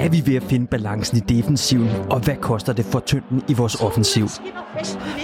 Er 0.00 0.08
vi 0.08 0.22
ved 0.26 0.36
at 0.36 0.42
finde 0.42 0.66
balancen 0.66 1.16
i 1.16 1.20
defensiven, 1.20 1.90
og 2.10 2.20
hvad 2.20 2.36
koster 2.36 2.72
det 2.72 2.84
for 2.84 3.00
tyngden 3.00 3.42
i 3.48 3.54
vores 3.54 3.74
offensiv? 3.74 4.28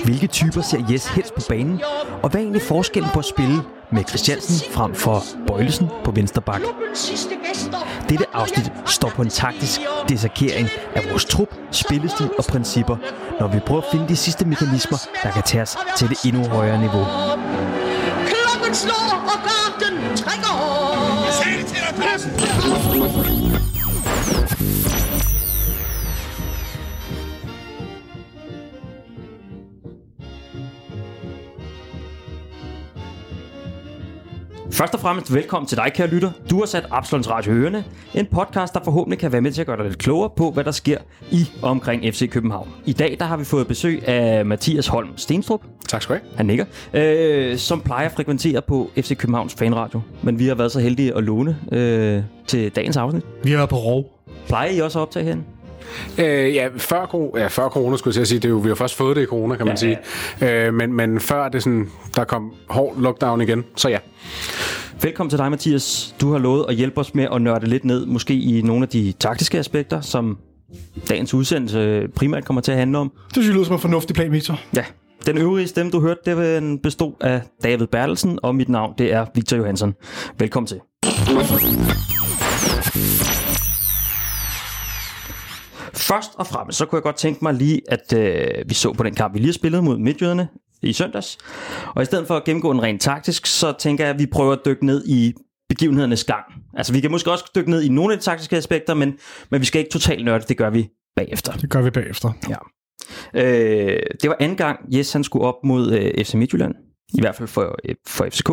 Hvilke 0.04 0.26
typer 0.26 0.60
ser 0.60 0.78
Jes 0.90 1.06
helst 1.06 1.34
på 1.34 1.40
banen, 1.48 1.80
og 2.22 2.30
hvad 2.30 2.40
er 2.40 2.44
egentlig 2.44 2.62
forskellen 2.62 3.10
på 3.12 3.18
at 3.18 3.24
spille 3.24 3.62
med 3.92 4.04
Christiansen 4.08 4.72
frem 4.72 4.94
for 4.94 5.22
Bøjlesen 5.46 5.88
på 6.04 6.10
venstre 6.10 6.42
bak? 6.42 6.60
Dette 8.08 8.24
afsnit 8.32 8.72
står 8.86 9.08
på 9.08 9.22
en 9.22 9.28
taktisk 9.28 9.80
desakering 10.08 10.68
af 10.94 11.10
vores 11.10 11.24
trup, 11.24 11.48
spillestil 11.70 12.30
og 12.38 12.44
principper, 12.44 12.96
når 13.40 13.48
vi 13.48 13.58
prøver 13.66 13.82
at 13.82 13.88
finde 13.92 14.08
de 14.08 14.16
sidste 14.16 14.44
mekanismer, 14.44 14.98
der 15.22 15.30
kan 15.30 15.42
tage 15.42 15.62
os 15.62 15.76
til 15.96 16.08
det 16.08 16.24
endnu 16.24 16.48
højere 16.48 16.80
niveau. 16.80 17.04
Klokken 18.26 18.74
slår, 18.74 19.24
og 19.32 19.38
garden 19.48 20.16
trækker. 20.16 20.54
Sig 21.30 21.66
Først 34.76 34.94
og 34.94 35.00
fremmest 35.00 35.34
velkommen 35.34 35.66
til 35.68 35.76
dig, 35.78 35.92
kære 35.94 36.06
lytter. 36.06 36.30
Du 36.50 36.58
har 36.58 36.66
sat 36.66 36.86
Absalons 36.90 37.30
Radio 37.30 37.52
i 37.52 37.56
Ørene, 37.56 37.84
en 38.14 38.26
podcast, 38.26 38.74
der 38.74 38.80
forhåbentlig 38.84 39.18
kan 39.18 39.32
være 39.32 39.40
med 39.40 39.52
til 39.52 39.60
at 39.60 39.66
gøre 39.66 39.76
dig 39.76 39.84
lidt 39.84 39.98
klogere 39.98 40.30
på, 40.36 40.50
hvad 40.50 40.64
der 40.64 40.70
sker 40.70 40.98
i 41.30 41.50
og 41.62 41.70
omkring 41.70 42.14
FC 42.14 42.30
København. 42.30 42.68
I 42.86 42.92
dag 42.92 43.16
der 43.18 43.24
har 43.24 43.36
vi 43.36 43.44
fået 43.44 43.66
besøg 43.66 44.08
af 44.08 44.46
Mathias 44.46 44.86
Holm 44.86 45.08
Stenstrup, 45.16 45.60
Tak 45.88 46.02
skal 46.02 46.16
du 46.16 46.20
have. 46.20 46.36
han 46.36 46.46
nikker, 46.46 46.64
øh, 46.94 47.56
som 47.56 47.80
plejer 47.80 48.06
at 48.06 48.12
frekventere 48.12 48.62
på 48.62 48.90
FC 48.96 49.16
Københavns 49.16 49.54
fanradio. 49.54 50.00
Men 50.22 50.38
vi 50.38 50.46
har 50.46 50.54
været 50.54 50.72
så 50.72 50.80
heldige 50.80 51.16
at 51.16 51.24
låne 51.24 51.56
øh, 51.72 52.22
til 52.46 52.70
dagens 52.76 52.96
afsnit. 52.96 53.22
Vi 53.44 53.52
er 53.52 53.66
på 53.66 53.76
rov. 53.76 54.04
Plejer 54.46 54.70
I 54.70 54.78
også 54.78 54.98
at 54.98 55.02
optage 55.02 55.24
herinde? 55.24 55.44
Øh, 56.18 56.54
ja, 56.54 56.68
før, 56.76 57.30
ja, 57.38 57.46
før 57.46 57.68
corona 57.68 57.96
skulle 57.96 58.12
jeg 58.12 58.14
til 58.14 58.20
at 58.20 58.28
sige, 58.28 58.38
det 58.38 58.44
er 58.44 58.48
jo, 58.52 58.56
vi 58.56 58.68
har 58.68 58.74
først 58.74 58.94
fået 58.94 59.16
det 59.16 59.22
i 59.22 59.26
corona, 59.26 59.56
kan 59.56 59.66
man 59.66 59.76
Ja, 59.82 59.96
sige. 60.40 60.66
Øh, 60.66 60.74
men, 60.74 60.92
men 60.92 61.20
før 61.20 61.48
det 61.48 61.62
sådan, 61.62 61.88
der 62.16 62.24
kom 62.24 62.52
hård 62.68 63.00
lockdown 63.00 63.40
igen, 63.40 63.64
så 63.76 63.88
ja. 63.88 63.98
Velkommen 65.02 65.30
til 65.30 65.38
dig, 65.38 65.50
Mathias. 65.50 66.14
Du 66.20 66.32
har 66.32 66.38
lovet 66.38 66.66
at 66.68 66.74
hjælpe 66.74 67.00
os 67.00 67.14
med 67.14 67.26
at 67.32 67.42
nørde 67.42 67.66
lidt 67.66 67.84
ned, 67.84 68.06
måske 68.06 68.34
i 68.34 68.62
nogle 68.62 68.82
af 68.82 68.88
de 68.88 69.12
taktiske 69.20 69.58
aspekter, 69.58 70.00
som 70.00 70.38
dagens 71.08 71.34
udsendelse 71.34 72.08
primært 72.14 72.44
kommer 72.44 72.60
til 72.60 72.72
at 72.72 72.78
handle 72.78 72.98
om. 72.98 73.12
Det 73.24 73.32
synes 73.32 73.46
jeg 73.46 73.54
lyder 73.54 73.64
som 73.64 73.74
en 73.74 73.80
fornuftig 73.80 74.14
plan, 74.16 74.32
Victor. 74.32 74.60
Ja, 74.76 74.84
den 75.26 75.38
øvrige 75.38 75.68
stemme, 75.68 75.92
du 75.92 76.00
hørte, 76.00 76.20
det 76.26 76.82
bestod 76.82 77.12
af 77.20 77.40
David 77.62 77.86
Bertelsen, 77.86 78.38
og 78.42 78.54
mit 78.54 78.68
navn, 78.68 78.94
det 78.98 79.12
er 79.12 79.26
Victor 79.34 79.56
Johansson. 79.56 79.94
Velkommen 80.38 80.66
til. 80.66 80.80
Først 85.96 86.30
og 86.34 86.46
fremmest, 86.46 86.78
så 86.78 86.86
kunne 86.86 86.96
jeg 86.96 87.02
godt 87.02 87.16
tænke 87.16 87.38
mig 87.42 87.54
lige, 87.54 87.80
at 87.88 88.12
øh, 88.12 88.68
vi 88.68 88.74
så 88.74 88.92
på 88.92 89.02
den 89.02 89.14
kamp, 89.14 89.34
vi 89.34 89.38
lige 89.38 89.48
har 89.48 89.52
spillet 89.52 89.84
mod 89.84 89.98
Midtjyderne 89.98 90.48
i 90.82 90.92
søndags. 90.92 91.38
Og 91.94 92.02
i 92.02 92.04
stedet 92.04 92.26
for 92.26 92.36
at 92.36 92.44
gennemgå 92.44 92.72
den 92.72 92.82
rent 92.82 93.02
taktisk, 93.02 93.46
så 93.46 93.74
tænker 93.78 94.04
jeg, 94.04 94.14
at 94.14 94.20
vi 94.20 94.26
prøver 94.26 94.52
at 94.52 94.58
dykke 94.64 94.86
ned 94.86 95.04
i 95.06 95.34
begivenhedernes 95.68 96.24
gang. 96.24 96.44
Altså, 96.76 96.92
vi 96.92 97.00
kan 97.00 97.10
måske 97.10 97.30
også 97.30 97.50
dykke 97.54 97.70
ned 97.70 97.82
i 97.82 97.88
nogle 97.88 98.12
af 98.12 98.18
de 98.18 98.24
taktiske 98.24 98.56
aspekter, 98.56 98.94
men, 98.94 99.18
men 99.50 99.60
vi 99.60 99.66
skal 99.66 99.78
ikke 99.78 99.90
totalt 99.90 100.24
nørde, 100.24 100.44
det 100.48 100.56
gør 100.56 100.70
vi 100.70 100.88
bagefter. 101.16 101.52
Det 101.52 101.70
gør 101.70 101.82
vi 101.82 101.90
bagefter. 101.90 102.32
Ja. 102.48 102.56
Øh, 103.34 104.00
det 104.22 104.30
var 104.30 104.36
anden 104.40 104.56
gang, 104.56 104.78
Jes 104.94 105.12
han 105.12 105.24
skulle 105.24 105.44
op 105.46 105.54
mod 105.64 105.92
øh, 105.92 106.24
FC 106.24 106.34
Midtjylland. 106.34 106.74
I 107.14 107.20
hvert 107.20 107.34
fald 107.34 107.48
for, 107.48 107.76
øh, 107.84 107.94
for 108.06 108.26
FCK. 108.30 108.50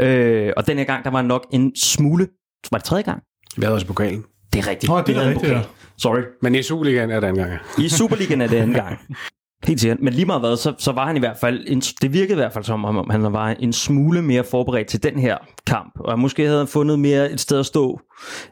Øh, 0.00 0.52
og 0.56 0.66
den 0.66 0.78
her 0.78 0.84
gang, 0.84 1.04
der 1.04 1.10
var 1.10 1.22
nok 1.22 1.46
en 1.52 1.76
smule... 1.76 2.28
Var 2.70 2.78
det 2.78 2.84
tredje 2.84 3.02
gang? 3.02 3.22
Vi 3.56 3.62
havde 3.62 3.74
også 3.74 3.86
pokalen. 3.86 4.24
Det 4.52 4.58
er 4.58 4.68
rigtigt. 4.68 4.90
Nå, 4.90 4.98
det 4.98 5.08
Vi 5.08 5.12
er 5.12 5.28
rigtigt, 5.28 5.40
pokal. 5.40 5.66
Sorry. 6.02 6.22
Men 6.42 6.54
i 6.54 6.62
Superligaen 6.62 7.10
er 7.10 7.20
det 7.20 7.26
anden 7.26 7.44
gang. 7.44 7.60
I 7.78 7.88
Superligaen 7.88 8.40
er 8.40 8.46
det 8.46 8.56
anden 8.56 8.74
gang. 8.74 8.98
Helt 9.64 9.80
sikkert. 9.80 10.00
Men 10.00 10.12
lige 10.12 10.26
meget 10.26 10.40
hvad, 10.40 10.56
så, 10.56 10.74
så 10.78 10.92
var 10.92 11.06
han 11.06 11.16
i 11.16 11.18
hvert 11.18 11.36
fald, 11.40 11.64
en, 11.66 11.80
det 11.80 12.12
virkede 12.12 12.32
i 12.32 12.40
hvert 12.40 12.52
fald 12.52 12.64
som 12.64 12.84
om, 12.84 13.10
han 13.10 13.32
var 13.32 13.48
en 13.48 13.72
smule 13.72 14.22
mere 14.22 14.44
forberedt 14.44 14.88
til 14.88 15.02
den 15.02 15.18
her 15.18 15.36
kamp. 15.66 15.92
Og 16.00 16.18
måske 16.18 16.44
havde 16.44 16.58
han 16.58 16.66
fundet 16.66 16.98
mere 16.98 17.32
et 17.32 17.40
sted 17.40 17.58
at 17.58 17.66
stå 17.66 18.00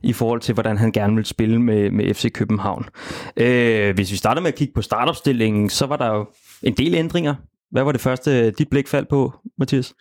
i 0.03 0.13
forhold 0.13 0.41
til, 0.41 0.55
hvordan 0.55 0.79
han 0.79 0.93
gerne 0.93 1.15
ville 1.15 1.27
spille 1.27 1.63
med, 1.63 1.91
med 1.91 2.15
FC 2.15 2.33
København. 2.33 2.85
Øh, 3.37 3.95
hvis 3.95 4.13
vi 4.13 4.17
starter 4.17 4.41
med 4.41 4.49
at 4.49 4.55
kigge 4.55 4.75
på 4.75 4.83
startopstillingen, 4.83 5.71
så 5.71 5.87
var 5.87 5.97
der 5.97 6.15
jo 6.15 6.27
en 6.63 6.75
del 6.75 6.95
ændringer. 6.95 7.35
Hvad 7.71 7.83
var 7.83 7.93
det 7.93 8.01
første, 8.01 8.51
dit 8.51 8.69
blik 8.71 8.89
faldt 8.89 9.09
på, 9.09 9.33
Mathias? 9.59 9.95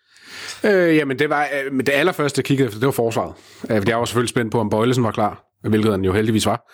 Øh, 0.63 0.95
jamen, 0.95 1.19
det 1.19 1.29
var 1.29 1.47
øh, 1.71 1.77
det 1.77 1.89
allerførste, 1.89 2.39
jeg 2.39 2.45
kiggede 2.45 2.67
efter, 2.67 2.79
det 2.79 2.85
var 2.85 2.91
forsvaret. 2.91 3.33
Øh, 3.69 3.77
fordi 3.77 3.89
jeg 3.89 3.99
var 3.99 4.05
selvfølgelig 4.05 4.29
spændt 4.29 4.51
på, 4.51 4.59
om 4.59 4.69
Bøjlesen 4.69 5.03
var 5.03 5.11
klar, 5.11 5.48
hvilket 5.61 5.91
han 5.91 6.05
jo 6.05 6.13
heldigvis 6.13 6.45
var. 6.45 6.71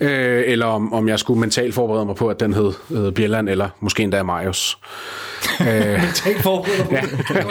Øh, 0.00 0.42
eller 0.46 0.66
om, 0.66 0.92
om 0.92 1.08
jeg 1.08 1.18
skulle 1.18 1.40
mentalt 1.40 1.74
forberede 1.74 2.06
mig 2.06 2.16
på, 2.16 2.28
at 2.28 2.40
den 2.40 2.54
hed 2.54 2.72
øh, 2.90 3.12
Bjelland, 3.12 3.48
eller 3.48 3.68
måske 3.80 4.02
endda 4.02 4.22
Marius. 4.22 4.78
Tænk 6.14 6.38
forberedt 6.38 6.88
på 6.88 6.94
Ja. 6.94 7.42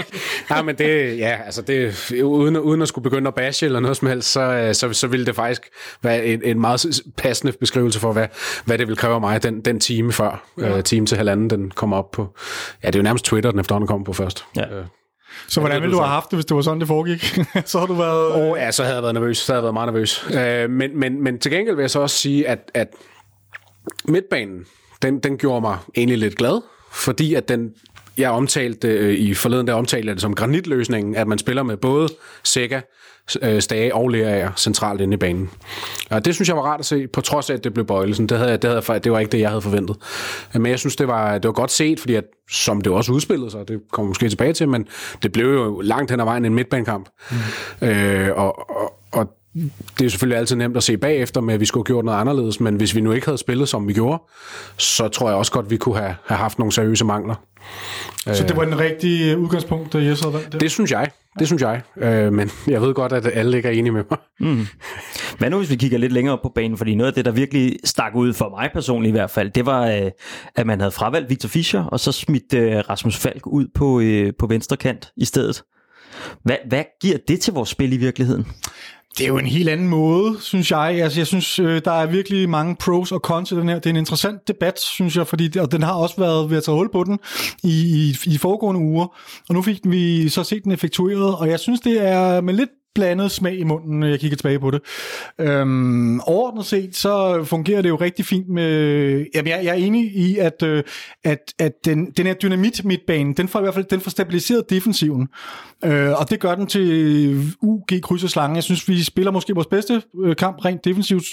Nej, 0.49 0.61
men 0.61 0.75
det, 0.75 1.17
ja, 1.17 1.37
altså 1.45 1.61
det, 1.61 2.11
uden, 2.23 2.57
uden 2.57 2.81
at 2.81 2.87
skulle 2.87 3.03
begynde 3.03 3.27
at 3.27 3.35
bashe 3.35 3.65
eller 3.65 3.79
noget 3.79 3.97
som 3.97 4.07
helst, 4.07 4.31
så, 4.31 4.41
øh, 4.41 4.75
så, 4.75 4.93
så 4.93 5.07
ville 5.07 5.25
det 5.25 5.35
faktisk 5.35 5.61
være 6.03 6.25
en, 6.25 6.41
en 6.43 6.61
meget 6.61 7.01
passende 7.17 7.53
beskrivelse 7.59 7.99
for, 7.99 8.13
hvad, 8.13 8.27
hvad 8.65 8.77
det 8.77 8.87
vil 8.87 8.97
kræve 8.97 9.15
af 9.15 9.21
mig, 9.21 9.43
den, 9.43 9.61
den 9.61 9.79
time 9.79 10.11
før, 10.11 10.43
ja. 10.57 10.77
øh, 10.77 10.83
time 10.83 11.05
til 11.05 11.17
halvanden, 11.17 11.49
den 11.49 11.71
kommer 11.71 11.97
op 11.97 12.11
på, 12.11 12.35
ja, 12.83 12.87
det 12.87 12.95
er 12.95 12.99
jo 12.99 13.03
nærmest 13.03 13.25
Twitter, 13.25 13.51
den 13.51 13.59
efterhånden 13.59 13.87
kommer 13.87 14.05
på 14.05 14.13
først. 14.13 14.45
Ja. 14.55 14.77
Øh, 14.77 14.85
Så 15.47 15.59
hvordan 15.59 15.75
det 15.75 15.81
ville 15.81 15.95
du 15.95 16.01
have 16.01 16.09
haft 16.09 16.31
det, 16.31 16.37
hvis 16.37 16.45
det 16.45 16.55
var 16.55 16.61
sådan, 16.61 16.79
det 16.79 16.87
foregik? 16.87 17.39
så 17.65 17.79
har 17.79 17.85
du 17.85 17.93
været... 17.93 18.31
Og 18.31 18.57
ja, 18.57 18.71
så 18.71 18.83
havde 18.83 18.95
jeg 18.95 19.03
været 19.03 19.13
nervøs. 19.13 19.37
Så 19.37 19.53
havde 19.53 19.57
jeg 19.57 19.63
været 19.63 19.73
meget 19.73 19.93
nervøs. 19.93 20.25
Øh, 20.33 20.69
men, 20.69 20.99
men, 20.99 21.23
men 21.23 21.39
til 21.39 21.51
gengæld 21.51 21.75
vil 21.75 21.83
jeg 21.83 21.91
så 21.91 21.99
også 21.99 22.17
sige, 22.17 22.47
at, 22.47 22.71
at 22.73 22.87
midtbanen, 24.05 24.65
den, 25.01 25.19
den 25.19 25.37
gjorde 25.37 25.61
mig 25.61 25.77
egentlig 25.95 26.17
lidt 26.17 26.35
glad, 26.35 26.61
fordi 26.91 27.33
at 27.33 27.49
den, 27.49 27.73
jeg 28.17 28.29
omtalte 28.31 28.87
øh, 28.87 29.13
i 29.13 29.33
forleden, 29.33 29.67
der 29.67 29.73
omtalte 29.73 30.07
jeg 30.07 30.15
det 30.15 30.21
som 30.21 30.35
granitløsningen, 30.35 31.15
at 31.15 31.27
man 31.27 31.37
spiller 31.37 31.63
med 31.63 31.77
både 31.77 32.09
Sega, 32.43 32.81
øh, 33.41 33.61
Stage 33.61 33.95
og 33.95 34.09
Lerager 34.09 34.51
centralt 34.57 35.01
inde 35.01 35.13
i 35.13 35.17
banen. 35.17 35.49
Og 36.09 36.25
det 36.25 36.35
synes 36.35 36.47
jeg 36.49 36.55
var 36.55 36.61
rart 36.63 36.79
at 36.79 36.85
se, 36.85 37.07
på 37.07 37.21
trods 37.21 37.49
af, 37.49 37.53
at 37.53 37.63
det 37.63 37.73
blev 37.73 37.85
bøjelsen. 37.85 38.29
Det, 38.29 38.37
havde, 38.37 38.51
jeg- 38.51 38.61
det, 38.61 38.69
havde, 38.69 38.83
jeg- 38.89 39.03
det 39.03 39.11
var 39.11 39.19
ikke 39.19 39.31
det, 39.31 39.39
jeg 39.39 39.49
havde 39.49 39.61
forventet. 39.61 39.95
Men 40.53 40.65
jeg 40.65 40.79
synes, 40.79 40.95
det 40.95 41.07
var, 41.07 41.33
det 41.37 41.45
var 41.47 41.53
godt 41.53 41.71
set, 41.71 41.99
fordi 41.99 42.15
at, 42.15 42.23
som 42.51 42.81
det 42.81 42.91
også 42.93 43.11
udspillede 43.11 43.51
sig, 43.51 43.67
det 43.67 43.79
kommer 43.91 44.07
måske 44.09 44.29
tilbage 44.29 44.53
til, 44.53 44.69
men 44.69 44.87
det 45.23 45.31
blev 45.31 45.45
jo 45.53 45.81
langt 45.81 46.11
hen 46.11 46.19
ad 46.19 46.25
vejen 46.25 46.45
en 46.45 46.53
midtbanekamp. 46.55 47.09
Mm. 47.81 47.87
Øh, 47.87 48.29
og, 48.37 48.69
og, 48.69 48.93
og 49.11 49.27
det 49.99 50.05
er 50.05 50.09
selvfølgelig 50.09 50.39
altid 50.39 50.55
nemt 50.55 50.77
at 50.77 50.83
se 50.83 50.97
bagefter 50.97 51.41
med, 51.41 51.53
at 51.53 51.59
vi 51.59 51.65
skulle 51.65 51.81
have 51.81 51.93
gjort 51.93 52.05
noget 52.05 52.17
anderledes, 52.17 52.59
men 52.59 52.75
hvis 52.75 52.95
vi 52.95 53.01
nu 53.01 53.11
ikke 53.11 53.27
havde 53.27 53.37
spillet, 53.37 53.69
som 53.69 53.87
vi 53.87 53.93
gjorde, 53.93 54.23
så 54.77 55.07
tror 55.07 55.29
jeg 55.29 55.37
også 55.37 55.51
godt, 55.51 55.69
vi 55.69 55.77
kunne 55.77 55.97
have, 55.97 56.15
have 56.25 56.37
haft 56.37 56.59
nogle 56.59 56.71
seriøse 56.71 57.05
mangler. 57.05 57.35
Så 58.33 58.43
det 58.47 58.55
var 58.55 58.65
den 58.65 58.79
rigtige 58.79 59.37
udgangspunkt, 59.37 59.93
da 59.93 59.97
Jes 59.97 60.19
havde 60.19 60.33
valgt 60.33 60.51
det? 60.51 60.61
Det 60.61 60.71
synes 60.71 60.91
jeg. 60.91 61.11
Det 61.39 61.47
synes 61.47 61.61
jeg. 61.61 61.81
Øh, 61.97 62.33
men 62.33 62.51
jeg 62.67 62.81
ved 62.81 62.93
godt, 62.93 63.11
at 63.13 63.29
alle 63.33 63.57
ikke 63.57 63.69
er 63.69 63.73
enige 63.73 63.91
med 63.91 64.03
mig. 64.09 64.19
Hvad 65.37 65.49
nu, 65.49 65.57
hvis 65.57 65.69
vi 65.69 65.75
kigger 65.75 65.97
lidt 65.97 66.11
længere 66.11 66.33
op 66.33 66.41
på 66.41 66.51
banen? 66.55 66.77
Fordi 66.77 66.95
noget 66.95 67.07
af 67.11 67.13
det, 67.13 67.25
der 67.25 67.31
virkelig 67.31 67.75
stak 67.83 68.15
ud 68.15 68.33
for 68.33 68.49
mig 68.49 68.69
personligt 68.73 69.09
i 69.09 69.17
hvert 69.17 69.29
fald, 69.29 69.51
det 69.51 69.65
var, 69.65 69.87
øh, 69.87 70.11
at 70.55 70.67
man 70.67 70.79
havde 70.79 70.91
fravalgt 70.91 71.29
Victor 71.29 71.49
Fischer, 71.49 71.83
og 71.83 71.99
så 71.99 72.11
smidt 72.11 72.53
øh, 72.53 72.77
Rasmus 72.89 73.17
Falk 73.17 73.47
ud 73.47 73.67
på, 73.75 73.99
øh, 73.99 74.33
på 74.39 74.47
venstre 74.47 74.77
kant 74.77 75.11
i 75.17 75.25
stedet. 75.25 75.63
Hvad, 76.43 76.57
hvad 76.69 76.83
giver 77.01 77.17
det 77.27 77.39
til 77.39 77.53
vores 77.53 77.69
spil 77.69 77.93
i 77.93 77.97
virkeligheden? 77.97 78.47
Det 79.17 79.23
er 79.23 79.27
jo 79.27 79.37
en 79.37 79.45
helt 79.45 79.69
anden 79.69 79.87
måde, 79.87 80.37
synes 80.39 80.71
jeg. 80.71 80.79
Altså, 81.03 81.19
jeg 81.19 81.27
synes, 81.27 81.59
øh, 81.59 81.81
der 81.85 81.91
er 81.91 82.05
virkelig 82.05 82.49
mange 82.49 82.75
pros 82.75 83.11
og 83.11 83.19
cons 83.19 83.51
i 83.51 83.55
den 83.55 83.69
her. 83.69 83.75
Det 83.75 83.85
er 83.85 83.89
en 83.89 83.95
interessant 83.95 84.47
debat, 84.47 84.79
synes 84.79 85.17
jeg, 85.17 85.27
fordi 85.27 85.57
og 85.57 85.71
den 85.71 85.83
har 85.83 85.93
også 85.93 86.15
været 86.17 86.49
ved 86.49 86.57
at 86.57 86.63
tage 86.63 86.75
hul 86.75 86.91
på 86.91 87.03
den 87.03 87.19
i, 87.63 88.15
i, 88.25 88.33
i 88.33 88.37
foregående 88.37 88.81
uger. 88.81 89.05
Og 89.49 89.55
nu 89.55 89.61
fik 89.61 89.79
vi 89.83 90.29
så 90.29 90.43
set 90.43 90.63
den 90.63 90.71
effektueret, 90.71 91.35
og 91.35 91.49
jeg 91.49 91.59
synes, 91.59 91.79
det 91.79 92.07
er 92.07 92.41
med 92.41 92.53
lidt 92.53 92.69
blandet 92.95 93.31
smag 93.31 93.59
i 93.59 93.63
munden, 93.63 93.99
når 93.99 94.07
jeg 94.07 94.19
kigger 94.19 94.37
tilbage 94.37 94.59
på 94.59 94.71
det. 94.71 94.81
Øhm, 95.39 96.19
overordnet 96.19 96.65
set, 96.65 96.95
så 96.95 97.43
fungerer 97.43 97.81
det 97.81 97.89
jo 97.89 97.95
rigtig 97.95 98.25
fint 98.25 98.49
med... 98.49 99.25
Jamen, 99.35 99.49
jeg, 99.51 99.59
jeg 99.63 99.71
er 99.71 99.85
enig 99.85 100.15
i, 100.15 100.37
at, 100.37 100.63
øh, 100.63 100.83
at, 101.23 101.53
at 101.59 101.71
den, 101.85 102.11
den 102.11 102.25
her 102.25 102.33
dynamit 102.33 102.85
midtbane, 102.85 103.33
den 103.33 103.47
får 103.47 103.59
i 103.59 103.61
hvert 103.61 103.73
fald 103.73 103.85
den 103.85 104.01
får 104.01 104.11
stabiliseret 104.11 104.69
defensiven. 104.69 105.27
Øh, 105.85 106.19
og 106.19 106.29
det 106.29 106.39
gør 106.39 106.55
den 106.55 106.67
til 106.67 107.53
UG 107.61 107.87
kryds 108.01 108.23
og 108.23 108.29
slange. 108.29 108.55
Jeg 108.55 108.63
synes, 108.63 108.87
vi 108.87 109.03
spiller 109.03 109.31
måske 109.31 109.55
vores 109.55 109.67
bedste 109.67 110.01
øh, 110.23 110.35
kamp 110.35 110.65
rent 110.65 110.85
defensivt 110.85 111.25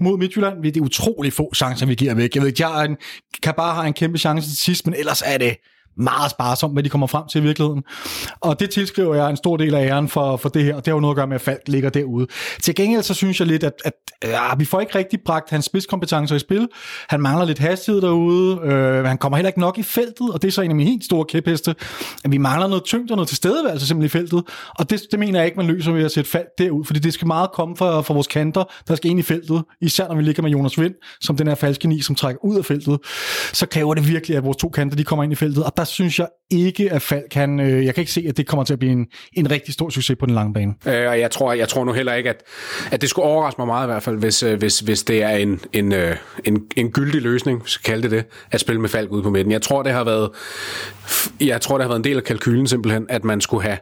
mod 0.00 0.18
Midtjylland. 0.18 0.62
Det 0.62 0.76
er 0.76 0.80
utrolig 0.80 1.32
få 1.32 1.54
chancer, 1.54 1.86
vi 1.86 1.94
giver 1.94 2.14
væk. 2.14 2.34
Jeg 2.34 2.42
ved 2.42 2.48
ikke, 2.48 2.66
jeg 2.68 2.84
en, 2.84 2.96
kan 3.42 3.54
bare 3.56 3.74
have 3.74 3.86
en 3.86 3.92
kæmpe 3.92 4.18
chance 4.18 4.48
til 4.48 4.56
sidst, 4.56 4.86
men 4.86 4.94
ellers 4.94 5.22
er 5.26 5.38
det 5.38 5.56
meget 5.96 6.30
sparsomt, 6.30 6.72
hvad 6.72 6.82
de 6.82 6.88
kommer 6.88 7.06
frem 7.06 7.24
til 7.32 7.38
i 7.38 7.42
virkeligheden. 7.42 7.82
Og 8.40 8.60
det 8.60 8.70
tilskriver 8.70 9.14
jeg 9.14 9.30
en 9.30 9.36
stor 9.36 9.56
del 9.56 9.74
af 9.74 9.86
æren 9.86 10.08
for, 10.08 10.36
for 10.36 10.48
det 10.48 10.64
her, 10.64 10.74
og 10.74 10.84
det 10.84 10.90
har 10.90 10.96
jo 10.96 11.00
noget 11.00 11.14
at 11.14 11.16
gøre 11.16 11.26
med, 11.26 11.34
at 11.34 11.40
Falk 11.40 11.60
ligger 11.66 11.90
derude. 11.90 12.26
Til 12.62 12.74
gengæld 12.74 13.02
så 13.02 13.14
synes 13.14 13.40
jeg 13.40 13.48
lidt, 13.48 13.64
at, 13.64 13.72
at 13.84 13.92
ja, 14.24 14.54
vi 14.58 14.64
får 14.64 14.80
ikke 14.80 14.98
rigtig 14.98 15.18
bragt 15.24 15.50
hans 15.50 15.64
spidskompetencer 15.64 16.36
i 16.36 16.38
spil. 16.38 16.68
Han 17.08 17.20
mangler 17.20 17.44
lidt 17.44 17.58
hastighed 17.58 18.02
derude, 18.02 18.60
øh, 18.62 19.04
han 19.04 19.18
kommer 19.18 19.36
heller 19.36 19.48
ikke 19.48 19.60
nok 19.60 19.78
i 19.78 19.82
feltet, 19.82 20.30
og 20.32 20.42
det 20.42 20.48
er 20.48 20.52
så 20.52 20.62
en 20.62 20.70
af 20.70 20.76
mine 20.76 20.90
helt 20.90 21.04
store 21.04 21.24
kæpheste, 21.24 21.74
at 22.24 22.32
vi 22.32 22.38
mangler 22.38 22.66
noget 22.66 22.84
tyngde 22.84 23.12
og 23.12 23.16
noget 23.16 23.28
tilstedeværelse 23.28 23.86
simpelthen 23.86 24.20
i 24.20 24.22
feltet, 24.22 24.42
og 24.78 24.90
det, 24.90 25.02
det 25.10 25.18
mener 25.18 25.38
jeg 25.38 25.46
ikke, 25.46 25.56
man 25.56 25.66
løser 25.66 25.92
ved 25.92 26.04
at 26.04 26.12
sætte 26.12 26.30
Falk 26.30 26.46
derud, 26.58 26.84
fordi 26.84 27.00
det 27.00 27.14
skal 27.14 27.26
meget 27.26 27.52
komme 27.52 27.76
fra, 27.76 28.00
fra 28.00 28.14
vores 28.14 28.26
kanter, 28.26 28.64
der 28.88 28.94
skal 28.94 29.10
ind 29.10 29.18
i 29.18 29.22
feltet, 29.22 29.62
især 29.80 30.08
når 30.08 30.14
vi 30.14 30.22
ligger 30.22 30.42
med 30.42 30.50
Jonas 30.50 30.80
Vind, 30.80 30.94
som 31.20 31.36
den 31.36 31.46
her 31.46 31.54
falske 31.54 31.88
ni, 31.88 32.00
som 32.00 32.14
trækker 32.14 32.44
ud 32.44 32.56
af 32.56 32.64
feltet, 32.64 32.98
så 33.52 33.66
kræver 33.66 33.94
det 33.94 34.08
virkelig, 34.08 34.36
at 34.36 34.44
vores 34.44 34.56
to 34.56 34.68
kanter 34.68 34.96
de 34.96 35.04
kommer 35.04 35.22
ind 35.22 35.32
i 35.32 35.36
feltet, 35.36 35.64
og 35.64 35.72
der 35.76 35.84
synes 35.86 36.18
jeg 36.18 36.28
ikke, 36.50 36.92
at 36.92 37.02
Falk 37.02 37.24
kan, 37.30 37.60
øh, 37.60 37.84
jeg 37.84 37.94
kan 37.94 38.02
ikke 38.02 38.12
se, 38.12 38.24
at 38.28 38.36
det 38.36 38.46
kommer 38.46 38.64
til 38.64 38.72
at 38.72 38.78
blive 38.78 38.92
en, 38.92 39.06
en 39.32 39.50
rigtig 39.50 39.74
stor 39.74 39.88
succes 39.88 40.16
på 40.20 40.26
den 40.26 40.34
lange 40.34 40.54
bane. 40.54 40.74
Øh, 40.86 41.08
og 41.10 41.20
jeg 41.20 41.30
tror, 41.30 41.52
jeg 41.52 41.68
tror 41.68 41.84
nu 41.84 41.92
heller 41.92 42.14
ikke, 42.14 42.30
at, 42.30 42.42
at 42.90 43.00
det 43.00 43.10
skulle 43.10 43.26
overraske 43.26 43.60
mig 43.60 43.66
meget 43.66 43.86
i 43.86 43.90
hvert 43.90 44.02
fald, 44.02 44.18
hvis, 44.18 44.42
øh, 44.42 44.58
hvis, 44.58 44.80
hvis 44.80 45.04
det 45.04 45.22
er 45.22 45.36
en, 45.36 45.60
en, 45.72 45.92
øh, 45.92 46.16
en, 46.44 46.62
en 46.76 46.90
gyldig 46.90 47.22
løsning, 47.22 47.62
hvis 47.62 47.76
kalde 47.76 48.02
det 48.02 48.10
det, 48.10 48.24
at 48.50 48.60
spille 48.60 48.80
med 48.80 48.88
Falk 48.88 49.10
ude 49.10 49.22
på 49.22 49.30
midten. 49.30 49.52
Jeg 49.52 49.62
tror, 49.62 49.82
det 49.82 49.92
har 49.92 50.04
været, 50.04 50.30
jeg 51.40 51.60
tror, 51.60 51.78
det 51.78 51.84
har 51.84 51.88
været 51.88 52.00
en 52.00 52.04
del 52.04 52.16
af 52.16 52.24
kalkylen 52.24 52.66
simpelthen, 52.66 53.06
at 53.08 53.24
man 53.24 53.40
skulle 53.40 53.62
have 53.62 53.78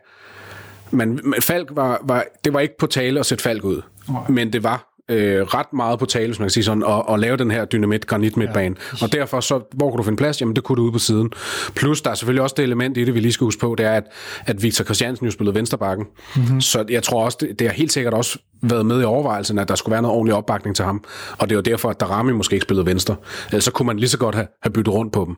man, 0.91 1.35
Falk 1.41 1.69
var, 1.73 2.01
var, 2.05 2.25
det 2.45 2.53
var 2.53 2.61
ikke 2.61 2.75
på 2.79 2.87
tale 2.87 3.21
at 3.21 3.27
sætte 3.27 3.43
Falk 3.43 3.65
ud, 3.65 3.83
men 4.29 4.53
det 4.53 4.63
var 4.63 4.94
øh, 5.11 5.43
ret 5.43 5.73
meget 5.73 5.99
på 5.99 6.07
tale, 6.07 6.27
hvis 6.27 6.39
man 6.39 6.47
kan 6.47 6.51
sige 6.51 6.65
sådan, 6.65 6.83
at, 6.83 7.03
at 7.15 7.21
lave 7.21 7.37
den 7.37 7.51
her 7.51 7.65
dynamit 7.65 8.07
granit 8.07 8.37
midtbane. 8.37 8.77
Ja. 9.01 9.05
Og 9.05 9.13
derfor, 9.13 9.41
så, 9.41 9.61
hvor 9.75 9.91
kunne 9.91 9.99
du 9.99 10.03
finde 10.03 10.17
plads? 10.17 10.41
Jamen, 10.41 10.57
det 10.57 10.65
kunne 10.65 10.77
du 10.77 10.83
ude 10.83 10.93
på 10.93 10.99
siden. 10.99 11.33
Plus, 11.77 12.03
der 12.03 12.11
er 12.11 12.15
selvfølgelig 12.15 12.43
også 12.43 12.55
det 12.57 12.63
element 12.63 12.97
i 12.97 13.05
det, 13.05 13.15
vi 13.15 13.21
lige 13.21 13.33
skal 13.33 13.45
huske 13.45 13.61
på, 13.61 13.75
det 13.79 13.87
er, 13.87 13.93
at, 13.93 14.05
at 14.47 14.63
Victor 14.63 14.85
Christiansen 14.85 15.27
jo 15.27 15.31
spillede 15.31 15.55
vensterbakken. 15.55 16.07
Mm-hmm. 16.37 16.61
Så 16.61 16.85
jeg 16.89 17.03
tror 17.03 17.25
også, 17.25 17.39
det, 17.41 17.59
det 17.59 17.67
har 17.67 17.75
helt 17.75 17.93
sikkert 17.93 18.15
også 18.15 18.39
været 18.63 18.87
med 18.87 19.01
i 19.01 19.05
overvejelsen, 19.05 19.59
at 19.59 19.69
der 19.69 19.75
skulle 19.75 19.93
være 19.93 20.03
noget 20.03 20.17
ordentlig 20.17 20.35
opbakning 20.35 20.77
til 20.77 20.85
ham. 20.85 21.05
Og 21.39 21.49
det 21.49 21.57
var 21.57 21.63
derfor, 21.63 21.91
at 21.91 22.01
Darami 22.01 22.33
måske 22.33 22.55
ikke 22.55 22.65
spillede 22.65 22.87
venstre. 22.87 23.17
Ellers 23.47 23.65
så 23.65 23.71
kunne 23.71 23.87
man 23.87 23.97
lige 23.97 24.09
så 24.09 24.19
godt 24.19 24.35
have, 24.35 24.47
have 24.63 24.73
byttet 24.73 24.95
rundt 24.95 25.13
på 25.13 25.25
dem. 25.25 25.37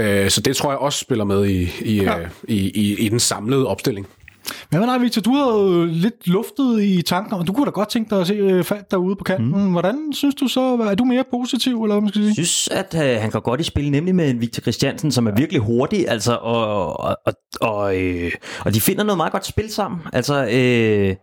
Øh, 0.00 0.30
så 0.30 0.40
det 0.40 0.56
tror 0.56 0.70
jeg 0.70 0.78
også 0.78 0.98
spiller 0.98 1.24
med 1.24 1.46
i, 1.46 1.70
i, 1.80 2.02
ja. 2.02 2.20
øh, 2.20 2.28
i, 2.48 2.70
i, 2.70 3.06
i 3.06 3.08
den 3.08 3.20
samlede 3.20 3.66
opstilling. 3.66 4.06
Men 4.70 4.84
hvad 4.84 5.00
Victor, 5.00 5.22
du 5.22 5.34
har 5.34 5.52
jo 5.52 5.84
lidt 5.84 6.26
luftet 6.26 6.82
i 6.82 7.02
tanken 7.02 7.40
at 7.40 7.46
du 7.46 7.52
kunne 7.52 7.66
da 7.66 7.70
godt 7.70 7.88
tænke 7.88 8.10
dig 8.10 8.20
at 8.20 8.26
se 8.26 8.34
øh, 8.34 8.64
Falk 8.64 8.90
derude 8.90 9.16
på 9.16 9.24
kanten. 9.24 9.64
Mm. 9.64 9.70
Hvordan 9.70 10.12
synes 10.12 10.34
du 10.34 10.48
så, 10.48 10.60
er 10.60 10.94
du 10.94 11.04
mere 11.04 11.24
positiv, 11.30 11.82
eller 11.82 11.94
hvad 11.94 12.02
man 12.02 12.08
skal 12.08 12.22
sige? 12.22 12.34
Jeg 12.36 12.46
synes, 12.46 12.68
at 12.68 12.94
øh, 12.94 13.20
han 13.20 13.30
går 13.30 13.40
godt 13.40 13.60
i 13.60 13.64
spil, 13.64 13.90
nemlig 13.90 14.14
med 14.14 14.34
Victor 14.34 14.60
Christiansen, 14.60 15.12
som 15.12 15.26
er 15.26 15.30
virkelig 15.30 15.60
hurtig, 15.60 16.08
altså, 16.08 16.34
og, 16.36 17.00
og, 17.00 17.16
og, 17.26 17.32
og, 17.60 17.96
øh, 18.02 18.32
og 18.64 18.74
de 18.74 18.80
finder 18.80 19.04
noget 19.04 19.16
meget 19.16 19.32
godt 19.32 19.46
spil 19.46 19.72
sammen. 19.72 20.00
Altså, 20.12 20.46
øh, 20.46 21.16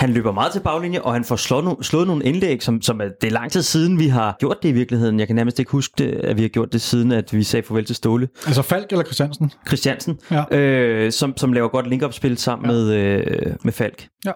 han 0.00 0.10
løber 0.10 0.32
meget 0.32 0.52
til 0.52 0.60
baglinje, 0.60 1.00
og 1.00 1.12
han 1.12 1.24
får 1.24 1.36
slået, 1.36 1.64
no, 1.64 1.82
slået 1.82 2.06
nogle 2.06 2.24
indlæg, 2.24 2.62
som, 2.62 2.82
som 2.82 3.00
er, 3.00 3.08
det 3.20 3.26
er 3.26 3.30
lang 3.30 3.52
tid 3.52 3.62
siden, 3.62 3.98
vi 3.98 4.08
har 4.08 4.36
gjort 4.38 4.62
det 4.62 4.68
i 4.68 4.72
virkeligheden. 4.72 5.18
Jeg 5.18 5.26
kan 5.26 5.36
nærmest 5.36 5.58
ikke 5.58 5.70
huske, 5.70 5.94
det, 5.98 6.10
at 6.10 6.36
vi 6.36 6.42
har 6.42 6.48
gjort 6.48 6.72
det 6.72 6.80
siden, 6.80 7.12
at 7.12 7.32
vi 7.32 7.42
sagde 7.42 7.66
farvel 7.66 7.84
til 7.84 7.96
Ståle. 7.96 8.28
Altså 8.46 8.62
Falk 8.62 8.86
eller 8.90 9.04
Christiansen? 9.04 9.52
Christiansen, 9.66 10.18
ja. 10.30 10.56
øh, 10.56 11.12
som, 11.12 11.36
som 11.36 11.52
laver 11.52 11.68
godt 11.68 11.86
link-up-spil 11.86 12.38
sammen 12.38 12.70
ja. 12.70 12.76
med, 12.76 12.94
øh, 12.94 13.54
med 13.62 13.72
Falk. 13.72 14.08
Ja, 14.24 14.32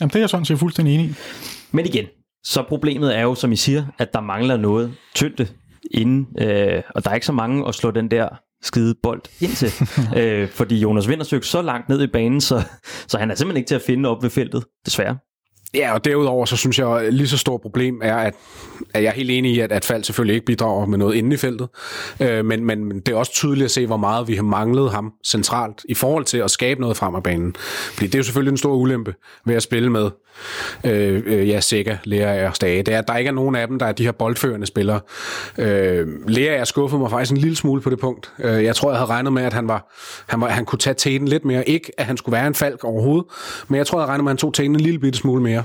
Jamen, 0.00 0.08
det 0.08 0.16
er 0.16 0.20
jeg 0.20 0.30
sådan 0.30 0.44
set 0.44 0.58
fuldstændig 0.58 0.94
enig 0.94 1.06
i. 1.06 1.14
Men 1.72 1.86
igen, 1.86 2.06
så 2.44 2.62
problemet 2.68 3.16
er 3.16 3.22
jo, 3.22 3.34
som 3.34 3.52
I 3.52 3.56
siger, 3.56 3.84
at 3.98 4.12
der 4.12 4.20
mangler 4.20 4.56
noget 4.56 4.94
tyngde 5.14 5.46
inden, 5.90 6.26
øh, 6.40 6.82
og 6.94 7.04
der 7.04 7.10
er 7.10 7.14
ikke 7.14 7.26
så 7.26 7.32
mange 7.32 7.68
at 7.68 7.74
slå 7.74 7.90
den 7.90 8.10
der 8.10 8.28
skide 8.62 8.94
bold 9.02 9.22
ind 9.40 9.52
til. 9.52 9.72
øh, 10.20 10.48
fordi 10.48 10.78
Jonas 10.78 11.08
Vind 11.08 11.20
har 11.20 11.40
så 11.42 11.62
langt 11.62 11.88
ned 11.88 12.02
i 12.02 12.06
banen, 12.06 12.40
så, 12.40 12.62
så 13.08 13.18
han 13.18 13.30
er 13.30 13.34
simpelthen 13.34 13.56
ikke 13.56 13.68
til 13.68 13.74
at 13.74 13.82
finde 13.82 14.08
op 14.08 14.22
ved 14.22 14.30
feltet, 14.30 14.64
desværre. 14.86 15.18
Ja, 15.76 15.94
og 15.94 16.04
derudover 16.04 16.44
så 16.44 16.56
synes 16.56 16.78
jeg, 16.78 16.88
at 16.88 17.14
lige 17.14 17.28
så 17.28 17.38
stort 17.38 17.60
problem 17.60 18.00
er, 18.04 18.16
at, 18.16 18.34
at 18.94 19.02
jeg 19.02 19.08
er 19.08 19.14
helt 19.14 19.30
enig 19.30 19.52
i, 19.52 19.60
at, 19.60 19.72
at 19.72 19.84
Fald 19.84 20.04
selvfølgelig 20.04 20.34
ikke 20.34 20.46
bidrager 20.46 20.86
med 20.86 20.98
noget 20.98 21.14
inde 21.14 21.34
i 21.34 21.36
feltet. 21.36 21.68
Øh, 22.20 22.44
men, 22.44 22.64
men 22.64 23.00
det 23.00 23.08
er 23.08 23.16
også 23.16 23.32
tydeligt 23.32 23.64
at 23.64 23.70
se, 23.70 23.86
hvor 23.86 23.96
meget 23.96 24.28
vi 24.28 24.34
har 24.34 24.42
manglet 24.42 24.90
ham 24.90 25.12
centralt 25.24 25.84
i 25.88 25.94
forhold 25.94 26.24
til 26.24 26.38
at 26.38 26.50
skabe 26.50 26.80
noget 26.80 26.96
frem 26.96 27.14
af 27.14 27.22
banen. 27.22 27.54
Fordi 27.92 28.06
det 28.06 28.14
er 28.14 28.18
jo 28.18 28.22
selvfølgelig 28.22 28.50
en 28.50 28.56
stor 28.56 28.74
ulempe 28.74 29.14
ved 29.46 29.54
at 29.54 29.62
spille 29.62 29.90
med 29.90 30.10
øh, 30.84 31.22
øh, 31.26 31.48
ja, 31.48 31.60
sikker 31.60 31.96
Lea 32.04 32.48
og 32.48 32.56
Stage. 32.56 32.82
Det 32.82 32.94
er, 32.94 32.98
at 32.98 33.08
der 33.08 33.16
ikke 33.16 33.28
er 33.28 33.32
nogen 33.32 33.54
af 33.54 33.68
dem, 33.68 33.78
der 33.78 33.86
er 33.86 33.92
de 33.92 34.04
her 34.04 34.12
boldførende 34.12 34.66
spillere. 34.66 35.00
Øh, 35.58 36.06
Lea 36.28 36.54
er 36.54 36.64
skuffet 36.64 37.00
mig 37.00 37.10
faktisk 37.10 37.32
en 37.32 37.36
lille 37.36 37.56
smule 37.56 37.80
på 37.80 37.90
det 37.90 37.98
punkt. 37.98 38.32
Øh, 38.38 38.64
jeg 38.64 38.76
tror, 38.76 38.90
jeg 38.90 38.98
havde 38.98 39.10
regnet 39.10 39.32
med, 39.32 39.42
at 39.42 39.52
han, 39.52 39.68
var, 39.68 39.92
han, 40.26 40.40
var, 40.40 40.48
han 40.48 40.64
kunne 40.64 40.78
tage 40.78 40.94
tæten 40.94 41.28
lidt 41.28 41.44
mere. 41.44 41.68
Ikke, 41.68 41.92
at 41.98 42.06
han 42.06 42.16
skulle 42.16 42.36
være 42.36 42.46
en 42.46 42.54
falk 42.54 42.84
overhovedet, 42.84 43.26
men 43.68 43.78
jeg 43.78 43.86
tror, 43.86 43.98
jeg 43.98 44.02
havde 44.02 44.10
regnet 44.10 44.24
med, 44.24 44.30
at 44.30 44.32
han 44.32 44.38
tog 44.38 44.54
tæten 44.54 44.74
en 44.74 44.80
lille 44.80 44.98
bitte 44.98 45.18
smule 45.18 45.42
mere. 45.42 45.62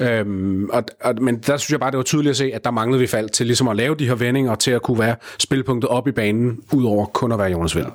Øhm, 0.00 0.68
og, 0.72 0.84
og, 1.00 1.14
men 1.22 1.38
der 1.38 1.56
synes 1.56 1.70
jeg 1.70 1.80
bare, 1.80 1.90
det 1.90 1.96
var 1.96 2.02
tydeligt 2.02 2.30
at 2.30 2.36
se, 2.36 2.50
at 2.54 2.64
der 2.64 2.70
manglede 2.70 3.00
vi 3.00 3.06
fald 3.06 3.28
til 3.28 3.46
ligesom 3.46 3.68
at 3.68 3.76
lave 3.76 3.94
de 3.94 4.06
her 4.06 4.14
vendinger, 4.14 4.54
til 4.54 4.70
at 4.70 4.82
kunne 4.82 4.98
være 4.98 5.16
spilpunktet 5.38 5.90
op 5.90 6.08
i 6.08 6.12
banen, 6.12 6.58
udover 6.72 7.06
kun 7.06 7.32
at 7.32 7.38
være 7.38 7.50
Jonas 7.50 7.76
Vind. 7.76 7.86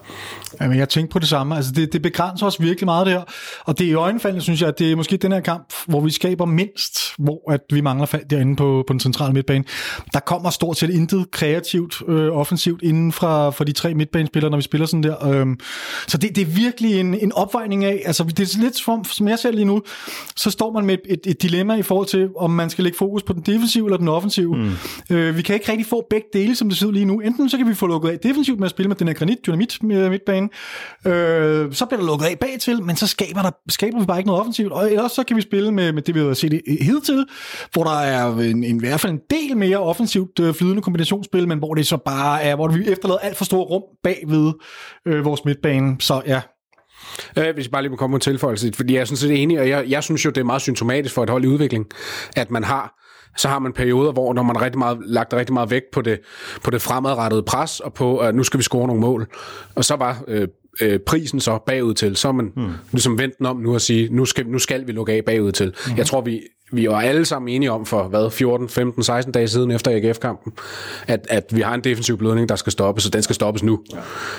Jamen, 0.62 0.78
jeg 0.78 0.90
tænkte 0.90 1.14
på 1.14 1.20
det 1.20 1.28
samme. 1.28 1.56
Altså, 1.56 1.72
det, 1.72 1.94
det 1.94 2.02
begrænser 2.02 2.46
os 2.46 2.62
virkelig 2.62 2.86
meget 2.86 3.08
der. 3.08 3.22
Og 3.66 3.80
det 3.80 3.88
er 3.88 3.92
i 3.92 3.94
øjenfaldene, 3.94 4.42
synes 4.42 4.62
jeg, 4.62 4.68
at 4.68 4.80
det 4.80 4.92
er 4.92 4.96
måske 4.96 5.18
den 5.18 5.32
her 5.32 5.40
kamp, 5.40 5.74
hvor 5.88 6.02
vi 6.02 6.12
skaber 6.12 6.46
mindst, 6.46 7.00
hvor 7.18 7.52
at 7.52 7.62
vi 7.70 7.82
mangler 7.82 8.06
fald 8.06 8.26
derinde 8.30 8.56
på, 8.56 8.84
på 8.88 8.94
den 8.94 9.00
centrale 9.00 9.34
midtbane. 9.34 9.64
Der 10.14 10.20
kommer 10.20 10.50
stort 10.50 10.78
set 10.78 10.90
intet 10.90 11.32
kreativt, 11.32 12.02
øh, 12.08 12.38
offensivt 12.38 12.82
inden 12.82 13.12
fra, 13.12 13.50
for 13.50 13.64
de 13.64 13.72
tre 13.72 13.94
midtbanespillere, 13.94 14.52
når 14.52 14.58
vi 14.58 14.64
spiller 14.64 14.88
sådan 14.88 15.04
der. 15.04 15.28
Øhm, 15.28 15.60
så 16.08 16.18
det, 16.18 16.36
det 16.36 16.42
er 16.42 16.46
virkelig 16.46 17.00
en, 17.00 17.14
en 17.14 17.32
opvejning 17.32 17.86
af, 17.86 18.02
altså 18.06 18.24
det 18.24 18.40
er 18.40 18.62
lidt 18.62 18.78
som, 18.78 19.04
som 19.04 19.28
jeg 19.28 19.40
ser 19.40 19.52
lige 19.52 19.66
nu, 19.66 19.82
så 20.36 20.52
står 20.52 20.72
man 20.72 20.86
med 20.86 20.94
et, 20.94 21.02
et, 21.10 21.32
et 21.32 21.42
dilemma 21.42 21.76
i 21.76 21.82
forhold 21.82 21.95
til, 22.04 22.30
om 22.38 22.52
man 22.52 22.70
skal 22.70 22.84
lægge 22.84 22.98
fokus 22.98 23.24
på 23.24 23.34
den 23.34 23.42
defensive 23.42 23.86
eller 23.86 23.98
den 23.98 24.08
offensive. 24.08 24.56
Mm. 24.56 24.72
Øh, 25.16 25.38
vi 25.38 25.42
kan 25.42 25.56
ikke 25.56 25.72
rigtig 25.72 25.86
få 25.86 26.08
begge 26.10 26.28
dele, 26.34 26.56
som 26.56 26.70
det 26.70 26.78
ser 26.78 26.88
ud 26.88 26.94
lige 26.94 27.06
nu. 27.06 27.20
Enten 27.20 27.50
så 27.50 27.58
kan 27.58 27.68
vi 27.68 27.74
få 27.74 27.88
lukket 27.88 28.10
af 28.10 28.20
defensivt 28.20 28.60
med 28.60 28.66
at 28.66 28.72
spille 28.72 28.88
med 28.88 28.96
den 28.96 29.08
her 29.08 29.16
granit, 29.16 29.38
dynamit 29.46 29.84
midtbane, 29.84 30.50
øh, 31.06 31.74
så 31.74 31.86
bliver 31.86 32.00
der 32.00 32.08
lukket 32.08 32.26
af 32.26 32.40
bagtil, 32.40 32.84
men 32.84 32.96
så 32.96 33.08
skaber, 33.08 33.42
der, 33.42 33.52
skaber 33.70 34.00
vi 34.00 34.06
bare 34.06 34.18
ikke 34.18 34.28
noget 34.28 34.40
offensivt. 34.40 34.72
Og 34.72 34.92
ellers 34.92 35.12
så 35.12 35.24
kan 35.24 35.36
vi 35.38 35.42
spille 35.42 35.72
med, 35.72 35.92
med 35.92 36.02
det, 36.02 36.16
vi 36.16 36.20
har 36.20 36.34
set 36.34 36.62
hidtil, 36.82 37.26
hvor 37.74 37.84
der 37.84 38.00
er 38.00 38.38
en, 38.38 38.64
en, 38.64 38.76
i 38.76 38.80
hvert 38.80 39.00
fald 39.00 39.14
en 39.14 39.22
del 39.30 39.58
mere 39.58 39.78
offensivt 39.78 40.40
øh, 40.40 40.54
flydende 40.54 40.82
kombinationsspil, 40.82 41.48
men 41.48 41.58
hvor 41.58 41.74
det 41.74 41.88
så 41.88 41.98
bare 41.98 42.44
er, 42.44 42.56
hvor 42.56 42.68
vi 42.68 42.88
efterlader 42.88 43.20
alt 43.20 43.38
for 43.38 43.46
stor 43.46 43.64
rum 43.64 43.84
bagved 44.04 44.54
øh, 45.06 45.26
vores 45.26 45.46
midtbane. 45.46 45.96
Så 46.00 46.22
ja, 46.28 46.42
Øh, 47.38 47.54
hvis 47.54 47.66
jeg 47.66 47.72
bare 47.72 47.82
lige 47.82 47.90
må 47.90 47.96
komme 47.96 48.12
med 48.12 48.18
en 48.18 48.22
tilføjelse, 48.22 48.74
fordi 48.74 48.94
jeg 48.94 49.02
er 49.02 49.06
sådan 49.06 49.18
set 49.18 49.42
enig, 49.44 49.60
og 49.60 49.70
jeg, 49.70 49.86
jeg 49.88 50.04
synes 50.04 50.26
jo, 50.26 50.30
det 50.30 50.42
er 50.42 50.46
meget 50.46 50.62
symptomatisk 50.62 51.16
for 51.16 51.24
et 51.24 51.30
hold 51.30 51.44
i 51.44 51.48
udvikling, 51.48 51.86
at 52.36 52.52
man 52.52 52.64
har 52.64 53.02
så 53.38 53.48
har 53.48 53.60
man 53.60 53.74
perioder, 53.74 54.12
hvor 54.12 54.34
når 54.34 54.44
man 54.44 54.62
rigtig 54.62 54.80
meget, 54.80 54.98
lagt 55.06 55.34
rigtig 55.34 55.54
meget 55.54 55.72
vægt 55.72 55.86
på 55.94 56.02
det, 56.02 56.20
på 56.64 56.72
det 56.72 56.82
fremadrettede 56.82 57.44
pres, 57.44 57.80
og 57.80 57.94
på, 57.94 58.18
at 58.18 58.36
nu 58.36 58.44
skal 58.44 58.58
vi 58.58 58.64
score 58.64 58.88
nogle 58.88 59.02
mål. 59.02 59.28
Og 59.76 59.86
så 59.86 59.96
var 59.96 60.24
øh, 60.28 60.48
øh, 60.82 61.00
prisen 61.00 61.40
så 61.40 61.58
bagud 61.66 61.94
til. 61.94 62.16
Så 62.16 62.28
er 62.28 62.32
man 62.32 62.52
hmm. 62.56 62.72
ligesom 62.92 63.18
vendt 63.18 63.36
om 63.46 63.58
nu 63.58 63.74
og 63.74 63.82
sige, 63.82 64.10
nu 64.12 64.26
skal, 64.26 64.48
nu 64.48 64.60
skal 64.60 64.88
vi 64.88 64.92
lukke 64.92 65.14
af 65.14 65.26
bagud 65.26 65.52
til. 65.52 65.74
Hmm. 65.86 65.98
Jeg 65.98 66.06
tror, 66.06 66.22
vi, 66.22 66.42
vi 66.72 66.88
var 66.90 67.02
alle 67.02 67.26
sammen 67.26 67.50
enige 67.50 67.72
om 67.72 67.86
for, 67.86 68.04
hvad, 68.04 68.32
14, 68.32 68.70
15, 68.70 69.04
16 69.04 69.32
dage 69.32 69.48
siden 69.48 69.72
efter 69.72 69.92
AGF-kampen, 69.92 70.54
at, 71.08 71.28
at 71.30 71.44
vi 71.52 71.62
har 71.62 71.74
en 71.74 71.82
defensiv 71.82 72.18
blødning, 72.18 72.50
der 72.50 72.56
skal 72.56 72.72
stoppes, 72.72 73.04
så 73.04 73.10
den 73.10 73.24
skal 73.24 73.36
stoppes 73.36 73.64
nu. 73.64 73.80
Ja. 73.94 73.98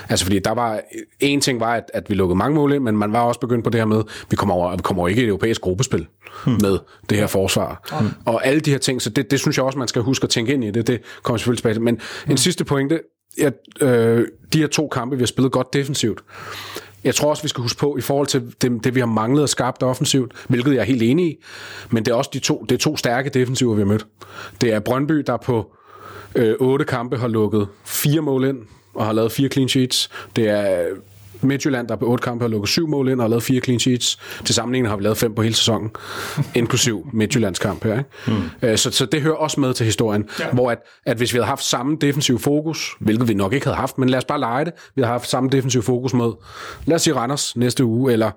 Altså 0.09 0.25
fordi 0.25 0.39
der 0.39 0.51
var, 0.51 0.81
en 1.21 1.41
ting 1.41 1.61
var, 1.61 1.75
at, 1.75 1.91
at 1.95 2.11
vi 2.11 2.15
lukkede 2.15 2.39
mange 2.39 2.55
mål 2.55 2.73
ind, 2.73 2.83
men 2.83 2.97
man 2.97 3.13
var 3.13 3.21
også 3.21 3.41
begyndt 3.41 3.65
på 3.65 3.71
det 3.71 3.81
her 3.81 3.87
med, 3.87 4.03
vi 4.31 4.37
kommer 4.37 4.55
over, 4.55 4.77
vi 4.77 4.83
kommer 4.83 5.09
ikke 5.09 5.21
i 5.21 5.25
et 5.25 5.29
europæisk 5.29 5.61
gruppespil 5.61 6.07
hmm. 6.45 6.59
med 6.63 6.79
det 7.11 7.19
her 7.19 7.27
forsvar. 7.27 7.97
Hmm. 8.01 8.11
Og 8.25 8.47
alle 8.47 8.61
de 8.61 8.71
her 8.71 8.79
ting, 8.79 9.03
så 9.03 9.11
det, 9.11 9.31
det 9.31 9.41
synes 9.41 9.57
jeg 9.57 9.65
også, 9.65 9.79
man 9.79 9.89
skal 9.89 10.03
huske 10.03 10.25
at 10.25 10.31
tænke 10.31 10.55
ind 10.55 10.65
i 10.65 10.71
det. 10.71 10.87
Det 10.87 11.01
kommer 11.23 11.39
selvfølgelig 11.39 11.59
tilbage 11.59 11.75
til. 11.75 11.83
Men 11.83 11.95
hmm. 11.95 12.31
en 12.31 12.37
sidste 12.37 12.65
pointe, 12.65 13.01
jeg, 13.39 13.53
øh, 13.81 14.27
de 14.53 14.59
her 14.59 14.67
to 14.67 14.89
kampe, 14.89 15.17
vi 15.17 15.23
har 15.23 15.27
spillet 15.27 15.53
godt 15.53 15.73
defensivt, 15.73 16.25
jeg 17.05 17.15
tror 17.15 17.31
også, 17.31 17.43
vi 17.43 17.49
skal 17.49 17.63
huske 17.63 17.79
på, 17.79 17.97
i 17.97 18.01
forhold 18.01 18.27
til 18.27 18.55
det, 18.63 18.85
det 18.85 18.95
vi 18.95 19.01
har 19.01 19.07
manglet 19.07 19.43
og 19.43 19.49
skabt 19.49 19.83
offensivt, 19.83 20.33
hvilket 20.49 20.73
jeg 20.73 20.81
er 20.81 20.85
helt 20.85 21.03
enig 21.03 21.27
i, 21.27 21.37
men 21.91 22.05
det 22.05 22.13
er 22.13 22.17
også 22.17 22.31
de 22.33 22.39
to, 22.39 22.67
det 22.69 22.75
er 22.75 22.79
to 22.79 22.97
stærke 22.97 23.31
defensiver, 23.31 23.75
vi 23.75 23.81
har 23.81 23.87
mødt. 23.87 24.07
Det 24.61 24.73
er 24.73 24.81
Brøndby, 24.81 25.15
der 25.15 25.37
på 25.37 25.73
øh, 26.35 26.55
otte 26.61 26.85
kampe 26.85 27.17
har 27.17 27.29
lukket 27.29 27.69
fire 27.85 28.21
mål 28.21 28.45
ind, 28.45 28.59
og 28.95 29.07
har 29.07 29.13
lavet 29.13 29.33
fire 29.33 29.49
clean 29.49 29.69
sheets. 29.69 30.11
Det 30.37 30.49
er 30.49 30.87
Midtjylland, 31.41 31.89
der 31.89 31.97
på 31.97 32.07
otte 32.07 32.23
kampe 32.23 32.43
har 32.43 32.49
lukket 32.49 32.69
syv 32.69 32.89
mål 32.89 33.09
ind 33.09 33.21
og 33.21 33.25
har 33.25 33.29
lavet 33.29 33.43
fire 33.43 33.61
clean 33.61 33.81
sheets. 33.81 34.19
Til 34.45 34.55
sammenligning 34.55 34.91
har 34.91 34.97
vi 34.97 35.03
lavet 35.03 35.19
fem 35.19 35.35
på 35.35 35.43
hele 35.43 35.55
sæsonen, 35.55 35.91
inklusiv 36.55 37.07
Midtjyllands 37.13 37.59
kamp 37.59 37.85
her. 37.85 37.99
Ikke? 37.99 38.11
Mm. 38.63 38.77
Så, 38.77 38.91
så 38.91 39.07
det 39.07 39.23
hører 39.23 39.35
også 39.35 39.61
med 39.61 39.75
til 39.75 39.87
historien, 39.87 40.29
ja. 40.41 40.51
hvor 40.53 40.71
at, 40.71 40.79
at 41.07 41.17
hvis 41.17 41.33
vi 41.33 41.37
havde 41.37 41.47
haft 41.47 41.65
samme 41.65 41.97
defensiv 42.01 42.39
fokus, 42.39 42.91
hvilket 43.01 43.29
vi 43.29 43.35
nok 43.35 43.53
ikke 43.53 43.67
havde 43.67 43.77
haft, 43.77 43.99
men 43.99 44.09
lad 44.09 44.19
os 44.19 44.25
bare 44.25 44.41
lege 44.41 44.65
det, 44.65 44.73
vi 44.95 45.03
havde 45.03 45.13
haft 45.13 45.29
samme 45.29 45.51
defensiv 45.51 45.83
fokus 45.83 46.15
med, 46.15 46.33
lad 46.87 46.95
os 46.95 47.03
sige 47.03 47.15
Randers 47.15 47.57
næste 47.57 47.85
uge, 47.85 48.13
eller 48.13 48.31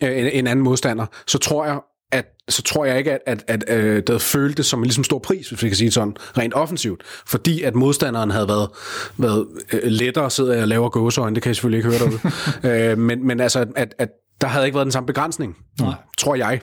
en, 0.00 0.26
en 0.26 0.46
anden 0.46 0.64
modstander, 0.64 1.06
så 1.26 1.38
tror 1.38 1.66
jeg, 1.66 1.78
at 2.14 2.26
så 2.48 2.62
tror 2.62 2.84
jeg 2.84 2.98
ikke, 2.98 3.12
at, 3.12 3.20
at, 3.26 3.44
at, 3.48 3.64
at 3.68 3.96
det 3.96 4.08
havde 4.08 4.20
følt 4.20 4.56
det 4.56 4.66
som 4.66 4.78
en 4.78 4.84
ligesom 4.84 5.04
stor 5.04 5.18
pris, 5.18 5.48
hvis 5.48 5.62
vi 5.62 5.68
kan 5.68 5.76
sige 5.76 5.90
sådan, 5.90 6.16
rent 6.38 6.54
offensivt. 6.54 7.02
Fordi 7.26 7.62
at 7.62 7.74
modstanderen 7.74 8.30
havde 8.30 8.48
været, 8.48 8.68
været 9.16 9.46
øh, 9.72 9.80
lettere, 9.84 10.30
sidder 10.30 10.52
jeg 10.52 10.62
og 10.62 10.68
laver 10.68 10.88
gåseøjne, 10.88 11.34
det 11.34 11.42
kan 11.42 11.50
jeg 11.50 11.56
selvfølgelig 11.56 11.78
ikke 11.78 11.98
høre 11.98 12.10
derude. 12.10 12.90
øh, 12.92 12.98
men, 12.98 13.26
men 13.26 13.40
altså, 13.40 13.66
at, 13.76 13.94
at 13.98 14.08
der 14.40 14.46
havde 14.46 14.66
ikke 14.66 14.74
været 14.74 14.84
den 14.84 14.92
samme 14.92 15.06
begrænsning, 15.06 15.56
Nej. 15.80 15.94
tror 16.18 16.34
jeg. 16.34 16.60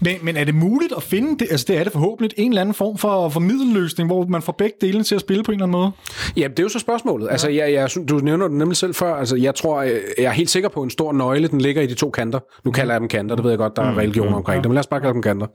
Men, 0.00 0.16
men 0.22 0.36
er 0.36 0.44
det 0.44 0.54
muligt 0.54 0.92
at 0.96 1.02
finde, 1.02 1.38
det, 1.38 1.46
altså 1.50 1.66
det 1.68 1.78
er 1.78 1.84
det 1.84 1.92
forhåbentlig, 1.92 2.30
en 2.36 2.48
eller 2.50 2.60
anden 2.60 2.74
form 2.74 2.98
for, 2.98 3.28
for 3.28 3.40
middelløsning, 3.40 4.06
hvor 4.06 4.26
man 4.26 4.42
får 4.42 4.52
begge 4.52 4.76
dele 4.80 5.02
til 5.02 5.14
at 5.14 5.20
spille 5.20 5.42
på 5.42 5.52
en 5.52 5.56
eller 5.56 5.66
anden 5.66 5.80
måde? 5.80 5.92
Ja, 6.36 6.48
det 6.48 6.58
er 6.58 6.62
jo 6.62 6.68
så 6.68 6.78
spørgsmålet. 6.78 7.26
Ja. 7.26 7.32
Altså, 7.32 7.50
jeg, 7.50 7.72
jeg, 7.72 7.90
du 8.08 8.18
nævner 8.18 8.48
det 8.48 8.56
nemlig 8.56 8.76
selv 8.76 8.94
før. 8.94 9.14
Altså, 9.14 9.36
jeg 9.36 9.54
tror, 9.54 9.82
jeg 9.82 10.00
er 10.18 10.30
helt 10.30 10.50
sikker 10.50 10.68
på, 10.68 10.80
at 10.80 10.84
en 10.84 10.90
stor 10.90 11.12
nøgle, 11.12 11.48
den 11.48 11.60
ligger 11.60 11.82
i 11.82 11.86
de 11.86 11.94
to 11.94 12.10
kanter. 12.10 12.40
Nu 12.64 12.70
kalder 12.70 12.94
jeg 12.94 13.00
dem 13.00 13.08
kanter, 13.08 13.36
det 13.36 13.44
ved 13.44 13.50
jeg 13.50 13.58
godt, 13.58 13.76
der 13.76 13.82
er 13.82 13.90
mm. 13.90 13.96
religion 13.96 14.28
mm. 14.28 14.34
omkring 14.34 14.56
ja. 14.56 14.62
det, 14.62 14.70
men 14.70 14.74
lad 14.74 14.80
os 14.80 14.86
bare 14.86 15.00
kalde 15.00 15.14
dem 15.14 15.22
kanter. 15.22 15.46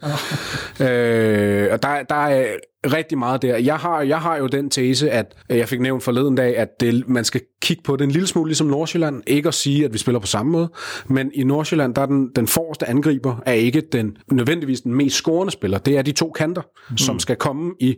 Ja. 0.79 1.65
øh, 1.65 1.73
og 1.73 1.83
der, 1.83 2.03
der 2.09 2.15
er 2.15 2.45
rigtig 2.85 3.17
meget 3.17 3.41
der. 3.41 3.57
Jeg 3.57 3.75
har, 3.75 4.01
jeg 4.01 4.17
har 4.19 4.37
jo 4.37 4.47
den 4.47 4.69
tese, 4.69 5.11
at 5.11 5.35
jeg 5.49 5.69
fik 5.69 5.81
nævnt 5.81 6.03
forleden 6.03 6.35
dag, 6.35 6.57
at 6.57 6.79
det, 6.79 7.09
man 7.09 7.23
skal 7.23 7.41
kigge 7.61 7.83
på 7.83 7.95
det 7.95 8.03
en 8.03 8.11
lille 8.11 8.27
smule 8.27 8.49
ligesom 8.49 8.67
Nordsjælland. 8.67 9.23
Ikke 9.27 9.47
at 9.47 9.53
sige, 9.53 9.85
at 9.85 9.93
vi 9.93 9.97
spiller 9.97 10.19
på 10.19 10.27
samme 10.27 10.51
måde, 10.51 10.69
men 11.07 11.31
i 11.33 11.43
Nordsjælland, 11.43 11.95
der 11.95 12.01
er 12.01 12.05
den, 12.05 12.29
den 12.35 12.47
forreste 12.47 12.89
angriber, 12.89 13.35
er 13.45 13.53
ikke 13.53 13.81
den 13.99 14.17
nødvendigvis 14.31 14.81
den 14.81 14.95
mest 14.95 15.15
scorende 15.15 15.51
spiller. 15.51 15.77
Det 15.77 15.97
er 15.97 16.01
de 16.01 16.11
to 16.11 16.31
kanter, 16.31 16.61
mm. 16.89 16.97
som 16.97 17.19
skal 17.19 17.35
komme 17.35 17.73
i, 17.79 17.95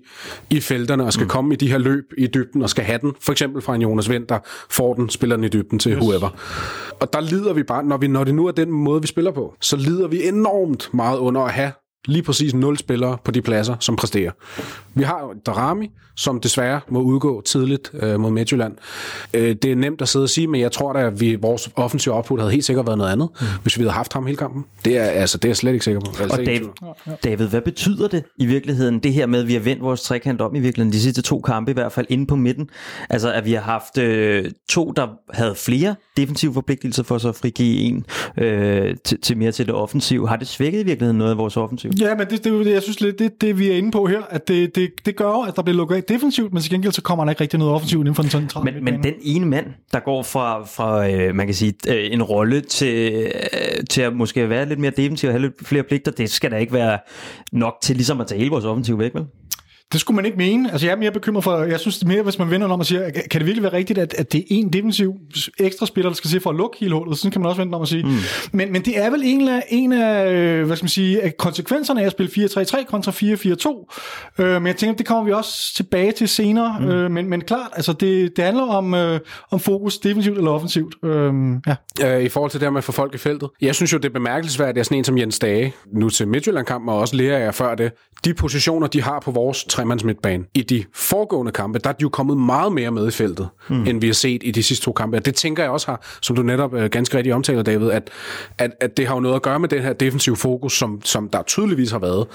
i 0.50 0.60
felterne, 0.60 1.06
og 1.06 1.14
skal 1.14 1.24
mm. 1.24 1.30
komme 1.30 1.54
i 1.54 1.58
de 1.58 1.72
her 1.72 1.78
løb 1.78 2.14
i 2.18 2.28
dybden, 2.28 2.62
og 2.62 2.70
skal 2.70 2.84
have 2.84 3.00
den. 3.02 3.14
For 3.20 3.32
eksempel 3.32 3.62
fra 3.62 3.76
en 3.76 3.82
Jonas 3.82 4.10
Vind, 4.10 4.28
der 4.28 4.40
får 4.70 4.94
den, 4.94 5.10
spiller 5.10 5.36
den 5.36 5.46
i 5.46 5.50
dybden 5.50 5.80
til 5.80 5.92
yes. 5.92 6.02
whoever. 6.02 6.30
Og 7.00 7.14
der 7.14 7.20
lider 7.20 7.54
vi 7.54 7.64
bare, 7.64 7.84
når, 7.84 7.98
vi, 7.98 8.08
når 8.08 8.24
det 8.24 8.36
nu 8.36 8.48
er 8.48 8.52
den 8.52 8.72
måde, 8.72 9.02
vi 9.02 9.08
spiller 9.08 9.32
på, 9.32 9.56
så 9.62 9.76
lider 9.78 10.08
vi 10.08 10.28
enormt 10.28 10.90
meget 10.94 11.18
under 11.18 11.42
at 11.42 11.52
have 11.52 11.72
lige 12.08 12.24
præcis 12.24 12.54
nul 12.54 12.78
spillere 12.78 13.18
på 13.24 13.32
de 13.32 13.42
pladser, 13.42 13.76
som 13.80 13.96
præsterer. 13.96 14.32
Vi 14.94 15.04
har 15.04 15.34
Darami, 15.46 15.92
som 16.16 16.40
desværre 16.40 16.82
må 16.90 17.02
udgå 17.02 17.42
tidligt 17.42 17.92
øh, 17.94 18.20
mod 18.20 18.32
Midtjylland. 18.32 18.74
Øh, 19.34 19.56
det 19.62 19.72
er 19.72 19.76
nemt 19.76 20.02
at 20.02 20.08
sidde 20.08 20.24
og 20.24 20.30
sige, 20.30 20.48
men 20.48 20.62
jeg 20.62 20.72
tror 20.72 20.94
da, 20.94 21.00
at 21.00 21.20
vi, 21.20 21.36
vores 21.36 21.70
offensive 21.76 22.16
output 22.16 22.40
havde 22.40 22.52
helt 22.52 22.66
sikkert 22.66 22.86
været 22.86 22.98
noget 22.98 23.12
andet, 23.12 23.30
mm. 23.42 23.48
hvis 23.62 23.78
vi 23.78 23.84
havde 23.84 23.94
haft 23.94 24.14
ham 24.14 24.26
hele 24.26 24.38
kampen. 24.38 24.66
Det 24.86 24.98
er, 24.98 25.04
altså, 25.04 25.38
det 25.38 25.46
er 25.46 25.50
jeg 25.50 25.58
slet 25.58 25.74
ikke 25.74 25.86
sikker 25.86 26.02
på. 26.02 26.12
Altså, 26.22 26.40
og 26.40 26.46
David, 26.46 26.68
David, 27.24 27.48
hvad 27.48 27.62
betyder 27.62 28.08
det 28.08 28.24
i 28.38 28.46
virkeligheden, 28.46 29.00
det 29.00 29.14
her 29.14 29.26
med, 29.26 29.40
at 29.40 29.48
vi 29.48 29.54
har 29.54 29.60
vendt 29.60 29.84
vores 29.84 30.02
trekant 30.02 30.42
om 30.42 30.56
i 30.56 30.60
virkeligheden, 30.60 30.94
de 30.94 31.02
sidste 31.02 31.22
to 31.22 31.42
kampe 31.42 31.72
i 31.72 31.74
hvert 31.74 31.92
fald, 31.92 32.06
inde 32.10 32.26
på 32.26 32.36
midten? 32.36 32.70
Altså, 33.10 33.32
at 33.34 33.46
vi 33.46 33.54
har 33.54 33.62
haft 33.62 33.98
øh, 33.98 34.52
to, 34.70 34.92
der 34.96 35.08
havde 35.34 35.56
flere 35.56 35.96
defensive 36.18 36.54
forpligtelser 36.54 37.04
for 37.04 37.18
så 37.18 37.30
at 37.30 37.36
frigive 37.36 37.80
en 37.80 38.06
øh, 38.38 38.96
til, 39.06 39.22
til 39.22 39.38
mere 39.38 39.52
til 39.52 39.66
det 39.66 39.76
offensive. 39.76 40.28
Har 40.28 40.36
det 40.36 40.48
svækket 40.48 40.82
i 40.82 40.84
virkeligheden 40.84 41.18
noget 41.18 41.32
af 41.32 41.38
vores 41.38 41.58
offensiv? 41.58 41.89
Ja, 42.00 42.16
men 42.16 42.28
det, 42.28 42.44
det, 42.44 42.66
det 42.66 42.72
jeg 42.72 42.84
synes 42.84 43.02
lidt, 43.02 43.20
det, 43.20 43.42
det 43.42 43.60
vi 43.60 43.72
er 43.72 43.76
inde 43.76 43.92
på 43.92 44.06
her, 44.06 44.22
at 44.30 44.48
det, 44.48 44.76
det, 44.76 44.92
det 45.06 45.16
gør 45.16 45.46
at 45.48 45.56
der 45.56 45.62
bliver 45.62 45.78
lukket 45.78 45.96
af 45.96 46.04
defensivt, 46.04 46.54
men 46.54 46.62
til 46.62 46.72
gengæld 46.72 46.94
så 46.94 47.02
kommer 47.02 47.26
der 47.26 47.32
ikke 47.32 47.42
rigtig 47.42 47.60
noget 47.60 47.74
offensivt 47.74 48.02
inden 48.02 48.16
for 48.16 48.24
den 48.24 48.32
centrale. 48.32 48.72
Men, 48.72 48.84
men 48.84 49.04
den 49.04 49.14
ene 49.22 49.46
mand, 49.46 49.66
der 49.94 50.00
går 50.00 50.24
fra, 50.24 50.66
fra 50.66 51.10
øh, 51.10 51.36
man 51.36 51.48
kan 51.48 51.56
sige, 51.56 51.74
øh, 51.88 52.14
en 52.14 52.24
rolle 52.24 52.62
til, 52.62 53.14
øh, 53.14 53.86
til 53.90 54.02
at 54.02 54.16
måske 54.16 54.50
være 54.50 54.66
lidt 54.66 54.80
mere 54.80 54.92
defensiv 54.98 55.28
og 55.28 55.34
have 55.34 55.42
lidt 55.42 55.68
flere 55.68 55.84
pligter, 55.84 56.12
det 56.12 56.30
skal 56.30 56.52
da 56.52 56.58
ikke 56.58 56.74
være 56.74 57.00
nok 57.52 57.78
til 57.82 57.96
ligesom 57.96 58.22
at 58.22 58.28
tage 58.28 58.40
hele 58.40 58.52
vores 58.52 58.66
offensiv 58.66 59.00
væk, 59.00 59.16
vel? 59.16 59.26
Det 59.92 60.02
skulle 60.02 60.16
man 60.16 60.26
ikke 60.26 60.38
mene. 60.38 60.72
Altså, 60.72 60.88
jeg 60.88 60.94
er 60.94 60.98
mere 60.98 61.12
bekymret 61.12 61.44
for, 61.44 61.64
jeg 61.64 61.80
synes 61.80 61.98
det 61.98 62.08
mere, 62.08 62.24
hvis 62.24 62.40
man 62.40 62.52
vender 62.52 62.68
om 62.68 62.80
og 62.80 62.86
siger, 62.86 63.10
kan 63.32 63.42
det 63.42 63.46
virkelig 63.46 63.64
være 63.64 63.74
rigtigt, 63.74 64.00
at, 64.00 64.14
at 64.14 64.34
det 64.34 64.40
er 64.40 64.44
en 64.50 64.74
defensiv 64.74 65.14
ekstra 65.60 65.86
spiller, 65.86 66.10
der 66.10 66.16
skal 66.16 66.30
se 66.30 66.40
for 66.40 66.50
at 66.50 66.56
lukke 66.56 66.78
hele 66.80 66.94
hullet? 66.94 67.18
Sådan 67.18 67.32
kan 67.32 67.42
man 67.42 67.50
også 67.50 67.62
vente 67.62 67.76
om 67.76 67.82
at 67.82 67.88
sige. 67.88 68.04
Mm. 68.04 68.12
Men, 68.52 68.72
men 68.72 68.82
det 68.82 69.00
er 69.00 69.10
vel 69.10 69.22
en 69.24 69.48
af, 69.48 69.64
en 69.70 69.94
af, 69.94 70.32
øh, 70.32 70.66
hvad 70.66 70.76
skal 70.76 70.84
man 70.84 70.90
sige, 70.90 71.22
af 71.22 71.38
konsekvenserne 71.38 72.02
af 72.02 72.06
at 72.06 72.12
spille 72.12 72.32
4-3-3 72.46 72.86
kontra 72.86 73.12
4-4-2. 73.12 74.44
Øh, 74.44 74.54
men 74.62 74.68
jeg 74.68 74.76
tænker, 74.76 74.98
det 74.98 75.06
kommer 75.06 75.24
vi 75.24 75.32
også 75.32 75.76
tilbage 75.76 76.12
til 76.12 76.28
senere. 76.28 76.78
Mm. 76.80 76.90
Øh, 76.90 77.12
men, 77.12 77.30
men 77.30 77.42
klart, 77.42 77.70
altså 77.74 77.94
det, 77.94 78.36
det 78.36 78.44
handler 78.44 78.64
om, 78.64 78.94
øh, 78.94 79.20
om 79.52 79.60
fokus 79.60 79.98
defensivt 79.98 80.38
eller 80.38 80.52
offensivt. 80.52 80.96
Øh, 81.04 81.34
ja. 81.68 81.76
Øh, 82.18 82.24
I 82.24 82.30
forhold 82.30 82.52
til 82.52 82.62
det 82.62 82.74
med 82.74 82.78
at 82.78 82.84
få 82.84 82.92
folk 82.92 83.16
i 83.16 83.18
feltet. 83.18 83.50
Jeg 83.62 83.76
synes 83.76 83.94
jo, 83.94 83.98
det 83.98 84.06
er 84.06 84.14
bemærkelsesværdigt, 84.14 84.78
at 84.78 84.86
sådan 84.86 84.98
en 84.98 85.04
som 85.04 85.18
Jens 85.18 85.40
Dage, 85.40 85.74
nu 85.94 86.10
til 86.10 86.28
Midtjylland-kampen, 86.28 86.90
og 86.90 86.98
også 86.98 87.16
lærer 87.16 87.40
jeg 87.40 87.56
før 87.56 87.76
det, 87.76 87.92
de 88.26 88.34
positioner, 88.34 88.88
de 88.88 89.02
har 89.02 89.20
på 89.20 89.32
vores 89.32 89.64
tremands 89.80 90.04
midtbane. 90.04 90.44
I 90.54 90.62
de 90.62 90.84
foregående 90.94 91.52
kampe, 91.52 91.80
der 91.80 91.90
er 91.90 91.94
de 91.94 92.02
jo 92.02 92.10
kommet 92.10 92.38
meget 92.38 92.72
mere 92.72 92.92
med 92.92 93.08
i 93.08 93.12
feltet, 93.12 93.50
mm. 93.70 93.88
end 93.88 94.02
vi 94.02 94.08
har 94.08 94.14
set 94.14 94.42
i 94.44 94.52
de 94.52 94.64
sidste 94.64 94.86
to 94.86 94.92
kampe. 94.92 95.18
Og 95.18 95.26
det 95.26 95.36
tænker 95.36 95.64
jeg 95.64 95.72
også 95.72 95.88
har, 95.88 96.02
som 96.22 96.36
du 96.36 96.42
netop 96.42 96.74
øh, 96.74 96.90
ganske 96.90 97.18
rigtigt 97.18 97.36
omtaler, 97.36 97.64
David, 97.64 97.90
at, 97.90 98.10
at, 98.58 98.72
at 98.82 98.98
det 98.98 99.08
har 99.08 99.14
jo 99.14 99.20
noget 99.20 99.36
at 99.36 99.42
gøre 99.42 99.60
med 99.60 99.70
den 99.70 99.82
her 99.82 99.94
defensive 99.94 100.36
fokus, 100.36 100.78
som, 100.78 101.02
som 101.04 101.30
der 101.30 101.42
tydeligvis 101.42 101.92
har 101.92 102.00
været. 102.00 102.28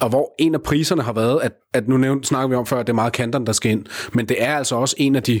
Og 0.00 0.08
hvor 0.08 0.34
en 0.38 0.54
af 0.54 0.62
priserne 0.62 1.02
har 1.02 1.12
været, 1.12 1.40
at, 1.42 1.52
at 1.74 1.88
nu 1.88 1.96
nævnt, 1.96 2.26
snakker 2.26 2.48
vi 2.48 2.54
om 2.54 2.66
før, 2.66 2.80
at 2.80 2.86
det 2.86 2.92
er 2.92 2.94
meget 2.94 3.12
kanterne, 3.12 3.46
der 3.46 3.52
skal 3.52 3.70
ind. 3.70 3.84
Men 4.12 4.28
det 4.28 4.36
er 4.42 4.56
altså 4.56 4.76
også 4.76 4.94
en 4.98 5.16
af 5.16 5.22
de 5.22 5.40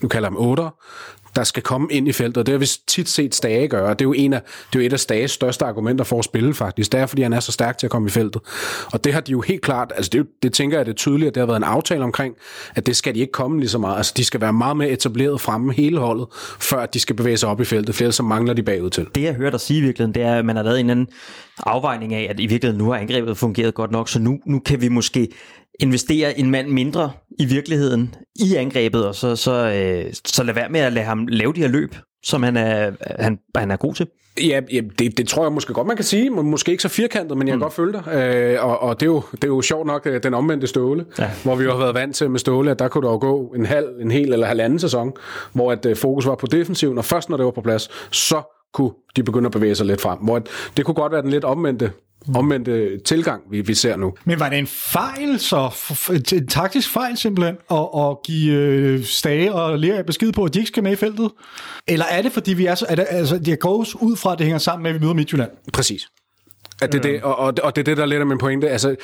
nu 0.00 0.08
kalder 0.08 0.28
dem 0.28 0.38
otter, 0.38 0.74
der 1.36 1.44
skal 1.44 1.62
komme 1.62 1.88
ind 1.90 2.08
i 2.08 2.12
feltet. 2.12 2.46
Det 2.46 2.52
har 2.52 2.58
vi 2.58 2.68
tit 2.86 3.08
set 3.08 3.34
Stage 3.34 3.68
gøre. 3.68 3.90
Det 3.90 4.00
er 4.00 4.04
jo, 4.04 4.12
en 4.12 4.32
af, 4.32 4.42
det 4.42 4.78
er 4.78 4.82
jo 4.82 4.86
et 4.86 4.92
af 4.92 5.00
Stages 5.00 5.30
største 5.30 5.64
argumenter 5.64 6.04
for 6.04 6.18
at 6.18 6.24
spille, 6.24 6.54
faktisk. 6.54 6.92
Det 6.92 7.00
er, 7.00 7.06
fordi 7.06 7.22
han 7.22 7.32
er 7.32 7.40
så 7.40 7.52
stærk 7.52 7.78
til 7.78 7.86
at 7.86 7.90
komme 7.90 8.08
i 8.08 8.10
feltet. 8.10 8.42
Og 8.92 9.04
det 9.04 9.12
har 9.12 9.20
de 9.20 9.32
jo 9.32 9.40
helt 9.40 9.62
klart, 9.62 9.92
altså 9.96 10.10
det, 10.12 10.26
det 10.42 10.52
tænker 10.52 10.76
jeg, 10.76 10.86
det 10.86 10.92
er 10.92 10.96
tydeligt, 10.96 11.28
at 11.28 11.34
det 11.34 11.40
har 11.40 11.46
været 11.46 11.56
en 11.56 11.64
aftale 11.64 12.04
omkring, 12.04 12.34
at 12.74 12.86
det 12.86 12.96
skal 12.96 13.14
de 13.14 13.20
ikke 13.20 13.32
komme 13.32 13.60
lige 13.60 13.68
så 13.68 13.78
meget. 13.78 13.96
Altså 13.96 14.12
de 14.16 14.24
skal 14.24 14.40
være 14.40 14.52
meget 14.52 14.76
mere 14.76 14.90
etableret 14.90 15.40
fremme 15.40 15.72
hele 15.72 15.98
holdet, 15.98 16.26
før 16.60 16.86
de 16.86 17.00
skal 17.00 17.16
bevæge 17.16 17.36
sig 17.36 17.48
op 17.48 17.60
i 17.60 17.64
feltet, 17.64 17.94
for 17.94 18.02
ellers 18.02 18.22
mangler 18.22 18.54
de 18.54 18.62
bagud 18.62 18.90
til. 18.90 19.06
Det 19.14 19.22
jeg 19.22 19.34
hører 19.34 19.50
dig 19.50 19.60
sige 19.60 19.78
i 19.78 19.82
virkeligheden, 19.82 20.14
det 20.14 20.22
er, 20.22 20.34
at 20.34 20.44
man 20.44 20.56
har 20.56 20.62
lavet 20.62 20.80
en 20.80 20.90
anden 20.90 21.08
afvejning 21.66 22.14
af, 22.14 22.26
at 22.30 22.40
i 22.40 22.46
virkeligheden 22.46 22.84
nu 22.84 22.90
har 22.90 22.98
angrebet 22.98 23.36
fungeret 23.36 23.74
godt 23.74 23.90
nok, 23.90 24.08
så 24.08 24.18
nu, 24.18 24.38
nu 24.46 24.58
kan 24.58 24.80
vi 24.80 24.88
måske 24.88 25.28
investere 25.78 26.38
en 26.38 26.50
mand 26.50 26.68
mindre 26.68 27.10
i 27.38 27.44
virkeligheden 27.44 28.14
i 28.36 28.54
angrebet, 28.54 29.06
og 29.06 29.14
så, 29.14 29.36
så, 29.36 29.52
øh, 29.52 30.12
så 30.24 30.42
lad 30.42 30.54
være 30.54 30.68
med 30.68 30.80
at 30.80 30.92
lade 30.92 31.06
ham 31.06 31.26
lave 31.26 31.52
de 31.52 31.60
her 31.60 31.68
løb, 31.68 31.94
som 32.22 32.42
han 32.42 32.56
er, 32.56 32.90
han, 33.20 33.38
han 33.56 33.70
er 33.70 33.76
god 33.76 33.94
til. 33.94 34.06
Ja, 34.40 34.60
ja 34.72 34.80
det, 34.98 35.18
det 35.18 35.28
tror 35.28 35.42
jeg 35.42 35.52
måske 35.52 35.72
godt, 35.72 35.86
man 35.86 35.96
kan 35.96 36.04
sige. 36.04 36.30
Måske 36.30 36.70
ikke 36.70 36.82
så 36.82 36.88
firkantet, 36.88 37.38
men 37.38 37.48
jeg 37.48 37.52
kan 37.52 37.58
mm. 37.58 37.62
godt 37.62 37.72
følge 37.72 37.92
dig. 37.92 38.14
Øh, 38.14 38.64
og 38.64 38.82
og 38.82 39.00
det, 39.00 39.06
er 39.06 39.10
jo, 39.10 39.22
det 39.32 39.44
er 39.44 39.48
jo 39.48 39.62
sjovt 39.62 39.86
nok 39.86 40.06
øh, 40.06 40.22
den 40.22 40.34
omvendte 40.34 40.66
Ståle, 40.66 41.04
ja. 41.18 41.30
hvor 41.44 41.54
vi 41.54 41.64
jo 41.64 41.70
har 41.70 41.78
været 41.78 41.94
vant 41.94 42.16
til 42.16 42.30
med 42.30 42.38
Ståle, 42.38 42.70
at 42.70 42.78
der 42.78 42.88
kunne 42.88 43.06
der 43.06 43.12
jo 43.12 43.18
gå 43.18 43.52
en 43.56 43.66
halv, 43.66 43.86
en 44.00 44.10
hel 44.10 44.32
eller 44.32 44.46
halvanden 44.46 44.78
sæson, 44.78 45.12
hvor 45.52 45.72
at 45.72 45.86
øh, 45.86 45.96
fokus 45.96 46.26
var 46.26 46.34
på 46.34 46.46
defensiven, 46.46 46.98
og 46.98 47.04
først 47.04 47.28
når 47.28 47.36
det 47.36 47.44
var 47.44 47.52
på 47.52 47.60
plads, 47.60 47.90
så 48.16 48.42
kunne 48.74 48.90
de 49.16 49.22
begynde 49.22 49.46
at 49.46 49.52
bevæge 49.52 49.74
sig 49.74 49.86
lidt 49.86 50.00
frem. 50.00 50.18
Hvor 50.18 50.42
det 50.76 50.84
kunne 50.84 50.94
godt 50.94 51.12
være 51.12 51.22
den 51.22 51.30
lidt 51.30 51.44
omvendte 51.44 51.92
omvendte 52.34 52.98
tilgang, 52.98 53.42
vi, 53.50 53.60
vi 53.60 53.74
ser 53.74 53.96
nu. 53.96 54.14
Men 54.24 54.40
var 54.40 54.48
det 54.48 54.58
en 54.58 54.66
fejl, 54.66 55.40
så 55.40 55.70
en 56.32 56.46
taktisk 56.46 56.90
fejl 56.90 57.16
simpelthen, 57.16 57.56
at, 57.70 57.88
at 57.98 58.16
give 58.24 58.54
øh, 58.54 59.04
Stage 59.04 59.52
og 59.52 59.78
Lea 59.78 60.02
besked 60.02 60.32
på, 60.32 60.44
at 60.44 60.54
de 60.54 60.58
ikke 60.58 60.68
skal 60.68 60.82
med 60.82 60.92
i 60.92 60.96
feltet? 60.96 61.30
Eller 61.86 62.06
er 62.06 62.22
det, 62.22 62.32
fordi 62.32 62.54
vi 62.54 62.66
er 62.66 62.74
så, 62.74 62.86
er 62.88 62.94
det, 62.94 63.06
altså, 63.08 63.38
de 63.38 63.56
går 63.56 63.86
ud 64.00 64.16
fra, 64.16 64.32
at 64.32 64.38
det 64.38 64.46
hænger 64.46 64.58
sammen 64.58 64.82
med, 64.82 64.90
at 64.90 64.94
vi 64.94 65.00
møder 65.00 65.14
Midtjylland? 65.14 65.50
Præcis. 65.72 66.02
At 66.82 66.92
det, 66.92 67.02
det, 67.02 67.22
og, 67.22 67.38
og, 67.38 67.54
og 67.62 67.76
det 67.76 67.82
er 67.82 67.84
det, 67.84 67.96
der 67.96 68.02
er 68.02 68.06
lidt 68.06 68.20
af 68.20 68.26
min 68.26 68.38
pointe. 68.38 68.68
Altså, 68.68 68.96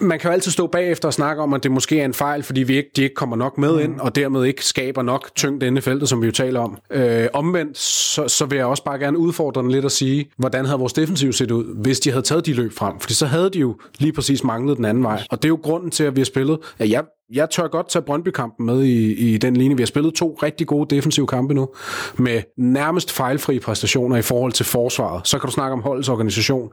man 0.00 0.18
kan 0.18 0.28
jo 0.28 0.32
altid 0.32 0.52
stå 0.52 0.66
bagefter 0.66 1.08
og 1.08 1.14
snakke 1.14 1.42
om, 1.42 1.54
at 1.54 1.62
det 1.62 1.70
måske 1.70 2.00
er 2.00 2.04
en 2.04 2.14
fejl, 2.14 2.42
fordi 2.42 2.62
vi 2.62 2.76
ikke, 2.76 2.90
de 2.96 3.02
ikke 3.02 3.14
kommer 3.14 3.36
nok 3.36 3.58
med 3.58 3.80
ind, 3.80 4.00
og 4.00 4.14
dermed 4.14 4.44
ikke 4.44 4.64
skaber 4.64 5.02
nok 5.02 5.30
tyngde 5.34 5.66
inde 5.66 5.78
i 5.78 5.80
feltet, 5.80 6.08
som 6.08 6.22
vi 6.22 6.26
jo 6.26 6.32
taler 6.32 6.60
om. 6.60 6.78
Øh, 6.90 7.28
omvendt, 7.32 7.78
så, 7.78 8.28
så 8.28 8.46
vil 8.46 8.56
jeg 8.56 8.66
også 8.66 8.84
bare 8.84 8.98
gerne 8.98 9.18
udfordre 9.18 9.62
den 9.62 9.70
lidt 9.70 9.84
og 9.84 9.90
sige, 9.90 10.30
hvordan 10.36 10.64
havde 10.64 10.78
vores 10.78 10.92
defensiv 10.92 11.32
set 11.32 11.50
ud, 11.50 11.82
hvis 11.82 12.00
de 12.00 12.10
havde 12.10 12.22
taget 12.22 12.46
de 12.46 12.52
løb 12.52 12.72
frem? 12.72 13.00
Fordi 13.00 13.14
så 13.14 13.26
havde 13.26 13.50
de 13.50 13.58
jo 13.58 13.76
lige 13.98 14.12
præcis 14.12 14.44
manglet 14.44 14.76
den 14.76 14.84
anden 14.84 15.04
vej. 15.04 15.22
Og 15.30 15.42
det 15.42 15.44
er 15.44 15.48
jo 15.48 15.58
grunden 15.62 15.90
til, 15.90 16.04
at 16.04 16.16
vi 16.16 16.20
har 16.20 16.24
spillet, 16.24 16.58
at 16.78 16.90
jeg, 16.90 17.04
jeg 17.32 17.50
tør 17.50 17.68
godt 17.68 17.88
tage 17.88 18.02
Brøndby-kampen 18.02 18.66
med 18.66 18.82
i, 18.82 19.12
i 19.12 19.38
den 19.38 19.56
linje. 19.56 19.76
Vi 19.76 19.82
har 19.82 19.86
spillet 19.86 20.14
to 20.14 20.38
rigtig 20.42 20.66
gode 20.66 20.94
defensive 20.96 21.26
kampe 21.26 21.54
nu, 21.54 21.68
med 22.16 22.42
nærmest 22.56 23.12
fejlfri 23.12 23.58
præstationer 23.58 24.16
i 24.16 24.22
forhold 24.22 24.52
til 24.52 24.66
forsvaret. 24.66 25.28
Så 25.28 25.38
kan 25.38 25.48
du 25.48 25.52
snakke 25.52 25.72
om 25.72 25.82
holdets 25.82 26.08
organisation. 26.08 26.70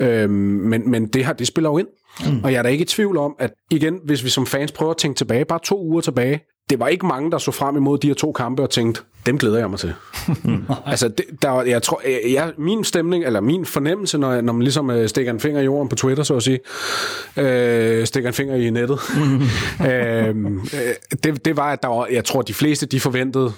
Øhm, 0.00 0.30
men 0.30 0.90
men 0.90 1.06
det, 1.06 1.26
her, 1.26 1.32
det 1.32 1.46
spiller 1.46 1.70
jo 1.70 1.78
ind. 1.78 1.86
Mm. 2.26 2.44
Og 2.44 2.52
jeg 2.52 2.58
er 2.58 2.62
da 2.62 2.68
ikke 2.68 2.82
i 2.82 2.86
tvivl 2.86 3.16
om, 3.16 3.36
at 3.38 3.50
igen, 3.70 4.00
hvis 4.04 4.24
vi 4.24 4.28
som 4.28 4.46
fans 4.46 4.72
prøver 4.72 4.90
at 4.90 4.96
tænke 4.96 5.16
tilbage, 5.16 5.44
bare 5.44 5.60
to 5.62 5.84
uger 5.84 6.00
tilbage, 6.00 6.40
det 6.70 6.80
var 6.80 6.88
ikke 6.88 7.06
mange, 7.06 7.30
der 7.30 7.38
så 7.38 7.50
frem 7.50 7.76
imod 7.76 7.98
de 7.98 8.06
her 8.06 8.14
to 8.14 8.32
kampe 8.32 8.62
og 8.62 8.70
tænkte, 8.70 9.00
dem 9.26 9.38
glæder 9.38 9.58
jeg 9.58 9.70
mig 9.70 9.78
til. 9.78 9.94
altså, 10.86 11.08
det, 11.08 11.24
der, 11.42 11.62
jeg 11.62 11.82
tror, 11.82 12.02
jeg, 12.28 12.52
min 12.58 12.84
stemning, 12.84 13.24
eller 13.24 13.40
min 13.40 13.66
fornemmelse, 13.66 14.18
når, 14.18 14.32
jeg, 14.32 14.42
når 14.42 14.52
man 14.52 14.62
ligesom 14.62 14.90
øh, 14.90 15.08
stikker 15.08 15.32
en 15.32 15.40
finger 15.40 15.60
i 15.60 15.64
jorden 15.64 15.88
på 15.88 15.96
Twitter, 15.96 16.22
så 16.22 16.36
at 16.36 16.42
sige, 16.42 16.58
øh, 17.36 18.06
stikker 18.06 18.28
en 18.28 18.34
finger 18.34 18.54
i 18.54 18.70
nettet, 18.70 18.98
øh, 19.90 20.34
det, 21.24 21.44
det 21.44 21.56
var, 21.56 21.72
at 21.72 21.82
der 21.82 21.88
var, 21.88 22.06
jeg 22.06 22.24
tror, 22.24 22.42
de 22.42 22.54
fleste, 22.54 22.86
de 22.86 23.00
forventede, 23.00 23.52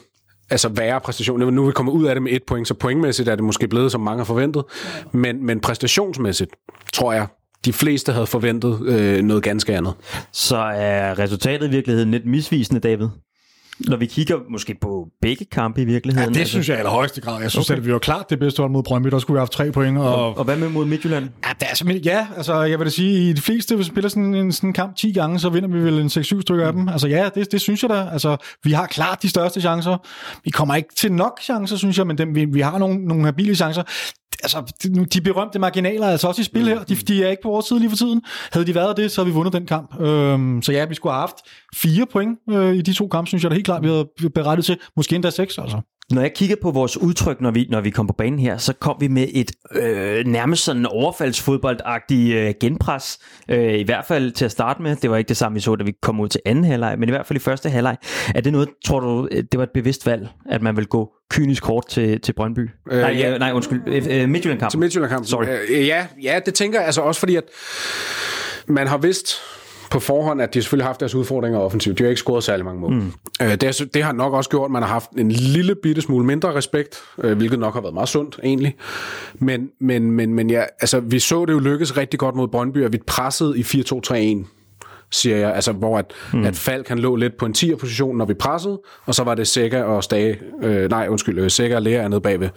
altså 0.50 0.68
værre 0.68 1.00
præstation. 1.00 1.54
Nu 1.54 1.62
er 1.62 1.66
vi 1.66 1.72
kommet 1.72 1.92
ud 1.92 2.04
af 2.04 2.14
det 2.14 2.22
med 2.22 2.32
et 2.32 2.42
point, 2.46 2.68
så 2.68 2.74
pointmæssigt 2.74 3.28
er 3.28 3.34
det 3.34 3.44
måske 3.44 3.68
blevet, 3.68 3.92
som 3.92 4.00
mange 4.00 4.18
har 4.18 4.24
forventet. 4.24 4.64
Men, 5.12 5.46
men 5.46 5.60
præstationsmæssigt, 5.60 6.50
tror 6.92 7.12
jeg, 7.12 7.26
de 7.64 7.72
fleste 7.72 8.12
havde 8.12 8.26
forventet 8.26 8.80
øh, 8.86 9.22
noget 9.22 9.42
ganske 9.42 9.76
andet. 9.76 9.94
Så 10.32 10.56
er 10.56 11.18
resultatet 11.18 11.66
i 11.66 11.70
virkeligheden 11.70 12.10
lidt 12.10 12.26
misvisende, 12.26 12.80
David? 12.80 13.08
når 13.88 13.96
vi 13.96 14.06
kigger 14.06 14.38
måske 14.50 14.76
på 14.80 15.06
begge 15.22 15.44
kampe 15.44 15.82
i 15.82 15.84
virkeligheden. 15.84 16.28
Ja, 16.28 16.34
det 16.34 16.40
altså, 16.40 16.50
synes 16.50 16.68
jeg 16.68 16.76
i 16.76 16.78
allerhøjeste 16.78 17.20
grad. 17.20 17.42
Jeg 17.42 17.50
synes, 17.50 17.70
okay. 17.70 17.78
at 17.78 17.86
vi 17.86 17.92
var 17.92 17.98
klart 17.98 18.30
det 18.30 18.38
bedste 18.38 18.60
hold 18.60 18.70
mod 18.70 18.82
Brøndby. 18.82 19.08
Der 19.08 19.18
skulle 19.18 19.34
vi 19.34 19.38
have 19.38 19.42
haft 19.42 19.52
tre 19.52 19.72
point. 19.72 19.98
Og, 19.98 20.14
og, 20.14 20.38
og 20.38 20.44
hvad 20.44 20.56
med 20.56 20.68
mod 20.68 20.84
Midtjylland? 20.84 21.24
Ja, 21.24 21.50
det 21.52 21.62
er 21.62 21.66
altså, 21.66 22.00
ja, 22.04 22.26
altså 22.36 22.62
jeg 22.62 22.78
vil 22.78 22.84
da 22.84 22.90
sige, 22.90 23.30
i 23.30 23.32
de 23.32 23.40
fleste, 23.40 23.76
hvis 23.76 23.86
vi 23.86 23.90
spiller 23.90 24.08
sådan 24.08 24.34
en 24.34 24.52
sådan 24.52 24.72
kamp 24.72 24.96
10 24.96 25.12
gange, 25.12 25.38
så 25.38 25.48
vinder 25.48 25.68
vi 25.68 25.84
vel 25.84 25.98
en 25.98 26.06
6-7 26.06 26.40
stykker 26.40 26.66
af 26.66 26.72
dem. 26.72 26.88
Altså 26.88 27.08
ja, 27.08 27.28
det, 27.34 27.52
det 27.52 27.60
synes 27.60 27.82
jeg 27.82 27.90
da. 27.90 28.08
Altså, 28.12 28.36
vi 28.64 28.72
har 28.72 28.86
klart 28.86 29.22
de 29.22 29.28
største 29.28 29.60
chancer. 29.60 29.96
Vi 30.44 30.50
kommer 30.50 30.74
ikke 30.74 30.94
til 30.96 31.12
nok 31.12 31.40
chancer, 31.42 31.76
synes 31.76 31.98
jeg, 31.98 32.06
men 32.06 32.18
dem, 32.18 32.34
vi, 32.34 32.44
vi 32.44 32.60
har 32.60 32.78
nogle, 32.78 33.04
nogle 33.04 33.24
habile 33.24 33.54
chancer 33.54 33.82
altså, 34.42 34.72
de 35.14 35.20
berømte 35.20 35.58
marginaler 35.58 36.06
er 36.06 36.10
altså 36.10 36.28
også 36.28 36.40
i 36.40 36.44
spil 36.44 36.68
her. 36.68 36.84
De, 36.84 36.94
de 36.96 37.24
er 37.24 37.30
ikke 37.30 37.42
på 37.42 37.48
vores 37.48 37.66
side 37.66 37.78
lige 37.78 37.90
for 37.90 37.96
tiden. 37.96 38.22
Havde 38.52 38.66
de 38.66 38.74
været 38.74 38.96
det, 38.96 39.10
så 39.10 39.20
havde 39.20 39.32
vi 39.32 39.34
vundet 39.34 39.52
den 39.52 39.66
kamp. 39.66 40.00
Øhm, 40.00 40.62
så 40.62 40.72
ja, 40.72 40.84
vi 40.84 40.94
skulle 40.94 41.12
have 41.12 41.20
haft 41.20 41.36
fire 41.74 42.06
point 42.06 42.38
øh, 42.50 42.74
i 42.74 42.82
de 42.82 42.92
to 42.92 43.08
kampe, 43.08 43.28
synes 43.28 43.42
jeg 43.42 43.50
da 43.50 43.54
helt 43.54 43.64
klart, 43.64 43.82
vi 43.82 43.88
havde 43.88 44.08
berettet 44.34 44.64
til. 44.64 44.78
Måske 44.96 45.14
endda 45.14 45.30
seks, 45.30 45.58
altså. 45.58 45.80
Når 46.10 46.22
jeg 46.22 46.32
kigger 46.34 46.56
på 46.62 46.70
vores 46.70 46.96
udtryk, 46.96 47.40
når 47.40 47.50
vi, 47.50 47.66
når 47.70 47.80
vi 47.80 47.90
kom 47.90 48.06
på 48.06 48.12
banen 48.12 48.38
her, 48.38 48.56
så 48.56 48.72
kom 48.72 48.96
vi 49.00 49.08
med 49.08 49.26
et 49.32 49.52
øh, 49.74 50.26
nærmest 50.26 50.64
sådan 50.64 50.86
overfaldsfodboldagtigt 50.86 52.34
øh, 52.34 52.54
genpres. 52.60 53.18
Øh, 53.48 53.74
I 53.74 53.82
hvert 53.82 54.04
fald 54.06 54.32
til 54.32 54.44
at 54.44 54.50
starte 54.50 54.82
med. 54.82 54.96
Det 54.96 55.10
var 55.10 55.16
ikke 55.16 55.28
det 55.28 55.36
samme, 55.36 55.54
vi 55.56 55.60
så, 55.60 55.76
da 55.76 55.84
vi 55.84 55.92
kom 56.02 56.20
ud 56.20 56.28
til 56.28 56.40
anden 56.44 56.64
halvleg, 56.64 56.98
men 56.98 57.08
i 57.08 57.12
hvert 57.12 57.26
fald 57.26 57.36
i 57.36 57.40
første 57.40 57.70
halvleg. 57.70 57.96
Er 58.34 58.40
det 58.40 58.52
noget, 58.52 58.68
tror 58.84 59.00
du, 59.00 59.28
det 59.28 59.58
var 59.58 59.62
et 59.62 59.70
bevidst 59.74 60.06
valg, 60.06 60.28
at 60.50 60.62
man 60.62 60.76
vil 60.76 60.86
gå 60.86 61.12
kynisk 61.30 61.64
hårdt 61.64 61.88
til, 61.88 62.20
til 62.20 62.32
Brøndby? 62.32 62.70
Øh, 62.90 63.00
nej, 63.00 63.10
ja. 63.10 63.38
nej, 63.38 63.52
undskyld. 63.52 63.82
Øh, 63.86 64.28
Midtjylland-kampen. 64.28 64.70
Til 64.70 64.78
Midtjylland-kampen. 64.80 65.26
Sorry. 65.26 65.44
Øh, 65.68 65.86
ja, 65.86 66.06
ja, 66.22 66.40
det 66.46 66.54
tænker 66.54 66.78
jeg 66.78 66.86
altså 66.86 67.00
også, 67.00 67.18
fordi 67.18 67.36
at 67.36 67.44
man 68.68 68.86
har 68.86 68.98
vidst, 68.98 69.36
på 69.90 70.00
forhånd, 70.00 70.42
at 70.42 70.54
de 70.54 70.62
selvfølgelig 70.62 70.84
har 70.84 70.88
haft 70.88 71.00
deres 71.00 71.14
udfordringer 71.14 71.58
offensivt. 71.58 71.98
De 71.98 72.02
har 72.02 72.08
ikke 72.08 72.18
scoret 72.18 72.44
særlig 72.44 72.64
mange 72.64 72.80
mål. 72.80 72.92
Mm. 72.92 73.12
Øh, 73.42 73.50
det, 73.50 73.90
det 73.94 74.02
har 74.02 74.12
nok 74.12 74.32
også 74.32 74.50
gjort, 74.50 74.64
at 74.64 74.70
man 74.70 74.82
har 74.82 74.88
haft 74.88 75.10
en 75.10 75.30
lille 75.30 75.74
bitte 75.74 76.02
smule 76.02 76.26
mindre 76.26 76.54
respekt, 76.54 76.98
øh, 77.18 77.36
hvilket 77.36 77.58
nok 77.58 77.74
har 77.74 77.80
været 77.80 77.94
meget 77.94 78.08
sundt 78.08 78.40
egentlig. 78.44 78.76
Men, 79.34 79.70
men, 79.80 80.10
men, 80.10 80.34
men 80.34 80.50
ja, 80.50 80.62
altså, 80.80 81.00
vi 81.00 81.18
så 81.18 81.44
det 81.44 81.52
jo 81.52 81.58
lykkes 81.58 81.96
rigtig 81.96 82.18
godt 82.18 82.34
mod 82.34 82.48
Brøndby, 82.48 82.84
og 82.84 82.92
vi 82.92 82.98
pressede 83.06 83.58
i 83.58 83.62
4-2-3-1 83.62 84.59
siger 85.12 85.36
jeg. 85.36 85.54
Altså, 85.54 85.72
hvor 85.72 85.98
at, 85.98 86.12
mm. 86.32 86.44
at 86.44 86.56
Falk 86.56 86.88
han 86.88 86.98
lå 86.98 87.16
lidt 87.16 87.36
på 87.36 87.46
en 87.46 87.54
10'er 87.56 87.76
position, 87.76 88.16
når 88.16 88.24
vi 88.24 88.34
pressede, 88.34 88.80
og 89.04 89.14
så 89.14 89.24
var 89.24 89.34
det 89.34 89.48
Sækker 89.48 89.82
og 89.82 90.04
Stage, 90.04 90.38
øh, 90.62 90.90
nej, 90.90 91.06
undskyld, 91.08 91.38
øh, 91.38 91.50
Sækker 91.50 91.76
og 91.76 91.82
Lea 91.82 92.08
nede 92.08 92.20
bagved. 92.20 92.48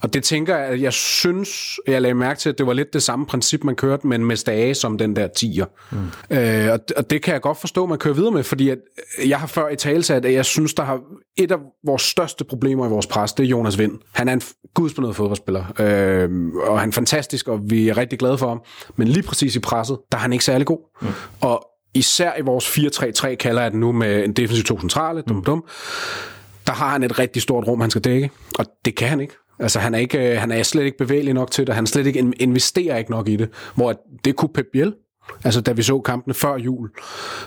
Og 0.00 0.14
det 0.14 0.24
tænker 0.24 0.56
jeg, 0.56 0.66
at 0.66 0.80
jeg 0.80 0.92
synes, 0.92 1.78
jeg 1.86 2.02
lagde 2.02 2.14
mærke 2.14 2.40
til, 2.40 2.48
at 2.48 2.58
det 2.58 2.66
var 2.66 2.72
lidt 2.72 2.92
det 2.92 3.02
samme 3.02 3.26
princip, 3.26 3.64
man 3.64 3.76
kørte, 3.76 4.06
men 4.06 4.24
med 4.24 4.36
Stage 4.36 4.74
som 4.74 4.98
den 4.98 5.16
der 5.16 5.28
10'er. 5.38 5.88
Mm. 5.90 6.36
Øh, 6.36 6.72
og, 6.72 6.80
og 6.96 7.10
det 7.10 7.22
kan 7.22 7.32
jeg 7.32 7.40
godt 7.40 7.58
forstå, 7.60 7.86
man 7.86 7.98
kører 7.98 8.14
videre 8.14 8.32
med, 8.32 8.42
fordi 8.42 8.68
at 8.68 8.78
jeg 9.26 9.40
har 9.40 9.46
før 9.46 9.68
i 9.68 9.76
tale 9.76 10.02
sat, 10.02 10.24
at 10.24 10.32
jeg 10.32 10.44
synes, 10.44 10.74
der 10.74 10.82
har 10.82 11.00
et 11.36 11.52
af 11.52 11.56
vores 11.84 12.02
største 12.02 12.44
problemer 12.44 12.86
i 12.86 12.88
vores 12.88 13.06
pres, 13.06 13.32
det 13.32 13.44
er 13.44 13.48
Jonas 13.48 13.78
Vind. 13.78 13.98
Han 14.12 14.28
er 14.28 14.32
en 14.32 14.42
gudsbenået 14.74 15.16
fodboldspiller, 15.16 15.64
øh, 15.80 16.30
og 16.66 16.80
han 16.80 16.88
er 16.88 16.92
fantastisk, 16.92 17.48
og 17.48 17.60
vi 17.70 17.88
er 17.88 17.96
rigtig 17.96 18.18
glade 18.18 18.38
for 18.38 18.48
ham. 18.48 18.62
Men 18.96 19.08
lige 19.08 19.22
præcis 19.22 19.56
i 19.56 19.60
presset, 19.60 19.98
der 20.12 20.18
er 20.18 20.22
han 20.22 20.32
ikke 20.32 20.44
særlig 20.44 20.66
god. 20.66 20.78
Mm. 21.02 21.08
Og 21.40 21.66
især 21.94 22.32
i 22.38 22.42
vores 22.42 22.78
4-3-3, 22.78 23.34
kalder 23.34 23.62
jeg 23.62 23.70
det 23.70 23.80
nu, 23.80 23.92
med 23.92 24.24
en 24.24 24.32
defensiv 24.32 24.64
to 24.64 24.80
centrale, 24.80 25.22
dum, 25.22 25.44
dum, 25.44 25.64
der 26.66 26.72
har 26.72 26.88
han 26.88 27.02
et 27.02 27.18
rigtig 27.18 27.42
stort 27.42 27.66
rum, 27.66 27.80
han 27.80 27.90
skal 27.90 28.02
dække, 28.02 28.30
og 28.58 28.66
det 28.84 28.94
kan 28.94 29.08
han 29.08 29.20
ikke. 29.20 29.34
Altså, 29.58 29.78
han 29.78 29.94
er, 29.94 29.98
ikke, 29.98 30.18
han 30.18 30.52
er 30.52 30.62
slet 30.62 30.84
ikke 30.84 30.98
bevægelig 30.98 31.34
nok 31.34 31.50
til 31.50 31.66
det, 31.66 31.74
han 31.74 31.86
slet 31.86 32.06
ikke 32.06 32.32
investerer 32.40 32.96
ikke 32.96 33.10
nok 33.10 33.28
i 33.28 33.36
det, 33.36 33.48
hvor 33.74 34.02
det 34.24 34.36
kunne 34.36 34.48
Pep 34.54 34.66
Biel 34.72 34.94
Altså 35.44 35.60
da 35.60 35.72
vi 35.72 35.82
så 35.82 36.00
kampene 36.00 36.34
før 36.34 36.56
jul, 36.56 36.90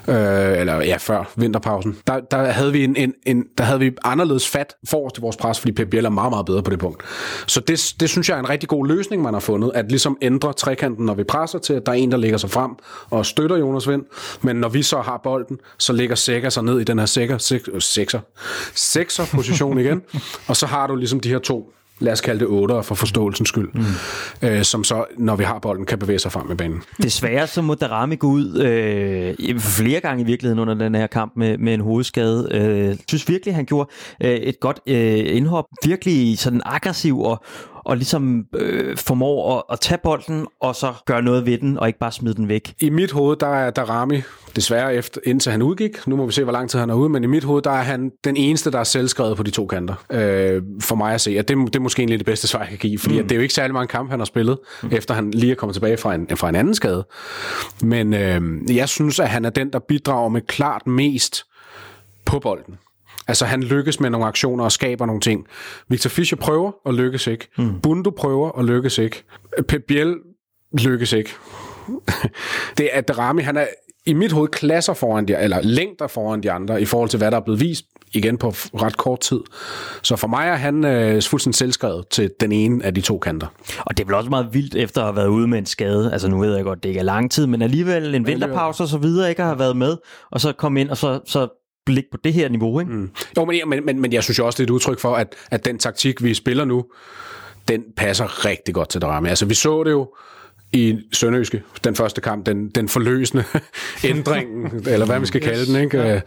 øh, 0.07 0.59
eller 0.59 0.75
ja, 0.75 0.97
før 0.97 1.31
vinterpausen, 1.35 1.97
der, 2.07 2.19
der, 2.31 2.37
havde 2.37 2.71
vi 2.71 2.83
en, 2.83 2.95
en, 2.95 3.13
en, 3.25 3.43
der 3.57 3.63
havde 3.63 3.79
vi 3.79 3.91
anderledes 4.03 4.47
fat 4.47 4.75
forrest 4.89 5.15
til 5.15 5.21
vores 5.21 5.37
pres, 5.37 5.59
fordi 5.59 5.71
Pep 5.71 5.89
Biel 5.89 6.05
er 6.05 6.09
meget, 6.09 6.31
meget 6.31 6.45
bedre 6.45 6.63
på 6.63 6.71
det 6.71 6.79
punkt. 6.79 7.03
Så 7.47 7.59
det, 7.59 7.93
det 7.99 8.09
synes 8.09 8.29
jeg 8.29 8.35
er 8.35 8.39
en 8.39 8.49
rigtig 8.49 8.69
god 8.69 8.87
løsning, 8.87 9.21
man 9.21 9.33
har 9.33 9.39
fundet, 9.39 9.71
at 9.75 9.89
ligesom 9.89 10.17
ændre 10.21 10.53
trekanten, 10.53 11.05
når 11.05 11.13
vi 11.13 11.23
presser 11.23 11.59
til, 11.59 11.73
at 11.73 11.85
der 11.85 11.91
er 11.91 11.95
en, 11.95 12.11
der 12.11 12.17
ligger 12.17 12.37
sig 12.37 12.49
frem 12.49 12.71
og 13.09 13.25
støtter 13.25 13.57
Jonas 13.57 13.89
Vind, 13.89 14.03
men 14.41 14.55
når 14.55 14.69
vi 14.69 14.83
så 14.83 15.01
har 15.01 15.21
bolden, 15.23 15.57
så 15.77 15.93
ligger 15.93 16.15
Sækker 16.15 16.49
sig 16.49 16.63
ned 16.63 16.79
i 16.79 16.83
den 16.83 16.99
her 16.99 17.05
sækker, 17.05 17.37
sekser, 17.79 18.19
sekser 18.75 19.25
position 19.31 19.79
igen, 19.79 20.01
og 20.49 20.57
så 20.57 20.65
har 20.65 20.87
du 20.87 20.95
ligesom 20.95 21.19
de 21.19 21.29
her 21.29 21.39
to 21.39 21.71
lad 21.99 22.13
os 22.13 22.21
kalde 22.21 22.39
det 22.39 22.47
8 22.47 22.83
for 22.83 22.95
forståelsens 22.95 23.49
skyld, 23.49 23.69
mm. 23.73 24.47
øh, 24.47 24.63
som 24.63 24.83
så, 24.83 25.05
når 25.17 25.35
vi 25.35 25.43
har 25.43 25.59
bolden, 25.59 25.85
kan 25.85 25.99
bevæge 25.99 26.19
sig 26.19 26.31
frem 26.31 26.47
med 26.47 26.55
banen. 26.55 26.81
Desværre 27.01 27.47
så 27.47 27.61
må 27.61 27.75
Darami 27.75 28.15
gå 28.15 28.27
ud 28.27 28.61
øh, 28.61 29.59
flere 29.59 29.99
gange 29.99 30.23
i 30.23 30.25
virkeligheden 30.25 30.59
under 30.59 30.73
den 30.73 30.95
her 30.95 31.07
kamp 31.07 31.33
med, 31.35 31.57
med 31.57 31.73
en 31.73 31.81
hovedskade. 31.81 32.47
Øh, 32.51 32.87
jeg 32.87 32.97
synes 33.07 33.29
virkelig, 33.29 33.55
han 33.55 33.65
gjorde 33.65 33.89
øh, 34.23 34.31
et 34.31 34.59
godt 34.59 34.79
øh, 34.87 35.35
indhop. 35.35 35.65
Virkelig 35.85 36.39
sådan 36.39 36.61
aggressiv 36.65 37.21
og, 37.21 37.43
og 37.85 37.97
ligesom 37.97 38.45
øh, 38.55 38.97
formår 38.97 39.57
at, 39.57 39.63
at 39.71 39.79
tage 39.79 39.97
bolden, 40.03 40.47
og 40.59 40.75
så 40.75 40.93
gøre 41.05 41.21
noget 41.21 41.45
ved 41.45 41.57
den, 41.57 41.79
og 41.79 41.87
ikke 41.87 41.99
bare 41.99 42.11
smide 42.11 42.35
den 42.35 42.47
væk. 42.47 42.73
I 42.79 42.89
mit 42.89 43.11
hoved, 43.11 43.37
der 43.37 43.47
er 43.47 43.69
Darami, 43.69 44.21
desværre 44.55 44.95
efter, 44.95 45.21
indtil 45.23 45.51
han 45.51 45.61
udgik, 45.61 46.07
nu 46.07 46.15
må 46.15 46.25
vi 46.25 46.31
se, 46.31 46.43
hvor 46.43 46.53
lang 46.53 46.69
tid 46.69 46.79
han 46.79 46.89
er 46.89 46.93
ude, 46.93 47.09
men 47.09 47.23
i 47.23 47.27
mit 47.27 47.43
hoved, 47.43 47.61
der 47.61 47.71
er 47.71 47.81
han 47.81 48.11
den 48.23 48.37
eneste, 48.37 48.71
der 48.71 48.79
er 48.79 48.83
selvskrevet 48.83 49.37
på 49.37 49.43
de 49.43 49.51
to 49.51 49.65
kanter, 49.65 49.95
øh, 50.09 50.61
for 50.81 50.95
mig 50.95 51.13
at 51.13 51.21
se. 51.21 51.39
At 51.39 51.47
det, 51.47 51.57
det 51.57 51.75
er 51.75 51.79
måske 51.79 51.99
egentlig 51.99 52.19
det 52.19 52.25
bedste 52.25 52.47
svar, 52.47 52.59
jeg 52.59 52.69
kan 52.69 52.77
give, 52.77 52.99
fordi 52.99 53.13
mm. 53.13 53.19
at 53.19 53.23
det 53.23 53.31
er 53.31 53.35
jo 53.35 53.41
ikke 53.41 53.53
særlig 53.53 53.73
mange 53.73 53.87
kampe, 53.87 54.09
han 54.11 54.19
har 54.19 54.25
spillet, 54.25 54.57
mm. 54.83 54.89
efter 54.91 55.13
han 55.13 55.31
lige 55.31 55.51
er 55.51 55.55
kommet 55.55 55.73
tilbage 55.73 55.97
fra 55.97 56.15
en, 56.15 56.27
fra 56.35 56.49
en 56.49 56.55
anden 56.55 56.75
skade. 56.75 57.07
Men 57.81 58.13
øh, 58.13 58.41
jeg 58.75 58.89
synes, 58.89 59.19
at 59.19 59.29
han 59.29 59.45
er 59.45 59.49
den, 59.49 59.73
der 59.73 59.79
bidrager 59.79 60.29
med 60.29 60.41
klart 60.41 60.87
mest 60.87 61.43
på 62.25 62.39
bolden. 62.39 62.77
Altså 63.27 63.45
han 63.45 63.63
lykkes 63.63 63.99
med 63.99 64.09
nogle 64.09 64.27
aktioner 64.27 64.63
og 64.63 64.71
skaber 64.71 65.05
nogle 65.05 65.21
ting. 65.21 65.47
Victor 65.89 66.09
Fischer 66.09 66.37
prøver 66.37 66.71
og 66.85 66.93
lykkes 66.93 67.27
ikke. 67.27 67.47
Mm. 67.57 67.79
Bundu 67.81 68.11
prøver 68.11 68.49
og 68.49 68.65
lykkes 68.65 68.97
ikke. 68.97 69.23
Pep 69.67 69.81
Biel 69.87 70.15
lykkes 70.73 71.13
ikke. 71.13 71.29
det 72.77 72.89
er 72.91 73.01
Darami, 73.01 73.41
han 73.41 73.57
er 73.57 73.65
i 74.05 74.13
mit 74.13 74.31
hoved 74.31 74.47
klasser 74.47 74.93
foran 74.93 75.27
de, 75.27 75.37
eller 75.37 75.61
længder 75.61 76.07
foran 76.07 76.43
de 76.43 76.51
andre, 76.51 76.81
i 76.81 76.85
forhold 76.85 77.09
til 77.09 77.17
hvad 77.17 77.31
der 77.31 77.37
er 77.37 77.41
blevet 77.41 77.59
vist 77.59 77.85
igen 78.13 78.37
på 78.37 78.49
ret 78.49 78.97
kort 78.97 79.19
tid. 79.19 79.39
Så 80.01 80.15
for 80.15 80.27
mig 80.27 80.47
er 80.47 80.55
han 80.55 80.85
øh, 80.85 81.21
fuldstændig 81.21 81.55
selvskrevet 81.55 82.07
til 82.07 82.31
den 82.39 82.51
ene 82.51 82.85
af 82.85 82.93
de 82.93 83.01
to 83.01 83.17
kanter. 83.17 83.47
Og 83.79 83.97
det 83.97 84.03
er 84.03 84.07
vel 84.07 84.15
også 84.15 84.29
meget 84.29 84.53
vildt 84.53 84.75
efter 84.75 85.01
at 85.01 85.07
have 85.07 85.15
været 85.15 85.27
ude 85.27 85.47
med 85.47 85.57
en 85.57 85.65
skade. 85.65 86.11
Altså 86.11 86.27
nu 86.27 86.39
ved 86.39 86.55
jeg 86.55 86.63
godt, 86.63 86.83
det 86.83 86.89
ikke 86.89 86.99
er 86.99 87.03
lang 87.03 87.31
tid, 87.31 87.47
men 87.47 87.61
alligevel 87.61 88.15
en 88.15 88.27
vinterpause 88.27 88.83
og 88.83 88.89
så 88.89 88.97
videre, 88.97 89.29
ikke 89.29 89.43
har 89.43 89.55
været 89.55 89.77
med, 89.77 89.97
og 90.31 90.41
så 90.41 90.51
komme 90.51 90.81
ind 90.81 90.89
og 90.89 90.97
så, 90.97 91.19
så 91.25 91.64
blik 91.85 92.05
på 92.11 92.17
det 92.23 92.33
her 92.33 92.49
niveau, 92.49 92.79
ikke? 92.79 92.91
Mm. 92.91 93.09
Jo, 93.37 93.45
men, 93.45 93.69
men, 93.69 93.85
men, 93.85 94.01
men 94.01 94.13
jeg 94.13 94.23
synes 94.23 94.39
jo 94.39 94.45
også, 94.45 94.57
det 94.57 94.63
er 94.63 94.67
et 94.67 94.75
udtryk 94.75 94.99
for, 94.99 95.15
at, 95.15 95.35
at 95.51 95.65
den 95.65 95.77
taktik, 95.77 96.23
vi 96.23 96.33
spiller 96.33 96.65
nu, 96.65 96.85
den 97.67 97.83
passer 97.97 98.45
rigtig 98.45 98.73
godt 98.73 98.89
til 98.89 99.01
Drame. 99.01 99.29
Altså, 99.29 99.45
vi 99.45 99.53
så 99.53 99.83
det 99.83 99.91
jo 99.91 100.09
i 100.73 100.99
Sønderjyske, 101.11 101.63
den 101.83 101.95
første 101.95 102.21
kamp, 102.21 102.45
den, 102.45 102.69
den 102.69 102.89
forløsende 102.89 103.43
ændringen, 104.03 104.83
eller 104.87 105.05
hvad 105.05 105.19
vi 105.19 105.25
skal 105.25 105.41
kalde 105.41 105.59
yes. 105.59 105.67
den, 105.67 105.75
ikke? 105.75 105.97
Ja. 105.97 106.21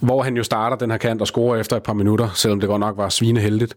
hvor 0.00 0.22
han 0.22 0.36
jo 0.36 0.42
starter 0.42 0.76
den 0.76 0.90
her 0.90 0.98
kant 0.98 1.20
og 1.20 1.26
scorer 1.26 1.60
efter 1.60 1.76
et 1.76 1.82
par 1.82 1.92
minutter, 1.92 2.28
selvom 2.34 2.60
det 2.60 2.68
godt 2.68 2.80
nok 2.80 2.96
var 2.96 3.08
svineheldigt. 3.08 3.74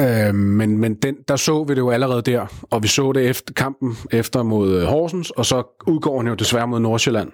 Øh, 0.00 0.34
men 0.34 0.78
men 0.78 0.94
den, 0.94 1.16
der 1.28 1.36
så 1.36 1.64
vi 1.64 1.74
det 1.74 1.78
jo 1.78 1.90
allerede 1.90 2.22
der, 2.22 2.46
og 2.70 2.82
vi 2.82 2.88
så 2.88 3.12
det 3.12 3.28
efter 3.28 3.54
kampen 3.54 3.96
efter 4.10 4.42
mod 4.42 4.84
Horsens, 4.84 5.30
og 5.30 5.46
så 5.46 5.82
udgår 5.86 6.18
han 6.18 6.28
jo 6.28 6.34
desværre 6.34 6.68
mod 6.68 6.80
Nordsjælland, 6.80 7.30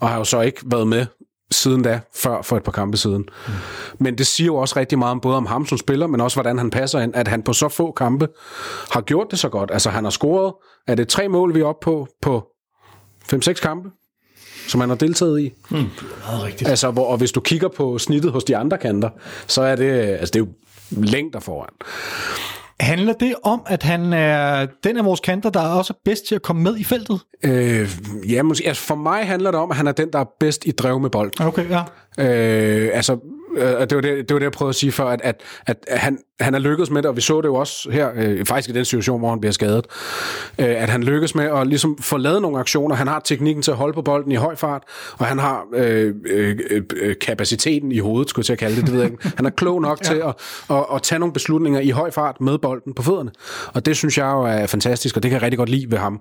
og 0.00 0.08
har 0.08 0.18
jo 0.18 0.24
så 0.24 0.40
ikke 0.40 0.60
været 0.66 0.88
med 0.88 1.06
siden 1.52 1.82
da, 1.82 2.00
før 2.14 2.42
for 2.42 2.56
et 2.56 2.62
par 2.62 2.72
kampe 2.72 2.96
siden. 2.96 3.28
Mm. 3.46 3.52
Men 3.98 4.18
det 4.18 4.26
siger 4.26 4.46
jo 4.46 4.56
også 4.56 4.78
rigtig 4.78 4.98
meget 4.98 5.10
om 5.10 5.20
både 5.20 5.36
om 5.36 5.46
ham 5.46 5.66
som 5.66 5.78
spiller, 5.78 6.06
men 6.06 6.20
også 6.20 6.36
hvordan 6.36 6.58
han 6.58 6.70
passer 6.70 7.00
ind, 7.00 7.14
at 7.14 7.28
han 7.28 7.42
på 7.42 7.52
så 7.52 7.68
få 7.68 7.92
kampe 7.92 8.28
har 8.90 9.00
gjort 9.00 9.26
det 9.30 9.38
så 9.38 9.48
godt. 9.48 9.70
Altså 9.72 9.90
han 9.90 10.04
har 10.04 10.10
scoret, 10.10 10.54
er 10.86 10.94
det 10.94 11.08
tre 11.08 11.28
mål, 11.28 11.54
vi 11.54 11.60
er 11.60 11.64
oppe 11.64 11.84
på, 11.84 12.08
på 12.22 12.46
5-6 13.32 13.52
kampe, 13.52 13.90
som 14.68 14.80
han 14.80 14.88
har 14.88 14.96
deltaget 14.96 15.40
i. 15.40 15.52
Mm. 15.70 15.76
Det 15.76 15.88
er 16.26 16.44
rigtigt. 16.44 16.70
Altså, 16.70 16.90
hvor, 16.90 17.06
og 17.06 17.18
hvis 17.18 17.32
du 17.32 17.40
kigger 17.40 17.68
på 17.68 17.98
snittet 17.98 18.32
hos 18.32 18.44
de 18.44 18.56
andre 18.56 18.78
kanter, 18.78 19.10
så 19.46 19.62
er 19.62 19.76
det, 19.76 19.90
altså 19.90 20.32
det 20.32 20.40
er 20.40 20.44
jo 20.44 20.48
længder 20.90 21.40
foran. 21.40 21.72
Handler 22.80 23.12
det 23.12 23.34
om, 23.42 23.62
at 23.66 23.82
han 23.82 24.12
er 24.12 24.66
den 24.84 24.96
af 24.96 25.04
vores 25.04 25.20
kanter, 25.20 25.50
der 25.50 25.60
er 25.60 25.74
også 25.74 25.94
bedst 26.04 26.26
til 26.26 26.34
at 26.34 26.42
komme 26.42 26.62
med 26.62 26.76
i 26.76 26.84
feltet? 26.84 27.20
Øh, 27.44 27.90
ja, 28.28 28.42
måske. 28.42 28.68
Altså 28.68 28.82
for 28.82 28.94
mig 28.94 29.26
handler 29.26 29.50
det 29.50 29.60
om, 29.60 29.70
at 29.70 29.76
han 29.76 29.86
er 29.86 29.92
den, 29.92 30.12
der 30.12 30.18
er 30.18 30.24
bedst 30.40 30.66
i 30.66 30.70
drev 30.70 31.00
med 31.00 31.10
bold. 31.10 31.40
Okay, 31.40 31.66
ja. 31.70 31.80
Øh, 32.18 32.90
altså, 32.94 33.18
øh, 33.56 33.62
det, 33.66 33.94
var 33.94 34.00
det, 34.00 34.02
det 34.02 34.32
var 34.32 34.38
det, 34.38 34.42
jeg 34.44 34.52
prøvede 34.52 34.70
at 34.70 34.74
sige 34.76 34.92
før, 34.92 35.04
at, 35.04 35.20
at, 35.24 35.42
at 35.66 35.98
han, 35.98 36.18
han 36.40 36.54
er 36.54 36.58
lykkedes 36.58 36.90
med 36.90 37.02
det, 37.02 37.08
og 37.08 37.16
vi 37.16 37.20
så 37.20 37.40
det 37.40 37.48
jo 37.48 37.54
også 37.54 37.90
her, 37.90 38.08
øh, 38.16 38.46
faktisk 38.46 38.68
i 38.68 38.72
den 38.72 38.84
situation, 38.84 39.18
hvor 39.18 39.30
han 39.30 39.40
bliver 39.40 39.52
skadet, 39.52 39.86
øh, 40.58 40.82
at 40.82 40.88
han 40.88 41.02
lykkes 41.02 41.34
med 41.34 41.44
at 41.44 41.66
ligesom 41.66 41.98
få 42.00 42.16
lavet 42.16 42.42
nogle 42.42 42.58
aktioner. 42.58 42.94
Han 42.96 43.08
har 43.08 43.20
teknikken 43.20 43.62
til 43.62 43.70
at 43.70 43.76
holde 43.76 43.94
på 43.94 44.02
bolden 44.02 44.32
i 44.32 44.34
høj 44.34 44.56
fart, 44.56 44.82
og 45.18 45.26
han 45.26 45.38
har 45.38 45.64
øh, 45.74 46.14
øh, 46.26 46.58
øh, 46.96 47.14
kapaciteten 47.20 47.92
i 47.92 47.98
hovedet, 47.98 48.30
skulle 48.30 48.42
jeg 48.42 48.46
til 48.46 48.52
at 48.52 48.58
kalde 48.58 48.76
det, 48.76 48.84
det 48.84 48.92
ved 48.92 49.00
jeg 49.00 49.10
ikke. 49.10 49.32
Han 49.36 49.46
er 49.46 49.50
klog 49.50 49.82
nok 49.82 49.98
ja. 50.04 50.08
til 50.08 50.14
at, 50.14 50.34
at, 50.70 50.84
at 50.94 51.02
tage 51.02 51.18
nogle 51.18 51.32
beslutninger 51.32 51.80
i 51.80 51.90
høj 51.90 52.10
fart 52.10 52.40
med 52.40 52.58
bolden 52.58 52.94
på 52.94 53.02
fødderne, 53.02 53.30
og 53.74 53.86
det 53.86 53.96
synes 53.96 54.18
jeg 54.18 54.24
jo 54.24 54.42
er 54.42 54.66
fantastisk, 54.66 55.16
og 55.16 55.22
det 55.22 55.30
kan 55.30 55.36
jeg 55.36 55.42
rigtig 55.42 55.58
godt 55.58 55.68
lide 55.68 55.90
ved 55.90 55.98
ham. 55.98 56.20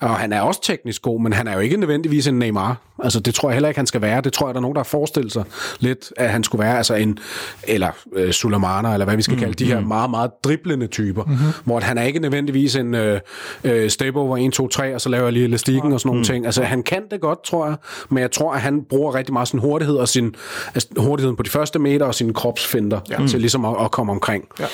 Og 0.00 0.16
han 0.16 0.32
er 0.32 0.40
også 0.40 0.62
teknisk 0.62 1.02
god, 1.02 1.20
men 1.20 1.32
han 1.32 1.48
er 1.48 1.52
jo 1.52 1.58
ikke 1.58 1.76
nødvendigvis 1.76 2.26
en 2.26 2.38
Neymar. 2.38 2.76
Altså, 3.02 3.20
det 3.20 3.34
tror 3.34 3.48
jeg 3.48 3.54
heller 3.54 3.68
ikke, 3.68 3.78
han 3.78 3.86
skal 3.86 4.00
være. 4.00 4.20
Det 4.20 4.32
tror 4.32 4.48
jeg, 4.48 4.54
der 4.54 4.58
er 4.58 4.62
nogen, 4.62 4.74
der 4.74 4.80
har 4.80 4.84
forestillet 4.84 5.32
sig 5.32 5.44
lidt, 5.80 6.12
at 6.16 6.30
han 6.30 6.44
skulle 6.44 6.64
være, 6.64 6.76
altså 6.76 6.94
en, 6.94 7.18
eller 7.62 7.90
øh, 8.12 8.32
Sulemana, 8.32 8.92
eller 8.92 9.04
hvad 9.04 9.16
vi 9.16 9.22
skal 9.22 9.34
mm, 9.34 9.40
kalde 9.48 9.64
de 9.64 9.72
her 9.72 9.80
meget, 9.80 10.10
meget 10.10 10.30
driblende 10.44 10.86
typer, 10.86 11.24
mm-hmm. 11.24 11.52
hvor 11.64 11.80
han 11.80 11.98
er 11.98 12.02
ikke 12.02 12.18
nødvendigvis 12.18 12.76
en 12.76 12.94
øh, 12.94 13.20
øh, 13.64 13.90
step 13.90 14.16
over 14.16 14.36
1, 14.38 14.52
2, 14.52 14.68
3, 14.68 14.94
og 14.94 15.00
så 15.00 15.08
laver 15.08 15.24
jeg 15.24 15.32
lige 15.32 15.44
elastikken 15.44 15.92
og 15.92 16.00
sådan 16.00 16.08
nogle 16.08 16.20
mm. 16.20 16.24
ting. 16.24 16.46
Altså 16.46 16.62
han 16.62 16.82
kan 16.82 17.02
det 17.10 17.20
godt, 17.20 17.44
tror 17.44 17.66
jeg, 17.66 17.76
men 18.10 18.18
jeg 18.18 18.30
tror, 18.30 18.52
at 18.52 18.60
han 18.60 18.84
bruger 18.88 19.14
rigtig 19.14 19.32
meget 19.32 19.48
sin 19.48 19.58
hurtighed 19.58 19.96
og 19.96 20.08
sin 20.08 20.34
altså, 20.74 20.88
hurtigheden 20.96 21.36
på 21.36 21.42
de 21.42 21.50
første 21.50 21.78
meter 21.78 22.06
og 22.06 22.14
sine 22.14 22.34
kropsfinder 22.34 23.00
ja. 23.10 23.26
til 23.26 23.40
ligesom 23.40 23.64
at, 23.64 23.76
at 23.84 23.90
komme 23.90 24.12
omkring. 24.12 24.44
Ja. 24.60 24.66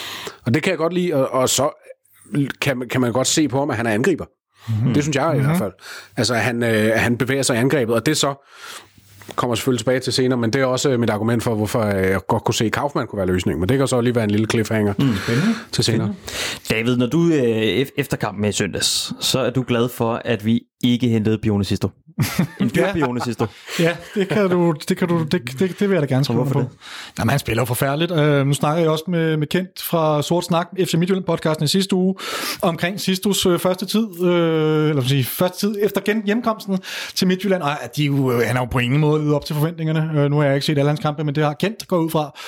Og 0.46 0.54
det 0.54 0.62
kan 0.62 0.70
jeg 0.70 0.78
godt 0.78 0.92
lide, 0.92 1.14
og, 1.14 1.40
og 1.40 1.48
så 1.48 1.70
kan, 2.60 2.88
kan 2.90 3.00
man 3.00 3.12
godt 3.12 3.26
se 3.26 3.48
på 3.48 3.58
ham, 3.58 3.70
at 3.70 3.76
han 3.76 3.87
er 3.87 3.90
angriber. 3.90 4.24
Mm-hmm. 4.68 4.94
Det 4.94 5.02
synes 5.02 5.16
jeg 5.16 5.24
mm-hmm. 5.26 5.40
i 5.40 5.42
hvert 5.42 5.52
mhm. 5.52 5.58
fald. 5.58 5.72
Altså, 6.16 6.34
han, 6.34 6.62
øh, 6.62 6.92
han 6.96 7.16
bevæger 7.16 7.42
sig 7.42 7.56
i 7.56 7.58
angrebet, 7.58 7.94
og 7.94 8.06
det 8.06 8.16
så 8.16 8.34
kommer 9.37 9.54
selvfølgelig 9.54 9.78
tilbage 9.78 10.00
til 10.00 10.12
senere, 10.12 10.38
men 10.38 10.50
det 10.50 10.60
er 10.60 10.66
også 10.66 10.96
mit 10.98 11.10
argument 11.10 11.42
for, 11.42 11.54
hvorfor 11.54 11.84
jeg 11.84 12.20
godt 12.28 12.44
kunne 12.44 12.54
se, 12.54 12.64
at 12.64 12.72
Kaufmann 12.72 13.08
kunne 13.08 13.16
være 13.16 13.26
løsningen. 13.26 13.60
Men 13.60 13.68
det 13.68 13.78
kan 13.78 13.88
så 13.88 14.00
lige 14.00 14.14
være 14.14 14.24
en 14.24 14.30
lille 14.30 14.46
cliffhanger 14.46 14.94
mm. 14.98 15.14
til 15.72 15.84
senere. 15.84 16.14
David, 16.70 16.96
når 16.96 17.06
du 17.06 17.26
øh, 17.26 17.87
efter 17.96 18.16
kampen 18.16 18.42
med 18.42 18.52
søndags, 18.52 19.12
så 19.20 19.38
er 19.38 19.50
du 19.50 19.64
glad 19.68 19.88
for, 19.88 20.22
at 20.24 20.44
vi 20.44 20.60
ikke 20.84 21.08
hentede 21.08 21.38
Bionesisto. 21.38 21.88
En 22.61 22.70
dyr 22.74 22.92
Bionesisto. 22.92 23.46
ja, 23.81 23.96
det 24.14 24.29
kan 24.29 24.50
du, 24.50 24.74
det, 24.88 24.96
kan 24.96 25.09
du, 25.09 25.24
det, 25.33 25.59
det, 25.59 25.81
det 25.81 25.81
vil 25.81 25.90
jeg 25.90 26.03
da 26.03 26.07
gerne 26.07 26.24
skrive 26.24 26.50
på. 26.53 26.61
Det? 26.61 26.68
Jamen, 27.18 27.31
han 27.31 27.38
spiller 27.38 27.62
jo 27.62 27.64
forfærdeligt. 27.64 28.11
Uh, 28.11 28.46
nu 28.46 28.55
snakker 28.55 28.83
jeg 28.83 28.90
også 28.90 29.05
med, 29.09 29.37
med 29.37 29.46
Kent 29.46 29.83
fra 29.83 30.22
Sort 30.22 30.44
Snak, 30.44 30.68
FC 30.85 30.94
Midtjylland 30.94 31.24
podcasten 31.24 31.64
i 31.64 31.68
sidste 31.68 31.96
uge, 31.96 32.14
omkring 32.62 33.00
Sistos 33.00 33.46
uh, 33.46 33.59
første 33.59 33.87
tid, 33.87 34.07
uh, 34.20 34.29
eller 34.88 35.03
sige, 35.03 35.24
første 35.24 35.59
tid 35.61 35.77
efter 35.83 36.00
gen, 36.05 36.22
hjemkomsten 36.27 36.79
til 37.14 37.27
Midtjylland, 37.27 37.62
og 37.62 37.70
de, 37.96 38.11
uh, 38.11 38.33
han 38.33 38.57
har 38.57 38.62
jo 38.62 38.68
på 38.70 38.79
ingen 38.79 39.00
måde 39.00 39.20
levet 39.20 39.35
op 39.35 39.44
til 39.44 39.55
forventningerne. 39.55 40.24
Uh, 40.24 40.31
nu 40.31 40.37
har 40.37 40.44
jeg 40.44 40.55
ikke 40.55 40.66
set 40.66 40.79
alle 40.79 40.88
hans 40.88 41.00
kampe, 41.00 41.24
men 41.24 41.35
det 41.35 41.44
har 41.44 41.55
Kent 41.61 41.88
gået 41.88 42.05
ud 42.05 42.11
fra. 42.11 42.38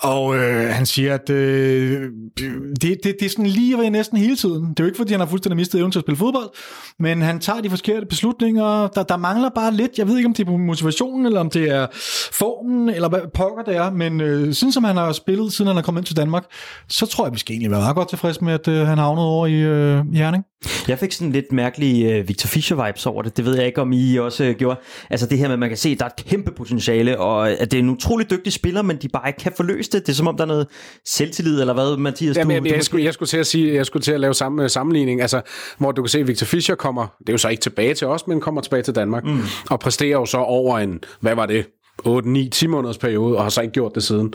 Og 0.00 0.24
uh, 0.26 0.36
han 0.70 0.86
siger, 0.86 1.14
at 1.14 1.30
uh, 1.30 1.36
det, 1.36 2.80
det, 2.82 3.02
det 3.04 3.22
er 3.22 3.28
sådan 3.28 3.46
lige 3.46 3.78
ved 3.78 3.90
næsten 3.90 4.18
hele 4.18 4.36
tiden. 4.36 4.70
Det 4.70 4.80
er 4.80 4.84
jo 4.84 4.86
ikke, 4.86 4.96
fordi 4.96 5.12
han 5.12 5.20
har 5.20 5.26
fuldstændig 5.26 5.56
mistet 5.56 5.78
evnen 5.78 5.92
til 5.92 5.98
at 5.98 6.04
spille 6.04 6.18
fodbold, 6.18 6.50
men 6.98 7.22
han 7.22 7.38
tager 7.40 7.60
de 7.60 7.70
forkerte 7.70 8.06
beslutninger. 8.06 8.88
Der, 8.88 9.02
der 9.12 9.18
mangler 9.18 9.48
bare 9.48 9.72
lidt. 9.72 9.98
Jeg 9.98 10.08
ved 10.08 10.16
ikke, 10.16 10.26
om 10.26 10.34
det 10.34 10.46
er 10.46 10.50
på 10.50 10.56
motivationen, 10.56 11.26
eller 11.26 11.40
om 11.40 11.50
det 11.50 11.70
er 11.70 11.86
formen, 12.32 12.88
eller 12.88 13.08
hvad 13.08 13.20
pokker 13.34 13.62
det 13.62 13.76
er. 13.76 13.90
Men 13.90 14.20
øh, 14.20 14.54
siden 14.54 14.72
som 14.72 14.84
han 14.84 14.96
har 14.96 15.12
spillet, 15.12 15.52
siden 15.52 15.68
han 15.68 15.76
er 15.76 15.82
kommet 15.82 16.00
ind 16.00 16.06
til 16.06 16.16
Danmark, 16.16 16.44
så 16.88 17.06
tror 17.06 17.24
jeg, 17.24 17.32
vi 17.32 17.38
skal 17.38 17.52
egentlig 17.52 17.70
være 17.70 17.80
meget 17.80 17.96
godt 17.96 18.08
tilfreds 18.08 18.40
med, 18.40 18.52
at 18.52 18.68
øh, 18.68 18.86
han 18.86 18.98
havnet 18.98 19.24
over 19.24 19.46
i 19.46 19.54
øh, 19.54 20.14
Herning. 20.14 20.44
Jeg 20.88 20.98
fik 20.98 21.12
sådan 21.12 21.32
lidt 21.32 21.52
mærkelige 21.52 22.20
uh, 22.20 22.28
Victor 22.28 22.46
Fischer-vibes 22.46 23.06
over 23.06 23.22
det. 23.22 23.36
Det 23.36 23.44
ved 23.44 23.56
jeg 23.56 23.66
ikke, 23.66 23.80
om 23.80 23.92
I 23.92 24.16
også 24.16 24.44
uh, 24.44 24.50
gjorde. 24.50 24.80
Altså 25.10 25.26
det 25.26 25.38
her 25.38 25.46
med, 25.46 25.52
at 25.52 25.58
man 25.58 25.68
kan 25.68 25.78
se, 25.78 25.88
at 25.88 25.98
der 25.98 26.04
er 26.04 26.08
et 26.08 26.26
kæmpe 26.26 26.50
potentiale, 26.50 27.18
og 27.18 27.50
at 27.50 27.70
det 27.70 27.78
er 27.78 27.82
en 27.82 27.90
utrolig 27.90 28.30
dygtig 28.30 28.52
spiller, 28.52 28.82
men 28.82 28.96
de 28.96 29.08
bare 29.08 29.28
ikke 29.28 29.40
kan 29.40 29.52
forløse 29.56 29.90
det. 29.90 30.06
Det 30.06 30.12
er 30.12 30.16
som 30.16 30.28
om, 30.28 30.36
der 30.36 30.44
er 30.44 30.48
noget 30.48 30.66
selvtillid, 31.04 31.60
eller 31.60 31.74
hvad, 31.74 31.96
Mathias? 31.96 32.36
Jamen, 32.36 32.48
du, 32.48 32.54
jeg, 32.54 32.66
jeg, 32.66 32.76
jeg, 32.76 32.84
skulle, 32.84 33.04
jeg 33.04 33.14
skulle 33.14 33.28
til 33.28 33.38
at 33.38 33.46
sige, 33.46 33.74
jeg 33.74 33.86
skulle 33.86 34.02
til 34.02 34.12
at 34.12 34.20
lave 34.20 34.34
samme 34.34 34.68
sammenligning, 34.68 35.20
altså, 35.20 35.40
hvor 35.78 35.92
du 35.92 36.02
kan 36.02 36.08
se, 36.08 36.18
at 36.20 36.28
Victor 36.28 36.46
Fischer 36.46 36.74
kommer, 36.74 37.06
det 37.18 37.28
er 37.28 37.32
jo 37.32 37.38
så 37.38 37.48
ikke 37.48 37.60
tilbage 37.60 37.94
til 37.94 38.06
os, 38.06 38.26
men 38.26 38.40
kommer 38.40 38.60
tilbage 38.60 38.82
til 38.82 38.94
Danmark, 38.94 39.24
mm. 39.24 39.40
og 39.70 39.80
præsterer 39.80 40.10
jo 40.10 40.26
så 40.26 40.38
over 40.38 40.78
en, 40.78 41.00
hvad 41.20 41.34
var 41.34 41.46
det, 41.46 41.66
8-9-10 42.06 42.66
måneders 42.66 42.98
periode, 42.98 43.36
og 43.36 43.42
har 43.42 43.50
så 43.50 43.60
ikke 43.60 43.72
gjort 43.72 43.94
det 43.94 44.02
siden. 44.02 44.34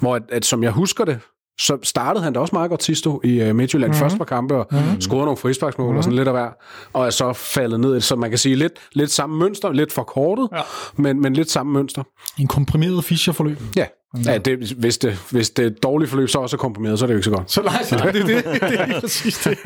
Hvor, 0.00 0.14
at, 0.14 0.22
at 0.28 0.44
som 0.44 0.62
jeg 0.62 0.70
husker 0.70 1.04
det, 1.04 1.18
så 1.60 1.78
startede 1.82 2.24
han 2.24 2.32
da 2.32 2.40
også 2.40 2.54
meget 2.54 2.70
godt 2.70 2.82
sidst 2.82 3.06
i 3.24 3.48
uh, 3.48 3.56
Midtjylland. 3.56 3.90
Mm-hmm. 3.90 4.00
Først 4.00 4.16
par 4.16 4.24
kampe 4.24 4.54
og 4.54 4.66
mm-hmm. 4.70 5.00
scorede 5.00 5.24
nogle 5.24 5.36
frisparksmål 5.36 5.86
mm-hmm. 5.86 5.98
og 5.98 6.04
sådan 6.04 6.12
mhm. 6.12 6.18
lidt 6.18 6.28
af 6.28 6.34
hver. 6.34 6.48
Og 6.92 7.06
er 7.06 7.10
så 7.10 7.32
faldet 7.32 7.80
ned. 7.80 8.00
Så 8.00 8.16
man 8.16 8.30
kan 8.30 8.38
sige 8.38 8.54
lidt, 8.54 8.72
lidt 8.92 9.10
samme 9.10 9.38
mønster, 9.38 9.72
lidt 9.72 9.92
forkortet, 9.92 10.48
ja. 10.52 10.60
men, 10.96 11.20
men 11.20 11.32
lidt 11.32 11.50
samme 11.50 11.72
mønster. 11.72 12.02
En 12.38 12.46
komprimeret 12.46 13.04
Fischer-forløb. 13.04 13.58
Ja. 13.76 13.86
Ja, 14.26 14.38
det, 14.38 14.58
hvis, 14.78 14.98
det, 14.98 15.18
hvis 15.30 15.50
det 15.50 15.66
er 15.66 15.70
dårligt 15.70 16.10
forløb, 16.10 16.28
så 16.28 16.38
også 16.38 16.56
er 16.56 16.58
komprimeret, 16.58 16.98
så 16.98 17.04
er 17.04 17.06
det 17.06 17.14
jo 17.14 17.18
ikke 17.18 17.24
så 17.24 17.30
godt. 17.30 17.50
Så 17.52 17.62
nej, 17.62 17.82
så 17.82 17.96
det, 17.96 18.14
det, 18.14 18.26
det, 18.26 18.44
det 18.70 18.80
er 18.80 18.86
lige 18.86 19.00
præcis 19.00 19.38
det. 19.38 19.58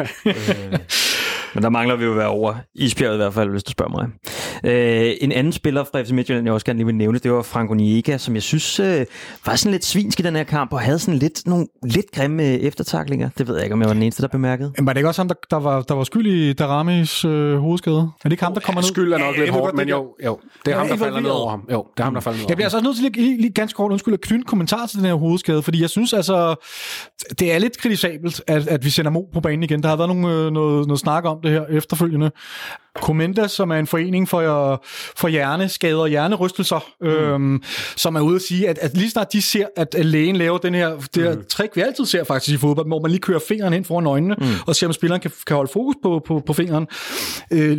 Men 1.55 1.63
der 1.63 1.69
mangler 1.69 1.97
vi 1.97 2.05
jo 2.05 2.11
at 2.11 2.17
være 2.17 2.29
over 2.29 2.55
isbjerget 2.75 3.15
i 3.15 3.17
hvert 3.17 3.35
fald, 3.35 3.51
hvis 3.51 3.65
du 3.65 3.71
spørger 3.71 3.91
mig. 3.91 4.09
Øh, 4.65 5.13
en 5.21 5.33
anden 5.33 5.53
spiller 5.53 5.85
fra 5.85 6.03
FC 6.03 6.11
Midtjylland, 6.11 6.47
jeg 6.47 6.55
også 6.55 6.67
gerne 6.67 6.79
lige 6.79 6.87
vil 6.87 6.95
nævne, 6.95 7.19
det 7.19 7.33
var 7.33 7.43
Franco 7.43 7.75
Niega, 7.75 8.19
som 8.19 8.35
jeg 8.35 8.43
synes 8.43 8.81
øh, 8.81 9.07
var 9.47 9.57
sådan 9.57 9.73
lidt 9.73 9.85
svinsk 9.85 10.21
i 10.21 10.23
den 10.23 10.37
her 10.37 10.45
kamp, 10.45 10.73
og 10.73 10.81
havde 10.81 10.99
sådan 10.99 11.19
lidt, 11.19 11.47
nogle 11.47 11.67
lidt 11.83 12.07
grimme 12.13 12.43
eftertaklinger. 12.45 13.29
Det 13.39 13.49
ved 13.49 13.55
jeg 13.55 13.65
ikke, 13.65 13.75
om 13.75 13.81
jeg 13.81 13.89
var 13.89 13.95
den 13.95 14.03
eneste, 14.03 14.23
der 14.23 14.29
bemærkede. 14.29 14.73
Men 14.77 14.87
var 14.87 14.93
det 14.93 14.99
ikke 14.99 15.09
også 15.09 15.21
ham, 15.21 15.29
der, 15.29 15.35
der, 15.51 15.57
var, 15.57 15.83
der 15.83 15.95
var 15.95 16.05
skyld 16.05 16.27
i 16.27 16.53
Daramis 16.53 17.25
øh, 17.25 17.57
hovedskade? 17.57 17.97
Er 17.97 18.09
det 18.25 18.33
ikke 18.33 18.45
ham, 18.45 18.55
der 18.55 18.61
kommer 18.61 18.81
ned? 18.81 18.89
Skyld 18.89 19.13
er 19.13 19.19
nok 19.19 19.37
lidt 19.37 19.51
hårdt, 19.51 19.77
men 19.77 19.89
jo, 19.89 20.15
jo, 20.25 20.39
det 20.65 20.73
er 20.73 20.79
ham, 20.79 20.89
der 20.89 20.97
falder 20.97 21.21
ned 21.21 21.31
over 21.31 21.51
ham. 21.51 21.65
Jo, 21.73 21.87
det 21.97 22.01
er 22.01 22.05
ham, 22.05 22.15
der 22.15 22.21
falder 22.21 22.37
ned 22.37 22.45
over 22.45 22.51
Jeg 22.51 22.57
bliver 22.57 22.67
altså 22.67 22.81
nødt 22.81 22.97
til 22.97 23.03
lige, 23.03 23.23
lige, 23.23 23.41
lige 23.41 23.53
ganske 23.53 23.77
kort 23.77 23.93
undskyld 23.93 24.15
at 24.15 24.21
knytte 24.21 24.45
kommentar 24.45 24.87
til 24.87 24.99
den 24.99 25.07
her 25.07 25.15
hovedskade, 25.15 25.63
fordi 25.63 25.81
jeg 25.81 25.91
synes 25.91 26.13
altså, 26.13 26.55
det 27.39 27.53
er 27.53 27.59
lidt 27.59 27.79
kritisabelt, 27.79 28.43
at, 28.47 28.69
at 28.69 28.85
vi 28.85 28.91
sender 28.91 29.11
Mo 29.11 29.23
på 29.33 29.41
banen 29.41 29.63
igen. 29.63 29.83
Der 29.83 29.89
har 29.89 29.97
været 29.97 30.09
nogle, 30.09 30.37
øh, 30.37 30.51
noget, 30.53 30.87
noget 30.87 31.01
snak 31.01 31.25
om 31.25 31.39
det 31.43 31.51
her 31.51 31.65
efterfølgende. 31.71 32.31
Comenda, 32.97 33.49
som 33.49 33.71
er 33.71 33.77
en 33.77 33.87
forening 33.87 34.29
for, 34.29 34.41
for 35.17 35.29
hjerneskader 35.29 35.99
og 35.99 36.09
hjernerystelser, 36.09 36.85
mm. 37.01 37.07
øhm, 37.07 37.63
som 37.97 38.17
er 38.17 38.21
ude 38.21 38.37
at 38.37 38.43
sige, 38.43 38.69
at, 38.69 38.79
at 38.79 38.97
lige 38.97 39.11
snart 39.11 39.33
de 39.33 39.43
ser, 39.43 39.67
at 39.77 40.07
lægen 40.07 40.37
laver 40.37 40.59
den 40.59 40.75
her, 40.75 40.97
det 41.15 41.23
her 41.23 41.35
mm. 41.35 41.45
trick, 41.49 41.77
vi 41.77 41.81
altid 41.81 42.07
ser 42.07 42.25
faktisk 42.25 42.55
i 42.55 42.59
fodbold, 42.59 42.87
hvor 42.87 43.01
man 43.01 43.11
lige 43.11 43.21
kører 43.21 43.41
fingeren 43.49 43.75
ind 43.75 43.85
foran 43.85 44.07
øjnene, 44.07 44.35
mm. 44.39 44.47
og 44.67 44.77
ser, 44.77 44.87
om 44.87 44.93
spilleren 44.93 45.21
kan, 45.21 45.31
kan 45.47 45.57
holde 45.57 45.73
fokus 45.73 45.95
på, 46.03 46.23
på, 46.27 46.43
på 46.47 46.53
fingeren. 46.53 46.87
Øh, 47.51 47.79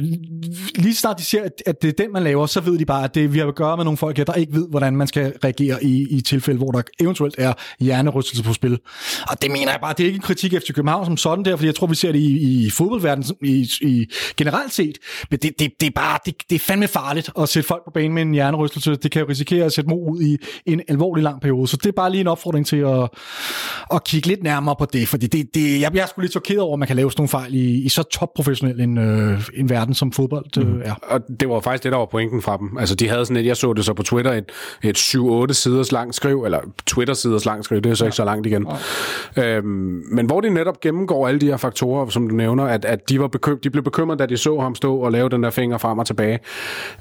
lige 0.75 0.95
snart 0.95 1.17
de 1.17 1.23
ser, 1.23 1.43
at, 1.43 1.63
at 1.65 1.81
det 1.81 1.88
er 1.88 2.03
den, 2.03 2.13
man 2.13 2.23
laver, 2.23 2.45
så 2.45 2.60
ved 2.62 2.79
de 2.79 2.86
bare, 2.86 3.03
at 3.03 3.15
det, 3.15 3.34
vi 3.34 3.39
har 3.39 3.47
at 3.47 3.55
gøre 3.55 3.77
med 3.77 3.86
nogle 3.86 3.97
folk 3.97 4.17
her, 4.17 4.23
der 4.23 4.34
ikke 4.34 4.53
ved, 4.53 4.67
hvordan 4.69 4.95
man 4.95 5.07
skal 5.07 5.34
reagere 5.43 5.84
i, 5.84 6.07
i 6.10 6.21
tilfælde, 6.21 6.57
hvor 6.57 6.71
der 6.71 6.81
eventuelt 6.99 7.36
er 7.38 7.53
hjernerystelse 7.79 8.43
på 8.43 8.53
spil. 8.53 8.79
Og 9.27 9.41
det 9.41 9.51
mener 9.51 9.71
jeg 9.71 9.79
bare, 9.81 9.93
det 9.97 10.03
er 10.03 10.07
ikke 10.07 10.15
en 10.15 10.21
kritik 10.21 10.53
efter 10.53 10.73
København 10.73 11.05
som 11.05 11.17
sådan 11.17 11.45
der, 11.45 11.55
fordi 11.55 11.67
jeg 11.67 11.75
tror, 11.75 11.88
vi 11.88 11.95
ser 11.95 12.12
det 12.12 12.19
i, 12.19 12.65
i 12.65 12.69
fodboldverdenen 12.69 13.36
i, 13.43 13.69
i 13.81 14.05
generelt 14.38 14.73
set, 14.73 14.97
men 15.29 15.39
det, 15.39 15.60
det, 15.60 15.71
det, 15.79 15.88
er 15.88 15.91
bare, 15.95 16.19
det, 16.25 16.36
det 16.49 16.61
er 16.62 16.71
fandme 16.71 16.88
farligt 16.88 17.30
at 17.39 17.50
sætte 17.50 17.67
folk 17.67 17.86
på 17.86 17.91
banen 17.91 18.13
med 18.13 18.21
en 18.21 18.34
hjernerystelse. 18.34 18.95
Det 18.95 19.12
kan 19.12 19.21
jo 19.21 19.28
risikere 19.30 19.65
at 19.65 19.74
sætte 19.74 19.89
Mo 19.89 19.95
ud 19.95 20.21
i 20.21 20.38
en 20.65 20.82
alvorlig 20.88 21.24
lang 21.24 21.41
periode. 21.41 21.67
Så 21.67 21.78
det 21.78 21.86
er 21.86 21.93
bare 21.95 22.12
lige 22.12 22.21
en 22.21 22.28
opfordring 22.28 22.65
til 22.65 22.78
at, 22.78 23.10
at 23.93 24.04
kigge 24.04 24.28
lidt 24.28 24.43
nærmere 24.43 24.76
på 24.80 24.86
det. 24.86 25.08
Fordi 25.08 25.28
det, 25.28 25.56
det, 25.56 25.82
jeg, 25.82 25.91
jeg 25.95 26.02
er 26.02 26.06
sgu 26.06 26.21
lidt 26.21 26.32
chokeret 26.32 26.60
over, 26.60 26.74
at 26.74 26.80
man 26.80 26.88
kan 26.88 26.95
lave 26.95 27.12
sådan 27.12 27.21
nogle 27.21 27.30
fejl 27.30 27.54
i, 27.54 27.86
i 27.86 27.89
så 27.89 28.04
topprofessionel 28.04 28.82
en, 28.82 28.97
øh, 28.97 29.50
en 29.54 29.69
verden, 29.69 29.93
som 29.93 30.12
fodbold 30.12 30.58
øh, 30.58 30.67
mm. 30.67 30.82
er. 30.86 30.93
Og 31.02 31.21
det 31.39 31.50
var 31.50 31.60
faktisk 31.60 31.84
det, 31.84 31.91
der 31.91 31.97
var 31.97 32.06
pointen 32.06 32.41
fra 32.41 32.58
dem. 32.58 32.78
Altså, 32.78 32.95
de 32.95 33.10
havde 33.10 33.26
sådan 33.26 33.38
et, 33.38 33.45
jeg 33.45 33.58
så 33.58 33.74
det 33.74 33.86
så 33.86 33.93
på 33.93 34.04
Twitter, 34.04 34.32
et, 34.32 34.52
et 34.84 34.97
7-8 34.97 35.54
siders 35.54 35.91
langt 35.91 36.15
skriv, 36.15 36.43
eller 36.43 36.60
Twitter-siders 36.88 37.45
langt 37.45 37.65
skriv, 37.65 37.82
det 37.82 37.89
er 37.89 37.93
så 37.93 38.04
ja. 38.04 38.08
ikke 38.08 38.15
så 38.15 38.26
langt 38.26 38.47
igen. 38.47 38.67
Ja. 39.36 39.58
Øhm, 39.58 40.04
men 40.12 40.26
hvor 40.26 40.41
de 40.41 40.50
netop 40.50 40.80
gennemgår 40.80 41.28
alle 41.28 41.39
de 41.39 41.45
her 41.45 41.58
faktorer, 41.58 42.10
som 42.10 42.30
du 42.30 42.36
nævner, 42.36 42.63
at, 42.63 42.86
at 42.86 43.10
de, 43.10 43.19
var 43.19 43.28
bekym- 43.28 43.60
de 43.63 43.69
blev 43.69 43.84
bekymret, 43.84 44.19
da 44.19 44.26
de 44.26 44.38
så 44.38 44.60
ham 44.60 44.76
stå 44.76 44.97
og 44.97 45.12
lave 45.12 45.30
den 45.30 45.43
der 45.43 45.50
finger 45.50 45.78
frem 45.78 46.00
og 46.00 46.06
tilbage. 46.06 46.39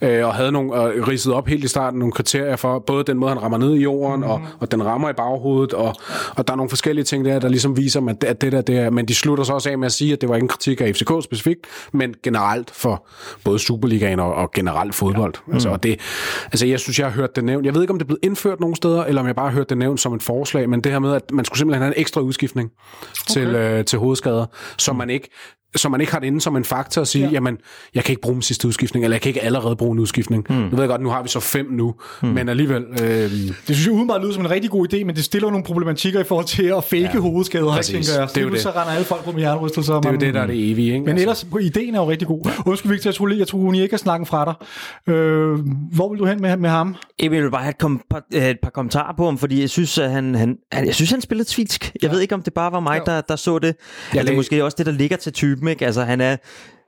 Øh, 0.02 0.26
og 0.26 0.34
havde 0.34 0.52
nogle, 0.52 0.82
øh, 0.82 1.08
ridset 1.08 1.32
op 1.32 1.48
helt 1.48 1.64
i 1.64 1.68
starten 1.68 1.98
nogle 1.98 2.12
kriterier 2.12 2.56
for 2.56 2.78
både 2.78 3.04
den 3.04 3.18
måde, 3.18 3.32
han 3.32 3.42
rammer 3.42 3.58
ned 3.58 3.74
i 3.74 3.82
jorden, 3.82 4.20
mm. 4.20 4.30
og, 4.30 4.42
og 4.60 4.72
den 4.72 4.84
rammer 4.84 5.10
i 5.10 5.12
baghovedet, 5.12 5.72
og, 5.72 5.94
og 6.36 6.48
der 6.48 6.52
er 6.52 6.56
nogle 6.56 6.70
forskellige 6.70 7.04
ting 7.04 7.24
der, 7.24 7.38
der 7.38 7.48
ligesom 7.48 7.76
viser, 7.76 8.06
at, 8.08 8.24
at 8.24 8.40
det 8.40 8.52
der, 8.52 8.60
det 8.60 8.78
er, 8.78 8.90
men 8.90 9.08
de 9.08 9.14
slutter 9.14 9.44
så 9.44 9.52
også 9.52 9.70
af 9.70 9.78
med 9.78 9.86
at 9.86 9.92
sige, 9.92 10.12
at 10.12 10.20
det 10.20 10.28
var 10.28 10.34
ikke 10.34 10.44
en 10.44 10.48
kritik 10.48 10.80
af 10.80 10.94
FCK 10.94 11.10
specifikt, 11.24 11.66
men 11.92 12.14
generelt 12.22 12.70
for 12.70 13.06
både 13.44 13.58
Superligaen 13.58 14.20
og, 14.20 14.34
og 14.34 14.50
generelt 14.52 14.94
fodbold. 14.94 15.34
Ja. 15.48 15.52
Altså, 15.52 15.68
mm. 15.68 15.72
og 15.72 15.82
det, 15.82 16.00
altså, 16.44 16.66
jeg 16.66 16.80
synes, 16.80 16.98
jeg 16.98 17.06
har 17.06 17.12
hørt 17.12 17.36
det 17.36 17.44
nævnt. 17.44 17.66
Jeg 17.66 17.74
ved 17.74 17.82
ikke, 17.82 17.92
om 17.92 17.98
det 17.98 18.04
er 18.04 18.06
blevet 18.06 18.24
indført 18.24 18.60
nogen 18.60 18.76
steder, 18.76 19.04
eller 19.04 19.20
om 19.20 19.26
jeg 19.26 19.34
bare 19.34 19.48
har 19.48 19.56
hørt 19.56 19.70
det 19.70 19.78
nævnt 19.78 20.00
som 20.00 20.14
et 20.14 20.22
forslag, 20.22 20.68
men 20.68 20.80
det 20.80 20.92
her 20.92 20.98
med, 20.98 21.14
at 21.14 21.30
man 21.32 21.44
skulle 21.44 21.58
simpelthen 21.58 21.82
have 21.82 21.94
en 21.96 22.00
ekstra 22.00 22.20
udskiftning 22.20 22.70
okay. 22.70 23.32
til, 23.32 23.48
øh, 23.54 23.84
til 23.84 23.98
hovedskader, 23.98 24.46
så 24.78 24.92
man 24.92 25.10
ikke 25.10 25.28
så 25.76 25.88
man 25.88 26.00
ikke 26.00 26.12
har 26.12 26.18
det 26.18 26.26
inde 26.26 26.40
som 26.40 26.56
en 26.56 26.64
faktor 26.64 27.02
at 27.02 27.08
sige, 27.08 27.24
ja. 27.24 27.30
jamen, 27.30 27.58
jeg 27.94 28.04
kan 28.04 28.12
ikke 28.12 28.22
bruge 28.22 28.34
min 28.34 28.42
sidste 28.42 28.68
udskiftning, 28.68 29.04
eller 29.04 29.14
jeg 29.14 29.20
kan 29.20 29.30
ikke 29.30 29.42
allerede 29.42 29.76
bruge 29.76 29.92
en 29.92 29.98
udskiftning. 29.98 30.46
Mm. 30.48 30.54
Nu 30.54 30.70
ved 30.70 30.78
jeg 30.78 30.88
godt, 30.88 31.02
nu 31.02 31.08
har 31.08 31.22
vi 31.22 31.28
så 31.28 31.40
fem 31.40 31.66
nu, 31.70 31.94
mm. 32.22 32.28
men 32.28 32.48
alligevel... 32.48 32.82
Øh... 33.02 33.30
Det 33.30 33.52
synes 33.64 33.86
jeg 33.86 33.94
udenbart 33.94 34.20
lyder 34.20 34.32
som 34.32 34.44
en 34.44 34.50
rigtig 34.50 34.70
god 34.70 34.94
idé, 34.94 35.04
men 35.04 35.16
det 35.16 35.24
stiller 35.24 35.50
nogle 35.50 35.64
problematikker 35.64 36.20
i 36.20 36.24
forhold 36.24 36.46
til 36.46 36.64
at 36.64 36.84
fake 36.84 37.10
ja. 37.14 37.18
hovedskader, 37.18 37.72
Præcis. 37.72 38.06
tænker 38.06 38.20
jeg. 38.20 38.28
Det 38.28 38.36
er 38.36 38.42
jo 38.42 38.50
det. 38.50 38.60
Så 38.60 38.70
render 38.70 38.82
alle 38.82 39.04
folk 39.04 39.24
på 39.24 39.32
med 39.32 39.40
hjernerystelser. 39.40 39.94
Det 39.94 40.08
er 40.08 40.12
jo 40.12 40.18
det, 40.18 40.34
der 40.34 40.40
er 40.40 40.46
det 40.46 40.70
evige, 40.70 40.86
ikke? 40.86 41.00
Men 41.00 41.08
altså. 41.08 41.22
ellers, 41.22 41.44
på 41.44 41.58
ideen 41.58 41.94
er 41.94 42.00
jo 42.00 42.10
rigtig 42.10 42.28
god. 42.28 42.50
Undskyld, 42.66 42.92
Victor, 42.92 43.10
jeg 43.10 43.14
tror, 43.14 43.28
jeg 43.28 43.48
tror 43.48 43.58
hun 43.58 43.74
ikke 43.74 43.92
har 43.92 43.98
snakken 43.98 44.26
fra 44.26 44.44
dig. 44.44 45.14
Øh, 45.14 45.58
hvor 45.92 46.10
vil 46.10 46.18
du 46.18 46.24
hen 46.24 46.42
med, 46.42 46.56
med 46.56 46.70
ham? 46.70 46.96
Jeg 47.22 47.30
vil 47.30 47.50
bare 47.50 47.62
have 47.62 47.70
et, 47.70 47.78
kom, 47.78 48.00
et 48.32 48.58
par 48.62 48.70
kommentarer 48.70 49.14
på 49.16 49.24
ham, 49.24 49.38
fordi 49.38 49.60
jeg 49.60 49.70
synes, 49.70 49.98
at 49.98 50.10
han, 50.10 50.34
han, 50.34 50.58
jeg 50.72 50.94
synes, 50.94 51.10
han 51.10 51.20
spillede 51.20 51.48
tvilsk. 51.48 51.92
Jeg 51.94 52.02
ja. 52.02 52.14
ved 52.14 52.20
ikke, 52.20 52.34
om 52.34 52.42
det 52.42 52.52
bare 52.54 52.72
var 52.72 52.80
mig, 52.80 53.00
der, 53.06 53.20
der 53.20 53.36
så 53.36 53.58
det. 53.58 53.66
Ja, 53.66 53.70
altså, 54.18 54.26
det 54.26 54.32
er 54.32 54.36
måske 54.36 54.64
også 54.64 54.74
det, 54.78 54.86
der 54.86 54.92
ligger 54.92 55.16
til 55.16 55.32
typen, 55.32 55.59
ikke? 55.68 55.86
Altså, 55.86 56.02
han 56.02 56.20
er 56.20 56.36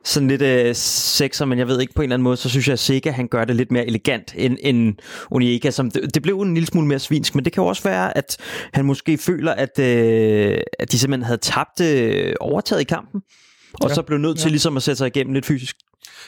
sådan 0.04 0.28
lidt 0.28 0.42
øh, 0.42 0.74
sexer, 0.74 1.44
men 1.44 1.58
jeg 1.58 1.68
ved 1.68 1.80
ikke 1.80 1.94
på 1.94 2.02
en 2.02 2.04
eller 2.04 2.16
anden 2.16 2.24
måde, 2.24 2.36
så 2.36 2.48
synes 2.48 2.68
jeg, 2.68 2.72
at 2.72 2.78
Sega 2.78 3.10
han 3.10 3.28
gør 3.28 3.44
det 3.44 3.56
lidt 3.56 3.72
mere 3.72 3.86
elegant 3.86 4.34
end, 4.36 4.56
end 4.60 4.94
Onieka. 5.30 5.70
Som, 5.70 5.90
det, 5.90 6.14
det 6.14 6.22
blev 6.22 6.40
en 6.40 6.54
lille 6.54 6.66
smule 6.66 6.86
mere 6.86 6.98
svinsk, 6.98 7.34
men 7.34 7.44
det 7.44 7.52
kan 7.52 7.62
jo 7.62 7.66
også 7.66 7.82
være, 7.82 8.16
at 8.16 8.36
han 8.74 8.84
måske 8.84 9.18
føler, 9.18 9.52
at, 9.52 9.78
øh, 9.78 10.58
at 10.78 10.92
de 10.92 10.98
simpelthen 10.98 11.24
havde 11.24 11.38
tabt 11.38 11.80
øh, 11.80 12.34
overtaget 12.40 12.80
i 12.80 12.84
kampen, 12.84 13.20
og 13.80 13.88
ja, 13.88 13.94
så 13.94 14.02
blev 14.02 14.18
nødt 14.18 14.38
til 14.38 14.48
ja. 14.48 14.50
ligesom 14.50 14.76
at 14.76 14.82
sætte 14.82 14.98
sig 14.98 15.06
igennem 15.06 15.34
lidt 15.34 15.46
fysisk. 15.46 15.76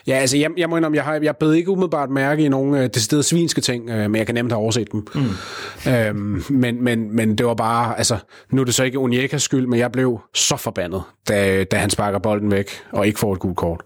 Ja, 0.07 0.13
altså 0.13 0.37
jeg, 0.37 0.51
jeg 0.57 0.69
må 0.69 0.77
indrømme, 0.77 0.97
jeg, 0.97 1.05
har, 1.05 1.21
jeg 1.23 1.37
bed 1.37 1.53
ikke 1.53 1.71
umiddelbart 1.71 2.11
mærke 2.11 2.45
i 2.45 2.49
nogle 2.49 2.83
øh, 2.83 2.91
deciderede 2.95 3.23
svinske 3.23 3.61
ting, 3.61 3.91
øh, 3.91 4.11
men 4.11 4.15
jeg 4.15 4.27
kan 4.27 4.35
nemt 4.35 4.53
have 4.53 4.61
overset 4.61 4.93
dem. 4.93 5.07
Mm. 5.15 5.93
Øhm, 5.93 6.45
men, 6.51 6.85
men, 6.85 7.17
men 7.17 7.39
det 7.39 7.47
var 7.47 7.55
bare, 7.55 7.99
altså, 7.99 8.17
nu 8.51 8.61
er 8.61 8.65
det 8.65 8.75
så 8.75 8.85
ikke 8.85 8.99
Onyekas 8.99 9.43
skyld, 9.43 9.67
men 9.67 9.79
jeg 9.79 9.93
blev 9.93 10.21
så 10.35 10.57
forbandet, 10.57 11.03
da, 11.29 11.65
da 11.65 11.77
han 11.77 11.91
sparker 11.91 12.19
bolden 12.19 12.51
væk 12.51 12.71
og 12.93 13.07
ikke 13.07 13.19
får 13.19 13.33
et 13.33 13.39
gult 13.39 13.57
kort. 13.57 13.81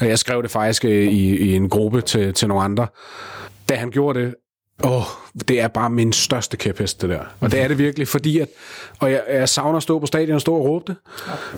Mm. 0.00 0.06
Jeg 0.06 0.18
skrev 0.18 0.42
det 0.42 0.50
faktisk 0.50 0.84
øh, 0.84 0.90
i, 0.90 1.36
i 1.36 1.54
en 1.54 1.68
gruppe 1.68 2.00
til, 2.00 2.34
til 2.34 2.48
nogle 2.48 2.64
andre. 2.64 2.86
Da 3.68 3.74
han 3.74 3.90
gjorde 3.90 4.20
det, 4.20 4.34
Åh, 4.82 4.96
oh, 4.96 5.02
det 5.48 5.60
er 5.60 5.68
bare 5.68 5.90
min 5.90 6.12
største 6.12 6.56
kæphest, 6.56 7.02
det 7.02 7.10
der. 7.10 7.20
Og 7.40 7.52
det 7.52 7.60
er 7.60 7.68
det 7.68 7.78
virkelig, 7.78 8.08
fordi 8.08 8.38
at, 8.38 8.48
og 9.00 9.10
jeg, 9.10 9.22
jeg 9.28 9.48
savner 9.48 9.76
at 9.76 9.82
stå 9.82 9.98
på 9.98 10.06
stadion 10.06 10.34
og 10.34 10.40
stå 10.40 10.54
og 10.54 10.64
råbe 10.64 10.84
det, 10.86 10.96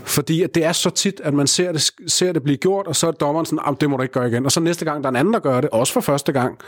fordi 0.04 0.42
at 0.42 0.54
det 0.54 0.64
er 0.64 0.72
så 0.72 0.90
tit, 0.90 1.20
at 1.24 1.34
man 1.34 1.46
ser 1.46 1.72
det, 1.72 1.90
ser 2.06 2.32
det 2.32 2.42
blive 2.42 2.56
gjort, 2.56 2.86
og 2.86 2.96
så 2.96 3.06
er 3.06 3.10
dommeren 3.10 3.46
sådan, 3.46 3.76
det 3.80 3.90
må 3.90 3.96
du 3.96 4.02
ikke 4.02 4.12
gøre 4.12 4.28
igen. 4.28 4.44
Og 4.44 4.52
så 4.52 4.60
næste 4.60 4.84
gang, 4.84 5.04
der 5.04 5.08
er 5.08 5.10
en 5.10 5.16
anden, 5.16 5.34
der 5.34 5.40
gør 5.40 5.60
det, 5.60 5.70
også 5.70 5.92
for 5.92 6.00
første 6.00 6.32
gang, 6.32 6.58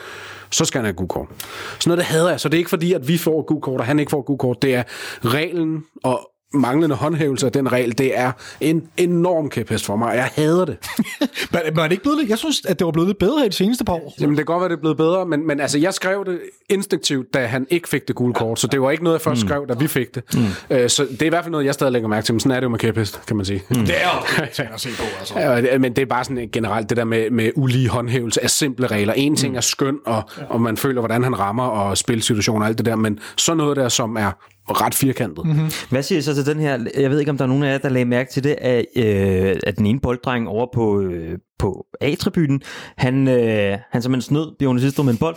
så 0.51 0.65
skal 0.65 0.79
han 0.79 0.85
have 0.85 0.95
gul 0.95 1.09
kort. 1.09 1.29
Sådan 1.39 1.89
noget, 1.91 1.99
det 1.99 2.07
hader 2.07 2.31
jeg. 2.31 2.41
Så 2.41 2.49
det 2.49 2.55
er 2.55 2.59
ikke 2.59 2.71
fordi, 2.71 2.93
at 2.93 3.09
vi 3.09 3.19
får 3.19 3.43
gul 3.43 3.61
kort, 3.61 3.81
og 3.81 3.87
han 3.87 3.99
ikke 3.99 4.11
får 4.11 4.23
gul 4.23 4.39
kort. 4.39 4.63
Det 4.63 4.75
er 4.75 4.83
reglen, 5.25 5.85
og 6.05 6.31
manglende 6.55 6.97
håndhævelse 6.97 7.47
af 7.47 7.53
den 7.53 7.73
regel, 7.73 7.99
det 7.99 8.19
er 8.19 8.33
en 8.61 8.89
enorm 8.97 9.49
kæphest 9.49 9.85
for 9.85 9.97
mig, 9.97 10.09
og 10.09 10.17
jeg 10.17 10.31
hader 10.35 10.65
det. 10.65 10.77
Men, 11.53 11.61
men 11.67 11.79
er 11.79 11.83
det 11.83 11.93
ikke 11.93 12.03
blevet 12.03 12.19
lidt, 12.19 12.31
jeg 12.31 12.39
synes, 12.39 12.65
at 12.69 12.79
det 12.79 12.85
var 12.85 12.91
blevet 12.91 13.09
lidt 13.09 13.19
bedre 13.19 13.47
i 13.47 13.49
de 13.49 13.55
seneste 13.55 13.85
par 13.85 13.93
år. 13.93 14.15
Jamen, 14.21 14.37
det 14.37 14.47
kan 14.47 14.55
godt 14.55 14.61
være, 14.61 14.69
det 14.69 14.77
er 14.77 14.81
blevet 14.81 14.97
bedre, 14.97 15.27
men, 15.27 15.47
men 15.47 15.61
altså, 15.61 15.79
jeg 15.79 15.95
skrev 15.95 16.25
det 16.25 16.41
instinktivt, 16.69 17.35
da 17.35 17.47
han 17.47 17.67
ikke 17.71 17.89
fik 17.89 18.09
det 18.09 18.17
gule 18.17 18.35
kort, 18.35 18.61
så 18.61 18.67
det 18.67 18.81
var 18.81 18.91
ikke 18.91 19.05
noget, 19.05 19.19
jeg 19.19 19.23
først 19.23 19.41
skrev, 19.41 19.67
da 19.69 19.75
vi 19.75 19.87
fik 19.87 20.15
det. 20.15 20.35
Mm. 20.35 20.77
Øh, 20.77 20.89
så 20.89 21.05
det 21.11 21.23
er 21.23 21.27
i 21.27 21.29
hvert 21.29 21.45
fald 21.45 21.53
noget, 21.53 21.67
jeg 21.67 21.75
stadig 21.75 21.93
lægger 21.93 22.09
mærke 22.09 22.25
til, 22.25 22.35
men 22.35 22.41
sådan 22.41 22.53
er 22.53 22.61
det 22.61 22.65
jo 22.65 22.69
med 22.69 22.79
kæphest, 22.79 23.27
kan 23.27 23.37
man 23.37 23.47
sige. 23.47 23.63
Mm. 23.69 23.77
Det 23.77 23.95
er 23.97 24.09
jo 24.39 24.43
at 24.75 24.81
se 24.81 24.89
på, 24.99 25.05
altså. 25.19 25.39
Ja, 25.39 25.79
men 25.79 25.97
det 25.97 26.03
er 26.03 26.07
bare 26.07 26.25
sådan 26.25 26.49
generelt 26.53 26.89
det 26.89 26.97
der 26.97 27.05
med, 27.05 27.31
med 27.31 27.51
ulige 27.57 27.89
håndhævelse 27.89 28.43
af 28.43 28.51
simple 28.51 28.87
regler. 28.87 29.13
En 29.13 29.37
ting 29.37 29.57
er 29.57 29.61
skøn, 29.61 29.99
og, 30.07 30.23
og 30.49 30.61
man 30.61 30.77
føler, 30.77 31.01
hvordan 31.01 31.25
han 31.25 31.39
rammer, 31.39 31.65
og 31.65 31.99
spilsituationer 31.99 32.61
og 32.61 32.69
alt 32.69 32.79
det 32.79 32.87
der, 32.87 32.97
men 32.97 33.19
så 33.37 33.55
noget 33.55 33.77
der, 33.77 33.89
som 33.89 34.17
er 34.17 34.33
ret 34.73 34.95
firkantet. 34.95 35.47
Mm-hmm. 35.47 35.71
Hvad 35.91 36.03
siger 36.03 36.19
I 36.19 36.23
så 36.23 36.35
til 36.35 36.47
den 36.47 36.61
her? 36.61 36.79
Jeg 36.97 37.11
ved 37.11 37.19
ikke, 37.19 37.31
om 37.31 37.37
der 37.37 37.45
er 37.45 37.49
nogen 37.49 37.63
af 37.63 37.73
jer, 37.73 37.79
der 37.79 37.89
lagde 37.89 38.05
mærke 38.05 38.33
til 38.33 38.45
det, 38.45 38.57
at, 38.61 38.85
øh, 38.97 39.57
at 39.67 39.79
den 39.79 39.87
ene 39.87 40.01
bolddreng 40.01 40.49
over 40.49 40.67
på, 40.75 41.01
øh, 41.01 41.39
på 41.59 41.87
A-tribunen, 42.01 42.61
han, 42.97 43.29
øh, 43.29 43.79
han 43.91 44.03
simpelthen 44.03 44.23
snød 44.23 44.57
Bjørn 44.59 44.81
sidste 44.81 45.03
med 45.03 45.13
en 45.13 45.19
bold. 45.19 45.37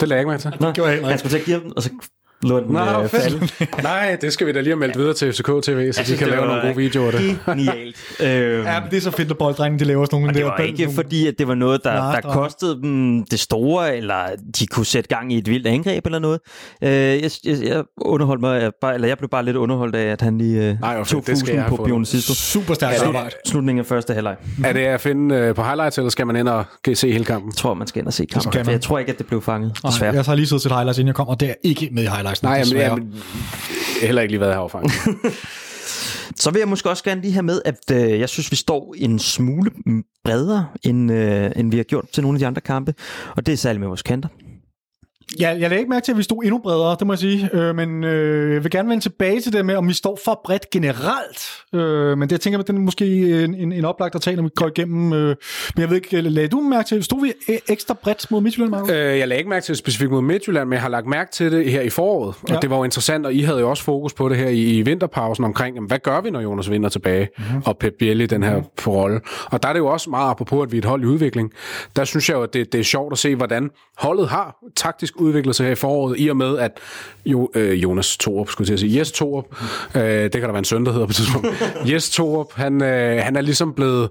Det 0.00 0.08
lagde 0.08 0.14
jeg 0.14 0.20
ikke 0.20 0.30
med 0.30 0.38
til. 0.38 0.52
Nå, 0.60 0.72
gjorde 0.72 0.90
jeg 0.90 0.98
ikke. 0.98 1.08
han 1.08 1.18
skulle 1.18 1.32
til 1.32 1.38
at 1.38 1.44
give 1.44 1.60
den, 1.60 1.72
og 1.76 1.82
så 1.82 1.90
lå 2.42 2.60
den 2.60 2.72
Nå, 2.72 2.80
øh, 3.02 3.08
falde. 3.08 3.48
Nej, 3.82 4.16
det 4.20 4.32
skal 4.32 4.46
vi 4.46 4.52
da 4.52 4.60
lige 4.60 4.70
have 4.70 4.78
meldt 4.80 4.98
videre 4.98 5.14
til 5.14 5.32
FCK 5.32 5.46
TV, 5.62 5.92
så 5.92 6.02
de 6.06 6.16
kan 6.16 6.28
lave 6.28 6.46
nogle 6.46 6.62
gode 6.62 6.76
videoer 6.76 7.06
af 7.06 7.12
det. 7.12 7.38
Genialt. 7.46 7.96
øh, 8.20 8.64
Ja, 8.64 8.80
men 8.80 8.90
det 8.90 8.96
er 8.96 9.00
så 9.00 9.10
fedt, 9.10 9.30
at 9.30 9.38
bolddrengen, 9.38 9.78
de 9.78 9.84
laver 9.84 10.04
sådan 10.04 10.16
nogle 10.16 10.30
Og 10.30 10.34
det 10.34 10.42
der 10.42 10.48
var 10.48 10.56
bal- 10.56 10.66
ikke 10.66 10.82
nogle- 10.82 10.94
fordi, 10.94 11.26
at 11.26 11.34
det 11.38 11.48
var 11.48 11.54
noget, 11.54 11.84
der, 11.84 11.92
Nej, 11.94 12.20
der 12.20 12.32
kostede 12.32 12.74
dem 12.82 13.24
det 13.30 13.40
store, 13.40 13.96
eller 13.96 14.16
de 14.60 14.66
kunne 14.66 14.86
sætte 14.86 15.08
gang 15.16 15.32
i 15.32 15.38
et 15.38 15.48
vildt 15.50 15.66
angreb 15.66 16.06
eller 16.06 16.18
noget. 16.18 16.40
Øh, 16.82 16.90
jeg, 16.90 17.30
jeg, 17.44 17.56
jeg 17.64 17.82
underholdt 18.00 18.40
mig, 18.40 18.62
jeg 18.62 18.72
bare, 18.80 18.94
eller 18.94 19.08
jeg 19.08 19.18
blev 19.18 19.28
bare 19.30 19.44
lidt 19.44 19.56
underholdt 19.56 19.96
af, 19.96 20.04
at 20.12 20.20
han 20.22 20.38
lige 20.38 20.68
øh, 20.70 20.80
Nej, 20.80 21.04
tog 21.04 21.24
fusen 21.24 21.62
på. 21.68 21.76
Bjørn 21.76 22.04
Sisto. 22.04 22.34
Super 22.34 22.74
stærkt 22.74 23.02
arbejde. 23.02 23.30
Slutningen 23.46 23.80
af 23.80 23.86
første 23.86 24.14
halvleg. 24.14 24.36
Er 24.64 24.72
det 24.72 24.80
at 24.80 25.00
finde 25.00 25.34
øh, 25.34 25.54
på 25.54 25.62
highlights, 25.62 25.98
eller 25.98 26.10
skal 26.10 26.26
man 26.26 26.36
ind 26.36 26.48
og 26.48 26.64
se 26.94 27.12
hele 27.12 27.24
kampen? 27.24 27.50
Jeg 27.50 27.56
tror, 27.56 27.74
man 27.74 27.86
skal 27.86 28.00
ind 28.00 28.06
og 28.06 28.12
se 28.12 28.24
kampen, 28.26 28.64
for 28.64 28.70
jeg 28.70 28.80
tror 28.80 28.98
ikke, 28.98 29.12
at 29.12 29.18
det 29.18 29.26
blev 29.26 29.42
fanget, 29.42 29.78
desværre. 29.86 30.14
jeg 30.14 30.24
har 30.24 30.34
lige 30.34 30.46
siddet 30.46 30.62
til 30.62 30.70
highlights, 30.70 30.98
inden 30.98 31.06
jeg 31.06 31.14
kom, 31.14 31.28
og 31.28 31.40
det 31.40 31.48
er 31.50 31.54
ikke 31.62 31.88
med 31.92 32.02
i 32.02 32.06
highlights. 32.06 32.25
Nej, 32.42 32.52
jamen, 32.52 32.64
desværre. 32.64 32.90
jamen, 32.90 33.12
jeg 33.12 34.00
har 34.00 34.06
heller 34.06 34.22
ikke 34.22 34.32
lige 34.32 34.40
været 34.40 34.52
herovre. 34.52 34.82
Så 36.36 36.50
vil 36.50 36.58
jeg 36.58 36.68
måske 36.68 36.90
også 36.90 37.04
gerne 37.04 37.20
lige 37.20 37.32
have 37.32 37.42
med, 37.42 37.62
at 37.64 37.90
øh, 37.92 38.20
jeg 38.20 38.28
synes, 38.28 38.50
vi 38.50 38.56
står 38.56 38.94
en 38.98 39.18
smule 39.18 39.70
bredere, 40.24 40.66
end, 40.82 41.12
øh, 41.12 41.50
end 41.56 41.70
vi 41.70 41.76
har 41.76 41.84
gjort 41.84 42.04
til 42.12 42.22
nogle 42.22 42.36
af 42.36 42.38
de 42.38 42.46
andre 42.46 42.60
kampe. 42.60 42.94
Og 43.36 43.46
det 43.46 43.52
er 43.52 43.56
særligt 43.56 43.80
med 43.80 43.88
vores 43.88 44.02
kanter. 44.02 44.28
Ja, 45.40 45.48
jeg 45.48 45.60
lagde 45.60 45.78
ikke 45.78 45.90
mærke 45.90 46.04
til, 46.04 46.12
at 46.12 46.18
vi 46.18 46.22
stod 46.22 46.42
endnu 46.44 46.58
bredere, 46.58 46.96
det 46.98 47.06
må 47.06 47.12
jeg 47.12 47.18
sige. 47.18 47.50
Øh, 47.52 47.76
men 47.76 48.04
øh, 48.04 48.54
jeg 48.54 48.64
vil 48.64 48.70
gerne 48.70 48.88
vende 48.88 49.02
tilbage 49.02 49.40
til 49.40 49.52
det 49.52 49.66
med, 49.66 49.74
om 49.76 49.88
vi 49.88 49.92
står 49.92 50.18
for 50.24 50.40
bredt 50.44 50.70
generelt. 50.70 51.50
Øh, 51.74 52.18
men 52.18 52.28
det 52.28 52.32
jeg 52.32 52.40
tænker 52.40 52.58
jeg, 52.58 52.66
den 52.66 52.76
er 52.76 52.80
måske 52.80 53.06
en, 53.44 53.54
en, 53.54 53.72
en 53.72 53.84
oplagt 53.84 54.14
at 54.14 54.20
tage, 54.20 54.36
når 54.36 54.42
vi 54.42 54.48
går 54.54 54.66
igennem. 54.66 55.12
Øh, 55.12 55.36
men 55.74 55.80
jeg 55.80 55.88
ved 55.90 55.96
ikke, 55.96 56.20
lagde 56.20 56.48
du 56.48 56.60
mærke 56.60 56.88
til, 56.88 57.04
stod 57.04 57.22
vi 57.22 57.32
e- 57.54 57.64
ekstra 57.68 57.94
bredt 57.94 58.30
mod 58.30 58.40
Midtjylland, 58.40 58.70
Marco? 58.70 58.92
Øh, 58.92 59.18
jeg 59.18 59.28
lagde 59.28 59.38
ikke 59.38 59.50
mærke 59.50 59.64
til 59.64 59.72
det 59.72 59.78
specifikt 59.78 60.10
mod 60.10 60.22
Midtjylland, 60.22 60.68
men 60.68 60.72
jeg 60.72 60.82
har 60.82 60.88
lagt 60.88 61.06
mærke 61.06 61.32
til 61.32 61.52
det 61.52 61.70
her 61.70 61.80
i 61.80 61.90
foråret. 61.90 62.34
Og 62.42 62.50
Ja. 62.50 62.56
det 62.62 62.70
var 62.70 62.76
jo 62.76 62.84
interessant, 62.84 63.26
og 63.26 63.34
I 63.34 63.40
havde 63.40 63.60
jo 63.60 63.70
også 63.70 63.82
fokus 63.82 64.14
på 64.14 64.28
det 64.28 64.36
her 64.36 64.48
i, 64.48 64.78
i 64.78 64.82
vinterpausen 64.82 65.44
omkring, 65.44 65.74
jamen, 65.76 65.88
hvad 65.88 65.98
gør 65.98 66.20
vi, 66.20 66.30
når 66.30 66.40
Jonas 66.40 66.70
vinder 66.70 66.88
tilbage, 66.88 67.28
mm-hmm. 67.38 67.62
og 67.66 67.78
Pep 67.78 67.92
Bielli 67.98 68.26
den 68.26 68.42
her 68.42 68.62
på 68.76 68.90
rolle. 68.90 69.20
Og 69.50 69.62
der 69.62 69.68
er 69.68 69.72
det 69.72 69.80
jo 69.80 69.86
også 69.86 70.10
meget 70.10 70.30
apropos, 70.30 70.66
at 70.66 70.72
vi 70.72 70.76
er 70.76 70.80
et 70.80 70.84
hold 70.84 71.02
i 71.02 71.06
udvikling. 71.06 71.52
Der 71.96 72.04
synes 72.04 72.28
jeg 72.28 72.36
jo, 72.36 72.42
at 72.42 72.54
det, 72.54 72.72
det 72.72 72.80
er 72.80 72.84
sjovt 72.84 73.12
at 73.12 73.18
se, 73.18 73.34
hvordan 73.34 73.70
holdet 73.98 74.28
har 74.28 74.56
taktisk 74.76 75.20
udviklet 75.26 75.56
sig 75.56 75.66
her 75.66 75.72
i 75.72 75.74
foråret, 75.76 76.16
i 76.18 76.28
og 76.28 76.36
med, 76.36 76.58
at 76.58 76.78
jo, 77.26 77.50
øh, 77.54 77.82
Jonas 77.82 78.16
Torup, 78.16 78.50
skulle 78.50 78.70
jeg 78.70 78.78
sige, 78.78 78.98
Jes 78.98 79.12
Torup, 79.12 79.44
øh, 79.94 80.02
det 80.02 80.32
kan 80.32 80.42
der 80.42 80.46
være 80.46 80.58
en 80.58 80.64
søn, 80.64 80.86
der 80.86 80.92
hedder 80.92 81.06
på 81.06 81.10
et 81.10 81.16
tidspunkt. 81.16 81.48
Jes 81.92 82.10
Torup, 82.10 82.52
han, 82.54 82.82
øh, 82.82 83.22
han 83.22 83.36
er 83.36 83.40
ligesom 83.40 83.74
blevet, 83.74 84.10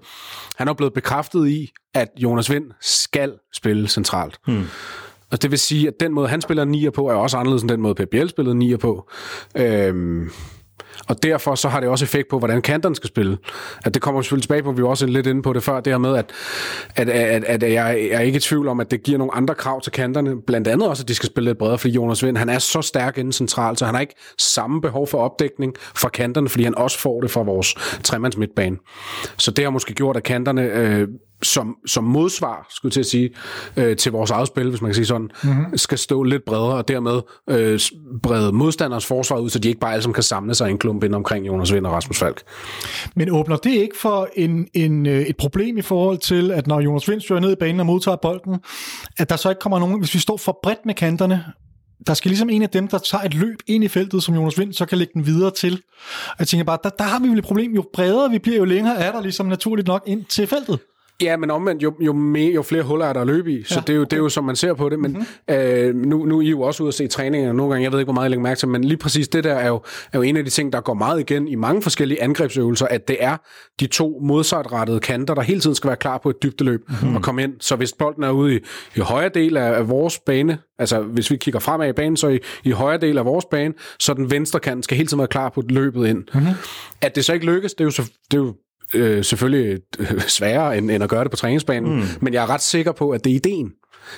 han 0.55 0.67
er 0.67 0.73
blevet 0.73 0.93
bekræftet 0.93 1.47
i, 1.47 1.71
at 1.93 2.07
Jonas 2.17 2.51
Vind 2.51 2.65
skal 2.81 3.33
spille 3.53 3.87
centralt. 3.87 4.37
Hmm. 4.47 4.63
Og 5.31 5.41
det 5.41 5.51
vil 5.51 5.59
sige, 5.59 5.87
at 5.87 5.93
den 5.99 6.13
måde, 6.13 6.27
han 6.27 6.41
spiller 6.41 6.65
nier 6.65 6.89
på, 6.89 7.09
er 7.09 7.13
også 7.13 7.37
anderledes 7.37 7.61
end 7.61 7.69
den 7.69 7.81
måde, 7.81 7.95
Pep 7.95 8.09
Biel 8.09 8.29
spillede 8.29 8.55
nier 8.55 8.77
på. 8.77 9.09
Øhm, 9.55 10.29
og 11.07 11.23
derfor 11.23 11.55
så 11.55 11.69
har 11.69 11.79
det 11.79 11.89
også 11.89 12.05
effekt 12.05 12.29
på, 12.29 12.39
hvordan 12.39 12.61
kanterne 12.61 12.95
skal 12.95 13.07
spille. 13.07 13.37
At 13.85 13.93
det 13.93 14.01
kommer 14.01 14.21
vi 14.21 14.23
selvfølgelig 14.23 14.43
tilbage 14.43 14.63
på, 14.63 14.71
vi 14.71 14.83
var 14.83 14.89
også 14.89 15.05
lidt 15.05 15.27
inde 15.27 15.41
på 15.41 15.53
det 15.53 15.63
før, 15.63 15.79
det 15.79 15.93
her 15.93 15.97
med, 15.97 16.15
at, 16.17 16.31
at, 16.95 17.09
at, 17.09 17.43
at 17.43 17.63
jeg, 17.63 17.73
jeg 17.73 18.17
er 18.17 18.19
ikke 18.19 18.37
i 18.37 18.39
tvivl 18.39 18.67
om, 18.67 18.79
at 18.79 18.91
det 18.91 19.03
giver 19.03 19.17
nogle 19.17 19.35
andre 19.35 19.55
krav 19.55 19.81
til 19.81 19.91
kanterne. 19.91 20.41
Blandt 20.41 20.67
andet 20.67 20.89
også, 20.89 21.03
at 21.03 21.07
de 21.07 21.15
skal 21.15 21.27
spille 21.27 21.49
lidt 21.49 21.57
bredere, 21.57 21.77
fordi 21.77 21.93
Jonas 21.93 22.23
Vind, 22.23 22.37
han 22.37 22.49
er 22.49 22.59
så 22.59 22.81
stærk 22.81 23.17
inden 23.17 23.33
centralt, 23.33 23.79
så 23.79 23.85
han 23.85 23.95
har 23.95 24.01
ikke 24.01 24.15
samme 24.37 24.81
behov 24.81 25.07
for 25.07 25.17
opdækning 25.17 25.73
fra 25.95 26.09
kanterne, 26.09 26.49
fordi 26.49 26.63
han 26.63 26.77
også 26.77 26.99
får 26.99 27.21
det 27.21 27.31
fra 27.31 27.41
vores 27.41 27.75
tremands 28.03 28.37
midtbane. 28.37 28.77
Så 29.37 29.51
det 29.51 29.63
har 29.63 29.71
måske 29.71 29.93
gjort, 29.93 30.17
at 30.17 30.23
kanterne 30.23 30.61
øh, 30.61 31.07
som, 31.43 31.75
som 31.87 32.03
modsvar, 32.03 32.67
skulle 32.69 32.91
til 32.91 32.99
at 32.99 33.05
sige, 33.05 33.29
øh, 33.77 33.97
til 33.97 34.11
vores 34.11 34.31
eget 34.31 34.47
spil, 34.47 34.69
hvis 34.69 34.81
man 34.81 34.89
kan 34.89 34.95
sige 34.95 35.05
sådan, 35.05 35.29
mm-hmm. 35.43 35.77
skal 35.77 35.97
stå 35.97 36.23
lidt 36.23 36.45
bredere, 36.45 36.75
og 36.77 36.87
dermed 36.87 37.21
øh, 37.49 37.79
brede 38.23 38.51
modstanders 38.51 39.05
forsvar 39.05 39.37
ud, 39.37 39.49
så 39.49 39.59
de 39.59 39.67
ikke 39.67 39.79
bare 39.79 39.91
alle 39.91 40.03
sammen 40.03 40.13
kan 40.13 40.23
samle 40.23 40.55
sig 40.55 40.67
i 40.67 40.71
en 40.71 40.77
klump 40.85 41.03
ind 41.03 41.15
omkring 41.15 41.47
Jonas 41.47 41.73
Vind 41.73 41.85
og 41.85 41.93
Rasmus 41.93 42.19
Falk. 42.19 42.43
Men 43.15 43.31
åbner 43.31 43.55
det 43.55 43.71
ikke 43.71 43.95
for 44.01 44.29
en, 44.35 44.67
en, 44.73 45.05
øh, 45.05 45.21
et 45.21 45.37
problem 45.37 45.77
i 45.77 45.81
forhold 45.81 46.17
til, 46.17 46.51
at 46.51 46.67
når 46.67 46.79
Jonas 46.79 47.09
Vind 47.09 47.21
søger 47.21 47.41
ned 47.41 47.51
i 47.51 47.55
banen 47.55 47.79
og 47.79 47.85
modtager 47.85 48.15
bolden, 48.15 48.57
at 49.17 49.29
der 49.29 49.35
så 49.35 49.49
ikke 49.49 49.59
kommer 49.59 49.79
nogen, 49.79 49.99
hvis 49.99 50.13
vi 50.13 50.19
står 50.19 50.37
for 50.37 50.59
bredt 50.63 50.85
med 50.85 50.93
kanterne, 50.93 51.45
der 52.07 52.13
skal 52.13 52.29
ligesom 52.29 52.49
en 52.49 52.61
af 52.61 52.69
dem, 52.69 52.87
der 52.87 52.97
tager 52.97 53.23
et 53.23 53.33
løb 53.33 53.59
ind 53.67 53.83
i 53.83 53.87
feltet, 53.87 54.23
som 54.23 54.35
Jonas 54.35 54.59
Vind, 54.59 54.73
så 54.73 54.85
kan 54.85 54.97
lægge 54.97 55.13
den 55.13 55.25
videre 55.25 55.51
til. 55.51 55.73
Og 56.27 56.35
jeg 56.39 56.47
tænker 56.47 56.63
bare, 56.65 56.77
der, 56.83 56.89
der 56.89 57.03
har 57.03 57.19
vi 57.19 57.27
vel 57.27 57.37
et 57.37 57.43
problem. 57.43 57.75
Jo 57.75 57.85
bredere 57.93 58.31
vi 58.31 58.39
bliver, 58.39 58.57
jo 58.57 58.65
længere 58.65 58.97
er 58.97 59.11
der 59.11 59.21
ligesom 59.21 59.45
naturligt 59.45 59.87
nok 59.87 60.03
ind 60.05 60.25
til 60.25 60.47
feltet. 60.47 60.79
Ja, 61.21 61.37
men 61.37 61.51
omvendt, 61.51 61.83
jo, 61.83 61.93
jo, 61.99 62.13
mere, 62.13 62.53
jo 62.53 62.61
flere 62.61 62.83
huller 62.83 63.05
er 63.05 63.13
der 63.13 63.21
at 63.21 63.27
løbe 63.27 63.51
i, 63.51 63.63
så 63.63 63.75
Ja, 63.75 63.81
det, 63.81 63.89
er 63.89 63.97
jo, 63.97 64.03
det 64.03 64.13
er 64.13 64.17
jo, 64.17 64.29
som 64.29 64.43
man 64.43 64.55
ser 64.55 64.73
på 64.73 64.89
det, 64.89 64.99
men 64.99 65.11
mm-hmm. 65.11 65.55
øh, 65.55 65.95
nu, 65.95 66.25
nu 66.25 66.37
er 66.37 66.41
I 66.41 66.49
jo 66.49 66.61
også 66.61 66.83
ude 66.83 66.87
at 66.87 66.93
se 66.93 67.07
træninger 67.07 67.53
nogle 67.53 67.71
gange, 67.71 67.83
jeg 67.83 67.91
ved 67.91 67.99
ikke, 67.99 68.05
hvor 68.05 68.13
meget 68.13 68.23
jeg 68.23 68.29
lægger 68.29 68.43
mærke 68.43 68.59
til, 68.59 68.67
men 68.67 68.83
lige 68.83 68.97
præcis 68.97 69.27
det 69.27 69.43
der 69.43 69.53
er 69.53 69.67
jo, 69.67 69.81
er 70.13 70.17
jo 70.17 70.21
en 70.21 70.37
af 70.37 70.43
de 70.43 70.49
ting, 70.49 70.73
der 70.73 70.81
går 70.81 70.93
meget 70.93 71.19
igen 71.19 71.47
i 71.47 71.55
mange 71.55 71.81
forskellige 71.81 72.23
angrebsøvelser, 72.23 72.87
at 72.87 73.07
det 73.07 73.17
er 73.19 73.37
de 73.79 73.87
to 73.87 74.19
modsatrettede 74.23 74.99
kanter, 74.99 75.33
der 75.33 75.41
hele 75.41 75.59
tiden 75.59 75.75
skal 75.75 75.87
være 75.87 75.97
klar 75.97 76.17
på 76.17 76.29
et 76.29 76.43
dybdeløb 76.43 76.81
mm-hmm. 76.89 77.15
og 77.15 77.21
komme 77.21 77.43
ind, 77.43 77.53
så 77.59 77.75
hvis 77.75 77.93
bolden 77.93 78.23
er 78.23 78.31
ude 78.31 78.55
i, 78.55 78.59
i 78.95 78.99
højre 78.99 79.29
del 79.29 79.57
af, 79.57 79.73
af 79.73 79.89
vores 79.89 80.19
bane, 80.19 80.57
altså 80.79 81.01
hvis 81.01 81.31
vi 81.31 81.37
kigger 81.37 81.59
fremad 81.59 81.89
i 81.89 81.93
banen, 81.93 82.17
så 82.17 82.27
i, 82.27 82.39
i 82.63 82.71
højre 82.71 82.97
del 82.97 83.17
af 83.17 83.25
vores 83.25 83.45
bane, 83.51 83.73
så 83.99 84.13
den 84.13 84.31
venstre 84.31 84.59
kant 84.59 84.83
skal 84.83 84.97
hele 84.97 85.07
tiden 85.07 85.19
være 85.19 85.27
klar 85.27 85.49
på 85.49 85.63
løbet 85.69 86.07
ind. 86.07 86.23
Mm-hmm. 86.33 86.53
At 87.01 87.15
det 87.15 87.25
så 87.25 87.33
ikke 87.33 87.45
lykkes, 87.45 87.73
det 87.73 87.81
er 87.81 87.85
jo, 87.85 87.91
så, 87.91 88.11
det 88.31 88.37
er 88.37 88.41
jo 88.41 88.55
øh, 88.93 89.23
selvfølgelig 89.23 89.79
øh, 89.99 90.19
sværere 90.37 90.77
end, 90.77 90.91
end 90.91 91.03
at 91.03 91.09
gøre 91.09 91.23
det 91.23 91.31
på 91.31 91.37
træningsbanen, 91.37 91.95
mm. 91.95 92.03
men 92.21 92.33
jeg 92.33 92.43
er 92.43 92.49
ret 92.49 92.61
sikker 92.61 92.91
på, 92.91 93.09
at 93.09 93.23
det 93.23 93.31
er 93.31 93.35
ideen. 93.35 93.71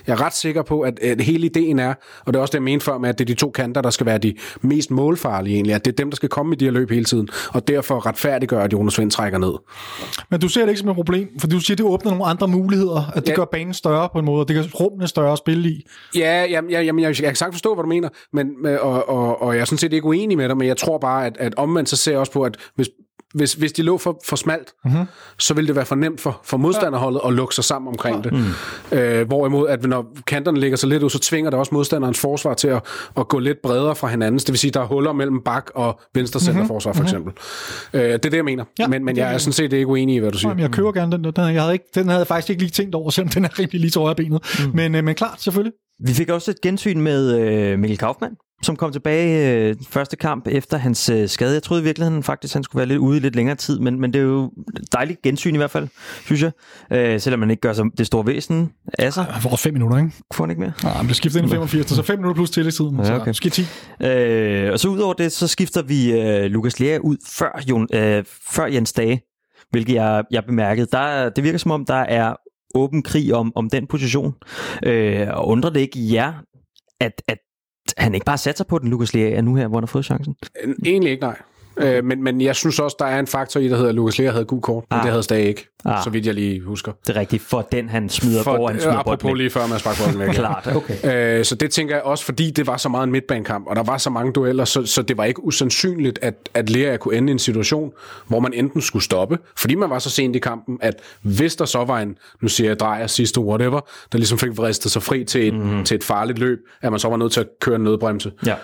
Jeg 0.08 0.13
er 0.13 0.21
ret 0.21 0.34
sikker 0.36 0.62
på, 0.62 0.82
at, 0.82 0.99
at 0.99 1.21
hele 1.21 1.45
ideen 1.45 1.80
er, 1.80 1.93
og 2.25 2.34
det 2.34 2.36
er 2.36 2.41
også 2.41 2.51
det, 2.51 2.56
jeg 2.56 2.63
mente 2.63 2.86
før 2.86 2.97
med, 2.97 3.10
at 3.10 3.19
det 3.19 3.23
er 3.23 3.25
de 3.25 3.34
to 3.34 3.49
kanter, 3.51 3.82
der 3.82 3.89
skal 3.89 4.06
være 4.06 4.17
de 4.17 4.34
mest 4.62 4.91
målfarlige 4.91 5.53
egentlig, 5.56 5.75
at 5.75 5.86
det 5.86 5.91
er 5.91 5.95
dem, 5.95 6.10
der 6.12 6.15
skal 6.15 6.30
komme 6.30 6.56
i 6.56 6.58
de 6.58 6.65
her 6.65 6.71
løb 6.71 6.89
hele 6.91 7.06
tiden, 7.06 7.27
og 7.49 7.67
derfor 7.67 8.06
retfærdiggør, 8.06 8.63
at 8.63 8.73
Jonas 8.73 8.99
Vind 8.99 9.12
trækker 9.12 9.39
ned. 9.39 9.53
Men 10.32 10.39
du 10.39 10.47
ser 10.47 10.62
det 10.62 10.69
ikke 10.69 10.80
som 10.80 10.89
et 10.89 10.95
problem, 10.95 11.27
for 11.39 11.47
du 11.47 11.60
siger, 11.60 11.75
at 11.75 11.77
det 11.77 11.86
åbner 11.86 12.12
nogle 12.12 12.25
andre 12.25 12.47
muligheder, 12.47 13.12
at 13.15 13.23
det 13.23 13.30
Ja. 13.30 13.36
gør 13.36 13.45
banen 13.45 13.73
større 13.73 14.10
på 14.13 14.19
en 14.19 14.25
måde, 14.25 14.41
og 14.41 14.47
det 14.47 14.56
gør 14.56 14.63
rummene 14.80 15.08
større 15.08 15.32
at 15.32 15.38
spille 15.38 15.69
i. 15.69 15.82
Ja, 16.15 16.45
jamen, 16.49 16.71
jeg, 16.71 16.86
jamen, 16.86 17.03
jeg, 17.03 17.08
jeg 17.21 17.30
kan 17.30 17.36
sagtens 17.36 17.56
forstå, 17.56 17.73
hvad 17.75 17.84
du 17.84 17.89
mener, 17.89 18.10
men, 18.34 18.47
med- 18.63 18.77
og, 18.77 19.10
og, 19.10 19.41
og 19.41 19.53
jeg 19.56 19.62
er 19.62 19.65
sådan 19.65 19.77
set 19.77 19.93
ikke 19.93 20.06
uenig 20.08 20.38
med 20.38 20.49
dig, 20.49 20.58
men 20.58 20.67
jeg 20.67 20.77
tror 20.77 20.97
bare, 20.97 21.25
at, 21.25 21.38
at 21.39 21.53
omvendt 21.58 21.89
så 21.89 21.95
ser 21.95 22.12
jeg 22.12 22.19
også 22.19 22.32
på, 22.32 22.43
at 22.43 22.58
hvis 22.75 22.89
hvis, 23.33 23.53
hvis 23.53 23.71
de 23.71 23.81
lå 23.83 23.97
for, 23.97 24.19
for 24.25 24.35
smalt, 24.35 24.73
mm-hmm. 24.85 25.05
så 25.39 25.53
ville 25.53 25.67
det 25.67 25.75
være 25.75 25.85
for 25.85 25.95
nemt 25.95 26.21
for, 26.21 26.41
for 26.43 26.57
modstanderholdet 26.57 27.21
at 27.25 27.33
lukke 27.33 27.55
sig 27.55 27.63
sammen 27.63 27.87
omkring 27.87 28.23
det. 28.23 28.33
Mm. 28.91 28.97
Øh, 28.97 29.27
hvorimod, 29.27 29.69
at 29.69 29.83
når 29.83 30.05
kanterne 30.27 30.59
ligger 30.59 30.77
så 30.77 30.87
lidt 30.87 31.03
ud, 31.03 31.09
så 31.09 31.19
tvinger 31.19 31.49
det 31.49 31.59
også 31.59 31.75
modstanderens 31.75 32.19
forsvar 32.19 32.53
til 32.53 32.67
at, 32.67 32.81
at 33.17 33.27
gå 33.27 33.39
lidt 33.39 33.57
bredere 33.63 33.95
fra 33.95 34.07
hinanden. 34.07 34.39
Det 34.39 34.49
vil 34.49 34.57
sige, 34.57 34.71
der 34.71 34.79
er 34.79 34.85
huller 34.85 35.13
mellem 35.13 35.41
bak 35.45 35.69
og 35.75 35.99
venstre 36.15 36.39
centerforsvar, 36.39 36.93
for 36.93 37.03
eksempel. 37.03 37.33
Øh, 37.93 38.01
det 38.01 38.11
er 38.13 38.17
det, 38.17 38.33
jeg 38.33 38.45
mener. 38.45 38.63
Ja, 38.79 38.87
men, 38.87 39.05
men 39.05 39.17
jeg 39.17 39.33
er- 39.33 39.37
sådan 39.37 39.53
set 39.53 39.73
ikke 39.73 39.87
uenig 39.87 40.15
i, 40.15 40.19
hvad 40.19 40.31
du 40.31 40.37
siger. 40.37 40.49
Jamen, 40.49 40.61
jeg 40.61 40.71
køber 40.71 40.91
gerne 40.91 41.11
den. 41.11 41.23
der. 41.23 41.31
Den, 41.31 41.53
jeg 41.53 41.61
havde 41.61 41.73
ikke, 41.73 41.85
den 41.95 42.07
havde 42.07 42.19
jeg 42.19 42.27
faktisk 42.27 42.49
ikke 42.49 42.61
lige 42.61 42.71
tænkt 42.71 42.95
over, 42.95 43.09
selvom 43.09 43.29
den 43.29 43.45
er 43.45 43.59
rimelig 43.59 43.81
lige 43.81 43.91
til 43.91 44.01
højre 44.01 44.15
benet. 44.15 44.41
Mm. 44.65 44.71
Men, 44.75 44.95
øh, 44.95 45.03
men 45.03 45.15
klart, 45.15 45.41
selvfølgelig. 45.41 45.73
Vi 46.05 46.13
fik 46.13 46.29
også 46.29 46.51
et 46.51 46.61
gensyn 46.61 47.01
med 47.01 47.39
øh, 47.39 47.79
Mikkel 47.79 47.97
Kaufmann, 47.97 48.35
som 48.63 48.76
kom 48.76 48.91
tilbage 48.91 49.52
øh, 49.70 49.76
første 49.89 50.15
kamp 50.15 50.48
efter 50.48 50.78
hans 50.78 51.10
øh, 51.10 51.30
skade. 51.30 51.54
Jeg 51.54 51.63
troede 51.63 51.82
i 51.82 51.84
virkeligheden 51.84 52.24
faktisk, 52.24 52.54
han 52.54 52.63
skulle 52.63 52.80
være 52.80 52.88
lidt 52.88 53.00
ude 53.00 53.17
i 53.17 53.20
lidt 53.20 53.36
længere 53.36 53.56
tid, 53.56 53.80
men, 53.80 54.02
men 54.02 54.13
det 54.13 54.20
er 54.20 54.24
jo 54.24 54.52
dejligt 54.93 55.22
gensyn 55.22 55.54
i 55.54 55.58
hvert 55.58 55.72
fald, 55.72 55.88
synes 56.26 56.41
jeg. 56.43 56.52
Øh, 56.91 57.20
selvom 57.20 57.39
man 57.39 57.52
ikke 57.52 57.62
gør 57.62 57.74
så 57.74 57.89
det 57.98 58.08
store 58.08 58.26
væsen 58.26 58.72
af 59.00 59.13
sig. 59.13 59.24
Han 59.24 59.41
får 59.41 59.56
fem 59.56 59.74
minutter, 59.74 59.98
ikke? 59.98 60.12
Får 60.34 60.43
han 60.43 60.50
ikke 60.50 60.60
mere? 60.60 60.74
Ja, 60.84 60.89
han 60.89 61.06
blev 61.06 61.15
skiftet 61.15 61.39
ind 61.39 61.50
i 61.50 61.52
85, 61.52 61.89
så 61.89 62.04
fem 62.04 62.20
minutter 62.20 62.36
plus 62.36 62.50
tillægstiden. 62.50 62.96
Ja, 62.96 63.15
okay. 63.15 63.24
Så 63.24 63.30
måske 63.30 63.50
10. 63.50 63.62
Øh, 64.04 64.72
og 64.72 64.80
så 64.80 64.88
udover 64.88 65.13
det, 65.13 65.32
så 65.32 65.48
skifter 65.48 65.82
vi 65.82 66.22
øh, 66.22 66.43
Lukas 66.43 66.80
Lea 66.80 66.98
ud 66.98 67.17
før, 67.28 67.62
Jon, 67.70 67.88
øh, 67.93 68.24
før 68.52 68.65
Jens 68.65 68.93
Dage, 68.93 69.22
hvilket 69.70 69.93
jeg, 69.93 70.24
jeg 70.32 70.43
bemærkede. 70.46 70.88
Der, 70.91 71.30
det 71.30 71.43
virker 71.43 71.60
som 71.60 71.72
om, 71.72 71.86
der 71.86 71.93
er 71.96 72.36
åben 72.76 73.04
krig 73.04 73.34
om, 73.34 73.52
om 73.56 73.70
den 73.70 73.88
position. 73.88 74.34
Øh, 74.86 75.28
og 75.32 75.48
undrer 75.48 75.70
det 75.70 75.80
ikke 75.80 76.13
jer, 76.13 76.34
at, 77.00 77.22
at 77.28 77.38
han 77.97 78.13
ikke 78.13 78.26
bare 78.26 78.38
satser 78.38 78.63
på 78.63 78.80
den, 78.80 78.89
Lukas 78.89 79.13
Lea 79.13 79.41
nu 79.41 79.56
her, 79.56 79.67
hvor 79.67 79.78
han 79.78 79.84
har 79.84 79.88
fået 79.88 80.06
chancen? 80.06 80.36
Egentlig 80.86 81.12
ikke, 81.12 81.21
nej. 81.21 81.38
Øh, 81.79 82.03
men, 82.05 82.23
men 82.23 82.41
jeg 82.41 82.55
synes 82.55 82.79
også, 82.79 82.95
der 82.99 83.05
er 83.05 83.19
en 83.19 83.27
faktor 83.27 83.59
i, 83.59 83.67
der 83.67 83.75
hedder, 83.75 83.89
at 83.89 83.95
Lukas 83.95 84.17
Lea 84.19 84.31
havde 84.31 84.45
gul 84.45 84.61
kort, 84.61 84.83
men 84.89 84.97
Ah. 84.97 85.03
det 85.03 85.11
havde 85.11 85.23
Stage 85.23 85.47
ikke, 85.47 85.67
Ah. 85.85 86.03
så 86.03 86.09
vidt 86.09 86.25
jeg 86.25 86.33
lige 86.33 86.61
husker. 86.61 86.91
Det 87.07 87.15
er 87.15 87.19
rigtigt, 87.19 87.43
for 87.43 87.67
den 87.71 87.89
han 87.89 88.09
smider 88.09 88.43
For, 88.43 88.55
hvor 88.55 88.67
han 88.67 88.75
øh, 88.75 88.81
smider 88.81 88.97
apropos 88.97 89.21
bolden 89.21 89.37
lige 89.37 89.49
før 89.49 89.67
man 89.67 89.79
sparker 89.79 90.03
bolden 90.03 90.19
væk. 90.19 90.29
Klart, 90.29 90.69
okay. 90.75 91.37
Øh, 91.39 91.45
så 91.45 91.55
det 91.55 91.71
tænker 91.71 91.95
jeg 91.95 92.03
også, 92.03 92.25
fordi 92.25 92.51
det 92.51 92.67
var 92.67 92.77
så 92.77 92.89
meget 92.89 93.03
en 93.03 93.11
midtbanekamp, 93.11 93.67
og 93.67 93.75
der 93.75 93.83
var 93.83 93.97
så 93.97 94.09
mange 94.09 94.31
dueller, 94.33 94.65
så, 94.65 94.85
så 94.85 95.01
det 95.01 95.17
var 95.17 95.23
ikke 95.23 95.43
usandsynligt, 95.43 96.19
at, 96.21 96.49
at 96.53 96.69
Lea 96.69 96.97
kunne 96.97 97.15
ende 97.15 97.29
i 97.29 97.33
en 97.33 97.39
situation, 97.39 97.91
hvor 98.27 98.39
man 98.39 98.53
enten 98.53 98.81
skulle 98.81 99.03
stoppe, 99.03 99.37
fordi 99.57 99.75
man 99.75 99.89
var 99.89 99.99
så 99.99 100.09
sent 100.09 100.35
i 100.35 100.39
kampen, 100.39 100.77
at 100.81 100.93
hvis 101.21 101.55
der 101.55 101.65
så 101.65 101.83
var 101.85 101.99
en, 101.99 102.17
nu 102.41 102.47
siger 102.47 102.69
jeg 102.69 102.79
drejer 102.79 103.07
sidste 103.07 103.41
whatever, 103.41 103.79
der 104.11 104.17
ligesom 104.17 104.37
fik 104.37 104.57
vristet 104.57 104.91
sig 104.91 105.03
fri 105.03 105.23
til 105.23 105.47
et, 105.47 105.53
mm. 105.53 105.83
til 105.83 105.95
et 105.95 106.03
farligt 106.03 106.39
løb, 106.39 106.59
at 106.81 106.91
man 106.91 106.99
så 106.99 107.09
var 107.09 107.17
nødt 107.17 107.31
til 107.31 107.39
at 107.39 107.47
køre 107.61 107.75
en 107.75 107.83
nødbremse. 107.83 108.31
Ja. 108.45 108.55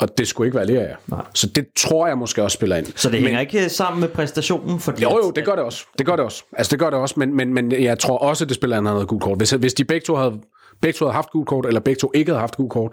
Og 0.00 0.18
det 0.18 0.28
skulle 0.28 0.46
ikke 0.46 0.56
være 0.56 0.66
Lea, 0.66 0.82
ja. 0.82 1.16
Så 1.34 1.46
det 1.46 1.66
tror 1.76 2.06
jeg 2.06 2.18
måske 2.18 2.42
også 2.42 2.54
spiller 2.54 2.76
ind. 2.76 2.86
Så 2.96 3.10
det 3.10 3.20
hænger 3.20 3.40
ikke 3.40 3.68
sammen 3.68 4.00
med 4.00 4.08
præstationen? 4.08 4.80
Fordi 4.80 5.02
Jo, 5.02 5.10
jo, 5.24 5.30
det 5.30 5.44
gør 5.44 5.54
det 5.54 5.64
også. 5.64 5.84
Det 5.98 6.06
gør 6.06 6.16
det 6.16 6.24
også. 6.24 6.44
Altså, 6.52 6.70
det 6.70 6.78
gør 6.78 6.90
det 6.90 6.98
også, 6.98 7.14
men, 7.18 7.36
men, 7.36 7.54
men 7.54 7.72
jeg 7.72 7.98
tror 7.98 8.18
også, 8.18 8.44
at 8.44 8.48
det 8.48 8.54
spiller, 8.54 8.76
at 8.76 8.82
han 8.82 8.92
havde 8.92 9.06
gult 9.06 9.22
kort. 9.22 9.38
Hvis, 9.38 9.50
hvis 9.50 9.74
de 9.74 9.84
begge 9.84 10.04
to 10.04 10.14
havde 10.14 10.40
begge 10.80 10.96
to 10.96 11.04
havde 11.04 11.14
haft 11.14 11.30
gult 11.30 11.48
kort, 11.48 11.66
eller 11.66 11.80
begge 11.80 11.98
to 11.98 12.10
ikke 12.14 12.30
havde 12.30 12.40
haft 12.40 12.56
gult 12.56 12.70
kort, 12.70 12.92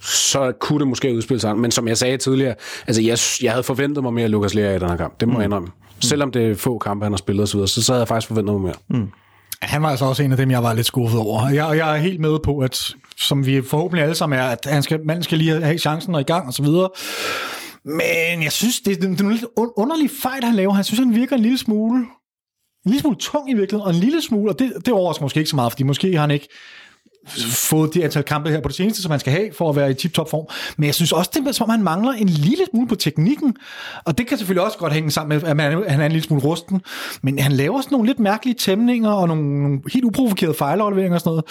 så 0.00 0.52
kunne 0.60 0.78
det 0.78 0.88
måske 0.88 1.14
udspille 1.14 1.40
sig. 1.40 1.56
Men 1.58 1.70
som 1.70 1.88
jeg 1.88 1.96
sagde 1.96 2.16
tidligere, 2.16 2.54
altså 2.86 3.02
jeg, 3.02 3.18
jeg 3.42 3.52
havde 3.52 3.62
forventet 3.62 4.02
mig 4.02 4.12
mere 4.12 4.24
af 4.24 4.30
Lukas 4.30 4.54
Lea 4.54 4.76
i 4.76 4.78
den 4.78 4.88
her 4.88 4.96
kamp. 4.96 5.20
Det 5.20 5.28
må 5.28 5.38
jeg 5.38 5.44
indrømme. 5.44 5.68
Selvom 6.00 6.30
det 6.30 6.50
er 6.50 6.54
få 6.54 6.78
kampe, 6.78 7.04
han 7.04 7.12
har 7.12 7.16
spillet 7.16 7.42
osv., 7.42 7.66
så, 7.66 7.82
så 7.82 7.92
havde 7.92 8.00
jeg 8.00 8.08
faktisk 8.08 8.28
forventet 8.28 8.54
mig 8.54 8.62
mere. 8.62 9.00
Mm. 9.00 9.08
Han 9.62 9.82
var 9.82 9.88
altså 9.90 10.04
også 10.04 10.22
en 10.22 10.30
af 10.30 10.36
dem, 10.36 10.50
jeg 10.50 10.62
var 10.62 10.72
lidt 10.72 10.86
skuffet 10.86 11.20
over. 11.20 11.48
Jeg, 11.48 11.76
jeg 11.76 11.96
er 11.96 11.96
helt 11.96 12.20
med 12.20 12.38
på, 12.44 12.58
at 12.58 12.94
som 13.16 13.46
vi 13.46 13.62
forhåbentlig 13.62 14.02
alle 14.02 14.14
sammen 14.14 14.38
er, 14.38 14.44
at 14.44 14.66
han 14.66 14.82
skal, 14.82 15.00
manden 15.04 15.22
skal 15.22 15.38
lige 15.38 15.60
have 15.60 15.78
chancen 15.78 16.14
og 16.14 16.20
i 16.20 16.24
gang 16.24 16.46
og 16.46 16.52
så 16.52 16.62
videre. 16.62 16.88
Men 17.84 18.42
jeg 18.42 18.52
synes, 18.52 18.80
det, 18.80 19.02
det, 19.02 19.20
er 19.20 19.24
en 19.24 19.32
lidt 19.32 19.44
un- 19.44 19.72
underlig 19.76 20.10
fejl, 20.22 20.44
han 20.44 20.54
laver. 20.54 20.72
Han 20.72 20.84
synes, 20.84 20.98
han 20.98 21.14
virker 21.14 21.36
en 21.36 21.42
lille 21.42 21.58
smule, 21.58 21.98
en 21.98 22.06
lille 22.90 23.00
smule 23.00 23.16
tung 23.16 23.50
i 23.50 23.54
virkeligheden, 23.54 23.88
og 23.88 23.94
en 23.94 24.00
lille 24.00 24.22
smule, 24.22 24.52
og 24.52 24.58
det, 24.58 24.72
det 24.84 24.94
overrasker 24.94 25.22
måske 25.24 25.38
ikke 25.38 25.50
så 25.50 25.56
meget, 25.56 25.72
fordi 25.72 25.82
måske 25.82 26.12
har 26.12 26.20
han 26.20 26.30
ikke 26.30 26.48
fået 27.50 27.94
det 27.94 28.02
antal 28.02 28.22
kampe 28.22 28.50
her 28.50 28.60
på 28.60 28.68
det 28.68 28.76
seneste, 28.76 29.02
som 29.02 29.10
han 29.10 29.20
skal 29.20 29.32
have 29.32 29.52
for 29.58 29.70
at 29.70 29.76
være 29.76 29.90
i 29.90 29.94
tip-top 29.94 30.30
form. 30.30 30.46
Men 30.76 30.86
jeg 30.86 30.94
synes 30.94 31.12
også, 31.12 31.30
det 31.34 31.46
er 31.46 31.52
som 31.52 31.64
om, 31.64 31.70
han 31.70 31.82
mangler 31.82 32.12
en 32.12 32.28
lille 32.28 32.64
smule 32.70 32.88
på 32.88 32.94
teknikken. 32.94 33.56
Og 34.04 34.18
det 34.18 34.26
kan 34.26 34.38
selvfølgelig 34.38 34.64
også 34.64 34.78
godt 34.78 34.92
hænge 34.92 35.10
sammen 35.10 35.40
med, 35.40 35.48
at 35.48 35.90
han 35.92 36.00
er 36.00 36.06
en 36.06 36.12
lille 36.12 36.24
smule 36.24 36.42
rusten. 36.42 36.80
Men 37.22 37.38
han 37.38 37.52
laver 37.52 37.80
sådan 37.80 37.94
nogle 37.94 38.06
lidt 38.06 38.18
mærkelige 38.18 38.54
tæmninger 38.54 39.10
og 39.10 39.28
nogle, 39.28 39.62
nogle 39.62 39.80
helt 39.92 40.04
uprovokerede 40.04 40.54
fejlafleveringer 40.54 41.14
og 41.14 41.20
sådan 41.20 41.30
noget. 41.30 41.44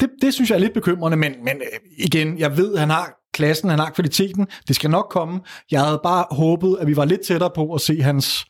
Det, 0.00 0.10
det 0.22 0.34
synes 0.34 0.50
jeg 0.50 0.56
er 0.56 0.60
lidt 0.60 0.74
bekymrende, 0.74 1.16
men, 1.16 1.32
men 1.44 1.56
øh, 1.56 1.78
igen, 1.98 2.38
jeg 2.38 2.56
ved, 2.56 2.74
at 2.74 2.80
han 2.80 2.90
har 2.90 3.18
klassen, 3.34 3.70
han 3.70 3.78
har 3.78 3.90
kvaliteten. 3.90 4.46
Det 4.68 4.76
skal 4.76 4.90
nok 4.90 5.06
komme. 5.10 5.40
Jeg 5.70 5.80
havde 5.80 6.00
bare 6.02 6.24
håbet, 6.30 6.76
at 6.80 6.86
vi 6.86 6.96
var 6.96 7.04
lidt 7.04 7.20
tættere 7.20 7.50
på 7.54 7.74
at 7.74 7.80
se 7.80 8.02
hans, 8.02 8.44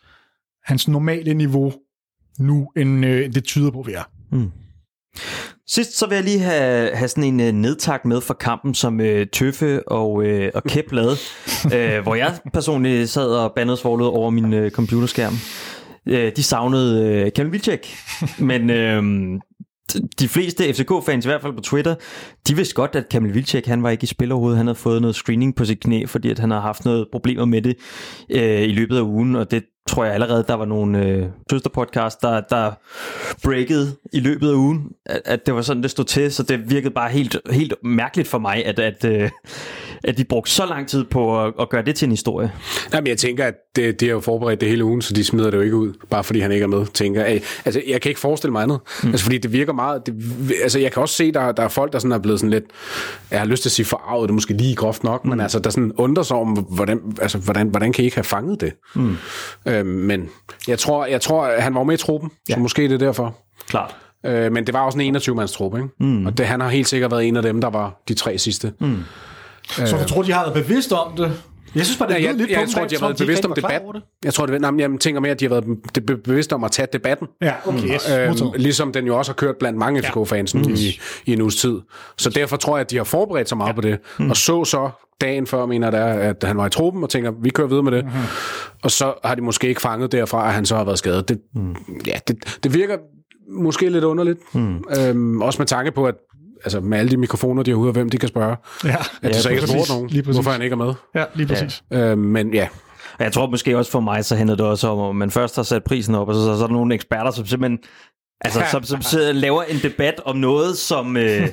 hans 0.64 0.88
normale 0.88 1.34
niveau 1.34 1.72
nu, 2.38 2.68
end 2.76 3.06
øh, 3.06 3.34
det 3.34 3.44
tyder 3.44 3.70
på, 3.70 3.82
vi 3.82 3.92
er. 3.92 4.02
Mm. 4.32 4.50
Sidst 5.66 5.98
så 5.98 6.06
vil 6.06 6.14
jeg 6.14 6.24
lige 6.24 6.38
have, 6.38 6.96
have 6.96 7.08
sådan 7.08 7.24
en 7.24 7.40
uh, 7.40 7.60
nedtak 7.60 8.04
med 8.04 8.20
for 8.20 8.34
kampen, 8.34 8.74
som 8.74 9.00
uh, 9.00 9.22
Tøffe 9.32 9.88
og, 9.88 10.12
uh, 10.12 10.48
og 10.54 10.62
Kep 10.64 10.92
lavede, 10.92 11.16
uh, 11.64 12.02
hvor 12.04 12.14
jeg 12.14 12.38
personligt 12.52 13.10
sad 13.10 13.28
og 13.28 13.52
bandede 13.56 13.76
svoglet 13.76 14.08
over 14.08 14.30
min 14.30 14.52
uh, 14.52 14.70
computerskærm. 14.70 15.34
Uh, 16.06 16.32
de 16.36 16.42
savnede 16.42 17.22
uh, 17.24 17.32
Kevin 17.32 17.52
Vilcek, 17.52 17.96
men 18.38 18.70
uh, 18.70 19.40
de 20.18 20.28
fleste 20.28 20.74
FCK-fans, 20.74 21.24
i 21.24 21.28
hvert 21.28 21.42
fald 21.42 21.52
på 21.52 21.60
Twitter, 21.60 21.94
de 22.48 22.56
vidste 22.56 22.74
godt, 22.74 22.96
at 22.96 23.08
Kamil 23.08 23.34
Vilcek, 23.34 23.66
han 23.66 23.82
var 23.82 23.90
ikke 23.90 24.04
i 24.04 24.06
spil 24.06 24.32
overhovedet. 24.32 24.56
Han 24.56 24.66
havde 24.66 24.78
fået 24.78 25.00
noget 25.00 25.16
screening 25.16 25.56
på 25.56 25.64
sit 25.64 25.80
knæ, 25.80 26.04
fordi 26.06 26.30
at 26.30 26.38
han 26.38 26.50
havde 26.50 26.62
haft 26.62 26.84
noget 26.84 27.06
problemer 27.12 27.44
med 27.44 27.62
det 27.62 27.76
øh, 28.30 28.62
i 28.62 28.72
løbet 28.72 28.96
af 28.96 29.02
ugen, 29.02 29.36
og 29.36 29.50
det 29.50 29.64
tror 29.86 30.04
jeg 30.04 30.14
allerede, 30.14 30.44
der 30.48 30.54
var 30.54 30.64
nogle 30.64 31.06
øh, 31.06 31.26
søsterpodcast, 31.50 32.22
der, 32.22 32.40
der 32.40 32.72
breakede 33.44 33.96
i 34.12 34.20
løbet 34.20 34.50
af 34.50 34.54
ugen, 34.54 34.88
at, 35.06 35.20
at 35.24 35.46
det 35.46 35.54
var 35.54 35.62
sådan, 35.62 35.82
det 35.82 35.90
stod 35.90 36.04
til, 36.04 36.32
så 36.32 36.42
det 36.42 36.70
virkede 36.70 36.94
bare 36.94 37.10
helt, 37.10 37.36
helt 37.50 37.74
mærkeligt 37.84 38.28
for 38.28 38.38
mig, 38.38 38.66
at, 38.66 38.78
at, 38.78 39.04
øh, 39.04 39.30
at 40.04 40.18
de 40.18 40.24
brugte 40.24 40.50
så 40.50 40.66
lang 40.66 40.88
tid 40.88 41.04
på 41.04 41.44
at, 41.44 41.52
at 41.60 41.68
gøre 41.68 41.82
det 41.82 41.94
til 41.94 42.06
en 42.06 42.12
historie. 42.12 42.52
Jamen, 42.92 43.06
jeg 43.06 43.18
tænker, 43.18 43.46
at 43.46 43.54
det, 43.76 44.00
de 44.00 44.06
har 44.06 44.12
jo 44.12 44.20
forberedt 44.20 44.60
det 44.60 44.68
hele 44.68 44.84
ugen, 44.84 45.02
så 45.02 45.14
de 45.14 45.24
smider 45.24 45.50
det 45.50 45.56
jo 45.56 45.62
ikke 45.62 45.76
ud, 45.76 45.92
bare 46.10 46.24
fordi 46.24 46.40
han 46.40 46.52
ikke 46.52 46.62
er 46.62 46.68
med. 46.68 46.86
Tænker, 46.86 47.26
hey, 47.26 47.40
altså, 47.64 47.82
jeg 47.88 48.00
kan 48.00 48.08
ikke 48.08 48.20
forestille 48.20 48.52
mig 48.52 48.62
andet. 48.62 48.80
Mm. 49.02 49.08
Altså, 49.08 49.24
fordi 49.24 49.38
det 49.38 49.52
virker 49.52 49.72
meget... 49.72 50.06
Det, 50.06 50.14
altså, 50.62 50.78
jeg 50.78 50.92
kan 50.92 51.02
også 51.02 51.14
se, 51.14 51.32
der, 51.32 51.52
der 51.52 51.62
er 51.62 51.68
folk, 51.68 51.92
der 51.92 51.98
sådan 51.98 52.12
er 52.12 52.18
blevet 52.18 52.40
sådan 52.40 52.50
lidt... 52.50 52.64
Jeg 53.30 53.38
har 53.38 53.46
lyst 53.46 53.62
til 53.62 53.68
at 53.68 53.72
sige 53.72 53.86
forarvet, 53.86 54.28
det 54.28 54.32
er 54.32 54.34
måske 54.34 54.54
lige 54.54 54.74
groft 54.74 55.04
nok, 55.04 55.24
mm. 55.24 55.30
men 55.30 55.40
altså, 55.40 55.58
der 55.58 55.70
sådan 55.70 55.92
undrer 55.96 56.22
sig 56.22 56.36
om, 56.36 56.48
hvordan, 56.48 57.00
altså, 57.20 57.38
hvordan, 57.38 57.68
hvordan 57.68 57.92
kan 57.92 58.02
I 58.02 58.04
ikke 58.04 58.16
have 58.16 58.24
fanget 58.24 58.60
det? 58.60 58.72
Mm. 58.94 59.16
Øhm, 59.72 59.86
men 59.86 60.28
jeg 60.68 60.78
tror, 60.78 61.06
jeg 61.06 61.20
tror, 61.20 61.60
han 61.60 61.74
var 61.74 61.82
med 61.82 61.94
i 61.94 61.96
truppen, 61.96 62.30
ja. 62.48 62.54
så 62.54 62.60
måske 62.60 62.82
det 62.82 62.92
er 62.92 62.98
derfor. 62.98 63.38
Klart. 63.68 63.96
Øh, 64.26 64.52
men 64.52 64.66
det 64.66 64.74
var 64.74 64.80
også 64.80 64.98
en 64.98 65.16
21-mands 65.16 65.52
truppe, 65.52 65.78
ikke? 65.78 65.88
Mm. 66.00 66.26
Og 66.26 66.38
det, 66.38 66.46
han 66.46 66.60
har 66.60 66.68
helt 66.68 66.88
sikkert 66.88 67.10
været 67.10 67.28
en 67.28 67.36
af 67.36 67.42
dem, 67.42 67.60
der 67.60 67.70
var 67.70 68.02
de 68.08 68.14
tre 68.14 68.38
sidste. 68.38 68.72
Mm. 68.80 68.98
Så 69.68 69.96
du 70.02 70.08
tror, 70.08 70.22
de 70.22 70.32
har 70.32 70.42
været 70.42 70.66
bevidst 70.66 70.92
om 70.92 71.16
det? 71.16 71.32
Jeg 71.74 71.84
synes 71.86 71.98
bare, 71.98 72.08
det 72.08 72.14
Ja, 72.14 72.22
jeg, 72.22 72.34
lidt 72.34 72.50
jeg, 72.50 72.56
på 72.56 72.60
jeg 72.60 72.68
tror, 72.68 72.84
de 72.86 72.96
har 72.96 73.06
været 73.06 73.18
bevidst 73.18 73.44
om 73.44 73.50
rigtig 73.52 73.62
var 73.62 73.68
klar 73.68 73.78
debat. 73.78 73.84
over 73.84 73.92
det. 73.92 74.02
Jeg 74.24 74.34
tror, 74.34 74.46
det, 74.46 74.60
nej, 74.60 74.70
jeg 74.78 74.90
tænker 75.00 75.20
mere, 75.20 75.32
at 75.32 75.40
de 75.40 75.44
har 75.44 75.50
været 75.50 75.64
be- 75.94 76.00
be- 76.00 76.16
bevidst 76.16 76.52
om 76.52 76.64
at 76.64 76.70
tage 76.70 76.88
debatten. 76.92 77.26
Ja, 77.40 77.52
okay, 77.66 77.94
yes. 77.94 78.10
Øhm, 78.10 78.52
ligesom 78.56 78.92
den 78.92 79.06
jo 79.06 79.18
også 79.18 79.32
har 79.32 79.34
kørt 79.34 79.56
blandt 79.56 79.78
mange 79.78 80.02
FCK-fans 80.02 80.54
mm. 80.54 80.60
i, 80.60 81.00
i 81.26 81.32
en 81.32 81.40
uges 81.40 81.56
tid. 81.56 81.80
Så 82.18 82.30
derfor 82.30 82.56
tror 82.56 82.76
jeg, 82.76 82.80
at 82.84 82.90
de 82.90 82.96
har 82.96 83.04
forberedt 83.04 83.48
sig 83.48 83.58
meget 83.58 83.68
ja. 83.70 83.74
på 83.74 83.80
det. 83.80 83.98
Mm. 84.18 84.30
Og 84.30 84.36
så 84.36 84.64
så 84.64 84.90
dagen 85.20 85.46
før, 85.46 85.66
mener 85.66 85.90
der, 85.90 86.04
at 86.04 86.44
han 86.44 86.56
var 86.56 86.66
i 86.66 86.70
truppen, 86.70 87.02
og 87.02 87.10
tænker, 87.10 87.32
vi 87.42 87.50
kører 87.50 87.68
videre 87.68 87.82
med 87.82 87.92
det. 87.92 88.04
Mm. 88.04 88.10
Og 88.82 88.90
så 88.90 89.14
har 89.24 89.34
de 89.34 89.40
måske 89.40 89.68
ikke 89.68 89.80
fanget 89.80 90.12
derfra, 90.12 90.46
at 90.48 90.54
han 90.54 90.66
så 90.66 90.76
har 90.76 90.84
været 90.84 90.98
skadet. 90.98 91.28
Det, 91.28 91.38
mm. 91.54 91.74
ja, 92.06 92.18
det, 92.28 92.58
det 92.62 92.74
virker 92.74 92.96
måske 93.48 93.88
lidt 93.88 94.04
underligt. 94.04 94.38
Mm. 94.54 94.84
Øhm, 94.98 95.42
også 95.42 95.60
med 95.60 95.66
tanke 95.66 95.90
på, 95.92 96.06
at 96.06 96.14
altså 96.64 96.80
med 96.80 96.98
alle 96.98 97.10
de 97.10 97.16
mikrofoner, 97.16 97.62
de 97.62 97.70
har 97.70 97.78
ude, 97.78 97.88
og 97.88 97.92
hvem 97.92 98.10
de 98.10 98.18
kan 98.18 98.28
spørge. 98.28 98.56
Ja, 98.84 98.96
At 99.22 99.34
de 99.34 99.38
så 99.40 99.48
ikke 99.48 99.62
har 99.62 99.94
nogen, 99.94 100.08
Lige 100.10 100.22
præcis. 100.22 100.36
hvorfor 100.36 100.50
han 100.50 100.62
ikke 100.62 100.74
er 100.74 100.78
med. 100.78 100.94
Ja, 101.14 101.24
lige 101.34 101.46
præcis. 101.46 101.82
Øhm, 101.92 102.18
men 102.18 102.54
ja, 102.54 102.68
Og 103.18 103.24
jeg 103.24 103.32
tror 103.32 103.50
måske 103.50 103.78
også 103.78 103.90
for 103.90 104.00
mig, 104.00 104.24
så 104.24 104.36
handler 104.36 104.56
det 104.56 104.66
også 104.66 104.88
om, 104.88 105.08
at 105.10 105.16
man 105.16 105.30
først 105.30 105.56
har 105.56 105.62
sat 105.62 105.84
prisen 105.84 106.14
op, 106.14 106.28
og 106.28 106.34
så, 106.34 106.40
så 106.44 106.50
er 106.50 106.66
der 106.66 106.74
nogle 106.74 106.94
eksperter, 106.94 107.30
som 107.30 107.46
simpelthen 107.46 107.78
Altså, 108.44 108.62
som, 108.70 108.82
som 108.82 109.02
sidder- 109.02 109.32
laver 109.32 109.62
en 109.62 109.76
debat 109.82 110.14
om 110.24 110.36
noget, 110.36 110.78
som, 110.78 111.16
øh, 111.16 111.48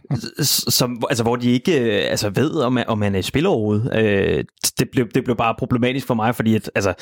som 0.78 1.02
altså, 1.10 1.22
hvor 1.22 1.36
de 1.36 1.50
ikke 1.50 1.80
øh, 1.80 2.10
altså, 2.10 2.30
ved, 2.34 2.50
om 2.54 2.72
man, 2.72 2.84
om 2.88 2.98
man 2.98 3.14
er 3.14 3.18
i 3.18 3.22
spil 3.22 3.46
overhovedet. 3.46 3.90
Øh, 3.96 4.44
det, 4.78 4.88
blev, 4.92 5.08
det 5.14 5.24
blev 5.24 5.36
bare 5.36 5.54
problematisk 5.58 6.06
for 6.06 6.14
mig, 6.14 6.34
fordi 6.34 6.54
at, 6.54 6.70
altså, 6.74 6.94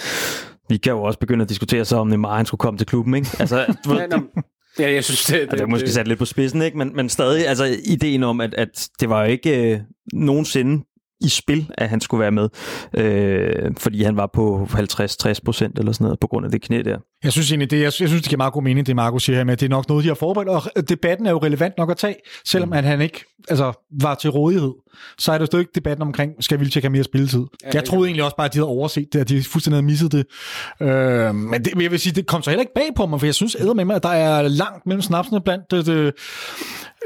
vi 0.68 0.76
kan 0.76 0.92
jo 0.92 1.02
også 1.02 1.18
begynde 1.18 1.42
at 1.42 1.48
diskutere 1.48 1.84
så, 1.84 1.96
om 1.96 2.06
Neymar 2.06 2.36
han 2.36 2.46
skulle 2.46 2.58
komme 2.58 2.78
til 2.78 2.86
klubben. 2.86 3.14
Ikke? 3.14 3.28
Altså, 3.40 3.74
du 3.84 3.88
ved, 3.90 3.98
ja, 3.98 4.06
ja, 4.78 4.92
jeg 4.92 5.04
synes, 5.04 5.24
det, 5.24 5.34
Altså, 5.34 5.56
det 5.56 5.62
er 5.62 5.66
måske 5.66 5.90
sat 5.90 6.08
lidt 6.08 6.18
på 6.18 6.24
spidsen, 6.24 6.62
ikke? 6.62 6.78
Men, 6.78 6.96
men 6.96 7.08
stadig, 7.08 7.48
altså 7.48 7.76
ideen 7.84 8.22
om, 8.22 8.40
at, 8.40 8.54
at 8.54 8.88
det 9.00 9.08
var 9.08 9.24
jo 9.24 9.30
ikke 9.30 9.72
øh, 9.72 9.80
nogensinde 10.12 10.84
i 11.20 11.28
spil, 11.28 11.70
at 11.78 11.88
han 11.88 12.00
skulle 12.00 12.20
være 12.20 12.30
med, 12.30 12.48
øh, 12.96 13.72
fordi 13.78 14.02
han 14.02 14.16
var 14.16 14.30
på 14.34 14.68
50-60 14.70 15.34
procent 15.44 15.78
eller 15.78 15.92
sådan 15.92 16.04
noget, 16.04 16.20
på 16.20 16.26
grund 16.26 16.46
af 16.46 16.52
det 16.52 16.62
knæ 16.62 16.82
der. 16.82 16.98
Jeg 17.24 17.32
synes 17.32 17.50
egentlig, 17.50 17.70
det, 17.70 17.80
jeg, 17.80 17.92
synes, 17.92 18.12
det 18.12 18.24
giver 18.24 18.36
meget 18.36 18.52
god 18.52 18.62
mening, 18.62 18.86
det 18.86 18.96
Marco 18.96 19.18
siger 19.18 19.36
her 19.36 19.44
med, 19.44 19.52
at 19.52 19.60
det 19.60 19.66
er 19.66 19.70
nok 19.70 19.88
noget, 19.88 20.04
de 20.04 20.08
har 20.08 20.14
forberedt, 20.14 20.48
og 20.48 20.88
debatten 20.88 21.26
er 21.26 21.30
jo 21.30 21.38
relevant 21.38 21.74
nok 21.78 21.90
at 21.90 21.96
tage, 21.96 22.16
selvom 22.44 22.68
mm. 22.68 22.72
at 22.72 22.84
han 22.84 23.00
ikke 23.00 23.24
altså, 23.48 23.72
var 24.00 24.14
til 24.14 24.30
rådighed. 24.30 24.72
Så 25.18 25.32
er 25.32 25.38
der 25.38 25.46
jo 25.52 25.58
ikke 25.58 25.70
debatten 25.74 26.02
omkring, 26.02 26.32
skal 26.40 26.60
Vilcek 26.60 26.82
have 26.82 26.90
mere 26.90 27.04
spilletid? 27.04 27.44
Ja, 27.64 27.70
jeg 27.74 27.84
troede 27.84 28.08
egentlig 28.08 28.24
også 28.24 28.36
bare, 28.36 28.44
at 28.44 28.52
de 28.52 28.58
havde 28.58 28.68
overset 28.68 29.12
det, 29.12 29.20
at 29.20 29.28
de 29.28 29.42
fuldstændig 29.42 29.76
havde 29.76 29.86
misset 29.86 30.12
det. 30.12 30.26
Øh, 30.80 31.34
men, 31.34 31.64
det, 31.64 31.74
men 31.74 31.82
jeg 31.82 31.90
vil 31.90 32.00
sige, 32.00 32.12
det 32.12 32.26
kom 32.26 32.42
så 32.42 32.50
heller 32.50 32.62
ikke 32.62 32.74
bag 32.74 32.90
på 32.96 33.06
mig, 33.06 33.20
for 33.20 33.26
jeg 33.26 33.34
synes 33.34 33.56
med 33.74 33.84
mig, 33.84 33.96
at 33.96 34.02
der 34.02 34.08
er 34.08 34.42
langt 34.48 34.86
mellem 34.86 35.02
snapsene 35.02 35.40
blandt 35.40 35.70
det, 35.70 35.86
det, 35.86 36.12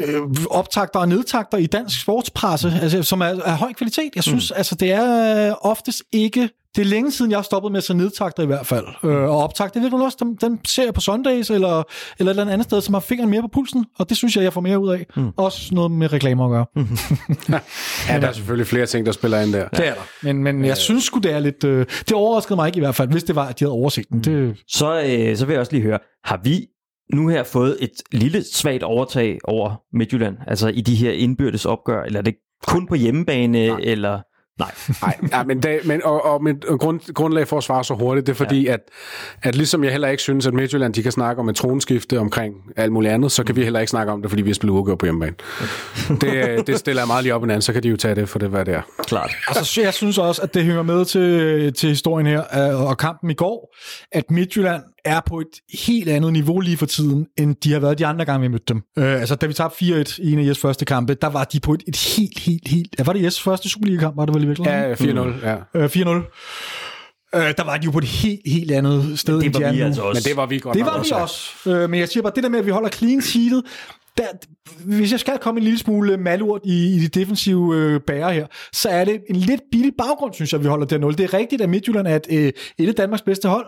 øh, 0.01 0.23
optagter 0.51 1.01
og 1.01 1.09
nedtagter 1.09 1.59
i 1.59 1.67
dansk 1.67 2.01
sportspresse, 2.01 2.73
altså, 2.83 3.03
som 3.03 3.21
er 3.21 3.43
af 3.45 3.57
høj 3.57 3.73
kvalitet. 3.73 4.11
Jeg 4.15 4.25
synes, 4.25 4.53
mm. 4.55 4.59
altså, 4.59 4.75
det 4.75 4.93
er 4.93 5.53
oftest 5.67 6.03
ikke 6.13 6.49
det 6.79 6.85
er 6.85 6.89
længe 6.89 7.13
siden, 7.13 7.31
jeg 7.31 7.39
har 7.39 7.43
stoppet 7.43 7.73
med 7.73 7.79
at 7.79 7.85
se 7.85 7.95
nedtagter 7.95 8.43
i 8.43 8.47
hvert 8.47 8.67
fald. 8.67 8.87
Øh, 9.05 9.11
og 9.11 9.43
optagter, 9.43 9.81
det 9.81 9.93
er 9.93 10.03
også 10.03 10.17
dem, 10.21 10.37
dem 10.37 10.59
ser 10.65 10.85
jeg 10.85 10.95
på 10.95 11.01
Sundays 11.01 11.51
eller, 11.51 11.83
eller 12.19 12.33
et 12.33 12.39
eller 12.39 12.53
andet 12.53 12.65
sted, 12.65 12.81
som 12.81 12.95
har 12.95 13.01
fingeren 13.01 13.31
mere 13.31 13.43
på 13.43 13.49
pulsen, 13.49 13.87
og 13.99 14.09
det 14.09 14.17
synes 14.17 14.37
jeg, 14.37 14.45
jeg 14.45 14.53
får 14.53 14.61
mere 14.61 14.79
ud 14.79 14.91
af. 14.91 15.07
Mm. 15.17 15.31
Også 15.37 15.75
noget 15.75 15.91
med 15.91 16.13
reklamer 16.13 16.45
at 16.45 16.51
gøre. 16.51 16.67
Mm. 16.77 16.99
ja, 18.09 18.21
der 18.21 18.29
er 18.29 18.33
selvfølgelig 18.33 18.67
flere 18.67 18.87
ting, 18.87 19.07
der 19.07 19.13
spiller 19.13 19.41
ind 19.41 19.53
der. 19.53 19.69
Det 19.69 19.89
er 19.89 19.95
der. 19.95 20.01
Men, 20.23 20.43
men 20.43 20.65
jeg 20.65 20.77
synes 20.77 21.05
sgu, 21.05 21.19
det 21.19 21.33
er 21.33 21.39
lidt... 21.39 21.65
Øh, 21.65 21.87
det 21.89 22.13
overraskede 22.13 22.57
mig 22.57 22.67
ikke 22.67 22.77
i 22.77 22.81
hvert 22.81 22.95
fald, 22.95 23.11
hvis 23.11 23.25
det 23.25 23.37
var, 23.37 23.47
at 23.47 23.59
de 23.59 23.65
havde 23.65 23.73
overset 23.73 24.05
den. 24.11 24.21
Det... 24.21 24.57
Så, 24.69 25.03
øh, 25.03 25.37
så 25.37 25.47
vil 25.47 25.53
jeg 25.53 25.61
også 25.61 25.73
lige 25.73 25.83
høre, 25.83 25.99
har 26.25 26.41
vi 26.45 26.67
nu 27.15 27.29
her 27.29 27.45
fået 27.45 27.77
et 27.81 27.93
lille 28.13 28.45
svagt 28.53 28.83
overtag 28.83 29.39
over 29.45 29.83
Midtjylland, 29.93 30.37
altså 30.47 30.69
i 30.69 30.81
de 30.81 30.95
her 30.95 31.13
indbyrdes 31.13 31.65
opgør, 31.67 32.03
eller 32.03 32.19
er 32.21 32.25
det 32.25 32.35
kun 32.67 32.87
på 32.87 32.95
hjemmebane, 32.95 33.67
Nej. 33.67 33.81
eller... 33.83 34.21
Nej. 34.59 34.71
Nej, 35.03 35.17
ja, 35.33 35.45
men, 35.45 35.63
det, 35.63 35.81
men 35.85 36.05
og, 36.05 36.25
og 36.25 36.43
mit 36.43 36.65
grund, 36.65 37.15
grundlag 37.15 37.49
for 37.49 37.59
at 37.59 37.65
svare 37.65 37.85
så 37.85 37.95
hurtigt, 37.95 38.27
det 38.27 38.33
er 38.33 38.37
fordi, 38.37 38.65
ja. 38.65 38.73
at, 38.73 38.81
at 39.43 39.55
ligesom 39.55 39.85
jeg 39.85 39.93
heller 39.93 40.09
ikke 40.09 40.23
synes, 40.23 40.47
at 40.47 40.55
Midtjylland 40.55 40.95
de 40.95 41.03
kan 41.03 41.13
snakke 41.13 41.41
om 41.41 41.49
et 41.49 41.57
tronskifte 41.57 42.21
omkring 42.21 42.55
alt 42.77 42.93
muligt 42.93 43.13
andet, 43.13 43.33
så 43.33 43.45
kan 43.45 43.57
vi 43.57 43.65
heller 43.65 43.81
ikke 43.81 43.91
snakke 43.91 44.13
om 44.13 44.23
det, 44.23 44.31
fordi 44.31 44.43
vi 44.43 44.51
har 44.51 44.55
spillet 44.55 44.75
uafgjort 44.75 44.99
på 44.99 45.07
hjemmebane. 45.07 45.35
det, 46.21 46.67
det 46.67 46.79
stiller 46.79 47.03
jeg 47.03 47.07
meget 47.07 47.23
lige 47.23 47.35
op 47.35 47.43
en 47.43 47.51
anden, 47.51 47.63
så 47.63 47.73
kan 47.73 47.83
de 47.83 47.89
jo 47.89 47.97
tage 47.97 48.15
det 48.15 48.29
for 48.29 48.39
det, 48.39 48.49
hvad 48.49 48.65
det 48.65 48.75
er. 48.75 48.83
Klart. 49.03 49.31
Altså, 49.49 49.81
jeg 49.81 49.95
synes 49.95 50.19
også, 50.19 50.43
at 50.43 50.55
det 50.55 50.65
hører 50.65 50.83
med 50.83 51.05
til, 51.05 51.75
til 51.75 51.89
historien 51.89 52.27
her, 52.27 52.73
øh, 52.73 52.83
og 52.89 52.99
kampen 52.99 53.31
i 53.31 53.35
går, 53.35 53.77
at 54.13 54.31
Midtjylland 54.31 54.83
er 55.05 55.21
på 55.27 55.41
et 55.41 55.79
helt 55.87 56.09
andet 56.09 56.33
niveau 56.33 56.61
lige 56.61 56.77
for 56.77 56.87
tiden, 56.87 57.27
end 57.39 57.57
de 57.65 57.73
har 57.73 57.81
været 57.81 57.99
de 57.99 58.07
andre 58.07 58.25
gange, 58.25 58.43
vi 58.43 58.49
mødte 58.49 58.65
dem. 58.69 58.83
Øh, 58.99 59.21
altså, 59.21 59.35
da 59.35 59.47
vi 59.47 59.53
tabte 59.53 59.85
4-1 59.85 60.23
i 60.23 60.33
en 60.33 60.39
af 60.39 60.47
Jes 60.47 60.59
første 60.59 60.85
kampe, 60.85 61.15
der 61.15 61.29
var 61.29 61.45
de 61.45 61.61
på 61.61 61.75
et, 61.75 61.83
et 61.89 61.97
helt, 62.17 62.39
helt, 62.39 62.69
helt... 62.69 62.95
Ja, 62.99 63.05
var 63.05 63.13
det 63.13 63.23
Jes 63.23 63.43
første 63.43 63.69
Superliga-kamp, 63.69 64.17
var 64.17 64.27
det 64.27 64.35
vel 64.35 64.45
i 64.45 64.47
virkeligheden? 64.47 64.81
Ja, 64.91 64.95
4-0, 64.95 65.27
mm. 65.27 65.41
ja. 65.43 65.57
Øh, 65.75 65.85
4-0. 65.85 66.09
Øh, 67.35 67.55
der 67.57 67.65
var 67.65 67.77
de 67.77 67.85
jo 67.85 67.91
på 67.91 67.99
et 67.99 68.05
helt, 68.05 68.41
helt 68.47 68.71
andet 68.71 69.19
sted, 69.19 69.41
det 69.41 69.55
var 69.55 69.73
vi 69.73 69.81
altså 69.81 70.03
også. 70.03 70.19
Men 70.19 70.31
det 70.31 70.37
var 70.37 70.47
vi 70.47 70.59
godt 70.59 70.75
Det 70.75 70.85
var 70.85 71.03
vi 71.03 71.11
også. 71.13 71.71
Øh, 71.71 71.91
men 71.91 72.01
jeg 72.01 72.09
siger 72.09 72.23
bare, 72.23 72.33
det 72.37 72.43
der 72.43 72.49
med, 72.49 72.59
at 72.59 72.67
vi 72.67 72.71
holder 72.71 72.89
clean 72.89 73.23
sheetet, 73.23 73.63
der, 74.19 74.27
hvis 74.85 75.13
jeg 75.13 75.21
skal 75.21 75.39
komme 75.39 75.59
en 75.59 75.65
lille 75.65 75.79
smule 75.79 76.17
malurt 76.17 76.61
i, 76.65 76.97
i 76.97 76.99
de 76.99 77.09
defensive 77.09 77.77
øh, 77.77 78.01
bærer 78.01 78.31
her, 78.31 78.47
så 78.73 78.89
er 78.89 79.05
det 79.05 79.21
en 79.31 79.37
lidt 79.37 79.61
billig 79.73 79.93
baggrund, 79.99 80.35
synes 80.35 80.53
jeg, 80.53 80.63
vi 80.63 80.67
holder 80.67 80.87
der 80.87 80.99
0. 80.99 81.19
Det 81.19 81.25
er 81.25 81.35
rigtigt, 81.35 81.63
at 81.63 81.69
Midtjylland 81.69 82.07
er 82.07 82.17
et, 82.17 82.27
øh, 82.31 82.53
et 82.79 82.89
af 82.89 82.95
Danmarks 82.95 83.23
bedste 83.23 83.49
hold, 83.49 83.67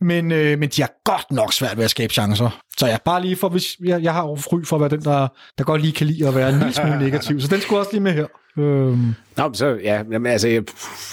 men, 0.00 0.32
øh, 0.32 0.58
men 0.58 0.68
de 0.68 0.82
har 0.82 0.92
godt 1.04 1.30
nok 1.30 1.52
svært 1.52 1.76
ved 1.76 1.84
at 1.84 1.90
skabe 1.90 2.12
chancer. 2.12 2.62
Så 2.78 2.86
jeg 2.86 2.98
bare 3.04 3.22
lige 3.22 3.36
for, 3.36 3.48
hvis 3.48 3.76
jeg, 3.84 4.02
jeg 4.02 4.12
har 4.12 4.22
jo 4.22 4.36
fry 4.36 4.64
for 4.64 4.76
at 4.76 4.80
være 4.80 4.90
den, 4.90 5.00
der, 5.00 5.28
der 5.58 5.64
godt 5.64 5.80
lige 5.80 5.92
kan 5.92 6.06
lide 6.06 6.28
at 6.28 6.34
være 6.34 6.48
en 6.48 6.58
lille 6.58 6.72
smule 6.72 6.98
negativ, 6.98 7.40
så 7.40 7.48
den 7.48 7.60
skulle 7.60 7.80
også 7.80 7.92
lige 7.92 8.02
med 8.02 8.12
her. 8.12 8.26
Øhm. 8.58 9.14
Nå, 9.36 9.50
så 9.52 9.66
ja, 9.66 10.02
jamen, 10.10 10.26
altså, 10.26 10.48
jeg 10.48 10.62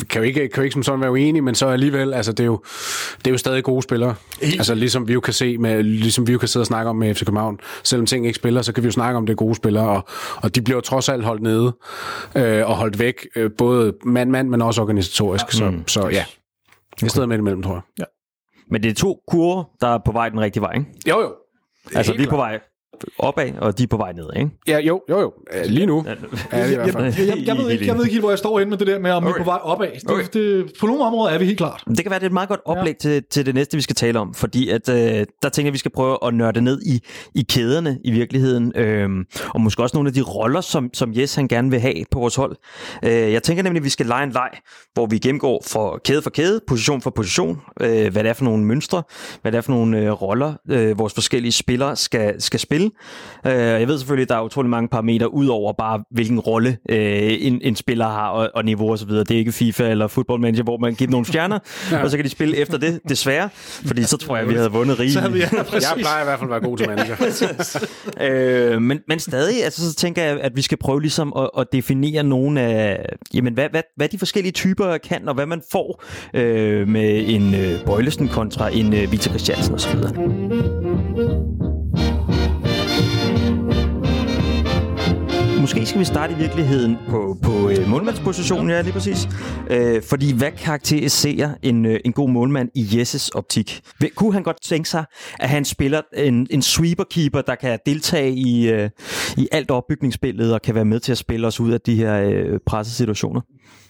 kan 0.09 0.21
jo 0.21 0.27
ikke, 0.27 0.39
kan 0.39 0.57
jo 0.57 0.61
ikke 0.61 0.73
som 0.73 0.83
sådan 0.83 1.01
være 1.01 1.11
uenig, 1.11 1.43
men 1.43 1.55
så 1.55 1.67
alligevel, 1.67 2.13
altså, 2.13 2.31
det 2.31 2.39
er 2.39 2.45
jo, 2.45 2.63
det 3.17 3.27
er 3.27 3.31
jo 3.31 3.37
stadig 3.37 3.63
gode 3.63 3.81
spillere. 3.81 4.15
Helt. 4.41 4.55
Altså, 4.55 4.75
ligesom 4.75 5.07
vi 5.07 5.13
jo 5.13 5.19
kan 5.19 5.33
se, 5.33 5.57
med, 5.57 5.83
ligesom 5.83 6.27
vi 6.27 6.31
jo 6.31 6.37
kan 6.37 6.47
sidde 6.47 6.63
og 6.63 6.67
snakke 6.67 6.89
om 6.89 6.95
med 6.95 7.15
FC 7.15 7.25
København, 7.25 7.59
selvom 7.83 8.05
ting 8.05 8.25
ikke 8.25 8.35
spiller, 8.35 8.61
så 8.61 8.73
kan 8.73 8.83
vi 8.83 8.87
jo 8.87 8.91
snakke 8.91 9.17
om, 9.17 9.25
det 9.25 9.33
er 9.33 9.37
gode 9.37 9.55
spillere, 9.55 9.87
og, 9.87 10.07
og 10.35 10.55
de 10.55 10.61
bliver 10.61 10.77
jo 10.77 10.81
trods 10.81 11.09
alt 11.09 11.23
holdt 11.23 11.41
nede, 11.41 11.75
øh, 12.35 12.69
og 12.69 12.75
holdt 12.75 12.99
væk, 12.99 13.27
øh, 13.35 13.51
både 13.57 13.93
mand-mand, 14.05 14.49
men 14.49 14.61
også 14.61 14.81
organisatorisk, 14.81 15.45
ja. 15.45 15.57
så, 15.57 15.69
mm. 15.69 15.87
så 15.87 15.99
ja, 15.99 16.05
okay. 16.05 17.05
i 17.05 17.09
stedet 17.09 17.29
med 17.29 17.37
imellem, 17.37 17.63
tror 17.63 17.73
jeg. 17.73 17.81
Ja. 17.99 18.03
Men 18.71 18.83
det 18.83 18.89
er 18.89 18.95
to 18.95 19.19
kurver, 19.27 19.63
der 19.81 19.87
er 19.87 19.99
på 20.05 20.11
vej 20.11 20.29
den 20.29 20.39
rigtige 20.39 20.61
vej, 20.61 20.73
ikke? 20.73 20.85
Jo, 21.09 21.21
jo. 21.21 21.33
Altså, 21.95 22.13
vi 22.13 22.23
er 22.23 22.29
på 22.29 22.35
vej 22.35 22.59
opad, 23.19 23.51
og 23.61 23.77
de 23.77 23.83
er 23.83 23.87
på 23.87 23.97
vej 23.97 24.13
ned, 24.13 24.29
ikke? 24.35 24.49
Ja, 24.67 24.79
jo, 24.79 25.01
jo, 25.09 25.19
jo. 25.19 25.33
Lige 25.65 25.85
nu. 25.85 26.05
Ja, 26.07 26.11
jeg, 26.57 26.71
jeg, 26.71 26.87
jeg, 26.87 26.95
jeg, 26.95 27.47
jeg, 27.47 27.57
ved 27.57 27.69
ikke, 27.69 27.85
jeg 27.87 27.95
ved 27.95 28.03
ikke 28.03 28.13
helt, 28.13 28.21
hvor 28.21 28.31
jeg 28.31 28.37
står 28.37 28.59
inde 28.59 28.69
med 28.69 28.77
det 28.77 28.87
der 28.87 28.99
med, 28.99 29.11
om 29.11 29.23
okay. 29.23 29.33
vi 29.33 29.39
er 29.39 29.43
på 29.43 29.49
vej 29.49 29.59
opad. 29.63 29.87
Det, 29.87 30.11
okay. 30.11 30.27
det, 30.33 30.71
på 30.79 30.87
nogle 30.87 31.03
områder 31.03 31.33
er 31.33 31.37
vi 31.37 31.45
helt 31.45 31.57
klart. 31.57 31.83
Det 31.87 31.97
kan 31.97 32.09
være, 32.09 32.19
det 32.19 32.25
er 32.25 32.29
et 32.29 32.33
meget 32.33 32.49
godt 32.49 32.59
oplæg 32.65 32.95
ja. 33.03 33.09
til, 33.09 33.23
til 33.31 33.45
det 33.45 33.55
næste, 33.55 33.77
vi 33.77 33.81
skal 33.81 33.95
tale 33.95 34.19
om, 34.19 34.33
fordi 34.33 34.69
at, 34.69 34.89
øh, 34.89 35.25
der 35.43 35.49
tænker 35.49 35.67
jeg, 35.67 35.73
vi 35.73 35.77
skal 35.77 35.91
prøve 35.91 36.17
at 36.25 36.33
nørde 36.33 36.61
ned 36.61 36.81
i, 36.85 36.99
i 37.35 37.45
kæderne 37.49 37.97
i 38.03 38.11
virkeligheden, 38.11 38.71
øh, 38.75 39.09
og 39.49 39.61
måske 39.61 39.83
også 39.83 39.97
nogle 39.97 40.07
af 40.07 40.13
de 40.13 40.21
roller, 40.21 40.61
som, 40.61 40.89
som 40.93 41.13
Jes 41.17 41.35
han 41.35 41.47
gerne 41.47 41.69
vil 41.69 41.79
have 41.79 42.05
på 42.11 42.19
vores 42.19 42.35
hold. 42.35 42.55
Øh, 43.03 43.11
jeg 43.11 43.43
tænker 43.43 43.63
nemlig, 43.63 43.79
at 43.79 43.83
vi 43.83 43.89
skal 43.89 44.05
lege 44.05 44.23
en 44.23 44.31
leg, 44.31 44.49
hvor 44.93 45.05
vi 45.05 45.17
gennemgår 45.17 45.63
for 45.67 46.01
kæde 46.05 46.21
for 46.21 46.29
kæde, 46.29 46.59
position 46.67 47.01
for 47.01 47.09
position, 47.09 47.61
øh, 47.81 48.11
hvad 48.11 48.23
det 48.23 48.29
er 48.29 48.33
for 48.33 48.45
nogle 48.45 48.65
mønstre, 48.65 49.03
hvad 49.41 49.51
det 49.51 49.57
er 49.57 49.61
for 49.61 49.71
nogle 49.71 49.99
øh, 49.99 50.11
roller, 50.11 50.53
øh, 50.69 50.99
vores 50.99 51.13
forskellige 51.13 51.51
spillere 51.51 51.95
skal, 51.95 52.41
skal 52.41 52.59
spille. 52.59 52.82
Øh, 53.45 53.53
jeg 53.53 53.87
ved 53.87 53.97
selvfølgelig, 53.97 54.23
at 54.23 54.29
der 54.29 54.35
er 54.35 54.41
utrolig 54.41 54.69
mange 54.69 54.87
parametre, 54.87 55.33
ud 55.33 55.47
over 55.47 55.73
bare, 55.73 56.03
hvilken 56.11 56.39
rolle 56.39 56.77
øh, 56.89 57.37
en, 57.39 57.59
en 57.63 57.75
spiller 57.75 58.05
har, 58.05 58.29
og, 58.29 58.49
og 58.55 58.65
niveau 58.65 58.91
osv. 58.91 59.09
Det 59.09 59.31
er 59.31 59.37
ikke 59.37 59.51
FIFA 59.51 59.89
eller 59.89 60.07
Football 60.07 60.41
Manager, 60.41 60.63
hvor 60.63 60.77
man 60.77 60.95
giver 60.95 61.11
nogle 61.11 61.25
stjerner, 61.25 61.59
ja. 61.91 62.03
og 62.03 62.09
så 62.09 62.17
kan 62.17 62.23
de 62.23 62.29
spille 62.29 62.57
efter 62.57 62.77
det, 62.77 62.99
desværre. 63.09 63.49
Fordi 63.85 64.03
så 64.03 64.17
tror 64.17 64.35
jeg, 64.35 64.43
at 64.43 64.49
vi 64.49 64.55
havde 64.55 64.71
vundet 64.71 64.99
rigeligt. 64.99 65.23
Så 65.25 65.29
vi, 65.29 65.39
ja, 65.39 65.47
jeg 65.73 65.93
plejer 65.97 66.21
i 66.21 66.25
hvert 66.25 66.39
fald 66.39 66.49
at 66.49 66.61
være 66.61 66.69
god 66.69 66.77
til 66.77 66.87
manager. 66.89 67.15
øh, 68.73 68.81
men, 68.81 68.99
men 69.07 69.19
stadig, 69.19 69.63
altså, 69.63 69.91
så 69.91 69.95
tænker 69.95 70.23
jeg, 70.23 70.39
at 70.39 70.51
vi 70.55 70.61
skal 70.61 70.77
prøve 70.77 71.01
ligesom 71.01 71.33
at, 71.37 71.49
at 71.57 71.67
definere 71.73 72.23
nogle 72.23 72.61
af, 72.61 73.05
jamen, 73.33 73.53
hvad, 73.53 73.69
hvad, 73.71 73.81
hvad 73.95 74.09
de 74.09 74.19
forskellige 74.19 74.51
typer 74.51 74.97
kan, 74.97 75.27
og 75.27 75.35
hvad 75.35 75.45
man 75.45 75.61
får 75.71 76.03
øh, 76.33 76.87
med 76.87 77.23
en 77.27 77.55
øh, 77.55 77.85
Bøjlesen 77.85 78.27
kontra 78.27 78.69
en 78.69 78.93
øh, 78.93 79.11
Victor 79.11 79.29
Christiansen 79.29 79.73
osv. 79.75 79.95
Måske 85.63 85.85
skal 85.85 85.99
vi 85.99 86.05
starte 86.05 86.33
i 86.33 86.37
virkeligheden 86.37 86.97
på, 87.09 87.37
på 87.43 87.69
øh, 87.69 87.87
målmandspositionen, 87.87 88.69
ja, 88.69 88.81
lige 88.81 88.93
præcis. 88.93 89.27
Øh, 89.69 90.01
fordi 90.09 90.33
hvad 90.33 90.51
karakteriserer 90.51 91.49
en, 91.61 91.85
øh, 91.85 91.99
en 92.05 92.13
god 92.13 92.29
målmand 92.29 92.69
i 92.75 92.87
Jesses 92.91 93.29
optik? 93.29 93.81
Kunne 94.15 94.33
han 94.33 94.43
godt 94.43 94.61
tænke 94.63 94.89
sig, 94.89 95.05
at 95.39 95.49
han 95.49 95.65
spiller 95.65 96.01
en, 96.13 96.47
en 96.49 96.61
sweeper-keeper, 96.61 97.41
der 97.41 97.55
kan 97.55 97.79
deltage 97.85 98.31
i, 98.31 98.71
øh, 98.71 98.89
i 99.37 99.47
alt 99.51 99.71
opbygningsspillet 99.71 100.53
og 100.53 100.61
kan 100.61 100.75
være 100.75 100.85
med 100.85 100.99
til 100.99 101.11
at 101.11 101.17
spille 101.17 101.47
os 101.47 101.59
ud 101.59 101.71
af 101.71 101.81
de 101.81 101.95
her 101.95 102.21
øh, 102.21 102.59
pressesituationer? 102.65 103.41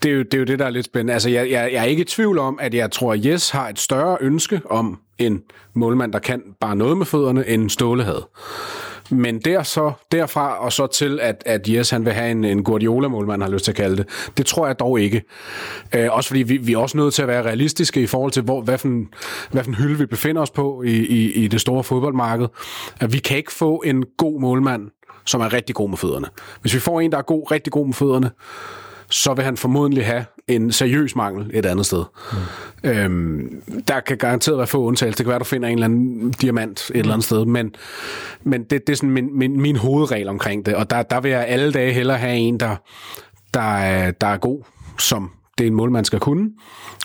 Det 0.03 0.11
er, 0.11 0.15
jo, 0.15 0.23
det 0.23 0.33
er 0.33 0.39
jo 0.39 0.45
det, 0.45 0.59
der 0.59 0.65
er 0.65 0.69
lidt 0.69 0.85
spændende. 0.85 1.13
Altså, 1.13 1.29
jeg, 1.29 1.51
jeg, 1.51 1.69
jeg 1.73 1.79
er 1.79 1.83
ikke 1.83 2.01
i 2.01 2.05
tvivl 2.05 2.39
om, 2.39 2.59
at 2.61 2.73
jeg 2.73 2.91
tror, 2.91 3.13
at 3.13 3.25
Jes 3.25 3.49
har 3.49 3.69
et 3.69 3.79
større 3.79 4.17
ønske 4.21 4.61
om 4.69 4.99
en 5.17 5.41
målmand, 5.75 6.13
der 6.13 6.19
kan 6.19 6.41
bare 6.61 6.75
noget 6.75 6.97
med 6.97 7.05
fødderne, 7.05 7.47
end 7.47 7.69
Ståle 7.69 8.03
havde. 8.03 8.27
Men 9.13 9.39
der 9.39 9.63
så, 9.63 9.91
derfra 10.11 10.65
og 10.65 10.73
så 10.73 10.87
til, 10.87 11.19
at, 11.21 11.43
at 11.45 11.69
Jes 11.69 11.89
han 11.89 12.05
vil 12.05 12.13
have 12.13 12.31
en, 12.31 12.43
en 12.43 12.63
Guardiola-målmand, 12.63 13.41
har 13.41 13.49
lyst 13.49 13.65
til 13.65 13.71
at 13.71 13.75
kalde 13.75 13.97
det, 13.97 14.07
det 14.37 14.45
tror 14.45 14.67
jeg 14.67 14.79
dog 14.79 15.01
ikke. 15.01 15.23
Øh, 15.95 16.07
også 16.11 16.27
fordi 16.27 16.43
vi, 16.43 16.57
vi 16.57 16.73
er 16.73 16.77
også 16.77 16.97
nødt 16.97 17.13
til 17.13 17.21
at 17.21 17.27
være 17.27 17.43
realistiske 17.43 18.01
i 18.01 18.07
forhold 18.07 18.31
til, 18.31 18.43
hvor, 18.43 18.61
hvad, 18.61 18.77
for 18.77 18.87
en, 18.87 19.09
hvad 19.51 19.63
for 19.63 19.69
en 19.69 19.75
hylde 19.75 19.97
vi 19.97 20.05
befinder 20.05 20.41
os 20.41 20.51
på 20.51 20.83
i, 20.85 20.91
i, 20.91 21.31
i 21.31 21.47
det 21.47 21.61
store 21.61 21.83
fodboldmarked. 21.83 22.47
At 22.99 23.13
vi 23.13 23.17
kan 23.17 23.37
ikke 23.37 23.53
få 23.53 23.83
en 23.85 24.05
god 24.17 24.41
målmand, 24.41 24.91
som 25.25 25.41
er 25.41 25.53
rigtig 25.53 25.75
god 25.75 25.89
med 25.89 25.97
fødderne. 25.97 26.27
Hvis 26.61 26.73
vi 26.73 26.79
får 26.79 27.01
en, 27.01 27.11
der 27.11 27.17
er 27.17 27.21
god, 27.21 27.51
rigtig 27.51 27.73
god 27.73 27.85
med 27.85 27.93
fødderne, 27.93 28.31
så 29.13 29.33
vil 29.33 29.45
han 29.45 29.57
formodentlig 29.57 30.05
have 30.05 30.25
en 30.47 30.71
seriøs 30.71 31.15
mangel 31.15 31.51
et 31.53 31.65
andet 31.65 31.85
sted. 31.85 32.03
Mm. 32.83 32.89
Øhm, 32.89 33.61
der 33.87 33.99
kan 33.99 34.17
garanteret 34.17 34.57
være 34.57 34.67
få 34.67 34.83
undtagelser. 34.83 35.17
Det 35.17 35.25
kan 35.25 35.29
være, 35.29 35.39
du 35.39 35.43
finder 35.43 35.69
en 35.69 35.73
eller 35.73 35.85
anden 35.85 36.31
diamant 36.31 36.79
et 36.79 36.89
mm. 36.89 36.99
eller 36.99 37.13
andet 37.13 37.25
sted, 37.25 37.45
men, 37.45 37.75
men 38.43 38.63
det, 38.63 38.87
det 38.87 38.93
er 38.93 38.97
sådan 38.97 39.09
min, 39.09 39.37
min, 39.37 39.61
min 39.61 39.75
hovedregel 39.75 40.29
omkring 40.29 40.65
det, 40.65 40.75
og 40.75 40.89
der, 40.89 41.03
der 41.03 41.21
vil 41.21 41.31
jeg 41.31 41.47
alle 41.47 41.71
dage 41.71 41.93
hellere 41.93 42.17
have 42.17 42.35
en, 42.35 42.59
der, 42.59 42.75
der, 43.53 43.77
er, 43.77 44.11
der 44.11 44.27
er 44.27 44.37
god, 44.37 44.63
som 44.99 45.31
det 45.57 45.63
er 45.63 45.67
en 45.67 45.75
målmand 45.75 46.05
skal 46.05 46.19
kunne, 46.19 46.49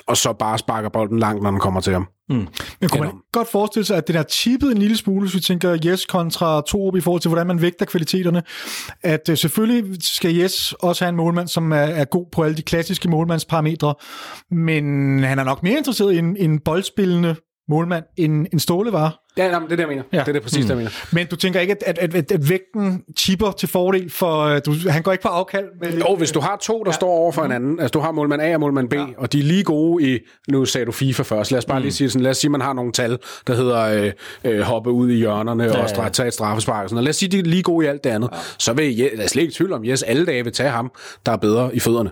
og 0.06 0.16
så 0.16 0.32
bare 0.32 0.58
sparker 0.58 0.88
bolden 0.88 1.18
langt, 1.18 1.42
når 1.42 1.50
den 1.50 1.60
kommer 1.60 1.80
til 1.80 1.92
ham. 1.92 2.08
Mm. 2.30 2.46
Men 2.80 2.88
kunne 2.88 3.00
man 3.00 3.12
godt 3.32 3.48
forestille 3.48 3.84
sig, 3.84 3.96
at 3.96 4.06
det 4.06 4.14
der 4.14 4.22
tippet 4.22 4.72
en 4.72 4.78
lille 4.78 4.96
smule, 4.96 5.20
hvis 5.20 5.34
vi 5.34 5.40
tænker 5.40 5.78
Yes 5.86 6.06
kontra 6.06 6.60
Torup 6.60 6.96
i 6.96 7.00
forhold 7.00 7.20
til, 7.20 7.28
hvordan 7.28 7.46
man 7.46 7.62
vægter 7.62 7.86
kvaliteterne, 7.86 8.42
at 9.02 9.28
uh, 9.28 9.36
selvfølgelig 9.36 9.96
skal 10.00 10.36
Yes 10.36 10.72
også 10.72 11.04
have 11.04 11.08
en 11.08 11.16
målmand, 11.16 11.48
som 11.48 11.72
er, 11.72 11.76
er 11.76 12.04
god 12.04 12.26
på 12.32 12.42
alle 12.42 12.56
de 12.56 12.62
klassiske 12.62 13.08
målmandsparametre, 13.08 13.94
men 14.50 14.84
han 15.24 15.38
er 15.38 15.44
nok 15.44 15.62
mere 15.62 15.78
interesseret 15.78 16.14
i 16.14 16.18
en, 16.18 16.36
en 16.36 16.58
boldspillende 16.58 17.36
målmand, 17.68 18.04
end 18.16 18.46
en 18.52 18.58
Ståle 18.58 18.92
var. 18.92 19.18
Ja, 19.38 19.50
nej, 19.50 19.58
men 19.58 19.66
det 19.68 19.72
er 19.72 19.76
det, 19.76 19.82
jeg 19.82 19.88
mener. 19.88 20.02
Ja. 20.12 20.18
Det 20.18 20.28
er 20.28 20.32
det 20.32 20.42
præcis, 20.42 20.58
mm. 20.58 20.62
det, 20.62 20.68
jeg 20.68 20.76
mener. 20.76 20.90
Men 21.12 21.26
du 21.26 21.36
tænker 21.36 21.60
ikke, 21.60 21.76
at, 21.86 21.98
at, 21.98 22.14
at, 22.14 22.32
at 22.32 22.48
vægten 22.48 23.02
tipper 23.16 23.50
til 23.50 23.68
fordel 23.68 24.10
for... 24.10 24.40
øh, 24.40 24.60
Du, 24.66 24.74
han 24.88 25.02
går 25.02 25.12
ikke 25.12 25.22
på 25.22 25.28
afkald 25.28 25.64
med... 25.80 25.98
Jo, 25.98 26.16
hvis 26.16 26.32
du 26.32 26.40
har 26.40 26.56
to, 26.62 26.78
der 26.78 26.90
ja. 26.90 26.92
står 26.92 27.08
over 27.08 27.32
for 27.32 27.42
hinanden, 27.42 27.80
altså 27.80 27.92
du 27.92 27.98
har 27.98 28.12
målmand 28.12 28.42
A 28.42 28.54
og 28.54 28.60
målmand 28.60 28.88
B, 28.88 28.94
ja. 28.94 29.04
og 29.16 29.32
de 29.32 29.38
er 29.38 29.42
lige 29.42 29.64
gode 29.64 30.14
i, 30.14 30.18
nu 30.48 30.64
sagde 30.64 30.84
du 30.84 30.92
FIFA 30.92 31.22
først, 31.22 31.50
lad 31.50 31.58
os 31.58 31.64
bare 31.64 31.78
mm. 31.78 31.82
lige 31.82 31.92
sige 31.92 32.10
sådan, 32.10 32.22
lad 32.22 32.30
os 32.30 32.36
sige, 32.36 32.50
man 32.50 32.60
har 32.60 32.72
nogle 32.72 32.92
tal, 32.92 33.18
der 33.46 33.54
hedder 33.54 33.78
øh, 33.80 34.12
øh, 34.52 34.60
hoppe 34.60 34.90
ud 34.90 35.10
i 35.10 35.14
hjørnerne 35.14 35.64
ja, 35.64 35.78
og 35.78 35.84
stra- 35.84 36.08
tage 36.08 36.26
et 36.26 36.34
straffespark, 36.34 36.82
og 36.84 36.88
sådan, 36.90 36.98
og 36.98 37.04
lad 37.04 37.10
os 37.10 37.16
sige, 37.16 37.28
de 37.28 37.38
er 37.38 37.42
lige 37.42 37.62
gode 37.62 37.86
i 37.86 37.88
alt 37.88 38.04
det 38.04 38.10
andet, 38.10 38.28
ja. 38.32 38.38
så 38.58 38.72
vil 38.72 38.96
jeg, 38.96 39.10
jeg 39.16 39.22
er 39.24 39.28
slet 39.28 39.42
ikke 39.42 39.54
tvivl 39.54 39.72
om, 39.72 39.84
yes, 39.84 40.02
alle 40.02 40.26
dage 40.26 40.44
vil 40.44 40.52
tage 40.52 40.70
ham, 40.70 40.90
der 41.26 41.32
er 41.32 41.36
bedre 41.36 41.74
i 41.76 41.80
fødderne. 41.80 42.10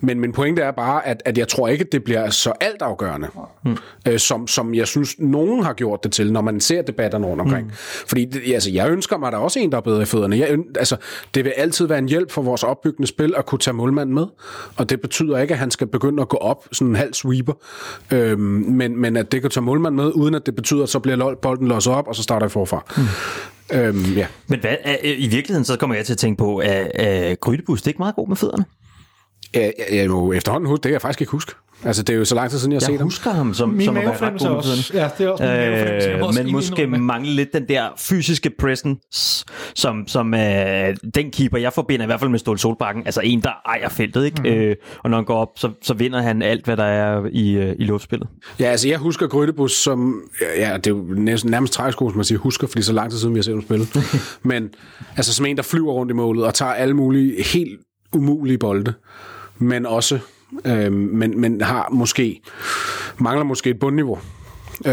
Men 0.00 0.20
min 0.20 0.32
pointe 0.32 0.62
er 0.62 0.70
bare, 0.70 1.06
at, 1.06 1.22
at 1.24 1.38
jeg 1.38 1.48
tror 1.48 1.68
ikke, 1.68 1.82
at 1.82 1.92
det 1.92 2.04
bliver 2.04 2.30
så 2.30 2.52
altafgørende, 2.60 3.28
mm. 3.64 3.76
øh, 4.08 4.18
som, 4.18 4.46
som 4.46 4.74
jeg 4.74 4.86
synes, 4.86 5.14
nogen 5.18 5.62
har 5.62 5.72
gjort 5.72 6.04
det 6.04 6.12
til, 6.12 6.32
når 6.32 6.40
man 6.40 6.59
ser 6.60 6.82
debatterne 6.82 7.26
rundt 7.26 7.40
omkring. 7.40 7.66
Mm. 7.66 7.72
Fordi 8.06 8.24
det, 8.24 8.54
altså, 8.54 8.70
jeg 8.70 8.90
ønsker 8.90 9.18
mig, 9.18 9.26
at 9.26 9.32
der 9.32 9.38
er 9.38 9.42
også 9.42 9.58
en, 9.58 9.72
der 9.72 9.76
er 9.76 9.82
bedre 9.82 10.02
i 10.02 10.04
fødderne. 10.04 10.38
Jeg, 10.38 10.58
altså, 10.78 10.96
det 11.34 11.44
vil 11.44 11.50
altid 11.56 11.86
være 11.86 11.98
en 11.98 12.08
hjælp 12.08 12.30
for 12.30 12.42
vores 12.42 12.62
opbyggende 12.62 13.06
spil 13.06 13.34
at 13.36 13.46
kunne 13.46 13.58
tage 13.58 13.74
målmanden 13.74 14.14
med, 14.14 14.26
og 14.76 14.90
det 14.90 15.00
betyder 15.00 15.38
ikke, 15.38 15.54
at 15.54 15.58
han 15.58 15.70
skal 15.70 15.86
begynde 15.86 16.22
at 16.22 16.28
gå 16.28 16.36
op 16.36 16.68
sådan 16.72 16.90
en 16.90 16.96
halv 16.96 17.14
sweeper, 17.14 17.52
øhm, 18.12 18.40
men, 18.40 19.00
men 19.00 19.16
at 19.16 19.32
det 19.32 19.40
kan 19.40 19.50
tage 19.50 19.64
målmanden 19.64 19.96
med, 19.96 20.12
uden 20.14 20.34
at 20.34 20.46
det 20.46 20.56
betyder, 20.56 20.82
at 20.82 20.88
så 20.88 20.98
bliver 20.98 21.34
bolden 21.42 21.68
losset 21.68 21.92
op, 21.92 22.08
og 22.08 22.16
så 22.16 22.22
starter 22.22 22.46
jeg 22.46 22.50
forfra. 22.50 22.84
Mm. 22.96 23.02
Øhm, 23.72 24.12
ja. 24.16 24.26
Men 24.46 24.60
hvad, 24.60 24.76
i 25.04 25.28
virkeligheden, 25.28 25.64
så 25.64 25.76
kommer 25.76 25.96
jeg 25.96 26.06
til 26.06 26.12
at 26.12 26.18
tænke 26.18 26.38
på, 26.38 26.56
at, 26.56 26.90
at 26.94 27.40
Grydebus, 27.40 27.82
det 27.82 27.86
er 27.86 27.90
ikke 27.90 27.98
meget 27.98 28.14
god 28.14 28.28
med 28.28 28.36
fødderne. 28.36 28.64
Jeg, 29.54 29.72
jeg, 29.78 29.96
jeg 29.96 30.10
må 30.10 30.32
efterhånden 30.32 30.68
huske, 30.68 30.82
det 30.82 30.88
kan 30.88 30.92
jeg 30.92 31.02
faktisk 31.02 31.20
ikke 31.20 31.30
huske. 31.30 31.52
Altså, 31.84 32.02
det 32.02 32.12
er 32.12 32.18
jo 32.18 32.24
så 32.24 32.34
lang 32.34 32.50
tid 32.50 32.58
siden, 32.58 32.72
jeg 32.72 32.76
har 32.76 32.80
set 32.80 32.92
Jeg 32.92 32.98
ham. 32.98 33.06
husker 33.06 33.30
ham 33.30 33.54
som, 33.54 33.68
Min 33.68 33.84
som 33.84 33.96
at 33.96 34.04
være 34.04 34.20
ret 34.20 34.40
god 34.40 34.48
også... 34.48 34.90
Ja, 34.94 35.08
det 35.18 35.26
er 35.26 35.30
også 35.30 35.42
min. 35.44 35.50
Jeg 35.52 36.18
må 36.20 36.26
også 36.26 36.40
Øh, 36.40 36.44
men 36.44 36.52
måske 36.52 36.86
mangle 36.86 37.30
lidt 37.32 37.52
den 37.52 37.68
der 37.68 37.88
fysiske 37.98 38.50
presence, 38.58 39.44
som, 39.74 40.08
som 40.08 40.34
øh, 40.34 40.96
den 41.14 41.30
keeper, 41.30 41.58
jeg 41.58 41.72
forbinder 41.72 42.04
i 42.04 42.06
hvert 42.06 42.20
fald 42.20 42.30
med 42.30 42.38
Ståle 42.38 42.58
Solbakken, 42.58 43.02
altså 43.06 43.20
en, 43.24 43.40
der 43.40 43.50
ejer 43.66 43.88
feltet, 43.88 44.24
ikke? 44.24 44.40
Mm. 44.40 44.46
Øh, 44.46 44.76
og 44.98 45.10
når 45.10 45.16
han 45.18 45.24
går 45.24 45.36
op, 45.36 45.48
så, 45.56 45.70
så 45.82 45.94
vinder 45.94 46.22
han 46.22 46.42
alt, 46.42 46.64
hvad 46.64 46.76
der 46.76 46.84
er 46.84 47.26
i, 47.32 47.52
øh, 47.52 47.76
i 47.78 47.84
luftspillet. 47.84 48.28
Ja, 48.58 48.64
altså 48.64 48.88
jeg 48.88 48.98
husker 48.98 49.26
Grydebus 49.26 49.72
som, 49.72 50.22
ja, 50.56 50.76
det 50.76 50.86
er 50.86 50.90
jo 50.90 51.04
næsten, 51.08 51.50
nærmest 51.50 51.72
træsko, 51.72 52.08
som 52.08 52.16
man 52.16 52.24
siger, 52.24 52.38
husker, 52.38 52.66
fordi 52.66 52.82
så 52.82 52.92
lang 52.92 53.10
tid 53.10 53.18
siden 53.18 53.34
vi 53.34 53.38
har 53.38 53.42
set 53.42 53.54
ham 53.54 53.62
spille. 53.62 53.86
Men 54.42 54.70
altså 55.16 55.34
som 55.34 55.46
en, 55.46 55.56
der 55.56 55.62
flyver 55.62 55.92
rundt 55.92 56.12
i 56.12 56.14
målet 56.14 56.44
og 56.44 56.54
tager 56.54 56.72
alle 56.72 56.94
mulige 56.94 57.42
helt 57.42 57.80
umulige 58.12 58.58
bolde, 58.58 58.92
men 59.60 59.86
også, 59.86 60.18
øh, 60.64 60.92
men, 60.92 61.40
men 61.40 61.60
har 61.60 61.88
måske, 61.92 62.40
mangler 63.18 63.44
måske 63.44 63.70
et 63.70 63.78
bundniveau. 63.78 64.18
Øh, 64.86 64.92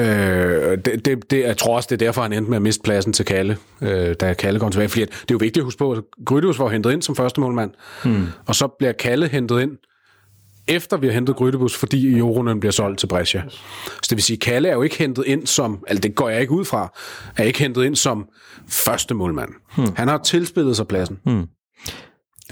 det, 0.86 1.06
det, 1.06 1.32
det, 1.32 1.40
jeg 1.40 1.58
tror 1.58 1.76
også, 1.76 1.88
det 1.88 2.02
er 2.02 2.06
derfor, 2.06 2.22
han 2.22 2.34
endte 2.34 2.50
med 2.50 2.56
at 2.56 2.62
miste 2.62 2.84
pladsen 2.84 3.14
til 3.14 3.26
Kalle, 3.26 3.58
øh, 3.82 4.16
da 4.20 4.34
Kalle 4.34 4.60
kom 4.60 4.72
tilbage. 4.72 4.90
Fordi 4.90 5.02
at, 5.02 5.10
det 5.10 5.20
er 5.20 5.26
jo 5.32 5.38
vigtigt 5.38 5.58
at 5.58 5.64
huske 5.64 5.80
på, 5.80 5.92
at 5.92 6.04
Grydebus 6.26 6.60
var 6.60 6.70
hentet 6.70 6.92
ind 6.92 7.02
som 7.02 7.16
første 7.16 7.42
målmand, 7.42 7.72
hmm. 8.04 8.28
og 8.46 8.56
så 8.56 8.68
bliver 8.68 8.92
Kalle 8.92 9.28
hentet 9.28 9.62
ind 9.62 9.72
efter 10.68 10.98
vi 10.98 11.08
har 11.08 11.14
hentet 11.14 11.36
Grydebus, 11.36 11.78
fordi 11.78 12.18
Joronen 12.18 12.60
bliver 12.60 12.72
solgt 12.72 13.00
til 13.00 13.08
Brescia. 13.08 13.44
Så 13.86 14.08
det 14.10 14.16
vil 14.16 14.24
sige, 14.24 14.38
Kalle 14.38 14.70
er 14.70 14.74
jo 14.74 14.82
ikke 14.82 14.98
hentet 14.98 15.24
ind 15.28 15.48
som, 15.48 15.84
altså 15.88 16.02
det 16.02 16.16
går 16.16 16.30
jeg 16.30 16.42
ikke 16.42 16.54
ud 16.54 16.66
fra, 16.66 16.94
er 17.38 17.44
ikke 17.44 17.60
hentet 17.60 17.84
ind 17.84 17.96
som 17.96 18.28
første 18.70 19.14
målmand. 19.14 19.50
Hmm. 19.76 19.96
Han 19.96 20.08
har 20.08 20.18
tilspillet 20.18 20.76
sig 20.76 20.88
pladsen. 20.88 21.20
Hmm. 21.24 21.46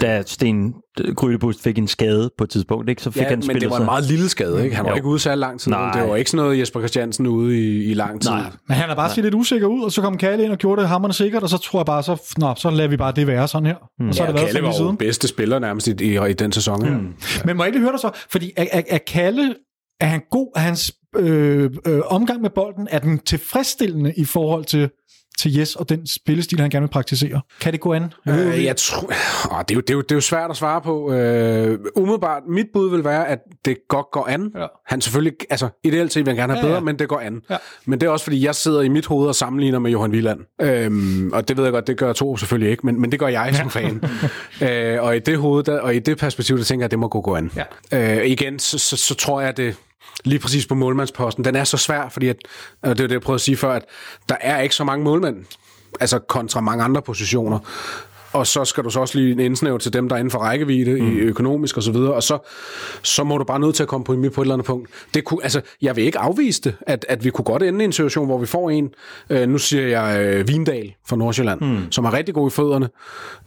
Da 0.00 0.22
Sten 0.26 0.74
Grydebus 1.16 1.56
fik 1.62 1.78
en 1.78 1.88
skade 1.88 2.30
på 2.38 2.44
et 2.44 2.50
tidspunkt, 2.50 2.88
ikke? 2.90 3.02
så 3.02 3.10
fik 3.10 3.22
Ja, 3.22 3.28
han 3.28 3.42
men 3.46 3.60
det 3.60 3.70
var 3.70 3.78
en 3.78 3.84
meget 3.84 4.04
lille 4.04 4.28
skade, 4.28 4.64
ikke? 4.64 4.76
Han 4.76 4.84
var 4.84 4.90
Jo. 4.90 4.96
ikke 4.96 5.08
ude 5.08 5.18
særlig 5.18 5.40
lang 5.40 5.60
tid. 5.60 5.70
Nej. 5.70 6.00
Det 6.00 6.10
var 6.10 6.16
ikke 6.16 6.30
sådan 6.30 6.44
noget 6.44 6.58
Jesper 6.58 6.80
Christiansen 6.80 7.26
ude 7.26 7.58
i, 7.60 7.84
i 7.90 7.94
lang 7.94 8.22
tid. 8.22 8.30
Nej. 8.30 8.42
Men 8.68 8.76
han 8.76 8.90
er 8.90 8.94
bare 8.94 9.10
set 9.10 9.24
lidt 9.24 9.34
usikker 9.34 9.66
ud, 9.66 9.82
og 9.84 9.92
så 9.92 10.02
kom 10.02 10.16
Kalle 10.18 10.44
ind 10.44 10.52
og 10.52 10.58
gjorde 10.58 10.80
det 10.80 10.88
hammerne 10.88 11.14
sikkert, 11.14 11.42
og 11.42 11.48
så 11.48 11.58
tror 11.58 11.78
jeg 11.80 11.86
bare, 11.86 12.02
så, 12.02 12.34
nå, 12.38 12.54
så 12.56 12.70
lader 12.70 12.88
vi 12.88 12.96
bare 12.96 13.12
det 13.12 13.26
være 13.26 13.48
sådan 13.48 13.66
her. 13.66 13.76
Mm. 13.98 14.08
Og 14.08 14.14
så 14.14 14.22
Ja, 14.22 14.26
har 14.26 14.32
det 14.32 14.40
været 14.40 14.52
Kalle 14.52 14.62
var 14.66 14.72
jo 14.72 14.76
siden. 14.78 14.96
bedste 14.96 15.28
spiller 15.28 15.58
nærmest 15.58 15.88
i, 15.88 15.94
i, 16.14 16.30
i 16.30 16.32
den 16.32 16.52
sæson. 16.52 16.90
Mm. 16.90 17.14
Men 17.44 17.56
må 17.56 17.64
jeg 17.64 17.68
ikke 17.74 17.80
høre 17.80 17.92
dig 17.92 18.00
så? 18.00 18.10
Fordi 18.30 18.52
er, 18.56 18.64
er, 18.72 18.82
er 18.88 18.98
Kalle, 18.98 19.54
er 20.00 20.06
han 20.06 20.20
god? 20.30 20.52
Er 20.56 20.60
hans 20.60 20.92
øh, 21.16 21.70
øh, 21.86 22.00
omgang 22.06 22.42
med 22.42 22.50
bolden, 22.50 22.88
er 22.90 22.98
den 22.98 23.18
tilfredsstillende 23.18 24.12
i 24.16 24.24
forhold 24.24 24.64
til, 24.64 24.90
til 25.38 25.54
Jes 25.58 25.76
og 25.76 25.88
den 25.88 26.06
spillestil, 26.06 26.60
han 26.60 26.70
gerne 26.70 26.82
vil 26.86 26.90
praktisere? 26.92 27.40
Kan 27.60 27.72
det 27.72 27.80
gå 27.80 27.92
an? 27.92 28.12
Øh, 28.28 28.64
jeg 28.64 28.76
tror, 28.76 29.12
åh, 29.52 29.60
det, 29.68 29.70
er 29.70 29.74
jo, 29.74 29.80
det, 29.80 29.90
er 29.90 29.94
jo, 29.94 30.00
det 30.00 30.10
er 30.10 30.14
jo 30.16 30.20
svært 30.20 30.50
at 30.50 30.56
svare 30.56 30.80
på. 30.80 31.12
Øh, 31.12 31.78
umiddelbart, 31.96 32.42
mit 32.48 32.66
bud 32.72 32.90
vil 32.90 33.04
være, 33.04 33.28
at 33.28 33.38
det 33.64 33.76
godt 33.88 34.06
går 34.12 34.26
an. 34.28 34.52
Ja. 34.56 34.66
Han 34.86 35.00
selvfølgelig, 35.00 35.32
altså 35.50 35.68
ideelt 35.84 36.12
set 36.12 36.26
vil 36.26 36.30
han 36.30 36.36
gerne 36.36 36.52
have 36.52 36.58
Ja, 36.60 36.66
bedre, 36.66 36.74
ja. 36.78 36.84
men 36.84 36.98
det 36.98 37.08
går 37.08 37.20
an. 37.20 37.42
Ja. 37.50 37.56
Men 37.86 38.00
det 38.00 38.06
er 38.06 38.10
også, 38.10 38.24
fordi 38.24 38.44
jeg 38.44 38.54
sidder 38.54 38.80
i 38.82 38.88
mit 38.88 39.06
hoved 39.06 39.28
og 39.28 39.34
sammenligner 39.34 39.78
med 39.78 39.90
Johan 39.90 40.10
Wieland. 40.10 40.40
Øhm, 40.62 41.30
og 41.32 41.48
det 41.48 41.56
ved 41.56 41.64
jeg 41.64 41.72
godt, 41.72 41.86
det 41.86 41.96
gør 41.96 42.12
to 42.12 42.36
selvfølgelig 42.36 42.70
ikke, 42.70 42.86
men, 42.86 43.00
men 43.00 43.12
det 43.12 43.18
gør 43.18 43.28
jeg 43.28 43.54
som 43.54 43.70
fan. 43.70 44.02
øh, 44.62 45.02
og 45.02 45.16
i 45.16 45.18
det 45.18 45.38
hoved, 45.38 45.64
der, 45.64 45.80
og 45.80 45.94
i 45.94 45.98
det 45.98 46.18
perspektiv, 46.18 46.58
der 46.58 46.64
tænker 46.64 46.82
jeg, 46.82 46.86
at 46.86 46.90
det 46.90 46.98
må 46.98 47.08
gå 47.08 47.20
gå 47.20 47.36
an. 47.36 47.50
Ja. 47.92 48.20
Øh, 48.20 48.26
igen, 48.26 48.58
så, 48.58 48.78
så, 48.78 48.96
så 48.96 49.14
tror 49.14 49.40
jeg, 49.40 49.48
at 49.48 49.56
det 49.56 49.76
lige 50.24 50.38
præcis 50.38 50.66
på 50.66 50.74
målmandsposten, 50.74 51.44
den 51.44 51.56
er 51.56 51.64
så 51.64 51.76
svær, 51.76 52.08
fordi 52.08 52.28
at, 52.28 52.36
og 52.82 52.98
det 52.98 53.04
er 53.04 53.08
det, 53.08 53.14
jeg 53.14 53.22
prøvede 53.22 53.36
at 53.36 53.40
sige 53.40 53.56
før, 53.56 53.72
at 53.72 53.84
der 54.28 54.36
er 54.40 54.60
ikke 54.60 54.74
så 54.74 54.84
mange 54.84 55.04
målmænd, 55.04 55.44
altså 56.00 56.18
kontra 56.18 56.60
mange 56.60 56.84
andre 56.84 57.02
positioner. 57.02 57.58
Og 58.36 58.46
så 58.46 58.64
skal 58.64 58.84
du 58.84 58.90
så 58.90 59.00
også 59.00 59.18
lige 59.18 59.44
indsnæve 59.44 59.78
til 59.78 59.92
dem, 59.92 60.08
der 60.08 60.16
er 60.16 60.20
inden 60.20 60.30
for 60.30 60.38
rækkevidde 60.38 61.02
mm. 61.02 61.16
i 61.16 61.20
økonomisk 61.20 61.76
og 61.76 61.82
så 61.82 61.92
videre, 61.92 62.14
og 62.14 62.22
så, 62.22 62.38
så 63.02 63.24
må 63.24 63.38
du 63.38 63.44
bare 63.44 63.60
nødt 63.60 63.74
til 63.74 63.82
at 63.82 63.88
komme 63.88 64.04
på 64.04 64.12
på 64.12 64.40
et 64.40 64.44
eller 64.44 64.54
andet 64.54 64.66
punkt. 64.66 64.90
Det 65.14 65.24
kunne, 65.24 65.42
altså, 65.42 65.60
jeg 65.82 65.96
vil 65.96 66.04
ikke 66.04 66.18
afvise 66.18 66.62
det, 66.62 66.74
at, 66.80 67.06
at 67.08 67.24
vi 67.24 67.30
kunne 67.30 67.44
godt 67.44 67.62
ende 67.62 67.80
i 67.80 67.84
en 67.84 67.92
situation, 67.92 68.26
hvor 68.26 68.38
vi 68.38 68.46
får 68.46 68.70
en, 68.70 68.88
øh, 69.30 69.48
nu 69.48 69.58
siger 69.58 69.86
jeg 69.86 70.20
øh, 70.20 70.48
Vindal 70.48 70.94
fra 71.08 71.16
Nordsjælland, 71.16 71.60
mm. 71.60 71.92
som 71.92 72.04
er 72.04 72.12
rigtig 72.12 72.34
god 72.34 72.50
i 72.50 72.54
fødderne. 72.54 72.88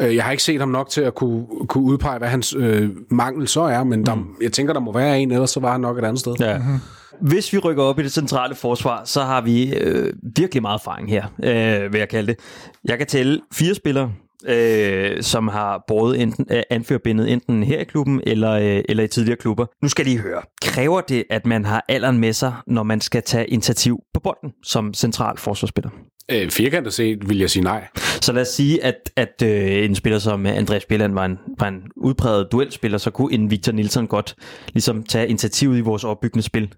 Øh, 0.02 0.16
jeg 0.16 0.24
har 0.24 0.32
ikke 0.32 0.44
set 0.44 0.60
ham 0.60 0.70
nok 0.70 0.90
til 0.90 1.02
at 1.02 1.16
kunne, 1.16 1.46
kunne 1.68 1.84
udpege, 1.84 2.18
hvad 2.18 2.28
hans 2.28 2.56
øh, 2.58 2.90
mangel 3.10 3.48
så 3.48 3.62
er, 3.62 3.84
men 3.84 4.06
der, 4.06 4.18
jeg 4.42 4.52
tænker, 4.52 4.74
der 4.74 4.80
må 4.80 4.94
være 4.94 5.20
en, 5.20 5.32
ellers 5.32 5.50
så 5.50 5.60
var 5.60 5.72
han 5.72 5.82
nok 5.82 5.98
et 5.98 6.04
andet 6.04 6.20
sted. 6.20 6.36
Ja. 6.40 6.58
Mm-hmm. 6.58 6.80
Hvis 7.22 7.54
vi 7.54 7.58
rykker 7.58 7.84
op 7.84 8.00
i 8.00 8.04
det 8.04 8.12
centrale 8.12 8.56
forsvar, 8.56 9.02
så 9.06 9.22
har 9.22 9.42
vi 9.42 9.74
øh, 9.76 10.14
virkelig 10.36 10.62
meget 10.62 10.80
erfaring 10.80 11.10
her, 11.10 11.26
øh, 11.44 11.94
vil 11.94 12.00
jeg 12.00 12.10
kalde 12.10 12.28
det. 12.28 12.40
Jeg 12.86 12.98
kan 12.98 13.08
tælle 13.08 13.42
fire 13.54 13.76
spillere, 13.76 14.12
øh, 14.48 15.24
som 15.24 15.48
har 15.48 15.84
båret 15.88 16.22
enten, 16.22 16.46
øh, 16.52 16.64
anførbindet 16.70 17.32
enten 17.32 17.64
her 17.64 17.80
i 17.80 17.84
klubben 17.84 18.22
eller, 18.28 18.52
øh, 18.52 18.84
eller 18.90 19.04
i 19.04 19.08
tidligere 19.08 19.38
klubber. 19.38 19.66
Nu 19.82 19.90
skal 19.90 20.08
I 20.08 20.16
høre. 20.16 20.42
Kræver 20.62 21.02
det, 21.02 21.24
at 21.30 21.46
man 21.46 21.66
har 21.66 21.86
alderen 21.90 22.18
med 22.18 22.34
sig, 22.34 22.54
når 22.68 22.84
man 22.84 23.02
skal 23.02 23.24
tage 23.24 23.48
initiativ 23.48 24.00
på 24.14 24.20
bolden 24.20 24.52
som 24.64 24.94
central 24.94 25.38
forsvarsspiller? 25.38 25.90
Øh, 26.32 26.50
firkantet 26.50 26.94
set 26.94 27.30
vil 27.30 27.40
jeg 27.40 27.50
sige 27.50 27.64
nej. 27.64 27.88
Så 28.22 28.34
lad 28.34 28.42
os 28.42 28.48
sige, 28.48 28.84
at, 28.84 29.12
at 29.16 29.44
øh, 29.44 29.86
en 29.86 29.96
spiller 29.96 30.20
som 30.20 30.46
Andreas 30.46 30.86
Bjelland 30.86 31.14
var 31.14 31.26
en, 31.26 31.38
var 31.60 31.68
en 31.68 31.82
udpræget 31.96 32.48
duelspiller, 32.52 32.98
så 32.98 33.12
kunne 33.12 33.34
en 33.34 33.52
Victor 33.52 33.72
Nielsen 33.72 34.08
godt 34.08 34.36
ligesom 34.74 35.04
tage 35.04 35.28
initiativet 35.28 35.78
i 35.78 35.82
vores 35.82 36.04
opbyggende 36.04 36.44
spil. 36.44 36.74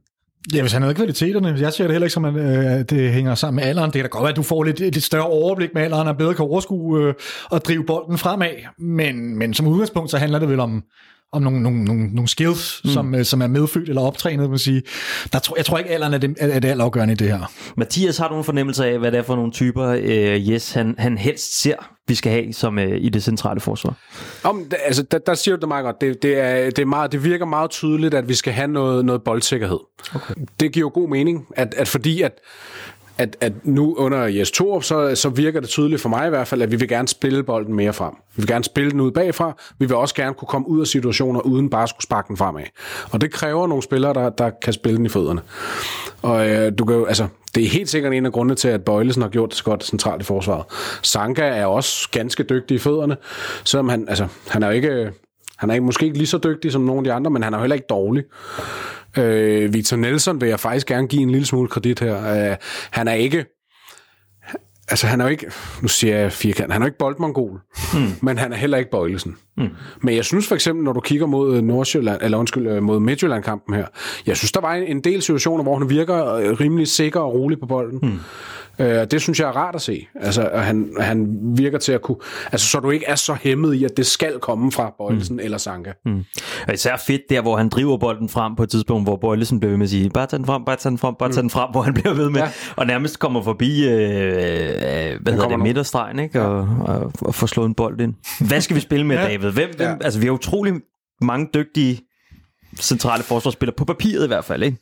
Ja, 0.53 0.61
hvis 0.61 0.71
han 0.71 0.81
havde 0.81 0.95
kvaliteterne. 0.95 1.57
Jeg 1.59 1.73
ser 1.73 1.83
det 1.83 1.91
heller 1.91 2.05
ikke 2.05 2.13
som, 2.13 2.25
at 2.25 2.35
øh, 2.35 2.85
det 2.89 3.11
hænger 3.11 3.35
sammen 3.35 3.55
med 3.55 3.69
alderen. 3.69 3.87
Det 3.87 3.93
kan 3.93 4.03
da 4.03 4.07
godt 4.07 4.23
være, 4.23 4.29
at 4.29 4.35
du 4.35 4.43
får 4.43 4.63
lidt, 4.63 4.79
lidt 4.79 5.03
større 5.03 5.25
overblik 5.25 5.69
med 5.73 5.81
alderen, 5.81 6.07
og 6.07 6.17
bedre 6.17 6.33
kan 6.33 6.45
overskue 6.45 7.07
øh, 7.07 7.13
og 7.49 7.65
drive 7.65 7.85
bolden 7.85 8.17
fremad. 8.17 8.49
Men, 8.79 9.37
men 9.37 9.53
som 9.53 9.67
udgangspunkt, 9.67 10.11
så 10.11 10.17
handler 10.17 10.39
det 10.39 10.49
vel 10.49 10.59
om, 10.59 10.83
om 11.33 11.41
nogle, 11.41 11.61
nogle, 11.61 11.83
nogle, 11.83 12.07
nogle 12.07 12.27
skills, 12.27 12.81
mm. 12.83 12.89
som, 12.89 13.15
øh, 13.15 13.25
som 13.25 13.41
er 13.41 13.47
medfødt 13.47 13.89
eller 13.89 14.01
optrænet, 14.01 14.49
man 14.49 14.59
sige. 14.59 14.81
Der 15.33 15.39
tror, 15.39 15.55
jeg 15.57 15.65
tror 15.65 15.77
ikke, 15.77 15.89
alderen 15.89 16.13
er 16.13 16.17
det, 16.17 16.35
er 16.39 16.59
det 16.59 16.69
altafgørende 16.69 17.11
i 17.13 17.15
det 17.17 17.27
her. 17.27 17.51
Mathias, 17.77 18.17
har 18.17 18.27
du 18.27 18.37
en 18.37 18.43
fornemmelse 18.43 18.85
af, 18.85 18.99
hvad 18.99 19.11
det 19.11 19.17
er 19.17 19.23
for 19.23 19.35
nogle 19.35 19.51
typer, 19.51 19.87
øh, 19.87 20.49
yes, 20.49 20.71
han, 20.73 20.95
han 20.97 21.17
helst 21.17 21.61
ser, 21.61 21.75
vi 22.07 22.15
skal 22.15 22.31
have 22.31 22.53
som 22.53 22.79
øh, 22.79 22.97
i 23.01 23.09
det 23.09 23.23
centrale 23.23 23.59
forsvar? 23.59 23.93
Om, 24.43 24.71
altså, 24.85 25.03
der, 25.03 25.17
der 25.17 25.33
siger 25.33 25.55
du 25.55 25.59
det 25.59 25.67
meget 25.67 25.83
godt. 25.83 26.01
Det, 26.01 26.23
det, 26.23 26.39
er, 26.39 26.65
det, 26.65 26.79
er 26.79 26.85
meget, 26.85 27.11
det 27.11 27.23
virker 27.23 27.45
meget 27.45 27.69
tydeligt, 27.69 28.13
at 28.13 28.29
vi 28.29 28.33
skal 28.33 28.53
have 28.53 28.67
noget, 28.67 29.05
noget 29.05 29.23
boldsikkerhed. 29.23 29.79
Okay. 30.15 30.33
Det 30.59 30.71
giver 30.73 30.83
jo 30.83 30.91
god 30.93 31.09
mening, 31.09 31.45
at, 31.55 31.73
at 31.77 31.87
fordi 31.87 32.21
at, 32.21 32.31
at, 33.17 33.37
at 33.41 33.53
nu 33.63 33.95
under 33.95 34.25
Jes 34.25 34.51
Torup, 34.51 34.83
så, 34.83 35.15
så 35.15 35.29
virker 35.29 35.59
det 35.59 35.69
tydeligt 35.69 36.01
for 36.01 36.09
mig 36.09 36.27
i 36.27 36.29
hvert 36.29 36.47
fald, 36.47 36.61
at 36.61 36.71
vi 36.71 36.75
vil 36.75 36.87
gerne 36.87 37.07
spille 37.07 37.43
bolden 37.43 37.75
mere 37.75 37.93
frem. 37.93 38.13
Vi 38.35 38.41
vil 38.41 38.47
gerne 38.47 38.63
spille 38.63 38.91
den 38.91 38.99
ud 38.99 39.11
bagfra. 39.11 39.57
Vi 39.79 39.85
vil 39.85 39.95
også 39.95 40.15
gerne 40.15 40.33
kunne 40.33 40.47
komme 40.47 40.69
ud 40.69 40.81
af 40.81 40.87
situationer, 40.87 41.39
uden 41.39 41.69
bare 41.69 41.83
at 41.83 41.89
skulle 41.89 42.03
sparke 42.03 42.27
den 42.27 42.37
fremad. 42.37 42.63
Og 43.11 43.21
det 43.21 43.31
kræver 43.31 43.67
nogle 43.67 43.83
spillere, 43.83 44.13
der, 44.13 44.29
der 44.29 44.49
kan 44.61 44.73
spille 44.73 44.97
den 44.97 45.05
i 45.05 45.09
fødderne. 45.09 45.41
Og 46.21 46.49
øh, 46.49 46.71
du 46.77 46.85
kan 46.85 46.95
jo, 46.95 47.05
altså, 47.05 47.27
det 47.55 47.63
er 47.63 47.69
helt 47.69 47.89
sikkert 47.89 48.13
en 48.13 48.25
af 48.25 48.31
grundene 48.31 48.55
til, 48.55 48.67
at 48.67 48.83
Bøjlesen 48.83 49.21
har 49.21 49.29
gjort 49.29 49.49
det 49.49 49.57
så 49.57 49.63
godt 49.63 49.83
centralt 49.83 50.21
i 50.21 50.25
forsvaret. 50.25 50.65
Sanka 51.01 51.43
er 51.43 51.65
også 51.65 52.09
ganske 52.11 52.43
dygtig 52.43 52.75
i 52.75 52.79
fødderne, 52.79 53.17
selvom 53.63 53.89
han, 53.89 54.05
altså, 54.09 54.27
han 54.47 54.63
er 54.63 54.67
jo 54.67 54.73
ikke, 54.73 55.11
han 55.61 55.69
er 55.69 55.73
ikke, 55.73 55.85
måske 55.85 56.05
ikke 56.05 56.17
lige 56.17 56.27
så 56.27 56.37
dygtig 56.37 56.71
som 56.71 56.81
nogle 56.81 56.99
af 56.99 57.03
de 57.03 57.13
andre, 57.13 57.31
men 57.31 57.43
han 57.43 57.53
er 57.53 57.57
jo 57.57 57.61
heller 57.61 57.75
ikke 57.75 57.87
dårlig. 57.89 58.23
Øh, 59.17 59.73
Victor 59.73 59.97
Nelson 59.97 60.41
vil 60.41 60.49
jeg 60.49 60.59
faktisk 60.59 60.87
gerne 60.87 61.07
give 61.07 61.21
en 61.21 61.29
lille 61.29 61.45
smule 61.45 61.67
kredit 61.67 61.99
her. 61.99 62.51
Øh, 62.51 62.57
han 62.91 63.07
er 63.07 63.13
ikke 63.13 63.60
altså 64.91 65.07
han 65.07 65.21
er 65.21 65.25
jo 65.25 65.31
ikke, 65.31 65.45
nu 65.81 65.87
siger 65.87 66.17
jeg 66.17 66.31
firkant, 66.31 66.73
han 66.73 66.81
er 66.81 66.85
jo 66.85 66.87
ikke 66.87 66.97
boldmongol, 66.97 67.59
mm. 67.93 67.99
men 68.21 68.37
han 68.37 68.53
er 68.53 68.57
heller 68.57 68.77
ikke 68.77 68.91
Bøjlesen. 68.91 69.35
Mm. 69.57 69.67
Men 70.01 70.15
jeg 70.15 70.25
synes 70.25 70.47
for 70.47 70.55
eksempel, 70.55 70.83
når 70.83 70.93
du 70.93 70.99
kigger 70.99 71.25
mod 71.25 71.55
øh, 71.55 71.63
Nordsjælland, 71.63 72.21
eller 72.21 72.37
undskyld, 72.37 72.67
øh, 72.67 72.83
mod 72.83 72.99
Midtjylland-kampen 72.99 73.75
her, 73.75 73.85
jeg 74.25 74.37
synes, 74.37 74.51
der 74.51 74.61
var 74.61 74.73
en, 74.73 74.83
en 74.83 75.01
del 75.01 75.21
situationer, 75.21 75.63
hvor 75.63 75.77
han 75.77 75.89
virker 75.89 76.33
øh, 76.33 76.51
rimelig 76.59 76.87
sikker 76.87 77.19
og 77.19 77.33
rolig 77.33 77.59
på 77.59 77.65
bolden. 77.65 77.99
Mm. 78.01 78.19
Øh, 78.79 79.07
det 79.11 79.21
synes 79.21 79.39
jeg 79.39 79.47
er 79.47 79.51
rart 79.51 79.75
at 79.75 79.81
se. 79.81 80.07
Altså, 80.15 80.49
han, 80.53 80.93
han 80.99 81.37
virker 81.41 81.77
til 81.77 81.91
at 81.91 82.01
kunne... 82.01 82.17
Altså, 82.51 82.67
så 82.67 82.79
du 82.79 82.89
ikke 82.89 83.05
er 83.05 83.15
så 83.15 83.37
hæmmet 83.41 83.73
i, 83.73 83.83
at 83.83 83.97
det 83.97 84.05
skal 84.05 84.39
komme 84.39 84.71
fra 84.71 84.93
Bøjlesen 84.97 85.35
mm. 85.35 85.39
eller 85.43 85.57
Sanka. 85.57 85.91
Mm. 86.05 86.23
Og 86.67 86.73
især 86.73 86.97
fedt 87.07 87.21
der, 87.29 87.41
hvor 87.41 87.57
han 87.57 87.69
driver 87.69 87.97
bolden 87.97 88.29
frem 88.29 88.55
på 88.55 88.63
et 88.63 88.69
tidspunkt, 88.69 89.05
hvor 89.05 89.15
Bøjlesen 89.15 89.59
bliver 89.59 89.69
ved 89.69 89.77
med 89.77 89.85
at 89.85 89.89
sige, 89.89 90.09
bare 90.09 90.27
tag 90.27 90.37
den 90.37 90.45
frem, 90.45 90.65
bare 90.65 90.75
tag 90.75 90.89
den 90.89 90.97
frem, 90.97 91.15
bare 91.19 91.31
tag 91.31 91.41
den 91.41 91.49
frem, 91.49 91.69
hvor 91.71 91.81
han 91.81 91.93
bliver 91.93 92.13
ved 92.13 92.29
med, 92.29 92.41
ja. 92.41 92.49
og 92.75 92.87
nærmest 92.87 93.19
kommer 93.19 93.41
forbi, 93.41 93.89
øh, 93.89 94.80
hvad 95.21 95.33
hedder 95.33 95.47
det, 95.47 95.59
midterstregen, 95.59 96.19
ikke? 96.19 96.41
Og, 96.41 96.59
og, 96.81 97.11
og 97.21 97.35
får 97.35 97.47
slået 97.47 97.67
en 97.67 97.75
bold 97.75 98.01
ind. 98.01 98.13
Hvad 98.47 98.61
skal 98.61 98.75
vi 98.75 98.81
spille 98.81 99.05
med, 99.05 99.15
ja. 99.21 99.23
David? 99.23 99.51
Hvem, 99.51 99.69
hvem, 99.75 99.89
ja. 99.89 99.95
Altså, 100.01 100.19
vi 100.19 100.25
har 100.25 100.33
utrolig 100.33 100.73
mange 101.21 101.49
dygtige 101.53 102.01
centrale 102.79 103.23
forsvarsspillere, 103.23 103.75
på 103.77 103.85
papiret 103.85 104.23
i 104.23 104.27
hvert 104.27 104.45
fald, 104.45 104.63
ikke? 104.63 104.77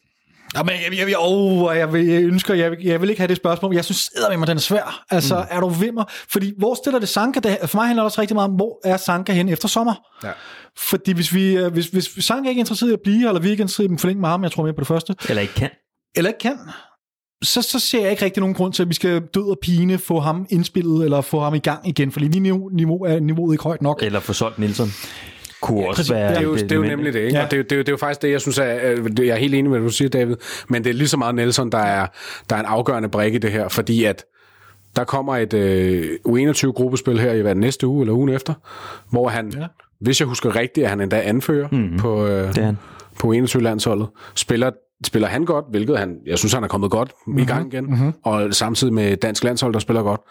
Ja, 0.56 0.64
men 0.64 0.74
jeg, 1.00 1.10
jeg, 1.10 1.16
oh, 1.20 1.78
jeg, 1.78 1.94
vil, 1.94 2.08
jeg 2.08 2.24
ønsker, 2.24 2.54
jeg, 2.54 2.78
jeg 2.84 3.02
vil 3.02 3.10
ikke 3.10 3.20
have 3.20 3.28
det 3.28 3.38
spørgsmål, 3.38 3.76
jeg 3.76 3.86
synes 3.86 4.12
at 4.30 4.48
den 4.48 4.58
er 4.58 4.62
svær. 4.62 5.06
Altså, 5.10 5.36
mm. 5.36 5.46
er 5.50 5.60
du 5.60 5.70
vimmer? 5.70 6.04
Fordi 6.30 6.54
hvor 6.58 6.76
stiller 6.76 7.00
det 7.00 7.10
Sanka? 7.10 7.40
Det, 7.40 7.58
for 7.70 7.78
mig 7.78 7.88
handler 7.88 8.04
det 8.04 8.06
også 8.06 8.22
rigtig 8.22 8.36
meget 8.36 8.50
om, 8.50 8.56
hvor 8.56 8.80
er 8.84 8.98
Sanka 8.98 9.34
hen 9.34 9.50
efter 9.50 9.68
sommer? 9.68 9.94
Ja. 10.24 10.32
Fordi 10.78 11.12
hvis, 11.12 11.34
vi, 11.34 11.58
øh, 11.58 11.74
hvis, 11.74 11.88
hvis 11.88 12.06
Sanka 12.20 12.50
ikke 12.50 12.60
er 12.60 12.62
interesseret 12.62 12.90
i 12.90 12.94
at 12.94 13.00
blive, 13.04 13.28
eller 13.28 13.42
vi 13.42 13.48
er 13.48 13.52
ikke 13.52 13.62
interesseret 13.62 13.90
i 13.90 13.94
at 13.94 14.00
forlænge 14.00 14.22
med 14.22 14.30
ham, 14.30 14.44
jeg 14.44 14.52
tror 14.52 14.64
mere 14.64 14.74
på 14.74 14.80
det 14.80 14.88
første. 14.88 15.16
Eller 15.30 15.42
ikke 15.42 15.54
kan. 15.54 15.70
Eller 16.16 16.30
ikke 16.30 16.40
kan. 16.40 16.58
Så, 17.42 17.62
så 17.62 17.80
ser 17.80 18.02
jeg 18.02 18.12
ikke 18.12 18.26
rigtig 18.26 18.42
nogen 18.42 18.56
grund 18.56 18.74
til, 18.74 18.84
at 18.84 18.90
vi 18.90 18.94
skal 18.94 19.22
død 19.22 19.50
og 19.50 19.58
pine 19.62 19.98
få 19.98 20.20
ham 20.20 20.48
indspillet, 20.50 21.04
eller 21.04 21.22
få 21.22 21.40
ham 21.40 21.56
i 21.56 21.60
gang 21.60 21.88
igen, 21.88 22.12
fordi 22.12 22.26
lige 22.26 22.40
niveau, 22.40 22.70
niveau 22.70 23.04
er 23.06 23.20
niveauet 23.20 23.54
ikke 23.54 23.64
højt 23.64 23.82
nok. 23.82 24.04
Eller 24.04 24.20
få 24.20 24.34
solgt 24.34 24.60
Nielsen 24.60 24.92
kunne 25.62 25.82
ja, 25.82 25.88
også 25.88 26.14
være... 26.14 26.30
Det 26.30 26.38
er 26.38 26.42
jo, 26.42 26.56
det 26.56 26.72
er 26.72 26.76
jo 26.76 26.84
nemlig 26.84 27.14
det, 27.14 27.20
ikke? 27.20 27.38
Ja. 27.38 27.44
Og 27.44 27.52
det, 27.52 27.60
er, 27.60 27.64
det, 27.64 27.72
er, 27.72 27.78
det 27.78 27.90
er 27.90 27.94
jo 27.94 27.98
faktisk 27.98 28.22
det, 28.22 28.32
jeg 28.32 28.42
synes, 28.42 28.58
er, 28.58 28.64
jeg 29.18 29.28
er 29.28 29.36
helt 29.36 29.54
enig 29.54 29.72
med, 29.72 29.80
hvad 29.80 29.90
du 29.90 29.96
siger, 29.96 30.10
David, 30.10 30.36
men 30.70 30.84
det 30.84 30.90
er 30.90 30.94
lige 30.94 31.08
så 31.08 31.18
meget 31.18 31.36
Nelson, 31.36 31.72
der 31.72 31.78
er, 31.78 32.08
der 32.50 32.56
er 32.56 32.60
en 32.60 32.66
afgørende 32.66 33.10
brik 33.10 33.34
i 33.34 33.38
det 33.38 33.52
her, 33.52 33.68
fordi 33.68 34.04
at 34.04 34.26
der 34.96 35.04
kommer 35.04 35.36
et 35.38 35.54
øh, 35.54 36.18
U21-gruppespil 36.28 37.20
her 37.20 37.32
i 37.32 37.42
hvad, 37.42 37.56
næste 37.56 37.88
uge 37.88 38.02
eller 38.02 38.14
ugen 38.14 38.30
efter, 38.30 38.54
hvor 39.12 39.30
han, 39.30 39.54
ja. 39.58 39.66
hvis 40.02 40.20
jeg 40.20 40.28
husker 40.28 40.56
rigtigt, 40.56 40.86
er 40.86 40.90
han 40.90 41.02
endda 41.02 41.22
anfører 41.22 41.68
mm-hmm. 41.72 41.98
på, 41.98 42.28
øh, 42.28 42.56
det 42.56 42.64
han. 42.64 42.78
på 43.20 43.34
U21-landsholdet, 43.34 44.08
spiller 44.36 44.72
spiller 45.06 45.28
han 45.28 45.46
godt, 45.46 45.66
hvilket 45.70 46.00
han, 46.00 46.18
jeg 46.26 46.38
synes, 46.38 46.54
han 46.54 46.64
er 46.64 46.68
kommet 46.68 46.92
godt 46.92 47.12
mm-hmm. 47.28 47.42
i 47.42 47.46
gang 47.46 47.74
igen, 47.74 47.86
mm-hmm. 47.86 48.14
og 48.24 48.54
samtidig 48.54 48.94
med 48.94 49.18
dansk 49.18 49.44
landshold, 49.44 49.74
der 49.74 49.80
spiller 49.80 50.04
godt, 50.04 50.22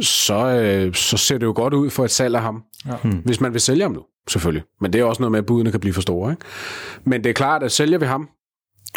så, 0.00 0.46
øh, 0.46 0.94
så 0.94 1.16
ser 1.16 1.38
det 1.38 1.46
jo 1.46 1.52
godt 1.56 1.74
ud 1.74 1.90
for 1.90 2.04
et 2.04 2.10
salg 2.10 2.36
af 2.36 2.42
ham, 2.42 2.62
ja. 2.86 2.96
hvis 3.24 3.40
man 3.40 3.52
vil 3.52 3.60
sælge 3.60 3.82
ham 3.82 3.92
nu 3.92 4.02
selvfølgelig. 4.28 4.64
Men 4.80 4.92
det 4.92 5.00
er 5.00 5.04
også 5.04 5.22
noget 5.22 5.32
med, 5.32 5.38
at 5.38 5.46
budene 5.46 5.70
kan 5.70 5.80
blive 5.80 5.92
for 5.92 6.00
store. 6.00 6.30
Ikke? 6.30 6.42
Men 7.04 7.24
det 7.24 7.30
er 7.30 7.34
klart, 7.34 7.62
at 7.62 7.72
sælger 7.72 7.98
vi 7.98 8.06
ham, 8.06 8.28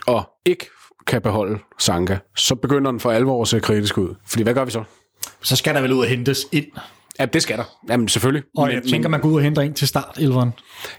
og 0.07 0.29
ikke 0.45 0.69
kan 1.07 1.21
beholde 1.21 1.59
Sanka, 1.79 2.17
så 2.35 2.55
begynder 2.55 2.91
den 2.91 2.99
for 2.99 3.11
alvor 3.11 3.41
at 3.41 3.47
se 3.47 3.59
kritisk 3.59 3.97
ud. 3.97 4.15
Fordi 4.27 4.43
hvad 4.43 4.53
gør 4.53 4.65
vi 4.65 4.71
så? 4.71 4.83
Så 5.41 5.55
skal 5.55 5.75
der 5.75 5.81
vel 5.81 5.93
ud 5.93 5.99
og 5.99 6.05
hentes 6.05 6.47
ind 6.51 6.65
Ja, 7.19 7.25
det 7.25 7.41
skal 7.41 7.57
der. 7.57 7.63
Jamen, 7.89 8.07
selvfølgelig. 8.07 8.43
Og 8.57 8.69
jeg 8.69 8.79
men, 8.83 8.91
tænker, 8.91 9.09
man 9.09 9.21
går 9.21 9.29
ud 9.29 9.35
og 9.35 9.41
henter 9.41 9.61
en 9.61 9.73
til 9.73 9.87
start, 9.87 10.17
Elveren. 10.19 10.53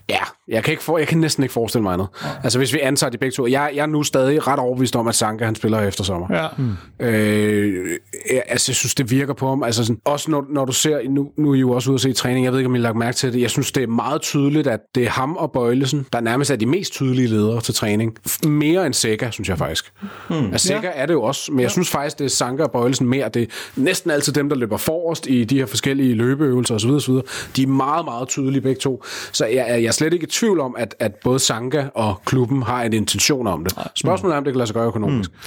Ja, 0.08 0.18
jeg 0.48 0.64
kan, 0.64 0.72
ikke 0.72 0.82
for, 0.82 0.98
jeg 0.98 1.08
kan 1.08 1.18
næsten 1.18 1.42
ikke 1.42 1.52
forestille 1.52 1.82
mig 1.82 1.92
andet. 1.92 2.08
Ja. 2.22 2.28
Altså, 2.44 2.58
hvis 2.58 2.72
vi 2.72 2.78
antager 2.80 3.10
de 3.10 3.18
begge 3.18 3.34
to. 3.34 3.46
Jeg, 3.46 3.70
jeg 3.74 3.82
er 3.82 3.86
nu 3.86 4.02
stadig 4.02 4.46
ret 4.46 4.58
overbevist 4.58 4.96
om, 4.96 5.08
at 5.08 5.14
Sanka, 5.14 5.44
han 5.44 5.54
spiller 5.54 5.80
efter 5.80 6.04
sommer. 6.04 6.26
Ja. 6.30 6.46
Mm. 6.58 7.06
Øh, 7.06 7.86
jeg, 8.32 8.42
altså, 8.46 8.70
jeg 8.70 8.76
synes, 8.76 8.94
det 8.94 9.10
virker 9.10 9.34
på 9.34 9.48
ham. 9.48 9.62
Altså, 9.62 9.84
sådan, 9.84 10.00
også 10.04 10.30
når, 10.30 10.46
når 10.50 10.64
du 10.64 10.72
ser, 10.72 11.08
nu, 11.10 11.30
nu 11.36 11.50
er 11.50 11.54
I 11.54 11.58
jo 11.58 11.70
også 11.70 11.90
ude 11.90 11.94
at 11.94 12.00
se 12.00 12.12
træning, 12.12 12.44
jeg 12.44 12.52
ved 12.52 12.58
ikke, 12.58 12.68
om 12.68 12.74
I 12.74 12.78
har 12.78 12.82
lagt 12.82 12.96
mærke 12.96 13.16
til 13.16 13.32
det. 13.32 13.40
Jeg 13.40 13.50
synes, 13.50 13.72
det 13.72 13.82
er 13.82 13.86
meget 13.86 14.20
tydeligt, 14.20 14.66
at 14.66 14.80
det 14.94 15.04
er 15.04 15.10
ham 15.10 15.36
og 15.36 15.52
Bøjlesen, 15.52 16.06
der 16.12 16.20
nærmest 16.20 16.50
er 16.50 16.56
de 16.56 16.66
mest 16.66 16.92
tydelige 16.92 17.28
ledere 17.28 17.60
til 17.60 17.74
træning. 17.74 18.18
Mere 18.46 18.86
end 18.86 18.94
Sega, 18.94 19.30
synes 19.30 19.48
jeg 19.48 19.58
faktisk. 19.58 19.92
Mm. 20.30 20.36
Altså, 20.36 20.68
Sega 20.68 20.80
ja. 20.86 20.90
er 20.94 21.06
det 21.06 21.14
jo 21.14 21.22
også, 21.22 21.52
men 21.52 21.60
jeg 21.60 21.68
ja. 21.68 21.72
synes 21.72 21.90
faktisk, 21.90 22.18
det 22.18 22.24
er 22.24 22.28
Sanka 22.28 22.62
og 22.62 22.70
Bøjlesen 22.70 23.06
mere. 23.06 23.28
Det 23.28 23.42
er 23.42 23.46
næsten 23.76 24.10
altid 24.10 24.32
dem, 24.32 24.48
der 24.48 24.56
løber 24.56 24.76
forrest 24.76 25.26
i 25.26 25.44
de 25.44 25.58
her 25.58 25.66
forskellige 25.66 26.07
løbeøvelser 26.14 26.74
osv. 26.74 26.90
osv. 26.90 27.14
De 27.56 27.62
er 27.62 27.66
meget, 27.66 28.04
meget 28.04 28.28
tydelige 28.28 28.61
begge 28.61 28.80
to. 28.80 29.04
Så 29.32 29.46
jeg, 29.46 29.66
jeg 29.68 29.84
er 29.84 29.90
slet 29.92 30.12
ikke 30.12 30.24
i 30.24 30.30
tvivl 30.30 30.61
om, 30.61 30.74
at, 30.78 30.94
at 30.98 31.14
både 31.14 31.38
Sanka 31.38 31.86
og 31.94 32.22
klubben 32.24 32.62
har 32.62 32.82
en 32.82 32.92
intention 32.92 33.46
om 33.46 33.64
det. 33.64 33.78
Spørgsmålet 33.94 34.34
er, 34.34 34.38
om 34.38 34.44
det 34.44 34.52
kan 34.52 34.59
lade 34.59 34.66
sig 34.66 34.74
gøre 34.74 34.86
økonomisk. 34.86 35.30
Mm. 35.30 35.38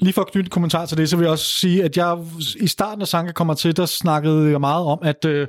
Lige 0.00 0.12
for 0.12 0.22
at 0.22 0.32
knytte 0.32 0.46
en 0.46 0.50
kommentar 0.50 0.86
til 0.86 0.96
det, 0.96 1.10
så 1.10 1.16
vil 1.16 1.24
jeg 1.24 1.32
også 1.32 1.44
sige, 1.44 1.84
at 1.84 1.96
jeg 1.96 2.18
i 2.60 2.66
starten 2.66 3.02
af 3.02 3.08
Sanka 3.08 3.32
kommer 3.32 3.54
til, 3.54 3.76
der 3.76 3.86
snakkede 3.86 4.50
jeg 4.50 4.60
meget 4.60 4.86
om, 4.86 4.98
at 5.02 5.24
øh, 5.24 5.46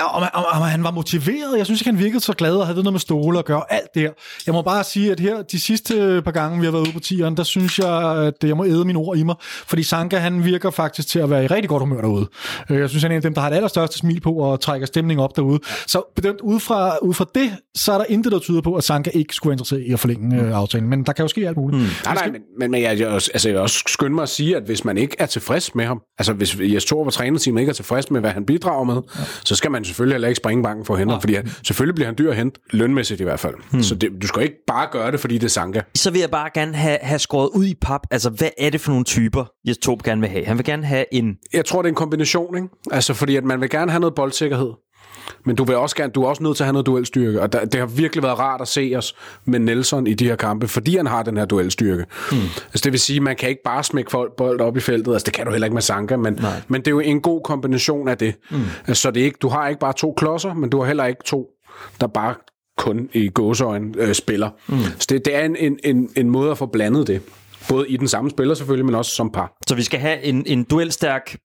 om, 0.00 0.22
om, 0.34 0.44
om, 0.52 0.62
han 0.62 0.84
var 0.84 0.90
motiveret. 0.90 1.58
Jeg 1.58 1.66
synes 1.66 1.80
ikke, 1.80 1.90
han 1.90 1.98
virkede 1.98 2.20
så 2.20 2.32
glad 2.32 2.56
og 2.56 2.66
havde 2.66 2.78
noget 2.78 2.92
med 2.92 3.00
stole 3.00 3.38
og 3.38 3.44
gøre 3.44 3.62
alt 3.72 3.94
det 3.94 4.02
her. 4.02 4.10
Jeg 4.46 4.54
må 4.54 4.62
bare 4.62 4.84
sige, 4.84 5.12
at 5.12 5.20
her 5.20 5.42
de 5.42 5.60
sidste 5.60 6.22
par 6.24 6.30
gange, 6.30 6.58
vi 6.60 6.64
har 6.64 6.72
været 6.72 6.82
ude 6.82 6.92
på 6.92 7.00
tieren, 7.00 7.36
der 7.36 7.42
synes 7.42 7.78
jeg, 7.78 8.18
at 8.26 8.34
jeg 8.44 8.56
må 8.56 8.64
æde 8.64 8.84
mine 8.84 8.98
ord 8.98 9.16
i 9.16 9.22
mig. 9.22 9.34
Fordi 9.40 9.82
Sanka, 9.82 10.16
han 10.18 10.44
virker 10.44 10.70
faktisk 10.70 11.08
til 11.08 11.18
at 11.18 11.30
være 11.30 11.44
i 11.44 11.46
rigtig 11.46 11.68
godt 11.68 11.82
humør 11.82 12.00
derude. 12.00 12.28
Øh, 12.70 12.80
jeg 12.80 12.88
synes, 12.88 13.02
han 13.02 13.12
er 13.12 13.14
en 13.14 13.18
af 13.18 13.22
dem, 13.22 13.34
der 13.34 13.40
har 13.40 13.48
det 13.48 13.56
allerstørste 13.56 13.98
smil 13.98 14.20
på 14.20 14.32
og 14.32 14.60
trækker 14.60 14.86
stemning 14.86 15.20
op 15.20 15.36
derude. 15.36 15.60
Så 15.86 16.12
bedømt 16.16 16.40
ud 16.40 16.60
fra, 16.60 16.98
ud 17.02 17.14
fra 17.14 17.26
det, 17.34 17.56
så 17.74 17.92
er 17.92 17.98
der 17.98 18.04
intet, 18.08 18.32
der 18.32 18.38
tyder 18.38 18.60
på, 18.60 18.74
at 18.74 18.84
Sanka 18.84 19.10
ikke 19.14 19.34
skulle 19.34 19.50
være 19.50 19.54
interesseret 19.54 19.82
i 19.82 19.92
at 19.92 20.00
forlænge 20.00 20.40
øh, 20.40 20.56
aftalen. 20.56 20.88
Men 20.88 21.02
der 21.02 21.12
kan 21.12 21.22
jo 21.22 21.28
ske 21.28 21.48
alt 21.48 21.56
muligt. 21.56 21.82
Mm. 21.82 21.88
Nej, 22.04 22.14
nej, 22.14 22.30
men, 22.30 22.40
men, 22.58 22.70
men 22.70 22.82
jeg, 22.82 23.00
jeg, 23.00 23.12
altså, 23.12 23.48
jeg 23.48 23.58
også 23.58 23.75
skynde 23.86 24.14
mig 24.14 24.22
at 24.22 24.28
sige, 24.28 24.56
at 24.56 24.62
hvis 24.62 24.84
man 24.84 24.98
ikke 24.98 25.16
er 25.18 25.26
tilfreds 25.26 25.74
med 25.74 25.84
ham, 25.84 26.00
altså 26.18 26.32
hvis 26.32 26.56
Jes 26.60 26.84
Thor 26.84 27.04
var 27.04 27.10
trænerteamet 27.10 27.60
ikke 27.60 27.70
er 27.70 27.74
tilfreds 27.74 28.10
med, 28.10 28.20
hvad 28.20 28.30
han 28.30 28.44
bidrager 28.44 28.84
med, 28.84 28.94
ja. 28.94 29.22
så 29.44 29.56
skal 29.56 29.70
man 29.70 29.84
selvfølgelig 29.84 30.14
heller 30.14 30.28
ikke 30.28 30.36
springe 30.36 30.62
banken 30.62 30.84
for 30.84 30.94
at 30.94 30.98
hente 30.98 31.14
ja. 31.14 31.20
fordi 31.20 31.34
han, 31.34 31.48
selvfølgelig 31.64 31.94
bliver 31.94 32.06
han 32.06 32.14
dyr 32.18 32.30
at 32.30 32.36
hente, 32.36 32.60
lønmæssigt 32.70 33.20
i 33.20 33.24
hvert 33.24 33.40
fald. 33.40 33.54
Hmm. 33.70 33.82
Så 33.82 33.94
det, 33.94 34.10
du 34.22 34.26
skal 34.26 34.42
ikke 34.42 34.56
bare 34.66 34.88
gøre 34.92 35.12
det, 35.12 35.20
fordi 35.20 35.34
det 35.34 35.44
er 35.44 35.48
Sanka. 35.48 35.80
Så 35.94 36.10
vil 36.10 36.20
jeg 36.20 36.30
bare 36.30 36.50
gerne 36.54 36.74
have, 36.74 36.98
have 37.02 37.18
skåret 37.18 37.50
ud 37.54 37.64
i 37.64 37.74
pap, 37.80 38.00
altså 38.10 38.30
hvad 38.30 38.50
er 38.58 38.70
det 38.70 38.80
for 38.80 38.90
nogle 38.90 39.04
typer, 39.04 39.44
Jes 39.68 39.78
Thor 39.78 40.00
gerne 40.04 40.20
vil 40.20 40.30
have? 40.30 40.44
Han 40.44 40.56
vil 40.58 40.64
gerne 40.64 40.86
have 40.86 41.04
en... 41.12 41.34
Jeg 41.52 41.64
tror, 41.64 41.82
det 41.82 41.88
er 41.88 41.92
en 41.92 41.94
kombination, 41.94 42.56
ikke? 42.56 42.68
Altså 42.90 43.14
fordi 43.14 43.36
at 43.36 43.44
man 43.44 43.60
vil 43.60 43.70
gerne 43.70 43.90
have 43.90 44.00
noget 44.00 44.14
boldsikkerhed, 44.14 44.72
men 45.44 45.56
du 45.56 45.64
vil 45.64 45.76
også 45.76 45.96
gerne, 45.96 46.12
du 46.12 46.22
er 46.22 46.28
også 46.28 46.42
nødt 46.42 46.56
til 46.56 46.64
at 46.64 46.66
have 46.66 46.72
noget 46.72 46.86
duelstyrke, 46.86 47.42
og 47.42 47.52
der, 47.52 47.64
det 47.64 47.80
har 47.80 47.86
virkelig 47.86 48.22
været 48.22 48.38
rart 48.38 48.60
at 48.60 48.68
se 48.68 48.92
os 48.96 49.14
med 49.44 49.58
Nelson 49.58 50.06
i 50.06 50.14
de 50.14 50.24
her 50.24 50.36
kampe, 50.36 50.68
fordi 50.68 50.96
han 50.96 51.06
har 51.06 51.22
den 51.22 51.36
her 51.36 51.44
duelstyrke. 51.44 52.04
Mm. 52.32 52.38
Altså 52.66 52.80
det 52.84 52.92
vil 52.92 53.00
sige, 53.00 53.20
man 53.20 53.36
kan 53.36 53.48
ikke 53.48 53.62
bare 53.64 53.84
smække 53.84 54.10
folk 54.10 54.36
bold 54.36 54.60
op 54.60 54.76
i 54.76 54.80
feltet, 54.80 55.12
altså 55.12 55.24
det 55.24 55.34
kan 55.34 55.46
du 55.46 55.52
heller 55.52 55.66
ikke 55.66 55.74
med 55.74 55.82
Sanka, 55.82 56.16
men, 56.16 56.40
men 56.68 56.80
det 56.80 56.86
er 56.86 56.90
jo 56.90 57.00
en 57.00 57.20
god 57.20 57.40
kombination 57.44 58.08
af 58.08 58.18
det. 58.18 58.34
Mm. 58.50 58.56
Altså, 58.86 59.02
så 59.02 59.10
det 59.10 59.20
er 59.20 59.24
ikke, 59.24 59.38
du 59.42 59.48
har 59.48 59.68
ikke 59.68 59.80
bare 59.80 59.92
to 59.92 60.12
klodser, 60.16 60.54
men 60.54 60.70
du 60.70 60.78
har 60.78 60.86
heller 60.86 61.04
ikke 61.04 61.20
to, 61.24 61.46
der 62.00 62.06
bare 62.06 62.34
kun 62.78 63.08
i 63.12 63.28
gåseøjen 63.28 63.94
øh, 63.98 64.14
spiller. 64.14 64.50
Mm. 64.68 64.78
Så 64.98 65.06
det, 65.08 65.24
det 65.24 65.36
er 65.36 65.44
en, 65.44 65.56
en, 65.56 65.78
en, 65.84 66.10
en 66.16 66.30
måde 66.30 66.50
at 66.50 66.58
få 66.58 66.66
blandet 66.66 67.06
det. 67.06 67.22
Både 67.68 67.88
i 67.88 67.96
den 67.96 68.08
samme 68.08 68.30
spiller 68.30 68.54
selvfølgelig, 68.54 68.86
men 68.86 68.94
også 68.94 69.10
som 69.10 69.30
par. 69.30 69.56
Så 69.68 69.74
vi 69.74 69.82
skal 69.82 70.00
have 70.00 70.22
en, 70.22 70.42
en 70.46 70.64
duelstærk 70.64 71.36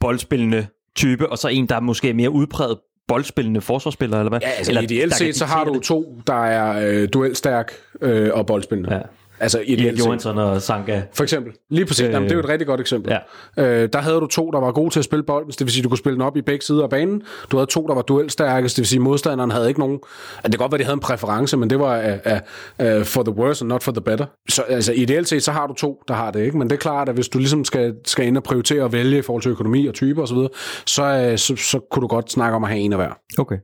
boldspillende 0.00 0.66
type, 0.96 1.28
og 1.30 1.38
så 1.38 1.48
en, 1.48 1.66
der 1.66 1.76
er 1.76 1.80
måske 1.80 2.14
mere 2.14 2.30
udpræget 2.30 2.78
boldspillende 3.08 3.60
forsvarsspillere, 3.60 4.20
eller 4.20 4.28
hvad? 4.28 4.40
Ja, 4.42 4.48
altså 4.48 4.70
eller, 4.70 4.82
ideelt 4.82 5.14
set, 5.14 5.36
så 5.36 5.44
har 5.44 5.64
du 5.64 5.80
to, 5.80 6.18
der 6.26 6.44
er 6.44 6.88
øh, 6.88 7.08
duelstærk 7.12 7.72
øh, 8.00 8.30
og 8.32 8.46
boldspillende. 8.46 8.94
Ja. 8.94 9.00
Altså 9.40 9.60
ideelt 9.66 9.98
Johansson 9.98 10.38
og 10.38 10.62
Sanka. 10.62 11.02
For 11.14 11.22
eksempel. 11.22 11.52
Lige 11.70 11.86
præcis. 11.86 12.06
Øh, 12.06 12.12
Jamen, 12.12 12.28
det 12.28 12.32
er 12.32 12.36
jo 12.36 12.40
et 12.40 12.48
rigtig 12.48 12.66
godt 12.66 12.80
eksempel. 12.80 13.16
Ja. 13.56 13.64
Øh, 13.64 13.88
der 13.92 13.98
havde 13.98 14.16
du 14.16 14.26
to, 14.26 14.50
der 14.50 14.60
var 14.60 14.72
gode 14.72 14.90
til 14.90 14.98
at 14.98 15.04
spille 15.04 15.22
bolden, 15.22 15.50
det 15.50 15.60
vil 15.60 15.70
sige, 15.70 15.82
du 15.82 15.88
kunne 15.88 15.98
spille 15.98 16.14
den 16.14 16.22
op 16.22 16.36
i 16.36 16.42
begge 16.42 16.64
sider 16.64 16.82
af 16.82 16.90
banen. 16.90 17.22
Du 17.50 17.56
havde 17.56 17.70
to, 17.70 17.86
der 17.86 17.94
var 17.94 18.02
duelstærke, 18.02 18.68
det 18.68 18.78
vil 18.78 18.86
sige, 18.86 19.00
modstanderen 19.00 19.50
havde 19.50 19.68
ikke 19.68 19.80
nogen... 19.80 19.98
Det 20.42 20.52
kan 20.52 20.58
godt 20.58 20.72
være, 20.72 20.78
de 20.78 20.84
havde 20.84 20.94
en 20.94 21.00
præference, 21.00 21.56
men 21.56 21.70
det 21.70 21.78
var 21.78 21.98
uh, 21.98 22.32
uh, 22.32 22.98
uh, 22.98 23.04
for 23.04 23.22
the 23.22 23.32
worse 23.32 23.62
and 23.62 23.68
not 23.68 23.82
for 23.82 23.92
the 23.92 24.00
better. 24.00 24.26
Så 24.48 24.62
altså, 24.62 24.92
ideelt 24.92 25.28
set, 25.28 25.42
så 25.42 25.52
har 25.52 25.66
du 25.66 25.74
to, 25.74 26.02
der 26.08 26.14
har 26.14 26.30
det, 26.30 26.44
ikke? 26.44 26.58
Men 26.58 26.70
det 26.70 26.76
er 26.76 26.80
klart, 26.80 27.08
at 27.08 27.14
hvis 27.14 27.28
du 27.28 27.38
ligesom 27.38 27.64
skal, 27.64 27.94
skal 28.04 28.26
ind 28.26 28.36
og 28.36 28.42
prioritere 28.42 28.82
og 28.82 28.92
vælge 28.92 29.18
i 29.18 29.22
forhold 29.22 29.42
til 29.42 29.50
økonomi 29.50 29.86
og 29.86 29.94
typer 29.94 30.22
osv., 30.22 30.36
så, 30.36 30.48
så, 30.86 31.30
uh, 31.30 31.36
så, 31.36 31.56
så 31.56 31.80
kunne 31.90 32.00
du 32.02 32.06
godt 32.06 32.32
snakke 32.32 32.56
om 32.56 32.64
at 32.64 32.70
have 32.70 32.80
en 32.80 32.92
af 32.92 32.98
hver. 32.98 33.18
Okay. 33.38 33.56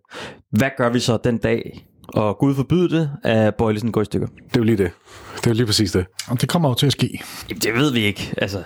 Hvad 0.50 0.70
gør 0.76 0.88
vi 0.88 1.00
så 1.00 1.18
den 1.24 1.38
dag, 1.38 1.86
og 2.08 2.38
Gud 2.38 2.54
forbyde 2.54 2.88
det, 2.88 3.10
at 3.24 3.54
Bøjlesen 3.54 3.92
går 3.92 4.02
i 4.02 4.04
stykker. 4.04 4.26
Det 4.26 4.56
er 4.56 4.58
jo 4.60 4.64
lige 4.64 4.76
det. 4.76 4.90
Det 5.36 5.46
er 5.46 5.50
jo 5.50 5.54
lige 5.54 5.66
præcis 5.66 5.92
det. 5.92 6.06
Og 6.28 6.40
det 6.40 6.48
kommer 6.48 6.68
jo 6.68 6.74
til 6.74 6.86
at 6.86 6.92
ske. 6.92 7.22
Jamen, 7.48 7.60
det 7.60 7.74
ved 7.74 7.92
vi 7.92 8.00
ikke. 8.00 8.34
Altså, 8.36 8.62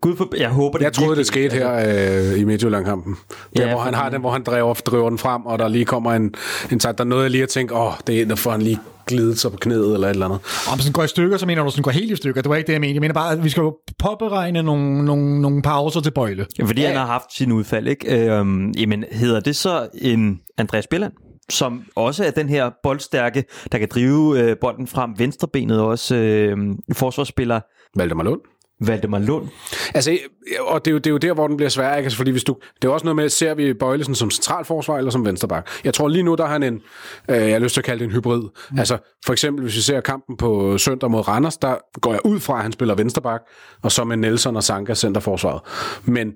Gud 0.00 0.16
for, 0.16 0.28
jeg 0.38 0.48
håber 0.48 0.78
det 0.78 0.84
Jeg 0.84 0.92
troede, 0.92 1.16
det 1.16 1.26
skete 1.26 1.56
her 1.56 2.32
øh, 2.32 2.40
i 2.40 2.44
Midtjylland-kampen. 2.44 3.16
Der, 3.56 3.66
ja, 3.66 3.70
hvor 3.72 3.80
han 3.80 3.94
har 3.94 4.08
den, 4.08 4.20
hvor 4.20 4.30
han 4.30 4.42
driver, 4.42 4.74
driver 4.74 5.08
den 5.08 5.18
frem, 5.18 5.46
og 5.46 5.58
der 5.58 5.68
lige 5.68 5.84
kommer 5.84 6.12
en, 6.12 6.34
en 6.72 6.78
tak, 6.78 6.98
der 6.98 7.04
er 7.04 7.08
noget, 7.08 7.22
jeg 7.22 7.30
lige 7.30 7.42
at 7.42 7.48
tænke, 7.48 7.74
åh, 7.74 7.86
oh, 7.86 7.92
det 8.06 8.20
er, 8.20 8.26
der 8.26 8.34
får 8.34 8.50
han 8.50 8.62
lige 8.62 8.78
glidet 9.06 9.38
sig 9.38 9.50
på 9.50 9.56
knæet 9.56 9.94
eller 9.94 10.08
et 10.08 10.12
eller 10.12 10.26
andet. 10.26 10.40
Om 10.72 10.78
sådan 10.78 10.92
går 10.92 11.02
i 11.02 11.08
stykker, 11.08 11.36
så 11.36 11.46
mener 11.46 11.64
du, 11.64 11.70
sådan 11.70 11.82
går 11.82 11.90
helt 11.90 12.10
i 12.10 12.16
stykker. 12.16 12.42
Det 12.42 12.50
var 12.50 12.56
ikke 12.56 12.66
det, 12.66 12.72
jeg 12.72 12.80
mener. 12.80 12.94
Jeg 12.94 13.00
mener 13.00 13.14
bare, 13.14 13.32
at 13.32 13.44
vi 13.44 13.48
skal 13.48 13.60
jo 13.60 13.76
påberegne 13.98 14.62
nogle, 14.62 15.04
nogle, 15.04 15.40
nogle 15.40 15.62
pauser 15.62 16.00
til 16.00 16.10
Bøjle. 16.10 16.46
Ja, 16.58 16.64
fordi 16.64 16.80
ja. 16.80 16.86
han 16.86 16.96
har 16.96 17.06
haft 17.06 17.36
sin 17.36 17.52
udfald, 17.52 17.88
ikke? 17.88 18.30
Øhm, 18.30 18.70
jamen, 18.70 19.04
hedder 19.12 19.40
det 19.40 19.56
så 19.56 19.88
en 19.94 20.40
Andreas 20.58 20.86
Bjelland? 20.86 21.12
Som 21.50 21.84
også 21.94 22.24
er 22.24 22.30
den 22.30 22.48
her 22.48 22.70
boldstærke, 22.82 23.44
der 23.72 23.78
kan 23.78 23.88
drive 23.90 24.40
øh, 24.40 24.56
bolden 24.60 24.86
frem. 24.86 25.18
Venstrebenet 25.18 25.80
også 25.80 26.14
øh, 26.16 26.58
forsvarsspiller. 26.92 27.60
Valdemar 27.96 28.24
Lund. 28.24 28.40
Valdemar 28.86 29.18
Lund. 29.18 29.48
Altså, 29.94 30.18
og 30.60 30.84
det 30.84 30.90
er, 30.90 30.92
jo, 30.92 30.98
det 30.98 31.06
er 31.06 31.10
jo 31.10 31.16
der, 31.16 31.34
hvor 31.34 31.46
den 31.46 31.56
bliver 31.56 31.70
svær, 31.70 31.96
ikke? 31.96 32.06
Altså, 32.06 32.16
fordi 32.16 32.30
hvis 32.30 32.44
du, 32.44 32.56
det 32.82 32.88
er 32.88 32.92
også 32.92 33.04
noget 33.04 33.16
med, 33.16 33.28
ser 33.28 33.54
vi 33.54 33.74
Bøjlesen 33.74 34.14
som 34.14 34.30
centralforsvar 34.30 34.98
eller 34.98 35.10
som 35.10 35.24
vensterbak? 35.24 35.68
Jeg 35.84 35.94
tror 35.94 36.08
lige 36.08 36.22
nu, 36.22 36.34
der 36.34 36.44
har 36.44 36.52
han 36.52 36.62
en, 36.62 36.80
øh, 37.28 37.36
jeg 37.36 37.52
har 37.52 37.58
lyst 37.58 37.74
til 37.74 37.80
at 37.80 37.84
kalde 37.84 37.98
det 37.98 38.04
en 38.04 38.12
hybrid. 38.12 38.42
Mm. 38.70 38.78
Altså, 38.78 38.98
for 39.26 39.32
eksempel, 39.32 39.62
hvis 39.62 39.76
vi 39.76 39.80
ser 39.80 40.00
kampen 40.00 40.36
på 40.36 40.78
søndag 40.78 41.10
mod 41.10 41.28
Randers, 41.28 41.56
der 41.56 41.76
går 42.00 42.12
jeg 42.12 42.20
ud 42.24 42.40
fra, 42.40 42.56
at 42.56 42.62
han 42.62 42.72
spiller 42.72 42.94
vensterbak, 42.94 43.40
og 43.82 43.92
så 43.92 44.04
med 44.04 44.16
Nelson 44.16 44.56
og 44.56 44.64
Sanka 44.64 44.94
centerforsvaret. 44.94 45.60
Men, 46.04 46.32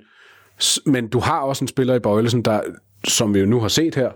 men 0.87 1.09
du 1.09 1.21
har 1.21 1.41
også 1.41 1.65
en 1.65 1.69
spiller 1.69 1.95
i 1.95 1.99
Bøjlesen, 1.99 2.43
der, 2.43 2.61
som 3.09 3.35
vi 3.35 3.41
jo 3.41 3.47
nu 3.47 3.61
har 3.61 3.69
set 3.69 3.95
her, 3.95 4.09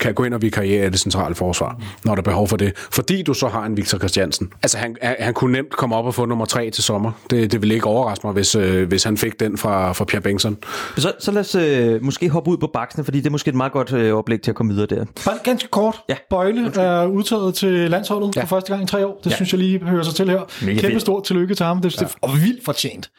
kan 0.00 0.14
gå 0.14 0.24
ind 0.24 0.34
og 0.34 0.42
vikariere 0.42 0.86
i 0.86 0.90
det 0.90 1.00
centrale 1.00 1.34
forsvar, 1.34 1.80
når 2.04 2.14
der 2.14 2.22
er 2.22 2.24
behov 2.24 2.48
for 2.48 2.56
det. 2.56 2.72
Fordi 2.76 3.22
du 3.22 3.34
så 3.34 3.48
har 3.48 3.64
en 3.64 3.76
Victor 3.76 3.98
Christiansen. 3.98 4.52
Altså, 4.62 4.78
han, 4.78 4.96
han 5.02 5.34
kunne 5.34 5.52
nemt 5.52 5.70
komme 5.70 5.96
op 5.96 6.04
og 6.04 6.14
få 6.14 6.24
nummer 6.24 6.44
tre 6.44 6.70
til 6.70 6.84
sommer. 6.84 7.12
Det, 7.30 7.52
det 7.52 7.62
ville 7.62 7.74
ikke 7.74 7.86
overraske 7.86 8.26
mig, 8.26 8.32
hvis, 8.32 8.54
øh, 8.54 8.88
hvis 8.88 9.04
han 9.04 9.16
fik 9.16 9.40
den 9.40 9.58
fra, 9.58 9.92
fra 9.92 10.04
Pierre 10.04 10.22
Bengtsson. 10.22 10.58
Så, 10.96 11.12
så 11.18 11.32
lad 11.32 11.40
os 11.40 11.54
øh, 11.54 12.04
måske 12.04 12.28
hoppe 12.28 12.50
ud 12.50 12.56
på 12.56 12.70
baksene, 12.74 13.04
fordi 13.04 13.18
det 13.18 13.26
er 13.26 13.30
måske 13.30 13.48
et 13.48 13.54
meget 13.54 13.72
godt 13.72 13.92
øh, 13.92 14.14
oplæg 14.14 14.42
til 14.42 14.50
at 14.50 14.54
komme 14.54 14.72
videre 14.72 14.86
der. 14.86 15.04
Bare 15.24 15.38
ganske 15.44 15.68
kort. 15.68 16.00
Ja. 16.08 16.16
Bøjle 16.30 16.72
er 16.76 17.06
udtaget 17.06 17.54
til 17.54 17.90
landsholdet 17.90 18.36
ja. 18.36 18.42
for 18.42 18.46
første 18.46 18.72
gang 18.72 18.84
i 18.84 18.86
tre 18.86 19.06
år. 19.06 19.20
Det 19.24 19.30
ja. 19.30 19.36
synes 19.36 19.52
jeg 19.52 19.58
lige 19.58 19.78
hører 19.78 20.02
sig 20.02 20.14
til 20.14 20.30
her. 20.30 20.40
Mega 20.62 20.80
Kæmpe 20.80 20.86
fedt. 20.86 21.02
stort 21.02 21.24
tillykke 21.24 21.54
til 21.54 21.66
ham. 21.66 21.82
Det, 21.82 22.00
ja. 22.00 22.06
det 22.06 22.14
er 22.22 22.40
vildt 22.40 22.64
fortjent. 22.64 23.10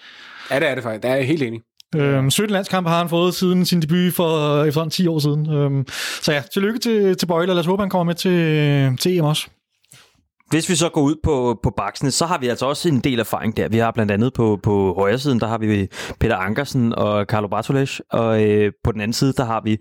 Ja, 0.52 0.60
det 0.60 0.70
er 0.70 0.76
det 0.76 0.84
faktisk. 0.84 1.04
Det 1.04 1.12
er 1.12 1.16
jeg 1.16 1.28
helt 1.28 1.44
enig. 1.44 1.62
Øhm, 1.96 2.30
17 2.30 2.54
landskampe 2.54 2.90
har 2.90 2.98
han 2.98 3.10
fået 3.10 3.36
siden 3.36 3.66
sin 3.66 3.82
debut 3.82 4.14
for 4.14 4.60
øh, 4.62 4.68
efterhånden 4.68 4.92
10 4.92 5.08
år 5.08 5.20
siden. 5.20 5.54
Øhm, 5.54 5.86
så 6.22 6.34
ja, 6.34 6.44
tillykke 6.54 6.80
til, 6.80 7.18
til 7.18 7.26
Bøjle, 7.26 7.52
og 7.52 7.56
lad 7.56 7.60
os 7.60 7.66
håbe, 7.66 7.82
han 7.82 7.90
kommer 7.90 8.04
med 8.04 8.16
til, 8.16 8.98
til 8.98 9.18
EM 9.18 9.26
også. 9.26 9.48
Hvis 10.50 10.70
vi 10.70 10.76
så 10.76 10.90
går 10.90 11.02
ud 11.02 11.16
på, 11.24 11.60
på 11.64 11.70
baksene, 11.78 12.12
så 12.12 12.26
har 12.26 12.38
vi 12.38 12.48
altså 12.48 12.66
også 12.66 12.90
en 12.90 13.00
del 13.00 13.20
erfaring 13.20 13.58
der. 13.58 13.70
Vi 13.70 13.78
har 13.78 13.92
blandt 13.92 14.12
andet 14.12 14.34
på, 14.34 14.60
på 14.64 14.94
højre 14.98 15.18
siden, 15.18 15.40
der 15.40 15.48
har 15.48 15.58
vi 15.58 15.88
Peter 16.20 16.36
Ankersen 16.36 16.96
og 16.96 17.26
Carlo 17.26 17.48
Bartoles, 17.48 18.02
og 18.12 18.44
øh, 18.44 18.72
på 18.84 18.92
den 18.92 19.02
anden 19.02 19.14
side, 19.14 19.34
der 19.34 19.44
har 19.44 19.62
vi 19.64 19.78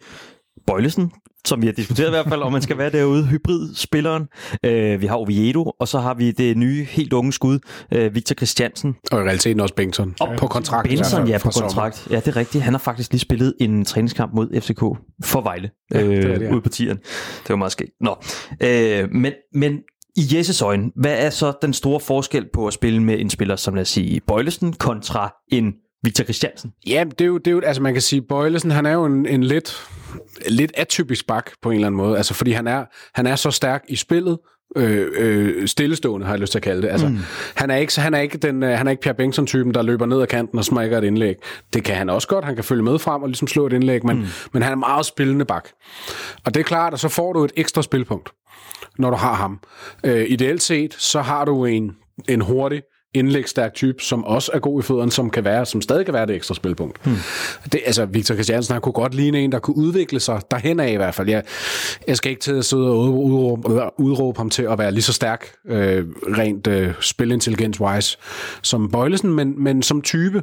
Bøjlesen, 0.66 1.12
som 1.46 1.62
vi 1.62 1.66
har 1.66 1.72
diskuteret 1.72 2.06
i 2.06 2.10
hvert 2.10 2.28
fald, 2.28 2.42
om 2.42 2.52
man 2.52 2.62
skal 2.62 2.78
være 2.78 2.90
derude, 2.90 3.26
hybrid-spilleren. 3.26 4.28
Øh, 4.64 5.00
vi 5.00 5.06
har 5.06 5.16
Oviedo, 5.16 5.62
og 5.80 5.88
så 5.88 5.98
har 5.98 6.14
vi 6.14 6.30
det 6.30 6.56
nye, 6.56 6.84
helt 6.84 7.12
unge 7.12 7.32
skud, 7.32 7.58
øh, 7.92 8.14
Victor 8.14 8.34
Christiansen. 8.34 8.96
Og 9.12 9.20
i 9.20 9.24
realiteten 9.24 9.60
også 9.60 9.74
Bengtsson. 9.74 10.14
Og 10.20 10.28
på 10.38 10.46
kontrakt. 10.46 10.88
fald 10.88 11.28
ja, 11.28 11.38
på 11.38 11.50
sommer. 11.50 11.68
kontrakt. 11.68 12.08
Ja, 12.10 12.16
det 12.16 12.28
er 12.28 12.36
rigtigt. 12.36 12.64
Han 12.64 12.74
har 12.74 12.78
faktisk 12.78 13.12
lige 13.12 13.20
spillet 13.20 13.54
en 13.60 13.84
træningskamp 13.84 14.34
mod 14.34 14.60
FCK 14.60 14.80
for 15.24 15.40
Vejle, 15.40 15.70
Ja, 15.94 16.02
det 16.02 16.06
øh, 16.06 16.40
det, 16.40 16.42
ja. 16.42 16.52
ude 16.52 16.60
på 16.60 16.68
tieren. 16.68 16.96
Det 16.96 17.48
var 17.48 17.56
meget 17.56 17.72
skægt. 17.72 17.90
Nå, 18.00 18.16
øh, 18.62 19.08
men, 19.12 19.32
men 19.54 19.78
i 20.16 20.36
Jesses 20.36 20.62
øjne, 20.62 20.90
hvad 20.96 21.18
er 21.18 21.30
så 21.30 21.52
den 21.62 21.72
store 21.72 22.00
forskel 22.00 22.46
på 22.54 22.66
at 22.66 22.72
spille 22.72 23.02
med 23.02 23.20
en 23.20 23.30
spiller 23.30 23.56
som 23.56 23.74
lad 23.74 23.82
os 23.82 23.88
sige 23.88 24.20
Bøjlesen 24.26 24.72
kontra 24.72 25.34
en 25.52 25.72
Victor 26.02 26.24
Christiansen? 26.24 26.72
Ja, 26.86 27.04
det 27.10 27.20
er 27.20 27.26
jo, 27.26 27.38
det 27.38 27.46
er 27.46 27.50
jo, 27.50 27.60
altså 27.60 27.82
man 27.82 27.92
kan 27.92 28.02
sige, 28.02 28.22
Bøjlesen, 28.22 28.70
han 28.70 28.86
er 28.86 28.92
jo 28.92 29.04
en, 29.04 29.26
en 29.26 29.44
lidt, 29.44 29.88
lidt 30.48 30.72
atypisk 30.74 31.26
bak 31.26 31.50
på 31.62 31.70
en 31.70 31.74
eller 31.74 31.86
anden 31.86 31.96
måde, 31.96 32.16
altså 32.16 32.34
fordi 32.34 32.52
han 32.52 32.66
er, 32.66 32.84
han 33.14 33.26
er 33.26 33.36
så 33.36 33.50
stærk 33.50 33.84
i 33.88 33.96
spillet, 33.96 34.38
øh, 34.76 35.08
øh, 35.16 35.68
stillestående, 35.68 36.26
har 36.26 36.32
jeg 36.32 36.40
lyst 36.40 36.52
til 36.52 36.58
at 36.58 36.62
kalde 36.62 36.82
det. 36.82 36.88
Altså, 36.88 37.08
mm. 37.08 37.18
han, 37.54 37.70
er 37.70 37.76
ikke, 37.76 38.00
han, 38.00 38.14
er 38.14 38.20
ikke 38.20 38.38
den, 38.38 38.62
øh, 38.62 38.78
han 38.78 38.86
er 38.86 38.90
ikke 38.90 39.00
Pierre 39.00 39.16
Bengtsson-typen, 39.16 39.74
der 39.74 39.82
løber 39.82 40.06
ned 40.06 40.22
ad 40.22 40.26
kanten 40.26 40.58
og 40.58 40.64
smækker 40.64 40.98
et 40.98 41.04
indlæg. 41.04 41.34
Det 41.72 41.84
kan 41.84 41.96
han 41.96 42.10
også 42.10 42.28
godt. 42.28 42.44
Han 42.44 42.54
kan 42.54 42.64
følge 42.64 42.82
med 42.82 42.98
frem 42.98 43.22
og 43.22 43.28
ligesom 43.28 43.48
slå 43.48 43.66
et 43.66 43.72
indlæg, 43.72 44.06
men, 44.06 44.16
mm. 44.16 44.26
men 44.52 44.62
han 44.62 44.72
er 44.72 44.76
meget 44.76 45.06
spillende 45.06 45.44
bak. 45.44 45.68
Og 46.44 46.54
det 46.54 46.60
er 46.60 46.64
klart, 46.64 46.92
at 46.92 47.00
så 47.00 47.08
får 47.08 47.32
du 47.32 47.44
et 47.44 47.52
ekstra 47.56 47.82
spilpunkt, 47.82 48.30
når 48.98 49.10
du 49.10 49.16
har 49.16 49.34
ham. 49.34 49.60
Øh, 50.04 50.26
ideelt 50.28 50.62
set, 50.62 50.94
så 50.94 51.20
har 51.20 51.44
du 51.44 51.64
en, 51.64 51.92
en 52.28 52.40
hurtig, 52.40 52.82
indlægsstærk 53.14 53.74
type, 53.74 54.02
som 54.02 54.24
også 54.24 54.50
er 54.54 54.58
god 54.58 54.80
i 54.80 54.82
fødderne, 54.82 55.12
som 55.12 55.30
kan 55.30 55.44
være, 55.44 55.66
som 55.66 55.82
stadig 55.82 56.04
kan 56.04 56.14
være 56.14 56.26
det 56.26 56.36
ekstra 56.36 56.54
spilpunkt. 56.54 57.04
Hmm. 57.04 57.16
Det, 57.72 57.80
altså, 57.86 58.04
Victor 58.04 58.34
Christiansen, 58.34 58.72
han 58.72 58.82
kunne 58.82 58.92
godt 58.92 59.14
ligne 59.14 59.40
en, 59.40 59.52
der 59.52 59.58
kunne 59.58 59.76
udvikle 59.76 60.20
sig 60.20 60.40
derhen 60.50 60.80
af 60.80 60.92
i 60.92 60.96
hvert 60.96 61.14
fald. 61.14 61.28
Jeg, 61.28 61.42
jeg 62.06 62.16
skal 62.16 62.30
ikke 62.30 62.42
til 62.42 62.52
at 62.52 62.64
sidde 62.64 62.90
og 62.90 62.98
udråbe, 62.98 63.68
udråbe 63.98 64.38
ham 64.38 64.50
til 64.50 64.62
at 64.62 64.78
være 64.78 64.92
lige 64.92 65.02
så 65.02 65.12
stærk, 65.12 65.52
øh, 65.66 66.06
rent 66.38 66.66
øh, 66.66 66.92
spilintelligens-wise, 67.00 68.18
som 68.62 68.90
Bøjlesen, 68.90 69.32
men, 69.32 69.64
men 69.64 69.82
som 69.82 70.02
type, 70.02 70.42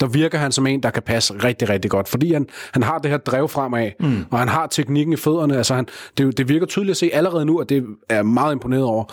der 0.00 0.06
virker 0.06 0.38
han 0.38 0.52
som 0.52 0.66
en, 0.66 0.82
der 0.82 0.90
kan 0.90 1.02
passe 1.02 1.34
rigtig, 1.44 1.68
rigtig 1.68 1.90
godt, 1.90 2.08
fordi 2.08 2.32
han, 2.32 2.46
han 2.72 2.82
har 2.82 2.98
det 2.98 3.10
her 3.10 3.18
drev 3.18 3.48
fremad, 3.48 3.90
mm. 4.00 4.24
og 4.30 4.38
han 4.38 4.48
har 4.48 4.66
teknikken 4.66 5.12
i 5.12 5.16
fødderne. 5.16 5.56
Altså 5.56 5.74
han, 5.74 5.86
det, 6.18 6.38
det 6.38 6.48
virker 6.48 6.66
tydeligt 6.66 6.90
at 6.90 6.96
se 6.96 7.10
allerede 7.12 7.44
nu, 7.44 7.58
og 7.58 7.68
det 7.68 7.84
er 8.08 8.14
jeg 8.14 8.26
meget 8.26 8.52
imponeret 8.52 8.84
over. 8.84 9.04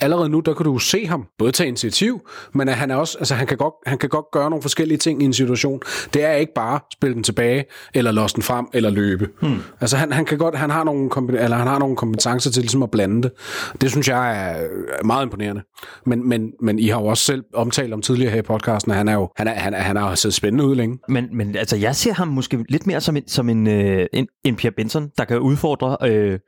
Allerede 0.00 0.28
nu, 0.28 0.40
der 0.40 0.54
kan 0.54 0.64
du 0.64 0.78
se 0.78 1.06
ham 1.06 1.26
både 1.38 1.52
tage 1.52 1.68
initiativ, 1.68 2.20
men 2.54 2.68
at 2.68 2.74
han, 2.74 2.90
er 2.90 2.96
også, 2.96 3.18
altså 3.18 3.34
han, 3.34 3.46
kan 3.46 3.56
godt, 3.56 3.74
han 3.86 3.98
kan 3.98 4.08
godt 4.08 4.26
gøre 4.32 4.50
nogle 4.50 4.62
forskellige 4.62 4.98
ting 4.98 5.22
i 5.22 5.24
en 5.24 5.32
situation. 5.32 5.80
Det 6.14 6.24
er 6.24 6.32
ikke 6.32 6.52
bare 6.54 6.80
spille 6.92 7.14
den 7.14 7.22
tilbage, 7.22 7.64
eller 7.94 8.12
låse 8.12 8.34
den 8.34 8.42
frem, 8.42 8.66
eller 8.72 8.90
løbe. 8.90 9.28
Mm. 9.42 9.58
Altså 9.80 9.96
han, 9.96 10.12
han, 10.12 10.24
kan 10.24 10.38
godt, 10.38 10.54
han, 10.54 10.70
har 10.70 10.84
nogle, 10.84 11.10
eller 11.42 11.56
han 11.56 11.66
har 11.66 11.78
nogle 11.78 11.96
kompetencer 11.96 12.50
til 12.50 12.62
ligesom 12.62 12.82
at 12.82 12.90
blande 12.90 13.22
det. 13.22 13.32
Det 13.80 13.90
synes 13.90 14.08
jeg 14.08 14.54
er 14.54 15.04
meget 15.04 15.24
imponerende. 15.24 15.62
Men, 16.06 16.28
men, 16.28 16.52
men 16.62 16.78
I 16.78 16.88
har 16.88 17.00
jo 17.00 17.06
også 17.06 17.24
selv 17.24 17.44
omtalt 17.54 17.92
om 17.92 18.02
tidligere 18.02 18.30
her 18.30 18.38
i 18.38 18.42
podcasten, 18.42 18.92
at 18.92 18.98
han 18.98 19.08
er 19.08 19.14
jo 19.14 19.28
han 19.36 19.48
er, 19.48 19.52
han 19.52 19.74
er, 19.74 19.78
han 19.78 19.96
har 19.96 20.14
ser 20.32 20.38
spændende 20.38 20.66
ud 20.66 20.76
længe. 20.76 20.98
Men, 21.08 21.28
men 21.32 21.56
altså, 21.56 21.76
jeg 21.76 21.96
ser 21.96 22.12
ham 22.12 22.28
måske 22.28 22.64
lidt 22.68 22.86
mere 22.86 23.00
som 23.00 23.16
en, 23.16 23.28
som 23.28 23.48
en, 23.48 23.66
øh, 23.66 24.06
en, 24.12 24.28
en 24.44 24.56
Pierre 24.56 24.74
Benson, 24.74 25.10
der 25.18 25.24
kan 25.24 25.38
udfordre 25.38 25.96
øh, 26.10 26.38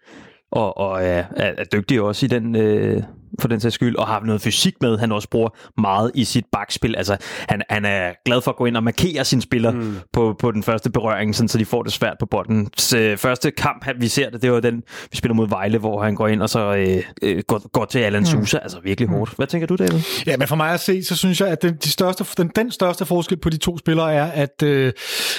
og, 0.53 0.79
og 0.79 1.03
er, 1.03 1.25
er, 1.37 1.55
er 1.59 1.65
dygtig 1.73 2.01
også 2.01 2.27
i 2.27 2.29
den, 2.29 2.57
øh, 2.57 3.03
for 3.41 3.49
den 3.49 3.61
sags 3.61 3.75
skyld, 3.75 3.97
og 3.97 4.07
har 4.07 4.21
noget 4.25 4.43
fysik 4.43 4.75
med, 4.81 4.99
han 4.99 5.13
også 5.13 5.29
bruger 5.29 5.49
meget 5.81 6.11
i 6.15 6.25
sit 6.25 6.45
bakspil. 6.53 6.97
Altså, 6.97 7.17
han, 7.49 7.63
han 7.71 7.85
er 7.85 8.11
glad 8.25 8.41
for 8.41 8.51
at 8.51 8.57
gå 8.57 8.67
ind 8.67 8.77
og 8.77 8.83
markere 8.85 9.25
sine 9.25 9.43
spillere 9.43 9.73
mm. 9.73 9.97
på, 10.13 10.37
på 10.39 10.53
den 10.53 10.63
første 10.63 10.91
berøring, 10.91 11.35
sådan, 11.35 11.49
så 11.49 11.59
de 11.59 11.65
får 11.65 11.83
det 11.83 11.93
svært 11.93 12.17
på 12.21 12.27
bolden. 12.27 12.69
Så, 12.77 13.15
første 13.19 13.51
kamp, 13.51 13.85
han- 13.85 13.97
vi 14.01 14.09
ser 14.09 14.31
det, 14.31 14.43
det 14.43 14.53
var 14.53 14.61
den, 14.61 14.83
vi 15.11 15.17
spiller 15.17 15.35
mod 15.35 15.49
Vejle, 15.49 15.79
hvor 15.79 16.03
han 16.03 16.15
går 16.15 16.29
ind 16.29 16.43
og 16.43 16.51
så 16.51 16.75
øh, 16.75 17.03
øh, 17.23 17.43
går, 17.47 17.69
går 17.69 17.85
til 17.85 17.99
Alan 17.99 18.27
Sousa, 18.27 18.59
altså 18.59 18.79
virkelig 18.85 19.09
hårdt. 19.09 19.33
Hvad 19.37 19.47
tænker 19.47 19.67
du, 19.67 19.77
David? 19.77 20.01
Ja, 20.27 20.37
men 20.37 20.49
for 20.49 20.57
mig 20.57 20.71
at 20.71 20.81
se, 20.81 21.05
så 21.05 21.17
synes 21.17 21.41
jeg, 21.41 21.49
at 21.49 21.63
den, 21.63 21.77
de 21.85 21.91
største, 21.91 22.25
den, 22.37 22.51
den 22.57 22.71
største 22.71 23.05
forskel 23.07 23.37
på 23.39 23.51
de 23.51 23.57
to 23.57 23.79
spillere 23.79 24.15
er, 24.15 24.25
at, 24.25 24.63
øh, 24.63 24.93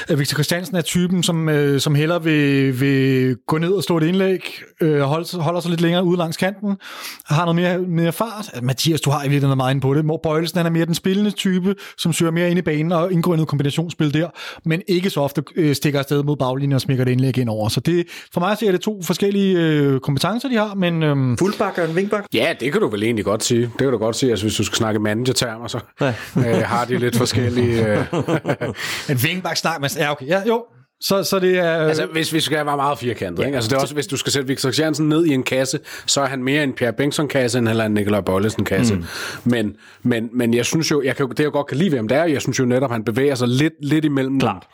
at 0.07 0.19
Victor 0.19 0.33
Christiansen 0.35 0.75
er 0.75 0.81
typen, 0.81 1.23
som, 1.23 1.49
øh, 1.49 1.79
som 1.79 1.95
hellere 1.95 2.23
vil, 2.23 2.79
vil 2.81 3.35
gå 3.47 3.57
ned 3.57 3.71
og 3.71 3.83
slå 3.83 3.97
et 3.97 4.03
indlæg, 4.03 4.59
øh, 4.81 5.01
holde, 5.01 5.41
holder 5.41 5.59
sig 5.59 5.69
lidt 5.69 5.81
længere 5.81 6.03
ude 6.03 6.17
langs 6.17 6.37
kanten, 6.37 6.77
har 7.25 7.45
noget 7.45 7.55
mere, 7.55 7.80
mere 7.87 8.11
fart. 8.11 8.49
Mathias, 8.63 9.01
du 9.01 9.09
har 9.09 9.19
i 9.19 9.29
virkeligheden 9.29 9.57
meget 9.57 9.71
inde 9.71 9.81
på 9.81 9.93
det. 9.93 10.05
Mor 10.05 10.19
Bøjlesen, 10.23 10.57
han 10.57 10.65
er 10.65 10.69
mere 10.69 10.85
den 10.85 10.95
spillende 10.95 11.31
type, 11.31 11.75
som 11.97 12.13
søger 12.13 12.31
mere 12.31 12.49
ind 12.49 12.59
i 12.59 12.61
banen 12.61 12.91
og 12.91 13.11
indgår 13.11 13.33
i 13.33 13.35
noget 13.35 13.47
kombinationsspil 13.47 14.13
der, 14.13 14.29
men 14.65 14.81
ikke 14.87 15.09
så 15.09 15.21
ofte 15.21 15.43
øh, 15.55 15.75
stikker 15.75 15.99
afsted 15.99 16.23
mod 16.23 16.37
baglinjen 16.37 16.73
og 16.73 16.81
smækker 16.81 17.03
det 17.05 17.11
indlæg 17.11 17.37
ind 17.37 17.49
over. 17.49 17.69
Så 17.69 17.79
det, 17.79 18.07
for 18.33 18.39
mig 18.39 18.51
at 18.51 18.59
se, 18.59 18.67
er 18.67 18.71
det 18.71 18.81
to 18.81 19.01
forskellige 19.03 19.57
øh, 19.59 19.99
kompetencer, 19.99 20.49
de 20.49 20.55
har, 20.55 20.73
men... 20.75 21.03
Øh, 21.03 21.37
Fuldbak 21.39 21.77
og 21.77 21.89
en 21.89 21.95
vingbak? 21.95 22.25
Ja, 22.33 22.53
det 22.59 22.71
kan 22.71 22.81
du 22.81 22.87
vel 22.89 23.03
egentlig 23.03 23.25
godt 23.25 23.43
sige. 23.43 23.61
Det 23.61 23.71
kan 23.79 23.91
du 23.91 23.97
godt 23.97 24.15
sige, 24.15 24.29
altså 24.29 24.45
hvis 24.45 24.55
du 24.55 24.63
skal 24.63 24.75
snakke 24.75 24.99
manager-termer, 24.99 25.67
så 25.67 25.79
Ja. 26.01 26.13
øh, 26.37 26.43
har 26.65 26.85
de 26.85 26.97
lidt 26.97 27.15
forskellige... 27.17 27.87
Øh, 27.87 28.05
en 29.11 29.23
vingbak 29.23 29.57
snak, 29.57 29.81
men 29.81 29.89
ja, 29.97 30.11
okay, 30.11 30.27
ja, 30.27 30.41
jo. 30.47 30.63
Så, 31.01 31.23
så 31.23 31.39
det 31.39 31.57
er... 31.57 31.71
Altså, 31.71 32.05
hvis 32.05 32.33
vi 32.33 32.39
skal 32.39 32.65
være 32.65 32.77
meget 32.77 32.99
firkantet, 32.99 33.41
ja, 33.41 33.47
ikke? 33.47 33.55
Altså, 33.55 33.69
det 33.69 33.75
er 33.75 33.81
også, 33.81 33.93
hvis 33.93 34.07
du 34.07 34.17
skal 34.17 34.31
sætte 34.31 34.47
Victor 34.47 34.69
Christiansen 34.69 35.09
ned 35.09 35.25
i 35.25 35.33
en 35.33 35.43
kasse, 35.43 35.79
så 36.05 36.21
er 36.21 36.25
han 36.25 36.43
mere 36.43 36.63
en 36.63 36.73
Pierre 36.73 36.93
Bengtsson-kasse, 36.93 37.57
end 37.57 37.67
heller 37.67 37.85
en 37.85 37.93
Nikolaj 37.93 38.21
Bøjlesen-kasse. 38.21 38.95
Mm. 38.95 39.03
Men, 39.43 39.75
men, 40.03 40.29
men 40.33 40.53
jeg 40.53 40.65
synes 40.65 40.91
jo, 40.91 41.01
jeg 41.01 41.15
kan, 41.15 41.29
det 41.29 41.39
jeg 41.39 41.51
godt 41.51 41.67
kan 41.67 41.77
lide 41.77 41.91
ved 41.91 41.97
ham, 41.97 42.07
det 42.07 42.17
er, 42.17 42.23
jeg 42.23 42.41
synes 42.41 42.59
jo 42.59 42.65
netop, 42.65 42.91
han 42.91 43.03
bevæger 43.03 43.35
sig 43.35 43.47
lidt, 43.47 43.73
lidt 43.81 44.05
imellem. 44.05 44.39
Klart. 44.39 44.67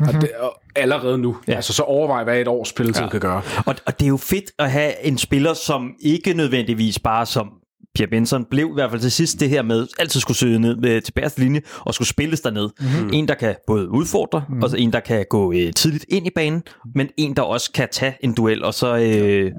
Og, 0.00 0.12
det, 0.12 0.30
og 0.38 0.60
allerede 0.76 1.18
nu. 1.18 1.36
Ja. 1.48 1.54
Altså, 1.54 1.72
så 1.72 1.82
overvej, 1.82 2.24
hvad 2.24 2.40
et 2.40 2.48
års 2.48 2.68
spilletid 2.68 3.02
ja. 3.02 3.08
kan 3.08 3.20
gøre. 3.20 3.42
Og, 3.66 3.74
og 3.86 3.98
det 3.98 4.04
er 4.04 4.08
jo 4.08 4.16
fedt 4.16 4.50
at 4.58 4.70
have 4.70 5.04
en 5.04 5.18
spiller, 5.18 5.54
som 5.54 5.90
ikke 6.00 6.34
nødvendigvis 6.34 6.98
bare 6.98 7.26
som 7.26 7.48
Pierre 7.98 8.10
Benson 8.10 8.44
blev 8.50 8.68
i 8.70 8.74
hvert 8.74 8.90
fald 8.90 9.00
til 9.00 9.12
sidst 9.12 9.40
det 9.40 9.48
her 9.48 9.62
med 9.62 9.86
altid 9.98 10.20
skulle 10.20 10.36
søge 10.36 10.58
ned 10.58 10.76
med, 10.76 11.00
til 11.00 11.12
bagerste 11.12 11.40
linje 11.40 11.60
og 11.80 11.94
skulle 11.94 12.08
spilles 12.08 12.40
derned. 12.40 12.68
Mm-hmm. 12.80 13.10
En, 13.12 13.28
der 13.28 13.34
kan 13.34 13.54
både 13.66 13.88
udfordre, 13.88 14.44
mm. 14.48 14.62
og 14.62 14.70
så 14.70 14.76
en, 14.76 14.92
der 14.92 15.00
kan 15.00 15.26
gå 15.30 15.52
øh, 15.52 15.72
tidligt 15.72 16.04
ind 16.08 16.26
i 16.26 16.30
banen, 16.34 16.62
men 16.94 17.08
en, 17.16 17.36
der 17.36 17.42
også 17.42 17.72
kan 17.72 17.88
tage 17.92 18.16
en 18.20 18.34
duel 18.34 18.64
og 18.64 18.74
så, 18.74 18.96
øh, 18.96 19.52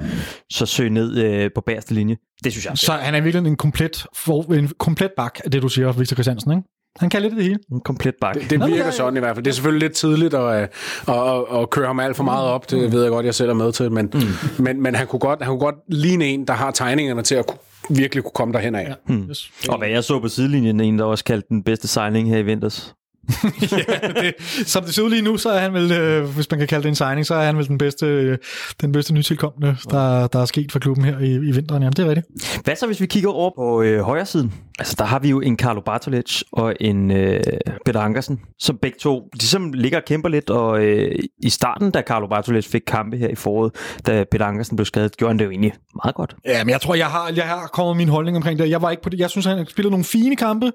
så 0.50 0.66
søge 0.66 0.90
ned 0.90 1.18
øh, 1.18 1.50
på 1.56 1.62
bagerste 1.62 1.94
linje. 1.94 2.18
Det 2.44 2.52
synes 2.52 2.66
jeg 2.66 2.72
er. 2.72 2.76
Så 2.76 2.92
han 2.92 3.16
er 3.16 3.22
virkelig 3.22 3.48
en 3.48 3.56
komplet, 3.56 4.06
for, 4.16 4.54
en 4.54 4.72
komplet 4.80 5.12
bak 5.18 5.40
af 5.46 5.52
det, 5.52 5.62
du 5.62 5.70
siger, 5.70 5.92
Victor 5.92 6.16
Christiansen, 6.16 6.52
ikke? 6.52 6.64
Han 7.00 7.10
kan 7.10 7.22
lidt 7.22 7.34
af 7.34 7.36
det 7.36 7.46
hele. 7.46 7.60
En 7.72 7.82
komplet 7.82 8.16
bak. 8.22 8.36
Det, 8.36 8.50
det 8.50 8.68
virker 8.68 8.92
sådan 8.92 9.18
i 9.18 9.20
hvert 9.20 9.36
fald. 9.36 9.46
Det 9.46 9.52
er 9.52 9.56
selvfølgelig 9.56 9.88
lidt 9.88 9.98
tidligt 9.98 10.34
at, 10.34 10.54
at, 10.54 10.70
at, 11.08 11.60
at 11.60 11.70
køre 11.70 11.88
ham 11.88 12.00
alt 12.00 12.16
for 12.16 12.24
meget 12.24 12.48
op. 12.48 12.70
Det 12.70 12.92
ved 12.92 13.02
jeg 13.02 13.12
godt, 13.12 13.26
jeg 13.26 13.36
selv 13.36 13.50
er 13.50 13.54
med 13.54 13.72
til. 13.72 13.92
Men, 13.92 14.12
mm. 14.14 14.64
men, 14.64 14.82
men 14.82 14.96
han, 14.96 15.08
kunne 15.08 15.20
godt, 15.20 15.42
han 15.42 15.50
kunne 15.50 15.60
godt 15.60 15.76
ligne 15.88 16.26
en, 16.26 16.48
der 16.48 16.54
har 16.54 16.72
tegningerne 16.72 17.22
til 17.22 17.36
at 17.36 17.48
kunne, 17.48 17.60
virkelig 17.90 18.24
kunne 18.24 18.32
komme 18.36 18.54
derhen 18.54 18.76
af. 18.76 18.84
Ja. 18.90 19.14
Mm. 19.14 19.30
Yes. 19.30 19.52
Og 19.70 19.78
hvad 19.78 19.90
jeg 19.90 20.04
så 20.04 20.20
på 20.20 20.28
sidelinjen, 20.28 20.80
en, 20.80 21.00
der 21.00 21.06
også 21.06 21.24
kaldte 21.24 21.48
den 21.50 21.64
bedste 21.64 21.88
sejling 21.88 22.30
her 22.30 22.38
i 22.38 22.42
vinters. 22.44 22.96
ja, 23.72 24.22
det, 24.22 24.34
som 24.68 24.84
det 24.84 24.96
ser 24.96 25.02
ud 25.02 25.10
lige 25.10 25.22
nu, 25.22 25.38
så 25.38 25.50
er 25.50 25.60
han 25.60 25.74
vel, 25.74 25.92
øh, 25.92 26.26
hvis 26.36 26.52
man 26.52 26.60
kan 26.60 26.68
kalde 26.68 26.84
det 26.84 26.90
en 26.90 26.96
signing, 26.96 27.26
så 27.26 27.36
er 27.36 27.46
han 27.46 27.58
vel 27.58 27.68
den 27.68 27.78
bedste, 27.78 28.06
øh, 28.06 28.38
den 28.82 28.92
bedste 28.92 29.14
nytilkommende, 29.14 29.78
der, 29.92 30.28
der 30.28 30.42
er 30.42 30.46
sket 30.46 30.72
for 30.72 30.80
klubben 30.80 31.06
her 31.06 31.20
i, 31.20 31.34
i 31.34 31.52
vinteren. 31.52 31.84
Jamen, 31.84 31.94
det 31.94 32.06
er 32.06 32.10
rigtigt. 32.10 32.62
Hvad 32.64 32.76
så, 32.76 32.86
hvis 32.86 33.02
vi 33.02 33.06
kigger 33.06 33.30
over 33.30 33.52
på 33.56 33.82
øh, 33.82 34.02
højre 34.02 34.26
siden? 34.26 34.54
Altså, 34.80 34.96
der 34.98 35.06
har 35.06 35.20
vi 35.20 35.30
jo 35.30 35.42
en 35.42 35.58
Carlo 35.58 35.82
Bartolic 35.82 36.42
og 36.52 36.76
en 36.80 37.12
øh, 37.12 37.44
Peter 37.86 38.00
Ankersen, 38.00 38.40
som 38.60 38.78
begge 38.78 38.98
to 39.02 39.30
ligesom 39.34 39.74
ligger 39.74 39.98
og 39.98 40.06
kæmper 40.06 40.30
lidt, 40.30 40.50
og 40.50 40.84
øh, 40.84 41.16
i 41.44 41.50
starten, 41.50 41.92
da 41.92 42.02
Carlo 42.02 42.28
Bartolic 42.28 42.68
fik 42.68 42.82
kampe 42.88 43.18
her 43.18 43.28
i 43.28 43.36
foråret, 43.36 43.72
da 44.08 44.24
Peter 44.32 44.46
Ankersen 44.46 44.76
blev 44.76 44.86
skadet, 44.86 45.18
gjorde 45.18 45.30
han 45.30 45.40
det 45.40 45.46
jo 45.46 45.50
egentlig 45.50 45.74
meget 46.04 46.16
godt. 46.16 46.36
Ja, 46.46 46.64
men 46.64 46.72
jeg 46.72 46.82
tror, 46.82 46.96
jeg 46.96 47.08
har, 47.08 47.32
jeg 47.36 47.44
har 47.44 47.70
kommet 47.74 47.98
min 47.98 48.10
holdning 48.10 48.38
omkring 48.38 48.60
det. 48.60 48.70
Jeg 48.70 48.82
var 48.82 48.92
ikke 48.92 49.04
på 49.04 49.10
det. 49.10 49.20
Jeg 49.20 49.30
synes, 49.30 49.46
han 49.46 49.66
spillede 49.68 49.92
nogle 49.92 50.06
fine 50.06 50.36
kampe, 50.36 50.72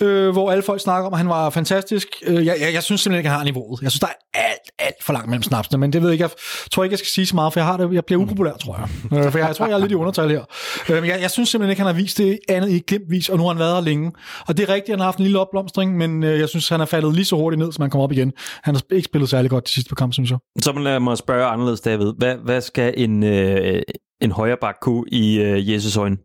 øh, 0.00 0.30
hvor 0.30 0.50
alle 0.50 0.62
folk 0.62 0.80
snakker 0.80 1.06
om, 1.06 1.12
at 1.12 1.18
han 1.18 1.28
var 1.28 1.50
fantastisk 1.50 1.85
fantastisk. 1.88 2.22
Øh, 2.26 2.46
jeg, 2.46 2.56
jeg, 2.60 2.72
jeg 2.72 2.82
synes 2.82 3.00
simpelthen 3.00 3.20
ikke, 3.20 3.30
han 3.30 3.38
har 3.38 3.44
niveauet. 3.44 3.82
Jeg 3.82 3.90
synes, 3.90 4.00
der 4.00 4.06
er 4.06 4.38
alt, 4.38 4.70
alt 4.78 5.04
for 5.04 5.12
langt 5.12 5.28
mellem 5.28 5.42
snapsene, 5.42 5.78
men 5.78 5.92
det 5.92 6.02
ved 6.02 6.08
jeg 6.08 6.12
ikke. 6.12 6.22
Jeg 6.22 6.30
tror 6.72 6.84
ikke, 6.84 6.92
jeg 6.92 6.98
skal 6.98 7.08
sige 7.08 7.26
så 7.26 7.34
meget, 7.34 7.52
for 7.52 7.60
jeg, 7.60 7.66
har 7.66 7.76
det, 7.76 7.92
jeg 7.92 8.04
bliver 8.04 8.22
upopulær, 8.22 8.52
tror 8.52 8.76
jeg. 8.76 9.18
Øh, 9.18 9.32
for 9.32 9.38
jeg, 9.38 9.46
jeg 9.46 9.56
tror, 9.56 9.66
jeg 9.66 9.74
er 9.74 9.78
lidt 9.78 9.92
i 9.92 9.94
undertal 9.94 10.30
her. 10.30 10.44
Øh, 10.88 11.02
men 11.02 11.10
jeg, 11.10 11.20
jeg 11.20 11.30
synes 11.30 11.48
simpelthen 11.48 11.70
ikke, 11.70 11.82
han 11.82 11.94
har 11.94 12.02
vist 12.02 12.18
det 12.18 12.38
andet 12.48 12.70
i 12.70 12.78
glimtvis, 12.78 13.28
og 13.28 13.36
nu 13.36 13.42
har 13.42 13.50
han 13.50 13.58
været 13.58 13.74
her 13.74 13.80
længe. 13.80 14.12
Og 14.48 14.56
det 14.56 14.68
er 14.68 14.74
rigtigt, 14.74 14.92
han 14.92 14.98
har 14.98 15.04
haft 15.04 15.18
en 15.18 15.24
lille 15.24 15.38
opblomstring, 15.38 15.96
men 15.96 16.22
jeg 16.22 16.48
synes, 16.48 16.68
han 16.68 16.80
er 16.80 16.84
faldet 16.84 17.14
lige 17.14 17.24
så 17.24 17.36
hurtigt 17.36 17.58
ned, 17.58 17.72
som 17.72 17.82
han 17.82 17.90
kom 17.90 18.00
op 18.00 18.12
igen. 18.12 18.32
Han 18.62 18.74
har 18.74 18.82
ikke 18.92 19.06
spillet 19.06 19.30
særlig 19.30 19.50
godt 19.50 19.66
de 19.66 19.72
sidste 19.72 19.88
par 19.88 19.94
kampe, 19.94 20.12
synes 20.12 20.30
jeg. 20.30 20.38
Så 20.62 20.72
lad 20.72 21.00
mig 21.00 21.18
spørge 21.18 21.44
anderledes, 21.44 21.80
David. 21.80 22.12
Hvad, 22.18 22.36
hvad 22.44 22.60
skal 22.60 22.94
en, 22.96 23.24
øh, 23.24 23.82
en 24.20 24.32
højre 24.32 24.56
bak 24.60 24.76
kunne 24.80 25.04
i 25.08 25.40
øh, 25.40 25.72
Jesus 25.72 25.96
øjne? 25.96 26.16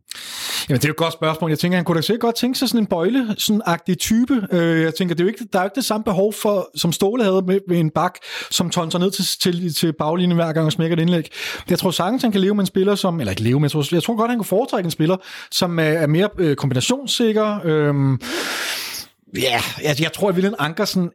Jamen, 0.69 0.79
det 0.79 0.85
er 0.85 0.89
jo 0.89 0.91
et 0.91 0.97
godt 0.97 1.13
spørgsmål. 1.13 1.51
Jeg 1.51 1.59
tænker, 1.59 1.77
han 1.77 1.85
kunne 1.85 1.95
da 1.95 2.01
sikkert 2.01 2.21
godt 2.21 2.35
tænke 2.35 2.59
sig 2.59 2.69
sådan 2.69 2.79
en 2.79 2.85
bøjle, 2.85 3.35
sådan 3.37 3.61
agtig 3.65 3.99
type. 3.99 4.47
Øh, 4.51 4.81
jeg 4.81 4.95
tænker, 4.95 5.15
det 5.15 5.21
er 5.21 5.25
jo 5.25 5.27
ikke, 5.27 5.47
der 5.53 5.59
er 5.59 5.63
jo 5.63 5.67
ikke 5.67 5.75
det 5.75 5.85
samme 5.85 6.03
behov 6.03 6.33
for, 6.33 6.69
som 6.75 6.91
Ståle 6.91 7.23
havde 7.23 7.41
med, 7.47 7.59
med 7.67 7.79
en 7.79 7.89
bak, 7.89 8.15
som 8.51 8.69
tonser 8.69 8.99
ned 8.99 9.11
til, 9.11 9.25
til, 9.25 9.73
til 9.73 9.93
baglinjen 9.93 10.35
hver 10.35 10.53
gang 10.53 10.65
og 10.65 10.71
smækker 10.71 10.97
et 10.97 11.01
indlæg. 11.01 11.31
Jeg 11.69 11.79
tror 11.79 11.91
sagtens, 11.91 12.21
han 12.21 12.31
kan 12.31 12.41
leve 12.41 12.55
med 12.55 12.61
en 12.61 12.67
spiller, 12.67 12.95
som, 12.95 13.19
eller 13.19 13.31
ikke 13.31 13.43
leve 13.43 13.59
med, 13.59 13.65
jeg 13.65 13.71
tror, 13.71 13.95
jeg 13.95 14.03
tror 14.03 14.15
godt, 14.15 14.31
han 14.31 14.39
kan 14.39 14.45
foretrække 14.45 14.87
en 14.87 14.91
spiller, 14.91 15.17
som 15.51 15.79
er, 15.79 15.83
er 15.83 16.07
mere 16.07 16.29
øh, 16.37 16.55
kombinationssikker. 16.55 17.59
Øh, 17.63 18.17
Ja, 19.35 19.61
jeg, 19.83 20.01
jeg 20.01 20.13
tror, 20.13 20.29
at 20.29 20.33
William 20.35 20.55
Ankersen 20.59 21.09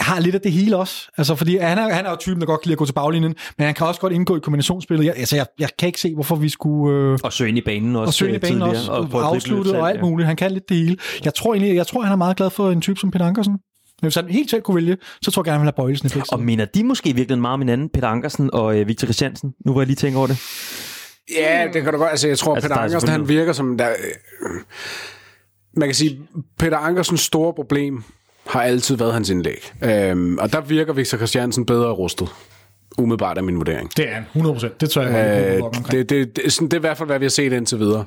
har 0.00 0.20
lidt 0.20 0.34
af 0.34 0.40
det 0.40 0.52
hele 0.52 0.76
også. 0.76 1.10
Altså, 1.16 1.34
fordi 1.34 1.56
han 1.56 1.78
er, 1.78 1.94
han 1.94 2.06
er 2.06 2.10
jo 2.10 2.16
typen, 2.16 2.40
der 2.40 2.46
godt 2.46 2.60
kan 2.60 2.68
lide 2.68 2.74
at 2.74 2.78
gå 2.78 2.86
til 2.86 2.92
baglinjen, 2.92 3.34
men 3.58 3.64
han 3.64 3.74
kan 3.74 3.86
også 3.86 4.00
godt 4.00 4.12
indgå 4.12 4.36
i 4.36 4.40
kombinationsspillet. 4.40 5.06
Jeg, 5.06 5.14
altså, 5.16 5.36
jeg, 5.36 5.46
jeg 5.58 5.68
kan 5.78 5.86
ikke 5.86 6.00
se, 6.00 6.14
hvorfor 6.14 6.36
vi 6.36 6.48
skulle... 6.48 6.96
Øh, 6.96 7.18
og 7.22 7.32
søge 7.32 7.48
ind 7.48 7.58
i 7.58 7.60
banen 7.60 7.96
også. 7.96 8.08
Og 8.08 8.14
søge 8.14 8.34
ind 8.34 8.36
i 8.36 8.46
banen 8.46 8.62
også, 8.62 8.92
og, 8.92 9.08
og 9.12 9.26
afslutte 9.26 9.78
og 9.78 9.90
alt 9.90 10.00
muligt. 10.00 10.26
Han 10.26 10.36
kan 10.36 10.52
lidt 10.52 10.68
det 10.68 10.76
hele. 10.76 10.96
Jeg 11.24 11.34
tror 11.34 11.54
egentlig, 11.54 11.74
jeg 11.74 11.86
tror, 11.86 12.02
han 12.02 12.12
er 12.12 12.16
meget 12.16 12.36
glad 12.36 12.50
for 12.50 12.70
en 12.70 12.80
type 12.80 13.00
som 13.00 13.10
Peter 13.10 13.26
Ankersen. 13.26 13.52
Men 14.02 14.06
hvis 14.06 14.14
han 14.14 14.28
helt 14.28 14.50
selv 14.50 14.62
kunne 14.62 14.74
vælge, 14.74 14.96
så 15.22 15.30
tror 15.30 15.40
jeg 15.40 15.44
gerne, 15.44 15.58
han 15.58 15.60
vil 15.60 15.72
have 15.76 15.84
Bøjelsen 15.84 16.20
i 16.20 16.22
Og 16.32 16.40
mener 16.40 16.64
de 16.64 16.84
måske 16.84 17.14
virkelig 17.14 17.38
meget 17.38 17.54
om 17.54 17.60
hinanden, 17.60 17.88
Peter 17.88 18.08
Ankersen 18.08 18.50
og 18.52 18.78
øh, 18.78 18.88
Victor 18.88 19.06
Christiansen? 19.06 19.52
Nu 19.66 19.72
hvor 19.72 19.80
jeg 19.80 19.86
lige 19.86 19.96
tænker 19.96 20.18
over 20.18 20.26
det. 20.26 20.38
Ja, 21.38 21.68
det 21.72 21.82
kan 21.82 21.92
du 21.92 21.98
godt. 21.98 22.10
Altså, 22.10 22.28
jeg 22.28 22.38
tror, 22.38 22.54
altså, 22.54 22.68
Peter 22.68 22.80
Ankersen, 22.80 23.08
han 23.08 23.28
virker 23.28 23.52
som... 23.52 23.78
Der, 23.78 23.88
øh, 23.88 24.50
man 25.76 25.88
kan 25.88 25.94
sige, 25.94 26.18
Peter 26.58 26.78
Ankersens 26.78 27.20
store 27.20 27.54
problem 27.54 28.04
har 28.48 28.62
altid 28.62 28.96
været 28.96 29.12
hans 29.12 29.30
indlæg. 29.30 29.72
Øhm, 29.84 30.38
og 30.38 30.52
der 30.52 30.60
virker 30.60 30.92
Victor 30.92 31.16
Christiansen 31.16 31.66
bedre 31.66 31.90
rustet. 31.90 32.28
Umiddelbart 32.98 33.38
er 33.38 33.42
min 33.42 33.56
vurdering. 33.56 33.96
Det 33.96 34.08
er 34.08 34.14
han, 34.14 34.24
100%. 34.34 34.68
Det 34.80 34.90
tror 34.90 35.02
jeg, 35.02 35.56
øh, 35.56 35.62
det, 35.90 36.10
det, 36.10 36.36
det, 36.36 36.52
sådan, 36.52 36.68
det 36.68 36.74
er 36.74 36.78
i 36.78 36.80
hvert 36.80 36.98
fald, 36.98 37.08
hvad 37.08 37.18
vi 37.18 37.24
har 37.24 37.30
set 37.30 37.52
indtil 37.52 37.78
videre. 37.78 38.04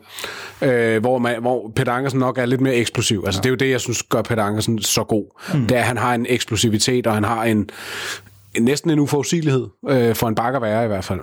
Øh, 0.61 1.01
hvor, 1.01 1.17
man, 1.17 1.41
hvor 1.41 1.71
Peter 1.75 1.91
Ankersen 1.91 2.19
nok 2.19 2.37
er 2.37 2.45
lidt 2.45 2.61
mere 2.61 2.75
eksplosiv. 2.75 3.23
Altså, 3.25 3.39
ja. 3.39 3.41
Det 3.41 3.45
er 3.45 3.49
jo 3.49 3.55
det, 3.55 3.69
jeg 3.69 3.81
synes 3.81 4.03
gør 4.03 4.21
Peter 4.21 4.43
Ankersen 4.43 4.81
så 4.81 5.03
god. 5.03 5.25
Mm. 5.53 5.67
Det 5.67 5.77
er, 5.77 5.81
at 5.81 5.87
han 5.87 5.97
har 5.97 6.15
en 6.15 6.25
eksplosivitet, 6.29 7.07
og 7.07 7.13
han 7.13 7.23
har 7.23 7.43
en, 7.43 7.69
næsten 8.59 8.89
en 8.89 8.99
uforudsigelighed 8.99 9.67
øh, 9.89 10.15
for 10.15 10.27
en 10.27 10.35
bakker 10.35 10.59
være 10.59 10.85
i 10.85 10.87
hvert 10.87 11.03
fald, 11.03 11.19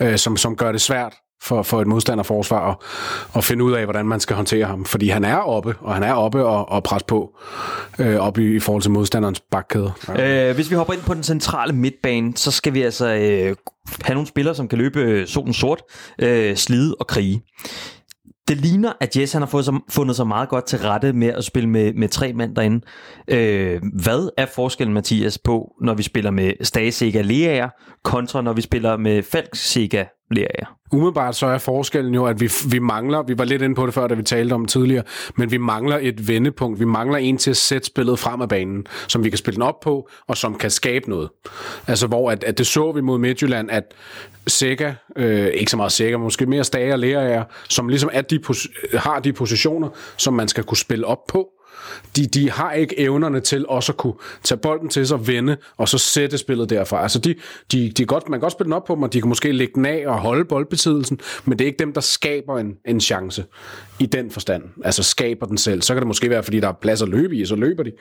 øh, 0.00 0.18
som, 0.18 0.36
som 0.36 0.56
gør 0.56 0.72
det 0.72 0.80
svært 0.80 1.12
for, 1.44 1.62
for 1.62 1.80
et 1.80 1.86
modstanderforsvar 1.86 2.70
at, 2.70 2.76
at 3.36 3.44
finde 3.44 3.64
ud 3.64 3.72
af, 3.72 3.84
hvordan 3.84 4.06
man 4.06 4.20
skal 4.20 4.36
håndtere 4.36 4.66
ham. 4.66 4.84
Fordi 4.84 5.08
han 5.08 5.24
er 5.24 5.36
oppe, 5.36 5.74
og 5.80 5.94
han 5.94 6.02
er 6.02 6.12
oppe 6.12 6.44
og, 6.44 6.68
og 6.68 6.82
pres 6.82 7.02
på 7.02 7.38
øh, 7.98 8.16
op 8.16 8.38
i, 8.38 8.56
i 8.56 8.60
forhold 8.60 8.82
til 8.82 8.90
modstanderens 8.90 9.40
bakkæde. 9.40 9.92
Ja. 10.08 10.48
Øh, 10.48 10.54
hvis 10.54 10.70
vi 10.70 10.76
hopper 10.76 10.94
ind 10.94 11.02
på 11.02 11.14
den 11.14 11.22
centrale 11.22 11.72
midtbane, 11.72 12.36
så 12.36 12.50
skal 12.50 12.74
vi 12.74 12.82
altså 12.82 13.06
øh, 13.06 13.56
have 14.02 14.14
nogle 14.14 14.26
spillere, 14.26 14.54
som 14.54 14.68
kan 14.68 14.78
løbe 14.78 15.00
øh, 15.00 15.26
solen 15.26 15.54
sort, 15.54 15.82
øh, 16.18 16.56
slide 16.56 16.94
og 17.00 17.06
krige. 17.06 17.42
Det 18.48 18.56
ligner, 18.56 18.92
at 19.00 19.16
Jess 19.16 19.32
han 19.32 19.42
har 19.42 19.46
fået 19.46 19.64
sig, 19.64 19.74
fundet 19.90 20.16
sig 20.16 20.26
meget 20.26 20.48
godt 20.48 20.66
til 20.66 20.78
rette 20.78 21.12
med 21.12 21.28
at 21.28 21.44
spille 21.44 21.68
med, 21.68 21.92
med 21.92 22.08
tre 22.08 22.32
mænd 22.32 22.56
derinde. 22.56 22.80
Øh, 23.28 23.80
hvad 24.02 24.30
er 24.38 24.46
forskellen, 24.54 24.94
Mathias, 24.94 25.38
på, 25.38 25.72
når 25.82 25.94
vi 25.94 26.02
spiller 26.02 26.30
med 26.30 26.52
Stasega 26.62 27.20
Leaer, 27.20 27.68
kontra 28.04 28.42
når 28.42 28.52
vi 28.52 28.60
spiller 28.60 28.96
med 28.96 29.22
Falk 29.22 29.48
Sega 29.52 30.04
Leaer? 30.30 30.76
Umiddelbart 30.92 31.36
så 31.36 31.46
er 31.46 31.58
forskellen 31.58 32.14
jo, 32.14 32.24
at 32.24 32.40
vi, 32.40 32.50
vi 32.70 32.78
mangler, 32.78 33.22
vi 33.22 33.38
var 33.38 33.44
lidt 33.44 33.62
inde 33.62 33.74
på 33.74 33.86
det 33.86 33.94
før, 33.94 34.06
da 34.06 34.14
vi 34.14 34.22
talte 34.22 34.52
om 34.52 34.66
tidligere, 34.66 35.04
men 35.36 35.50
vi 35.50 35.56
mangler 35.56 35.98
et 36.00 36.28
vendepunkt. 36.28 36.80
Vi 36.80 36.84
mangler 36.84 37.18
en 37.18 37.38
til 37.38 37.50
at 37.50 37.56
sætte 37.56 37.86
spillet 37.86 38.18
frem 38.18 38.40
af 38.40 38.48
banen, 38.48 38.86
som 39.08 39.24
vi 39.24 39.28
kan 39.28 39.38
spille 39.38 39.54
den 39.54 39.62
op 39.62 39.80
på, 39.80 40.08
og 40.26 40.36
som 40.36 40.54
kan 40.54 40.70
skabe 40.70 41.10
noget. 41.10 41.28
Altså 41.86 42.06
hvor, 42.06 42.30
at, 42.30 42.44
at 42.44 42.58
det 42.58 42.66
så 42.66 42.92
vi 42.92 43.00
mod 43.00 43.18
Midtjylland, 43.18 43.70
at 43.70 43.94
Sega, 44.46 44.92
øh, 45.16 45.46
ikke 45.46 45.70
så 45.70 45.76
meget 45.76 45.92
Sega, 45.92 46.16
måske 46.16 46.46
mere 46.46 46.64
Stager 46.64 46.92
og 46.92 46.98
Lærer, 46.98 47.44
som 47.68 47.88
ligesom 47.88 48.10
er 48.12 48.22
de, 48.22 48.40
har 48.94 49.20
de 49.20 49.32
positioner, 49.32 49.88
som 50.16 50.34
man 50.34 50.48
skal 50.48 50.64
kunne 50.64 50.76
spille 50.76 51.06
op 51.06 51.26
på, 51.28 51.48
de, 52.16 52.26
de 52.26 52.50
har 52.50 52.72
ikke 52.72 53.00
evnerne 53.00 53.40
til 53.40 53.66
også 53.68 53.92
at 53.92 53.96
kunne 53.96 54.14
tage 54.42 54.58
bolden 54.58 54.88
til 54.88 55.06
sig, 55.06 55.26
vende, 55.26 55.56
og 55.76 55.88
så 55.88 55.98
sætte 55.98 56.38
spillet 56.38 56.70
derfra. 56.70 57.02
Altså 57.02 57.18
de, 57.18 57.34
de, 57.72 57.90
de 57.90 58.06
godt, 58.06 58.28
man 58.28 58.38
kan 58.38 58.40
godt 58.40 58.52
spille 58.52 58.64
den 58.64 58.72
op 58.72 58.84
på 58.84 58.94
dem, 58.94 59.02
og 59.02 59.12
de 59.12 59.20
kan 59.20 59.28
måske 59.28 59.52
lægge 59.52 59.72
den 59.74 59.86
af 59.86 60.04
og 60.06 60.18
holde 60.18 60.44
boldbesiddelsen, 60.44 61.20
men 61.44 61.58
det 61.58 61.64
er 61.64 61.66
ikke 61.66 61.78
dem, 61.78 61.92
der 61.92 62.00
skaber 62.00 62.58
en, 62.58 62.74
en 62.84 63.00
chance 63.00 63.44
i 63.98 64.06
den 64.06 64.30
forstand. 64.30 64.62
Altså 64.84 65.02
skaber 65.02 65.46
den 65.46 65.58
selv. 65.58 65.82
Så 65.82 65.94
kan 65.94 66.00
det 66.00 66.06
måske 66.06 66.30
være, 66.30 66.42
fordi 66.42 66.60
der 66.60 66.68
er 66.68 66.72
plads 66.72 67.02
at 67.02 67.08
løbe 67.08 67.36
i, 67.36 67.46
så 67.46 67.56
løber 67.56 67.82
de. 67.82 67.92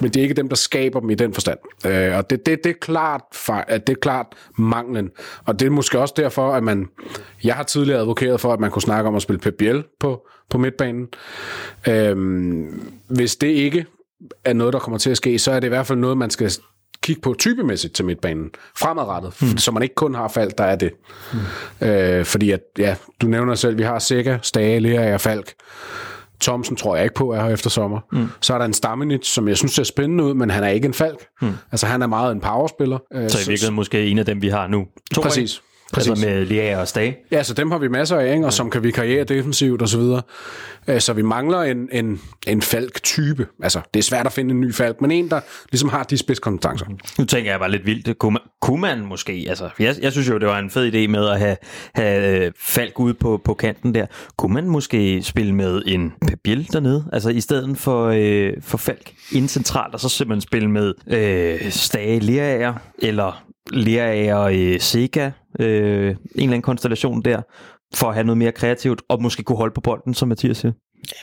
Men 0.00 0.10
det 0.10 0.20
er 0.20 0.22
ikke 0.22 0.34
dem, 0.34 0.48
der 0.48 0.56
skaber 0.56 1.00
dem 1.00 1.10
i 1.10 1.14
den 1.14 1.34
forstand. 1.34 1.58
Øh, 1.86 2.16
og 2.16 2.30
det, 2.30 2.46
det, 2.46 2.64
det, 2.64 2.70
er 2.70 2.78
klart, 2.80 3.22
at 3.68 3.86
det 3.86 3.92
er 3.92 4.00
klart 4.00 4.26
manglen. 4.58 5.10
Og 5.44 5.60
det 5.60 5.66
er 5.66 5.70
måske 5.70 5.98
også 5.98 6.14
derfor, 6.16 6.52
at 6.52 6.62
man... 6.62 6.88
Jeg 7.44 7.54
har 7.54 7.62
tidligere 7.62 8.00
advokeret 8.00 8.40
for, 8.40 8.52
at 8.52 8.60
man 8.60 8.70
kunne 8.70 8.82
snakke 8.82 9.08
om 9.08 9.14
at 9.14 9.22
spille 9.22 9.40
Pep 9.40 9.54
Biel 9.58 9.84
på, 10.00 10.26
på 10.50 10.58
midtbanen. 10.58 11.08
Øhm, 11.88 12.57
Øhm, 12.58 12.92
hvis 13.08 13.36
det 13.36 13.48
ikke 13.48 13.86
er 14.44 14.52
noget, 14.52 14.72
der 14.72 14.78
kommer 14.78 14.98
til 14.98 15.10
at 15.10 15.16
ske, 15.16 15.38
så 15.38 15.52
er 15.52 15.60
det 15.60 15.66
i 15.66 15.68
hvert 15.68 15.86
fald 15.86 15.98
noget, 15.98 16.18
man 16.18 16.30
skal 16.30 16.52
kigge 17.02 17.20
på 17.20 17.34
typemæssigt 17.38 17.94
til 17.94 18.04
midtbanen, 18.04 18.50
fremadrettet, 18.76 19.34
mm. 19.42 19.58
så 19.58 19.72
man 19.72 19.82
ikke 19.82 19.94
kun 19.94 20.14
har 20.14 20.28
Falk, 20.28 20.58
der 20.58 20.64
er 20.64 20.76
det. 20.76 20.92
Mm. 21.80 21.86
Øh, 21.86 22.24
fordi 22.24 22.50
at, 22.50 22.60
ja, 22.78 22.96
du 23.20 23.26
nævner 23.26 23.54
selv, 23.54 23.78
vi 23.78 23.82
har 23.82 23.98
Sækker, 23.98 24.38
Stage, 24.42 24.80
Lea 24.80 25.14
og 25.14 25.20
Falk. 25.20 25.52
Thomsen 26.40 26.76
tror 26.76 26.96
jeg 26.96 27.04
ikke 27.04 27.14
på 27.14 27.32
er 27.32 27.42
her 27.42 27.48
efter 27.48 27.70
sommer. 27.70 28.00
Mm. 28.12 28.28
Så 28.40 28.54
er 28.54 28.58
der 28.58 28.64
en 28.64 28.72
Stamenic, 28.72 29.26
som 29.26 29.48
jeg 29.48 29.56
synes 29.56 29.72
ser 29.72 29.82
spændende 29.82 30.24
ud, 30.24 30.34
men 30.34 30.50
han 30.50 30.64
er 30.64 30.68
ikke 30.68 30.86
en 30.86 30.94
Falk. 30.94 31.26
Mm. 31.42 31.52
Altså 31.72 31.86
han 31.86 32.02
er 32.02 32.06
meget 32.06 32.32
en 32.32 32.40
powerspiller. 32.40 32.98
Så 33.12 33.18
i 33.18 33.22
virkeligheden 33.38 33.74
måske 33.74 34.06
en 34.06 34.18
af 34.18 34.26
dem, 34.26 34.42
vi 34.42 34.48
har 34.48 34.66
nu. 34.66 34.86
To 35.14 35.22
Præcis. 35.22 35.62
Præcis. 35.92 36.10
Altså 36.10 36.26
med 36.26 36.46
Lea 36.46 36.80
og 36.80 36.88
Stage. 36.88 37.16
Ja, 37.30 37.42
så 37.42 37.54
dem 37.54 37.70
har 37.70 37.78
vi 37.78 37.88
masser 37.88 38.16
af, 38.16 38.34
ikke? 38.34 38.46
og 38.46 38.52
som 38.52 38.70
kan 38.70 38.82
vi 38.82 38.90
karriere 38.90 39.24
defensivt 39.24 39.82
og 39.82 39.88
så 39.88 39.98
videre. 39.98 40.22
Øh, 40.88 41.00
så 41.00 41.12
vi 41.12 41.22
mangler 41.22 41.62
en, 41.62 41.88
en, 41.92 42.20
en 42.46 42.62
falk-type. 42.62 43.46
Altså, 43.62 43.80
det 43.94 44.00
er 44.00 44.04
svært 44.04 44.26
at 44.26 44.32
finde 44.32 44.50
en 44.54 44.60
ny 44.60 44.74
falk, 44.74 45.00
men 45.00 45.10
en, 45.10 45.30
der 45.30 45.40
ligesom 45.70 45.88
har 45.88 46.02
de 46.02 46.18
spidskompetencer. 46.18 46.86
Nu 47.18 47.24
tænker 47.24 47.50
jeg 47.50 47.60
bare 47.60 47.70
lidt 47.70 47.86
vildt. 47.86 48.18
Kunne 48.18 48.32
man, 48.32 48.42
kunne 48.60 48.80
man 48.80 49.06
måske, 49.06 49.46
altså, 49.48 49.68
jeg, 49.78 49.94
jeg 50.02 50.12
synes 50.12 50.28
jo, 50.28 50.38
det 50.38 50.48
var 50.48 50.58
en 50.58 50.70
fed 50.70 50.94
idé 50.94 51.10
med 51.10 51.28
at 51.28 51.38
have, 51.38 51.56
have 51.94 52.44
øh, 52.46 52.52
falk 52.60 53.00
ude 53.00 53.14
på, 53.14 53.40
på 53.44 53.54
kanten 53.54 53.94
der. 53.94 54.06
Kunne 54.36 54.54
man 54.54 54.68
måske 54.68 55.22
spille 55.22 55.54
med 55.54 55.82
en 55.86 56.12
Pabil 56.28 56.68
dernede, 56.72 57.04
altså 57.12 57.30
i 57.30 57.40
stedet 57.40 57.78
for, 57.78 58.06
øh, 58.14 58.52
for 58.60 58.78
falk 58.78 59.12
ind 59.32 59.48
centralt, 59.48 59.94
og 59.94 60.00
så 60.00 60.08
simpelthen 60.08 60.40
spille 60.40 60.70
med 60.70 60.94
øh, 61.06 61.70
Stage 61.70 62.20
Lerager, 62.20 62.74
eller 62.98 63.44
Lerager 63.72 64.34
og 64.34 64.58
øh, 64.58 64.80
Sega, 64.80 65.30
øh, 65.60 66.10
en 66.10 66.16
eller 66.34 66.42
anden 66.42 66.62
konstellation 66.62 67.22
der, 67.22 67.42
for 67.94 68.08
at 68.08 68.14
have 68.14 68.24
noget 68.24 68.38
mere 68.38 68.52
kreativt, 68.52 69.02
og 69.08 69.22
måske 69.22 69.42
kunne 69.42 69.58
holde 69.58 69.74
på 69.74 69.80
bolden, 69.80 70.14
som 70.14 70.28
Mathias 70.28 70.56
siger. 70.56 70.72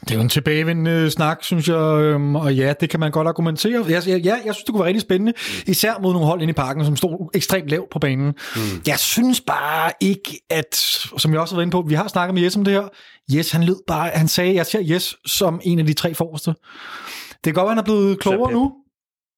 Det 0.01 0.11
er 0.11 0.15
jo 0.15 0.21
en 0.21 0.29
tilbagevendende 0.29 1.11
snak, 1.11 1.43
synes 1.43 1.67
jeg, 1.67 1.77
øhm, 1.77 2.35
og 2.35 2.55
ja, 2.55 2.73
det 2.79 2.89
kan 2.89 2.99
man 2.99 3.11
godt 3.11 3.27
argumentere. 3.27 3.85
Jeg, 3.89 4.07
ja, 4.07 4.15
jeg 4.45 4.53
synes, 4.53 4.57
det 4.57 4.67
kunne 4.67 4.79
være 4.79 4.87
rigtig 4.87 5.01
spændende, 5.01 5.33
især 5.67 5.93
mod 6.01 6.13
nogle 6.13 6.27
hold 6.27 6.41
inde 6.41 6.51
i 6.51 6.53
parken, 6.53 6.85
som 6.85 6.95
stod 6.95 7.29
ekstremt 7.33 7.67
lavt 7.69 7.89
på 7.89 7.99
banen. 7.99 8.27
Mm. 8.27 8.61
Jeg 8.87 8.99
synes 8.99 9.41
bare 9.41 9.91
ikke, 10.01 10.41
at, 10.49 10.75
som 11.17 11.31
jeg 11.31 11.39
også 11.39 11.55
har 11.55 11.57
været 11.57 11.65
inde 11.65 11.71
på, 11.71 11.81
vi 11.87 11.93
har 11.93 12.07
snakket 12.07 12.33
med 12.33 12.43
Jes 12.43 12.55
om 12.55 12.63
det 12.63 12.73
her, 12.73 12.87
Jes, 13.33 13.51
han 13.51 13.63
lød 13.63 13.77
bare, 13.87 14.09
han 14.09 14.27
sagde, 14.27 14.55
jeg 14.55 14.65
ser 14.65 14.81
Jes 14.81 15.15
som 15.25 15.61
en 15.63 15.79
af 15.79 15.85
de 15.85 15.93
tre 15.93 16.13
forreste. 16.13 16.51
Det 16.51 17.43
kan 17.43 17.53
godt 17.53 17.65
være, 17.65 17.69
han 17.69 17.77
er 17.77 17.83
blevet 17.83 18.19
klogere 18.19 18.51
nu. 18.51 18.73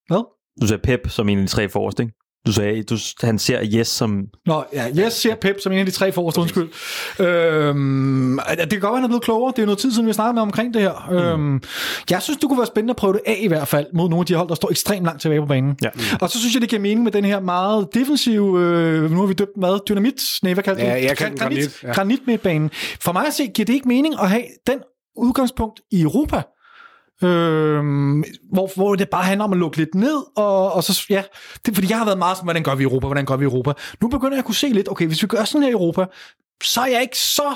Hvad? 0.08 0.24
Du 0.62 0.68
ser 0.68 0.78
Pep 0.78 1.00
som 1.10 1.30
en 1.30 1.38
af 1.38 1.46
de 1.46 1.52
tre 1.52 1.70
forreste, 1.70 2.04
ikke? 2.04 2.14
Du 2.46 2.54
sagde, 2.54 2.84
du, 2.84 2.98
han 3.22 3.40
ser 3.40 3.60
Yes 3.76 3.88
som... 3.88 4.26
Nå, 4.46 4.64
ja, 4.74 4.86
jeg 4.96 5.12
ser 5.12 5.36
Pep 5.36 5.56
som 5.64 5.72
en 5.72 5.80
af 5.80 5.86
de 5.86 5.92
tre 5.92 6.12
forreste, 6.12 6.42
undskyld. 6.42 6.70
Øhm, 7.20 8.40
det 8.60 8.70
kan 8.70 8.80
godt 8.80 8.92
være, 8.92 8.96
han 8.96 9.04
er 9.04 9.08
blevet 9.08 9.24
klogere. 9.24 9.54
Det 9.56 9.62
er 9.62 9.66
noget 9.66 9.80
tid 9.80 9.92
siden, 9.92 10.08
vi 10.08 10.14
snakkede 10.14 10.34
med 10.34 10.42
omkring 10.42 10.74
det 10.74 10.82
her. 10.82 11.08
Mm. 11.10 11.16
Øhm, 11.16 11.62
jeg 12.10 12.22
synes, 12.22 12.38
det 12.40 12.50
kunne 12.50 12.58
være 12.60 12.68
spændende 12.68 12.92
at 12.92 12.96
prøve 12.96 13.14
det 13.14 13.22
af 13.26 13.38
i 13.42 13.48
hvert 13.48 13.68
fald, 13.68 13.86
mod 13.94 14.10
nogle 14.10 14.22
af 14.22 14.26
de 14.26 14.34
hold, 14.36 14.50
der 14.50 14.56
står 14.56 14.72
ekstremt 14.72 15.06
langt 15.06 15.22
tilbage 15.22 15.42
på 15.42 15.46
banen. 15.48 15.78
Ja. 15.84 15.90
Og 16.22 16.30
så 16.30 16.40
synes 16.40 16.54
jeg, 16.54 16.62
det 16.62 16.70
giver 16.70 16.82
mening 16.82 17.04
med 17.04 17.12
den 17.12 17.26
her 17.26 17.40
meget 17.40 17.88
defensive, 17.94 18.60
øh, 18.62 19.12
nu 19.12 19.20
har 19.20 19.26
vi 19.28 19.34
døbt 19.34 19.52
hvad? 19.58 19.80
Dynamit? 19.88 20.22
Nej, 20.44 20.54
hvad 20.54 20.64
kalder 20.64 20.82
du 20.82 20.88
Ja, 20.88 20.96
det? 20.96 21.04
jeg 21.04 21.20
den 21.20 21.38
granit, 21.38 21.40
granit, 21.40 21.84
ja. 21.84 21.92
granit 21.92 22.20
midtbanen. 22.28 22.70
For 23.00 23.12
mig 23.12 23.28
at 23.28 23.34
se, 23.34 23.48
giver 23.48 23.66
det 23.66 23.74
ikke 23.74 23.88
mening 23.88 24.16
at 24.22 24.30
have 24.30 24.44
den 24.68 24.80
udgangspunkt 25.18 25.82
i 25.92 26.02
Europa. 26.02 26.42
Øhm, 27.24 28.24
hvor, 28.52 28.76
hvor 28.76 28.96
det 28.96 29.10
bare 29.10 29.24
handler 29.24 29.46
om 29.46 29.54
at 29.54 29.60
lukke 29.60 29.78
lidt 29.78 29.96
ned, 29.96 30.24
og, 30.36 30.74
og 30.74 30.84
så, 30.84 31.06
ja, 31.10 31.24
det, 31.66 31.74
fordi 31.74 31.90
jeg 31.90 31.98
har 31.98 32.06
været 32.06 32.18
meget 32.18 32.38
sådan, 32.38 32.46
hvordan 32.46 32.64
gør 32.64 32.76
vi 32.76 32.84
i 32.84 32.88
Europa, 32.88 33.08
hvordan 33.08 33.26
gør 33.26 33.36
vi 33.36 33.44
i 33.44 33.46
Europa. 33.46 33.74
Nu 34.02 34.08
begynder 34.08 34.34
jeg 34.34 34.40
at 34.40 34.46
kunne 34.46 34.56
se 34.56 34.68
lidt, 34.68 34.92
okay, 34.92 35.08
hvis 35.08 35.22
vi 35.22 35.28
gør 35.28 35.44
sådan 35.44 35.62
her 35.62 35.70
i 35.70 35.72
Europa, 35.72 36.06
så 36.64 36.82
er 36.82 36.86
jeg 36.86 37.02
ikke 37.02 37.18
så 37.18 37.56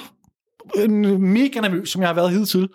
øh, 0.76 0.89
mega 1.20 1.59
nervøs, 1.59 1.89
som 1.89 2.01
jeg 2.01 2.09
har 2.09 2.16
været 2.16 2.32
hidtil. 2.32 2.70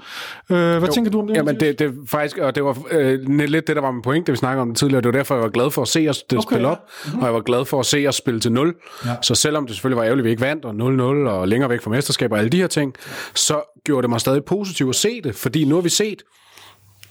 Øh, 0.50 0.56
hvad 0.56 0.80
jo, 0.80 0.86
tænker 0.86 1.10
du 1.10 1.20
om 1.20 1.26
det? 1.26 1.36
Jamen, 1.36 1.60
det, 1.60 1.78
det 1.78 1.94
faktisk, 2.06 2.38
og 2.38 2.54
det 2.54 2.64
var 2.64 2.78
øh, 2.90 3.28
lidt 3.28 3.66
det, 3.66 3.76
der 3.76 3.82
var 3.82 3.90
min 3.90 4.02
point, 4.02 4.26
da 4.26 4.32
vi 4.32 4.36
snakkede 4.36 4.62
om 4.62 4.68
det 4.68 4.78
tidligere. 4.78 5.00
Det 5.00 5.06
var 5.06 5.18
derfor, 5.18 5.34
jeg 5.34 5.42
var 5.42 5.48
glad 5.48 5.70
for 5.70 5.82
at 5.82 5.88
se 5.88 6.06
os 6.08 6.22
det 6.22 6.38
Okay, 6.38 6.54
spille 6.54 6.68
ja. 6.68 6.72
op, 6.72 6.90
og 7.20 7.24
jeg 7.24 7.34
var 7.34 7.40
glad 7.40 7.64
for 7.64 7.80
at 7.80 7.86
se 7.86 8.04
os 8.08 8.16
spille 8.16 8.40
til 8.40 8.52
0. 8.52 8.74
Ja. 9.04 9.10
Så 9.22 9.34
selvom 9.34 9.66
det 9.66 9.76
selvfølgelig 9.76 9.96
var 9.96 10.04
ærgerligt, 10.04 10.22
at 10.22 10.24
vi 10.24 10.30
ikke 10.30 10.42
vandt, 10.42 10.64
og 10.64 11.26
0-0, 11.26 11.30
og 11.30 11.48
længere 11.48 11.70
væk 11.70 11.82
fra 11.82 11.90
mesterskab 11.90 12.32
og 12.32 12.38
alle 12.38 12.50
de 12.50 12.56
her 12.56 12.66
ting, 12.66 12.94
så 13.34 13.80
gjorde 13.84 14.02
det 14.02 14.10
mig 14.10 14.20
stadig 14.20 14.44
positivt 14.44 14.88
at 14.88 14.96
se 14.96 15.20
det, 15.24 15.34
fordi 15.34 15.64
nu 15.64 15.74
har 15.74 15.82
vi 15.82 15.88
set, 15.88 16.22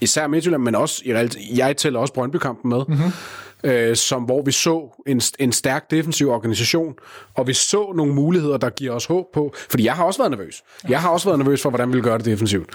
især 0.01 0.27
Midtjylland, 0.27 0.63
men 0.63 0.75
også, 0.75 1.01
i 1.05 1.13
realitet, 1.13 1.57
jeg 1.57 1.77
tæller 1.77 1.99
også 1.99 2.13
Brøndby-kampen 2.13 2.69
med, 2.69 2.81
mm-hmm 2.87 3.11
øh, 3.65 3.95
som, 3.95 4.23
hvor 4.23 4.41
vi 4.41 4.51
så 4.51 5.01
en, 5.07 5.21
en 5.39 5.51
stærk 5.51 5.91
defensiv 5.91 6.29
organisation, 6.29 6.93
og 7.35 7.47
vi 7.47 7.53
så 7.53 7.93
nogle 7.95 8.13
muligheder, 8.13 8.57
der 8.57 8.69
giver 8.69 8.91
os 8.91 9.05
håb 9.05 9.25
på, 9.33 9.53
fordi 9.69 9.85
jeg 9.85 9.93
har 9.93 10.03
også 10.03 10.19
været 10.19 10.31
nervøs. 10.31 10.63
Jeg 10.89 11.01
har 11.01 11.09
også 11.09 11.29
været 11.29 11.39
nervøs 11.39 11.61
for, 11.61 11.69
hvordan 11.69 11.89
vi 11.89 11.93
vil 11.93 12.03
gøre 12.03 12.17
det 12.17 12.25
defensivt. 12.25 12.69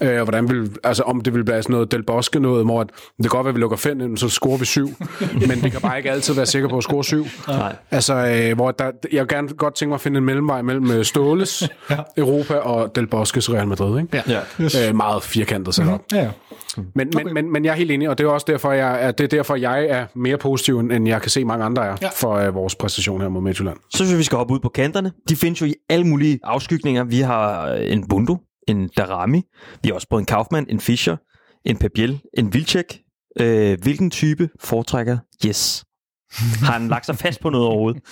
Ja. 0.00 0.12
Øh, 0.12 0.20
og 0.20 0.24
hvordan 0.24 0.48
vil, 0.48 0.70
altså, 0.84 1.02
om 1.02 1.20
det 1.20 1.34
vil 1.34 1.44
blive 1.44 1.62
sådan 1.62 1.72
noget 1.72 1.92
Del 1.92 2.02
Bosque 2.02 2.40
noget, 2.40 2.64
hvor 2.64 2.80
at, 2.80 2.86
det 3.16 3.22
kan 3.22 3.28
godt 3.28 3.44
være, 3.44 3.50
at 3.50 3.54
vi 3.54 3.60
lukker 3.60 3.76
fem, 3.76 4.00
ind, 4.00 4.18
så 4.18 4.28
scorer 4.28 4.58
vi 4.58 4.64
syv, 4.64 4.88
men 5.48 5.62
vi 5.64 5.70
kan 5.70 5.80
bare 5.80 5.96
ikke 5.96 6.10
altid 6.10 6.34
være 6.34 6.46
sikre 6.46 6.68
på 6.68 6.76
at 6.76 6.82
score 6.82 7.04
syv. 7.04 7.26
Nej. 7.48 7.76
Altså, 7.90 8.14
øh, 8.14 8.56
hvor 8.56 8.70
der, 8.70 8.90
jeg 9.12 9.26
gerne 9.26 9.48
godt 9.48 9.74
tænke 9.74 9.88
mig 9.88 9.94
at 9.94 10.00
finde 10.00 10.18
en 10.18 10.24
mellemvej 10.24 10.62
mellem 10.62 10.90
øh, 10.90 11.04
Ståles, 11.04 11.68
ja. 11.90 11.96
Europa 12.16 12.54
og 12.54 12.96
Del 12.96 13.06
Bosques 13.06 13.52
Real 13.52 13.68
Madrid. 13.68 14.00
Ikke? 14.00 14.22
Ja. 14.28 14.40
Ja. 14.58 14.88
Øh, 14.88 14.96
meget 14.96 15.22
firkantet 15.22 15.74
sat 15.74 15.88
op. 15.88 16.00
Ja, 16.12 16.28
ja. 16.76 16.82
Men, 16.94 17.10
men, 17.16 17.34
men, 17.34 17.52
men 17.52 17.64
jeg 17.64 17.70
er 17.70 17.74
helt 17.76 17.90
enig, 17.90 18.08
og 18.08 18.18
det 18.18 18.24
er 18.24 18.28
også 18.30 18.44
derfor, 18.48 18.72
jeg 18.72 19.04
er, 19.04 19.10
det 19.10 19.24
er 19.24 19.28
derfor, 19.28 19.54
jeg 19.56 19.84
er 19.86 20.06
mere 20.14 20.38
positiv, 20.38 20.78
end 20.78 21.08
jeg 21.08 21.20
kan 21.22 21.30
se 21.30 21.44
mange 21.44 21.64
andre 21.64 21.82
er, 21.82 21.88
Ja. 21.88 21.96
ja. 22.02 22.08
for 22.14 22.48
uh, 22.48 22.54
vores 22.54 22.74
præstation 22.74 23.20
her 23.20 23.28
mod 23.28 23.42
Midtjylland. 23.42 23.76
Så 23.90 23.96
synes 23.96 24.10
jeg, 24.10 24.18
vi 24.18 24.24
skal 24.24 24.38
hoppe 24.38 24.54
ud 24.54 24.60
på 24.60 24.68
kanterne. 24.68 25.12
De 25.28 25.36
findes 25.36 25.60
jo 25.60 25.66
i 25.66 25.74
alle 25.88 26.06
mulige 26.06 26.38
afskygninger. 26.44 27.04
Vi 27.04 27.20
har 27.20 27.68
øh, 27.70 27.92
en 27.92 28.08
Bundo, 28.08 28.36
en 28.68 28.88
Darami, 28.96 29.42
vi 29.82 29.88
har 29.88 29.94
også 29.94 30.06
både 30.10 30.20
en 30.20 30.26
Kaufmann, 30.26 30.66
en 30.70 30.80
Fischer, 30.80 31.16
en 31.64 31.76
Pabiel, 31.76 32.20
en 32.38 32.54
Vilcek. 32.54 32.98
Øh, 33.40 33.78
hvilken 33.82 34.10
type 34.10 34.48
foretrækker 34.60 35.18
Yes? 35.46 35.84
Har 36.66 36.72
han 36.72 36.88
lagt 36.88 37.06
sig 37.06 37.16
fast 37.16 37.40
på 37.40 37.50
noget 37.50 37.66
overhovedet? 37.66 38.02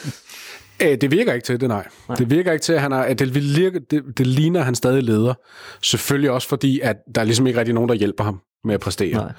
Øh, 0.83 0.97
det 1.01 1.11
virker 1.11 1.33
ikke 1.33 1.45
til 1.45 1.61
det, 1.61 1.69
nej. 1.69 1.87
nej. 2.09 2.17
Det 2.17 2.31
virker 2.31 2.53
ikke 2.53 2.63
til, 2.63 2.73
at 2.73 2.81
han 2.81 2.93
er, 2.93 2.99
at 2.99 3.19
det, 3.19 3.35
virker, 3.35 3.81
det, 3.91 4.19
det 4.19 4.27
ligner, 4.27 4.61
at 4.61 4.65
han 4.65 4.75
stadig 4.75 5.03
leder. 5.03 5.35
Selvfølgelig 5.83 6.31
også 6.31 6.49
fordi, 6.49 6.81
at 6.81 6.97
der 7.15 7.21
er 7.21 7.25
ligesom 7.25 7.47
ikke 7.47 7.59
rigtig 7.59 7.75
nogen, 7.75 7.89
der 7.89 7.95
hjælper 7.95 8.25
ham 8.25 8.41
med 8.65 8.75
at 8.75 8.81
præstere. 8.81 9.33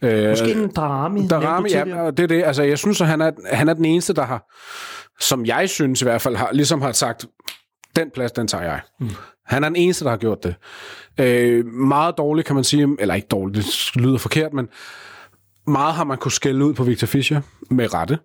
Nej. 0.00 0.12
Øh, 0.12 0.30
Måske 0.30 0.52
en 0.52 0.70
Darami. 0.72 1.26
Du 1.26 1.34
ja, 1.70 2.10
det 2.10 2.20
er 2.20 2.26
det. 2.26 2.42
Altså, 2.44 2.62
jeg 2.62 2.78
synes, 2.78 3.00
at 3.00 3.06
han 3.06 3.20
er, 3.20 3.30
han 3.52 3.68
er 3.68 3.74
den 3.74 3.84
eneste, 3.84 4.12
der 4.12 4.22
har, 4.22 4.52
som 5.20 5.46
jeg 5.46 5.70
synes 5.70 6.02
i 6.02 6.04
hvert 6.04 6.20
fald, 6.20 6.36
har, 6.36 6.52
ligesom 6.52 6.82
har 6.82 6.92
sagt, 6.92 7.26
den 7.96 8.10
plads, 8.14 8.32
den 8.32 8.48
tager 8.48 8.64
jeg. 8.64 8.80
Mm. 9.00 9.08
Han 9.46 9.64
er 9.64 9.68
den 9.68 9.76
eneste, 9.76 10.04
der 10.04 10.10
har 10.10 10.16
gjort 10.16 10.38
det. 10.44 10.54
Øh, 11.20 11.66
meget 11.66 12.18
dårligt, 12.18 12.46
kan 12.46 12.54
man 12.54 12.64
sige, 12.64 12.96
eller 12.98 13.14
ikke 13.14 13.28
dårligt, 13.30 13.66
det 13.66 14.02
lyder 14.02 14.18
forkert, 14.18 14.52
men 14.52 14.68
meget 15.66 15.94
har 15.94 16.04
man 16.04 16.18
kunne 16.18 16.32
skælde 16.32 16.64
ud 16.64 16.74
på 16.74 16.84
Victor 16.84 17.06
Fischer 17.06 17.40
med 17.70 17.94
rette. 17.94 18.18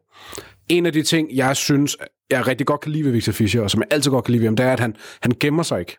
En 0.69 0.85
af 0.85 0.93
de 0.93 1.03
ting, 1.03 1.35
jeg 1.35 1.55
synes, 1.55 1.97
jeg 2.31 2.47
rigtig 2.47 2.67
godt 2.67 2.81
kan 2.81 2.91
lide 2.91 3.05
ved 3.05 3.11
Victor 3.11 3.31
Fischer, 3.31 3.61
og 3.61 3.71
som 3.71 3.81
jeg 3.81 3.87
altid 3.91 4.11
godt 4.11 4.25
kan 4.25 4.31
lide 4.31 4.41
ved 4.41 4.47
ham, 4.47 4.55
det 4.55 4.65
er, 4.65 4.73
at 4.73 4.79
han, 4.79 4.95
han 5.21 5.31
gemmer 5.39 5.63
sig 5.63 5.79
ikke. 5.79 5.97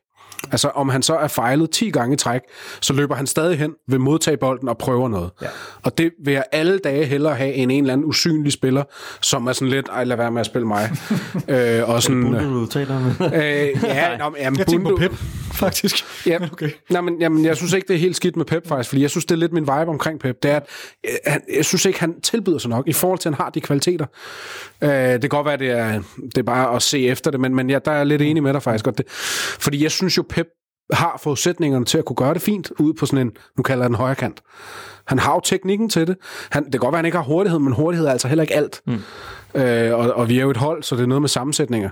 Altså, 0.53 0.69
om 0.69 0.89
han 0.89 1.03
så 1.03 1.15
er 1.15 1.29
fejlet 1.29 1.71
10 1.71 1.91
gange 1.91 2.15
i 2.15 2.17
træk, 2.17 2.41
så 2.81 2.93
løber 2.93 3.15
han 3.15 3.27
stadig 3.27 3.59
hen, 3.59 3.73
vil 3.89 4.01
modtage 4.01 4.37
bolden 4.37 4.69
og 4.69 4.79
prøver 4.79 5.09
noget. 5.09 5.31
Ja. 5.43 5.47
Og 5.83 5.99
det 5.99 6.13
vil 6.25 6.35
jeg 6.35 6.45
alle 6.53 6.79
dage 6.79 7.05
hellere 7.05 7.35
have 7.35 7.53
end 7.53 7.73
en 7.73 7.85
eller 7.85 7.93
anden 7.93 8.07
usynlig 8.07 8.53
spiller, 8.53 8.85
som 9.21 9.47
er 9.47 9.53
sådan 9.53 9.69
lidt, 9.69 9.89
ej, 9.89 10.05
lad 10.05 10.17
være 10.17 10.31
med 10.31 10.41
at 10.41 10.47
spille 10.47 10.67
mig. 10.69 10.91
øh, 11.49 11.89
og 11.89 12.03
sådan, 12.03 12.23
Bundo, 12.23 12.61
du 12.61 12.67
taler 12.67 12.97
om. 12.97 13.05
øh, 13.35 13.43
ja, 13.83 14.17
nå, 14.17 14.29
men, 14.29 14.41
jamen, 14.41 14.59
Jeg 14.59 14.67
tænker 14.67 14.91
på 14.91 14.97
Pep, 14.97 15.13
faktisk. 15.53 16.05
Ja, 16.27 16.39
Okay. 16.53 16.71
Nej, 16.91 17.01
men, 17.01 17.21
jamen, 17.21 17.45
jeg 17.45 17.57
synes 17.57 17.73
ikke, 17.73 17.89
det 17.89 17.95
er 17.95 18.01
helt 18.01 18.17
skidt 18.17 18.37
med 18.37 18.45
Pep 18.45 18.69
faktisk, 18.69 18.89
fordi 18.89 19.03
jeg 19.03 19.11
synes, 19.11 19.25
det 19.25 19.35
er 19.35 19.39
lidt 19.39 19.53
min 19.53 19.63
vibe 19.63 19.73
omkring 19.73 20.21
Pep. 20.21 20.43
Det 20.43 20.51
er, 20.51 20.57
at 20.57 20.67
øh, 21.09 21.13
han, 21.27 21.41
jeg 21.57 21.65
synes 21.65 21.85
ikke, 21.85 22.01
han 22.01 22.21
tilbyder 22.21 22.59
sig 22.59 22.71
nok 22.71 22.89
i 22.89 22.93
forhold 22.93 23.19
til, 23.19 23.29
at 23.29 23.35
han 23.35 23.45
har 23.45 23.51
de 23.51 23.61
kvaliteter. 23.61 24.07
Øh, 24.83 24.91
det 24.91 25.21
kan 25.21 25.29
godt 25.29 25.47
være, 25.47 25.57
det 25.57 25.71
er, 25.71 26.03
det 26.17 26.39
er 26.39 26.43
bare 26.43 26.77
at 26.77 26.83
se 26.83 27.07
efter 27.07 27.31
det, 27.31 27.41
men, 27.41 27.55
men 27.55 27.71
ja, 27.71 27.79
der 27.85 27.91
er 27.91 27.97
jeg 27.97 28.07
lidt 28.07 28.23
enig 28.23 28.43
med 28.43 28.53
dig 28.53 28.63
faktisk. 28.63 28.87
Og 28.87 28.99
det, 28.99 29.07
fordi 29.61 29.83
jeg 29.83 29.91
synes 29.91 30.17
jo, 30.17 30.23
Pep 30.29 30.47
har 30.93 31.21
forudsætningerne 31.23 31.85
til 31.85 31.99
at 31.99 32.05
kunne 32.05 32.17
gøre 32.17 32.35
det 32.35 32.43
fint 32.43 32.73
ude 32.79 32.95
på 32.95 33.07
sådan 33.07 33.27
en, 33.27 33.33
nu 33.57 33.63
kalder 33.63 33.85
jeg 33.85 33.89
den 33.89 33.97
højre 33.97 34.15
kant. 34.15 34.43
Han 35.07 35.19
har 35.19 35.35
jo 35.35 35.41
teknikken 35.41 35.89
til 35.89 36.07
det. 36.07 36.17
Han, 36.51 36.65
det 36.65 36.73
kan 36.73 36.81
godt 36.81 36.93
være, 36.93 36.99
at 36.99 37.03
han 37.03 37.05
ikke 37.05 37.19
har 37.19 37.25
hurtighed, 37.25 37.59
men 37.59 37.73
hurtighed 37.73 38.07
er 38.07 38.13
altså 38.13 38.29
heller 38.29 38.43
ikke 38.43 38.55
alt. 38.55 38.81
Mm. 38.87 39.01
Øh, 39.55 39.95
og, 39.95 40.13
og 40.13 40.29
vi 40.29 40.39
er 40.39 40.43
jo 40.43 40.51
et 40.51 40.57
hold, 40.57 40.83
så 40.83 40.97
det 40.97 41.03
er 41.03 41.07
noget 41.07 41.23
med 41.23 41.29
sammensætninger. 41.29 41.91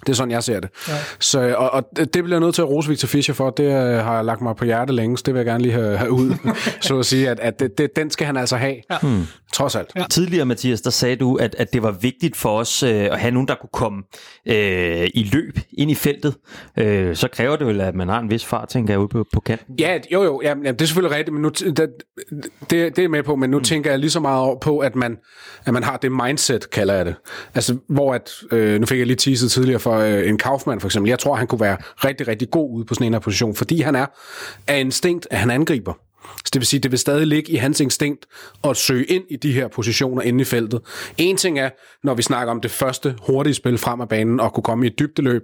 Det 0.00 0.08
er 0.08 0.16
sådan, 0.16 0.30
jeg 0.30 0.44
ser 0.44 0.60
det. 0.60 0.70
Ja. 0.88 0.94
Så, 1.20 1.54
og, 1.56 1.70
og 1.70 1.84
det 1.96 2.10
bliver 2.12 2.30
jeg 2.30 2.40
nødt 2.40 2.54
til 2.54 2.62
at 2.62 2.68
rose 2.68 2.88
Victor 2.88 3.08
Fischer 3.08 3.34
for. 3.34 3.50
Det 3.50 3.64
øh, 3.64 4.04
har 4.04 4.14
jeg 4.14 4.24
lagt 4.24 4.40
mig 4.40 4.56
på 4.56 4.64
hjertet 4.64 4.94
længe, 4.94 5.18
så 5.18 5.22
det 5.26 5.34
vil 5.34 5.38
jeg 5.38 5.46
gerne 5.46 5.62
lige 5.62 5.72
have, 5.72 5.96
have 5.96 6.10
ud. 6.10 6.34
så 6.80 6.98
at 6.98 7.06
sige, 7.06 7.30
at, 7.30 7.40
at 7.40 7.60
det, 7.60 7.78
det, 7.78 7.96
den 7.96 8.10
skal 8.10 8.26
han 8.26 8.36
altså 8.36 8.56
have. 8.56 8.76
Ja. 8.90 8.98
Hmm. 9.02 9.26
Trods 9.52 9.76
alt. 9.76 9.90
Ja. 9.96 10.04
Tidligere, 10.10 10.44
Mathias, 10.44 10.80
der 10.80 10.90
sagde 10.90 11.16
du, 11.16 11.36
at, 11.36 11.54
at 11.58 11.72
det 11.72 11.82
var 11.82 11.90
vigtigt 11.90 12.36
for 12.36 12.58
os 12.58 12.82
øh, 12.82 12.90
at 12.90 13.20
have 13.20 13.30
nogen, 13.30 13.48
der 13.48 13.54
kunne 13.54 13.70
komme 13.72 14.02
øh, 14.46 15.08
i 15.14 15.30
løb 15.32 15.58
ind 15.72 15.90
i 15.90 15.94
feltet. 15.94 16.34
Øh, 16.76 17.16
så 17.16 17.28
kræver 17.28 17.56
det 17.56 17.66
vel, 17.66 17.80
at 17.80 17.94
man 17.94 18.08
har 18.08 18.20
en 18.20 18.30
vis 18.30 18.44
fart, 18.44 18.68
tænker 18.68 18.94
jeg, 18.94 19.00
ude 19.00 19.08
på, 19.08 19.24
på 19.32 19.40
kanten. 19.40 19.74
Ja, 19.78 19.98
jo 20.12 20.22
jo, 20.22 20.40
jamen, 20.44 20.64
jamen, 20.64 20.78
det 20.78 20.84
er 20.84 20.86
selvfølgelig 20.86 21.16
rigtigt, 21.16 21.34
men 21.34 21.42
nu, 21.42 21.48
det, 21.48 21.88
det, 22.70 22.96
det 22.96 22.98
er 22.98 23.08
med 23.08 23.22
på, 23.22 23.36
men 23.36 23.50
nu 23.50 23.58
mm. 23.58 23.64
tænker 23.64 23.90
jeg 23.90 23.98
lige 23.98 24.10
så 24.10 24.20
meget 24.20 24.42
over 24.42 24.58
på, 24.58 24.78
at 24.78 24.96
man, 24.96 25.16
at 25.66 25.72
man 25.72 25.82
har 25.82 25.96
det 25.96 26.12
mindset, 26.12 26.70
kalder 26.70 26.94
jeg 26.94 27.06
det. 27.06 27.14
Altså, 27.54 27.76
hvor 27.88 28.14
at, 28.14 28.30
øh, 28.52 28.80
nu 28.80 28.86
fik 28.86 28.98
jeg 28.98 29.06
lige 29.06 29.16
teaset 29.16 29.50
tidligere 29.50 29.80
for 29.80 29.96
øh, 29.98 30.28
en 30.28 30.38
Kaufmann 30.38 30.80
for 30.80 30.88
eksempel. 30.88 31.08
Jeg 31.08 31.18
tror, 31.18 31.34
han 31.34 31.46
kunne 31.46 31.60
være 31.60 31.76
rigtig, 32.04 32.28
rigtig 32.28 32.50
god 32.50 32.74
ude 32.76 32.84
på 32.84 32.94
sådan 32.94 33.06
en 33.06 33.12
her 33.12 33.20
position, 33.20 33.54
fordi 33.54 33.80
han 33.80 33.94
er 33.94 34.06
af 34.66 34.80
instinkt, 34.80 35.28
at 35.30 35.38
han 35.38 35.50
angriber. 35.50 35.92
Så 36.36 36.50
det 36.52 36.60
vil 36.60 36.66
sige, 36.66 36.80
det 36.80 36.90
vil 36.90 36.98
stadig 36.98 37.26
ligge 37.26 37.52
i 37.52 37.56
hans 37.56 37.80
instinkt 37.80 38.26
at 38.64 38.76
søge 38.76 39.04
ind 39.04 39.24
i 39.30 39.36
de 39.36 39.52
her 39.52 39.68
positioner 39.68 40.22
inde 40.22 40.40
i 40.40 40.44
feltet. 40.44 40.80
En 41.18 41.36
ting 41.36 41.58
er, 41.58 41.70
når 42.04 42.14
vi 42.14 42.22
snakker 42.22 42.50
om 42.50 42.60
det 42.60 42.70
første 42.70 43.14
hurtige 43.26 43.54
spil 43.54 43.78
frem 43.78 44.00
af 44.00 44.08
banen 44.08 44.40
og 44.40 44.52
kunne 44.52 44.64
komme 44.64 44.86
i 44.86 44.90
et 44.90 44.98
dybdeløb 44.98 45.42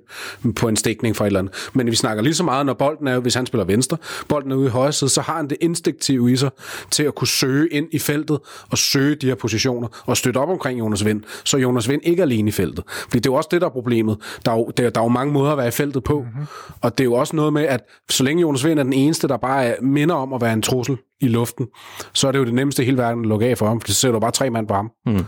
på 0.57 0.69
en 0.69 0.77
stikning 0.77 1.17
fra 1.17 1.25
et 1.25 1.27
eller 1.27 1.41
andet. 1.41 1.71
Men 1.73 1.87
vi 1.87 1.97
snakker 1.97 2.23
lige 2.23 2.35
så 2.35 2.45
meget, 2.45 2.67
når 2.67 2.75
bolden 2.75 3.09
er, 3.09 3.19
hvis 3.19 3.35
han 3.35 3.47
spiller 3.47 3.65
venstre, 3.65 3.97
bolden 4.29 4.53
er 4.53 4.57
ude 4.57 4.67
i 4.67 4.71
højre 4.71 4.93
side, 4.93 5.11
så 5.11 5.21
har 5.21 5.37
han 5.37 5.49
det 5.51 5.57
instinktive 5.61 6.33
i 6.33 6.37
sig 6.37 6.51
til 6.91 7.03
at 7.03 7.15
kunne 7.15 7.29
søge 7.29 7.69
ind 7.69 7.87
i 7.93 7.99
feltet 7.99 8.39
og 8.71 8.79
søge 8.79 9.15
de 9.15 9.27
her 9.27 9.35
positioner 9.35 9.89
og 10.07 10.17
støtte 10.17 10.39
op 10.39 10.49
omkring 10.49 10.79
Jonas 10.79 11.05
Vind, 11.05 11.23
så 11.45 11.57
Jonas 11.57 11.89
Vind 11.89 12.01
ikke 12.05 12.21
er 12.21 12.25
alene 12.25 12.49
i 12.49 12.53
feltet. 12.53 12.85
Fordi 12.89 13.19
det 13.19 13.27
er 13.27 13.33
jo 13.33 13.35
også 13.35 13.49
det, 13.53 13.61
der 13.61 13.67
er 13.67 13.71
problemet. 13.71 14.17
Der 14.45 14.53
er 14.53 14.57
jo, 14.57 14.71
der, 14.77 14.91
der 14.91 15.01
er 15.01 15.05
jo 15.05 15.09
mange 15.09 15.33
måder 15.33 15.53
at 15.53 15.59
være 15.59 15.69
i 15.69 15.71
feltet 15.71 16.05
på, 16.05 16.21
mm-hmm. 16.21 16.47
og 16.81 16.99
det 16.99 17.05
er 17.05 17.09
jo 17.09 17.15
også 17.15 17.37
noget 17.37 17.53
med, 17.53 17.63
at 17.63 17.81
så 18.11 18.25
længe 18.25 18.41
Jonas 18.41 18.65
Vind 18.65 18.79
er 18.79 18.83
den 18.83 18.93
eneste, 18.93 19.29
der 19.29 19.37
bare 19.37 19.65
er, 19.65 19.75
minder 19.83 20.15
om 20.15 20.33
at 20.33 20.41
være 20.41 20.53
en 20.53 20.63
trussel 20.75 20.99
i 21.21 21.29
luften, 21.29 21.67
så 22.13 22.29
er 22.29 22.33
det 22.33 22.39
jo 22.39 22.45
det 22.45 22.55
nemmeste 22.55 22.83
i 22.83 22.85
hele 22.85 22.99
verden 22.99 23.25
at 23.25 23.29
lukke 23.29 23.47
af 23.47 23.59
for 23.59 23.67
ham, 23.69 23.81
for 23.81 23.89
så 23.89 23.95
sætter 23.95 24.13
du 24.13 24.21
bare 24.21 24.31
tre 24.31 24.51
mand 24.51 24.69
på 24.69 24.75
ham. 24.75 24.91
Mm. 25.07 25.25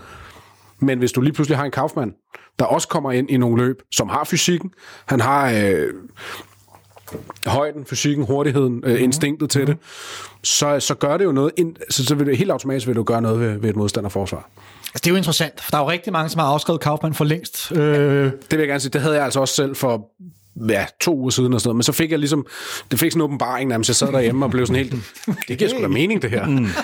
Men 0.80 0.98
hvis 0.98 1.12
du 1.12 1.20
lige 1.20 1.32
pludselig 1.32 1.58
har 1.58 1.64
en 1.64 1.70
Kaufmann, 1.70 2.12
der 2.58 2.64
også 2.64 2.88
kommer 2.88 3.12
ind 3.12 3.30
i 3.30 3.36
nogle 3.36 3.64
løb, 3.64 3.76
som 3.92 4.08
har 4.08 4.24
fysikken, 4.24 4.70
han 5.06 5.20
har 5.20 5.52
øh, 5.52 5.92
højden, 7.46 7.84
fysikken, 7.84 8.26
hurtigheden, 8.26 8.82
øh, 8.84 9.02
instinktet 9.02 9.50
til 9.50 9.66
det, 9.66 9.76
så, 10.42 10.80
så 10.80 10.94
gør 10.94 11.16
det 11.16 11.24
jo 11.24 11.32
noget, 11.32 11.52
ind, 11.56 11.76
så, 11.90 12.04
så 12.04 12.14
vil 12.14 12.26
det, 12.26 12.36
helt 12.36 12.50
automatisk 12.50 12.86
vil 12.86 12.96
du 12.96 13.02
gøre 13.02 13.22
noget 13.22 13.40
ved, 13.40 13.58
ved 13.58 13.70
et 13.70 13.76
modstanderforsvar. 13.76 14.50
Altså, 14.78 15.00
det 15.04 15.06
er 15.06 15.10
jo 15.10 15.16
interessant, 15.16 15.60
for 15.60 15.70
der 15.70 15.78
er 15.78 15.82
jo 15.82 15.90
rigtig 15.90 16.12
mange, 16.12 16.28
som 16.28 16.38
har 16.38 16.46
afskrevet 16.46 16.80
Kaufmann 16.80 17.14
for 17.14 17.24
længst. 17.24 17.72
Øh, 17.72 17.78
Det 17.78 18.32
vil 18.50 18.58
jeg 18.58 18.68
gerne 18.68 18.80
sige, 18.80 18.90
det 18.90 19.00
havde 19.00 19.14
jeg 19.14 19.24
altså 19.24 19.40
også 19.40 19.54
selv 19.54 19.76
for 19.76 20.10
ja, 20.68 20.86
to 21.00 21.16
uger 21.16 21.30
siden 21.30 21.52
og 21.52 21.60
sådan 21.60 21.68
noget, 21.68 21.76
men 21.76 21.82
så 21.82 21.92
fik 21.92 22.10
jeg 22.10 22.18
ligesom, 22.18 22.46
det 22.90 22.98
fik 22.98 23.12
sådan 23.12 23.20
en 23.20 23.24
åbenbaring 23.24 23.68
nærmest, 23.68 23.88
jeg 23.88 23.96
sad 23.96 24.12
derhjemme 24.12 24.44
og 24.44 24.50
blev 24.50 24.66
sådan 24.66 24.84
helt, 24.84 24.94
det 25.48 25.58
giver 25.58 25.70
sgu 25.70 25.82
da 25.82 25.88
mening 25.88 26.22
det 26.22 26.30
her. 26.30 26.46
Mm. 26.46 26.66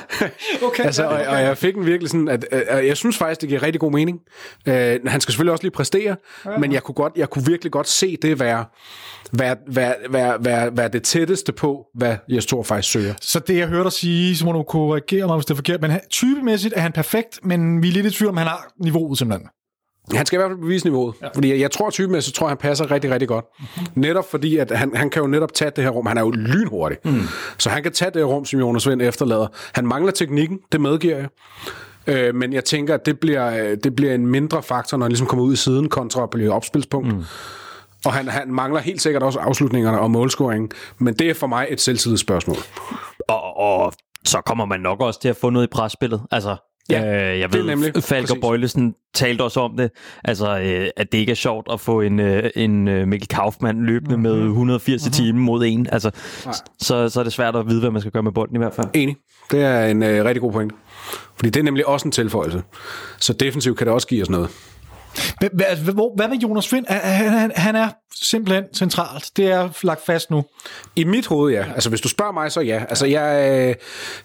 Okay, 0.67 0.85
altså, 0.85 1.05
og, 1.05 1.15
og 1.15 1.41
jeg 1.41 1.59
fik 1.59 1.75
den 1.75 1.87
virkelig 1.87 2.11
sådan, 2.11 2.29
at, 2.29 2.45
at 2.51 2.87
jeg 2.87 2.97
synes 2.97 3.17
faktisk, 3.17 3.41
det 3.41 3.49
giver 3.49 3.63
rigtig 3.63 3.81
god 3.81 3.93
mening. 3.93 4.19
Uh, 4.67 4.73
han 5.07 5.21
skal 5.21 5.33
selvfølgelig 5.33 5.53
også 5.53 5.65
lige 5.65 5.73
præstere, 5.73 6.17
ja. 6.47 6.59
men 6.59 6.73
jeg 6.73 6.83
kunne, 6.83 6.95
godt, 6.95 7.13
jeg 7.17 7.31
kunne 7.31 7.47
virkelig 7.47 7.73
godt 7.73 7.89
se 7.89 8.17
det 8.23 8.41
være, 8.41 8.65
være, 9.33 9.57
være, 9.67 9.95
være, 10.11 10.45
være, 10.45 10.77
være 10.77 10.89
det 10.89 11.03
tætteste 11.03 11.53
på, 11.53 11.87
hvad 11.95 12.17
Jes 12.29 12.47
Thor 12.47 12.63
faktisk 12.63 12.93
søger. 12.93 13.15
Så 13.21 13.39
det, 13.39 13.57
jeg 13.57 13.69
hørte 13.69 13.85
dig 13.85 13.93
sige, 13.93 14.37
så 14.37 14.45
må 14.45 14.53
du 14.53 14.63
korrigere 14.63 15.27
mig, 15.27 15.37
hvis 15.37 15.47
det 15.47 15.51
er 15.51 15.57
forkert, 15.57 15.81
men 15.81 15.93
typemæssigt 16.11 16.75
er 16.77 16.81
han 16.81 16.93
perfekt, 16.93 17.41
men 17.43 17.83
vi 17.83 17.89
er 17.89 17.93
lidt 17.93 18.07
i 18.07 18.11
tvivl 18.11 18.31
om, 18.31 18.37
han 18.37 18.47
har 18.47 18.73
niveauet 18.81 19.19
simpelthen. 19.19 19.49
Han 20.15 20.27
skal 20.27 20.37
i 20.37 20.41
hvert 20.41 20.51
fald 20.51 20.61
bevise 20.61 20.87
niveauet. 20.87 21.15
Ja. 21.23 21.29
Fordi 21.35 21.61
jeg, 21.61 21.71
tror 21.71 21.91
typemæssigt, 21.91 22.37
tror 22.37 22.47
jeg, 22.47 22.51
han 22.51 22.57
passer 22.57 22.91
rigtig, 22.91 23.11
rigtig 23.11 23.29
godt. 23.29 23.45
Mm-hmm. 23.59 23.87
Netop 23.95 24.31
fordi, 24.31 24.57
at 24.57 24.71
han, 24.71 24.97
han 24.97 25.11
kan 25.11 25.23
jo 25.23 25.29
netop 25.29 25.55
tage 25.55 25.71
det 25.77 25.85
her 25.85 25.91
rum. 25.91 26.07
Han 26.07 26.19
er 26.19 26.23
jo 26.23 26.31
lynhurtig. 26.31 26.99
Mm. 27.05 27.21
Så 27.59 27.71
han 27.71 27.83
kan 27.83 27.93
tage 27.93 28.11
det 28.11 28.17
her 28.17 28.25
rum, 28.25 28.45
som 28.45 28.61
Jonas 28.61 28.89
Vind 28.89 29.03
efterlader. 29.03 29.47
Han 29.73 29.87
mangler 29.87 30.13
teknikken, 30.13 30.59
det 30.73 30.81
medgiver 30.81 31.17
jeg. 31.17 31.29
Øh, 32.07 32.35
men 32.35 32.53
jeg 32.53 32.65
tænker, 32.65 32.95
at 32.95 33.07
det 33.07 33.21
bliver, 33.21 33.71
øh, 33.71 33.77
det 33.85 33.97
bliver 33.97 34.15
en 34.15 34.27
mindre 34.27 34.63
faktor, 34.63 34.97
når 34.97 35.05
han 35.05 35.11
ligesom 35.11 35.27
kommer 35.27 35.45
ud 35.45 35.53
i 35.53 35.57
siden 35.57 35.89
kontra 35.89 36.27
blive 36.27 36.53
opspilspunkt. 36.53 37.09
Mm. 37.09 37.25
Og 38.05 38.13
han, 38.13 38.29
han 38.29 38.53
mangler 38.55 38.81
helt 38.81 39.03
sikkert 39.03 39.23
også 39.23 39.39
afslutningerne 39.39 40.01
og 40.01 40.11
målscoringen. 40.11 40.71
Men 40.99 41.15
det 41.15 41.31
er 41.31 41.35
for 41.35 41.47
mig 41.47 41.67
et 41.71 41.81
selvtidsspørgsmål. 41.81 42.57
Og, 43.29 43.57
og 43.57 43.93
så 44.25 44.41
kommer 44.41 44.65
man 44.65 44.81
nok 44.81 45.01
også 45.01 45.21
til 45.21 45.29
at 45.29 45.37
få 45.37 45.51
noget 45.51 45.67
i 45.67 45.71
presspillet. 45.71 46.23
Altså, 46.31 46.57
Ja, 46.93 47.33
øh, 47.33 47.41
jeg 47.41 47.53
det 47.53 47.59
ved, 47.59 47.67
nemlig- 47.67 48.03
Falk 48.03 48.31
og. 48.31 48.37
Bøjlesen 48.43 48.95
talte 49.15 49.43
også 49.43 49.61
om 49.61 49.77
det. 49.77 49.91
Altså, 50.25 50.59
øh, 50.61 50.87
at 50.97 51.13
det 51.13 51.19
ikke 51.19 51.31
er 51.31 51.35
sjovt 51.37 51.67
at 51.73 51.81
få 51.81 52.01
en, 52.01 52.21
øh, 52.21 52.51
en 52.57 52.89
øh, 52.89 53.09
Mikkel 53.09 53.29
Kaufmann 53.29 53.87
løbende 53.87 54.15
Mhm. 54.17 54.23
med 54.23 54.33
180 54.43 55.07
i 55.07 55.11
timen 55.11 55.43
mod 55.45 55.65
en. 55.65 55.87
Altså, 55.93 56.11
så, 56.81 57.09
så 57.09 57.21
er 57.21 57.25
det 57.25 57.33
svært 57.33 57.57
at 57.57 57.69
vide, 57.69 57.81
hvad 57.81 57.91
man 57.91 58.01
skal 58.01 58.13
gøre 58.13 58.23
med 58.23 58.33
bolden 58.33 58.57
i 58.57 58.59
hvert 58.59 58.75
fald. 58.75 58.87
Enig. 58.95 59.17
Det 59.51 59.63
er 59.63 59.87
en 59.87 60.03
øh, 60.03 60.25
rigtig 60.25 60.41
god 60.41 60.53
point. 60.53 60.73
Fordi 61.37 61.51
det 61.51 61.61
er 61.61 61.65
nemlig 61.65 61.87
også 61.89 62.09
en 62.09 62.13
tilføjelse. 62.13 62.63
Så 63.19 63.33
defensivt 63.33 63.79
kan 63.79 63.87
det 63.87 63.95
også 63.95 64.07
give 64.09 64.23
os 64.23 64.31
noget. 64.31 64.49
Hvad, 65.39 65.49
hvad, 65.53 65.67
altså, 65.69 66.11
hvad 66.17 66.29
med 66.29 66.39
Jonas 66.39 66.73
Vind? 66.73 66.87
Han, 66.89 67.31
han, 67.33 67.53
han 67.57 67.77
er 67.77 67.89
simpelthen 68.15 68.65
centralt. 68.75 69.31
Det 69.37 69.51
er 69.51 69.69
lagt 69.83 70.05
fast 70.07 70.31
nu. 70.31 70.45
I 70.97 71.05
mit 71.05 71.27
hoved, 71.27 71.53
ja. 71.53 71.65
Altså, 71.75 71.89
hvis 71.89 72.01
du 72.01 72.09
spørger 72.09 72.33
mig, 72.33 72.53
så 72.53 72.61
ja. 72.61 72.85
Altså, 72.89 73.07
jeg, 73.07 73.51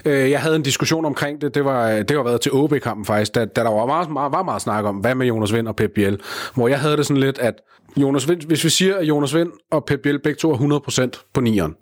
øh, 0.06 0.14
øh, 0.14 0.32
jeg 0.32 0.42
havde 0.42 0.56
en 0.56 0.62
diskussion 0.62 1.06
omkring 1.06 1.42
det. 1.42 1.56
Det 1.56 1.66
var, 1.66 1.90
det 1.90 2.18
var 2.18 2.24
været 2.24 2.42
til 2.42 2.54
OB-kampen 2.54 3.06
faktisk, 3.06 3.36
da, 3.36 3.46
da 3.46 3.64
der 3.64 3.70
var 3.70 3.86
meget, 3.86 4.12
meget, 4.12 4.32
var 4.32 4.44
meget 4.44 4.62
snak 4.62 4.86
om, 4.86 4.96
hvad 4.96 5.16
med 5.16 5.28
Jonas 5.28 5.54
Vind 5.54 5.68
og 5.68 5.76
Pep 5.76 5.92
Biel. 5.96 6.20
Hvor 6.56 6.68
jeg 6.68 6.80
havde 6.80 6.98
det 6.98 7.06
sådan 7.06 7.22
lidt, 7.22 7.40
at 7.40 7.54
Jonas 7.98 8.30
Vind, 8.30 8.42
hvis 8.42 8.64
vi 8.64 8.70
siger, 8.70 8.98
at 8.98 9.04
Jonas 9.04 9.36
Vind 9.36 9.52
og 9.72 9.86
Pep 9.86 10.00
Biel 10.04 10.20
begge 10.24 10.38
to 10.38 10.52
er 10.52 10.82
100% 11.18 11.32
på 11.34 11.42
nieren, 11.42 11.76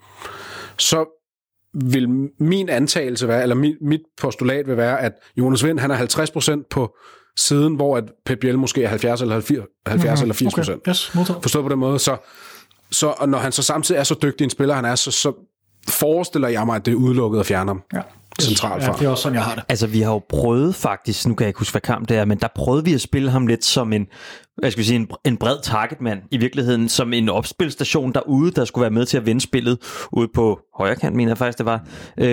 så 0.78 1.06
vil 1.84 2.10
min 2.40 2.70
antagelse 2.70 3.28
være, 3.28 3.42
eller 3.42 3.56
mit, 3.56 3.76
mit 3.82 4.02
postulat 4.22 4.68
vil 4.68 4.78
være, 4.78 5.02
at 5.02 5.12
Jonas 5.38 5.66
Vind, 5.66 5.80
han 5.80 5.92
er 5.92 5.98
50% 5.98 6.68
på 6.70 6.98
siden, 7.38 7.76
hvor 7.76 7.98
at 7.98 8.04
Pep 8.26 8.40
Biel 8.40 8.58
måske 8.60 8.84
er 8.84 8.88
70 8.88 9.22
eller 9.22 9.40
80, 9.42 9.66
70 9.88 10.22
eller 10.22 10.34
80 10.34 10.54
Okay, 10.70 10.76
yes, 10.90 11.12
modtaget. 11.16 11.42
Forstået 11.42 11.64
på 11.66 11.70
den 11.70 11.80
måde. 11.80 12.00
Så, 12.00 12.18
så 12.92 13.08
og 13.08 13.30
når 13.30 13.38
han 13.38 13.52
så 13.52 13.64
samtidig 13.64 14.00
er 14.00 14.04
så 14.04 14.16
dygtig 14.22 14.44
en 14.46 14.50
spiller, 14.50 14.76
han 14.76 14.86
er, 14.86 14.96
så, 14.96 15.12
så 15.12 15.34
forestiller 15.90 16.48
jeg 16.48 16.66
mig, 16.66 16.76
at 16.76 16.86
det 16.86 16.92
er 16.92 16.96
udelukket 16.96 17.40
at 17.40 17.46
fjerne 17.46 17.70
ham 17.70 17.82
Ja. 17.94 18.02
centralt 18.42 18.84
Ja, 18.84 18.88
fra. 18.90 18.98
det 19.00 19.06
er 19.06 19.10
også 19.10 19.24
sådan, 19.24 19.36
jeg 19.36 19.44
har 19.44 19.56
det. 19.56 19.64
Altså, 19.70 19.88
vi 19.88 20.02
har 20.02 20.12
jo 20.12 20.22
prøvet 20.30 20.76
faktisk, 20.76 21.28
nu 21.28 21.34
kan 21.36 21.44
jeg 21.44 21.50
ikke 21.50 21.60
huske, 21.60 21.74
hvad 21.74 21.82
kamp 21.82 22.10
det 22.10 22.18
er, 22.18 22.26
men 22.26 22.38
der 22.38 22.48
prøvede 22.56 22.86
vi 22.86 22.94
at 22.94 23.02
spille 23.02 23.30
ham 23.32 23.48
lidt 23.48 23.66
som 23.66 23.94
en, 23.94 24.08
hvad 24.58 24.72
skal 24.72 24.80
vi 24.80 24.86
sige, 24.88 24.96
en, 24.96 25.08
en 25.26 25.38
bred 25.38 25.58
targetmand, 25.64 26.20
i 26.32 26.38
virkeligheden 26.38 26.90
som 26.90 27.14
en 27.14 27.30
opspilstation 27.30 28.14
derude, 28.14 28.52
der 28.52 28.66
skulle 28.66 28.82
være 28.82 28.92
med 28.92 29.06
til 29.06 29.18
at 29.18 29.26
vinde 29.26 29.42
spillet 29.42 29.78
ude 30.12 30.28
på 30.36 30.60
højre 30.78 30.96
kant, 30.96 31.16
mener 31.16 31.30
jeg 31.32 31.38
faktisk, 31.38 31.58
det 31.58 31.66
var. 31.66 31.86
Øh, 32.18 32.28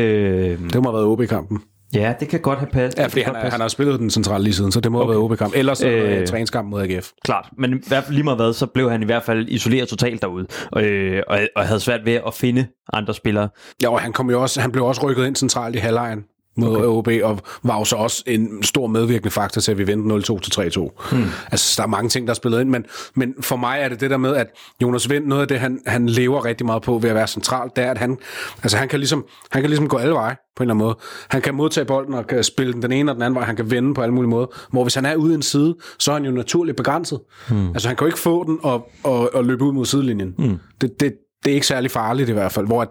Det 0.72 0.82
må 0.82 0.90
have 0.90 0.92
været 0.94 1.06
OB-kampen. 1.06 1.60
Ja, 1.94 2.14
det 2.20 2.28
kan 2.28 2.40
godt 2.40 2.58
have 2.58 2.68
passet. 2.72 2.98
Ja, 2.98 3.06
fordi 3.06 3.20
han, 3.20 3.34
passe. 3.34 3.50
han 3.50 3.60
har 3.60 3.68
spillet 3.68 4.00
den 4.00 4.10
centrale 4.10 4.44
lige 4.44 4.54
siden, 4.54 4.72
så 4.72 4.80
det 4.80 4.92
må 4.92 4.98
okay. 4.98 5.12
have 5.12 5.20
været 5.20 5.30
OB-kamp. 5.32 5.52
Ellers 5.56 5.82
øh, 5.82 6.20
Øh, 6.20 6.26
træningskamp 6.26 6.68
mod 6.68 6.82
AGF. 6.82 7.10
Klart, 7.24 7.48
men 7.58 7.74
i 7.74 7.82
hvert 7.88 8.04
fald 8.04 8.14
lige 8.14 8.24
meget 8.24 8.38
hvad, 8.38 8.52
så 8.52 8.66
blev 8.66 8.90
han 8.90 9.02
i 9.02 9.06
hvert 9.06 9.22
fald 9.22 9.48
isoleret 9.48 9.88
totalt 9.88 10.22
derude, 10.22 10.46
øh, 10.76 11.22
og, 11.28 11.40
og 11.56 11.66
havde 11.66 11.80
svært 11.80 12.00
ved 12.04 12.20
at 12.26 12.34
finde 12.34 12.66
andre 12.92 13.14
spillere. 13.14 13.48
Ja, 13.82 13.92
og 13.92 14.00
han, 14.00 14.12
kom 14.12 14.30
jo 14.30 14.42
også, 14.42 14.60
han 14.60 14.72
blev 14.72 14.84
også 14.84 15.08
rykket 15.08 15.26
ind 15.26 15.36
centralt 15.36 15.76
i 15.76 15.78
halvlejen 15.78 16.24
mod 16.56 16.76
okay. 16.76 16.86
OB, 16.86 17.08
og 17.24 17.38
var 17.62 17.78
jo 17.78 17.84
så 17.84 17.96
også 17.96 18.22
en 18.26 18.62
stor 18.62 18.86
medvirkende 18.86 19.30
faktor 19.30 19.60
til, 19.60 19.72
at 19.72 19.78
vi 19.78 19.86
vendte 19.86 20.32
0-2 20.32 20.40
til 20.40 20.60
3-2. 20.60 21.16
Hmm. 21.16 21.24
Altså, 21.50 21.74
der 21.76 21.82
er 21.82 21.86
mange 21.86 22.08
ting, 22.08 22.26
der 22.26 22.30
er 22.30 22.34
spillet 22.34 22.60
ind, 22.60 22.68
men, 22.68 22.84
men 23.14 23.34
for 23.40 23.56
mig 23.56 23.78
er 23.80 23.88
det 23.88 24.00
det 24.00 24.10
der 24.10 24.16
med, 24.16 24.36
at 24.36 24.46
Jonas 24.82 25.10
Vind, 25.10 25.26
noget 25.26 25.42
af 25.42 25.48
det, 25.48 25.60
han, 25.60 25.80
han 25.86 26.08
lever 26.08 26.44
rigtig 26.44 26.66
meget 26.66 26.82
på 26.82 26.98
ved 26.98 27.10
at 27.10 27.16
være 27.16 27.26
central, 27.26 27.70
det 27.76 27.84
er, 27.84 27.90
at 27.90 27.98
han, 27.98 28.18
altså, 28.62 28.76
han, 28.76 28.88
kan 28.88 28.98
ligesom, 28.98 29.24
han 29.50 29.62
kan 29.62 29.70
ligesom 29.70 29.88
gå 29.88 29.96
alle 29.96 30.14
veje 30.14 30.36
på 30.56 30.62
en 30.62 30.64
eller 30.64 30.74
anden 30.74 30.84
måde. 30.86 30.96
Han 31.28 31.42
kan 31.42 31.54
modtage 31.54 31.84
bolden 31.84 32.14
og 32.14 32.26
kan 32.26 32.44
spille 32.44 32.72
den 32.72 32.82
den 32.82 32.92
ene 32.92 33.10
og 33.10 33.14
den 33.14 33.22
anden 33.22 33.34
vej, 33.34 33.44
han 33.44 33.56
kan 33.56 33.70
vende 33.70 33.94
på 33.94 34.02
alle 34.02 34.14
mulige 34.14 34.30
måder. 34.30 34.46
Hvor 34.70 34.82
hvis 34.84 34.94
han 34.94 35.06
er 35.06 35.16
ude 35.16 35.32
i 35.32 35.34
en 35.34 35.42
side, 35.42 35.76
så 35.98 36.10
er 36.10 36.14
han 36.14 36.24
jo 36.24 36.30
naturligt 36.30 36.76
begrænset. 36.76 37.20
Hmm. 37.48 37.68
Altså, 37.68 37.88
han 37.88 37.96
kan 37.96 38.04
jo 38.04 38.08
ikke 38.08 38.18
få 38.18 38.44
den 38.44 38.58
og, 38.62 38.90
og, 39.04 39.34
og 39.34 39.44
løbe 39.44 39.64
ud 39.64 39.72
mod 39.72 39.86
sidelinjen. 39.86 40.34
Hmm. 40.38 40.58
Det, 40.80 41.00
det, 41.00 41.12
det 41.44 41.50
er 41.50 41.54
ikke 41.54 41.66
særlig 41.66 41.90
farligt 41.90 42.28
i 42.28 42.32
hvert 42.32 42.52
fald, 42.52 42.66
hvor 42.66 42.82
at, 42.82 42.88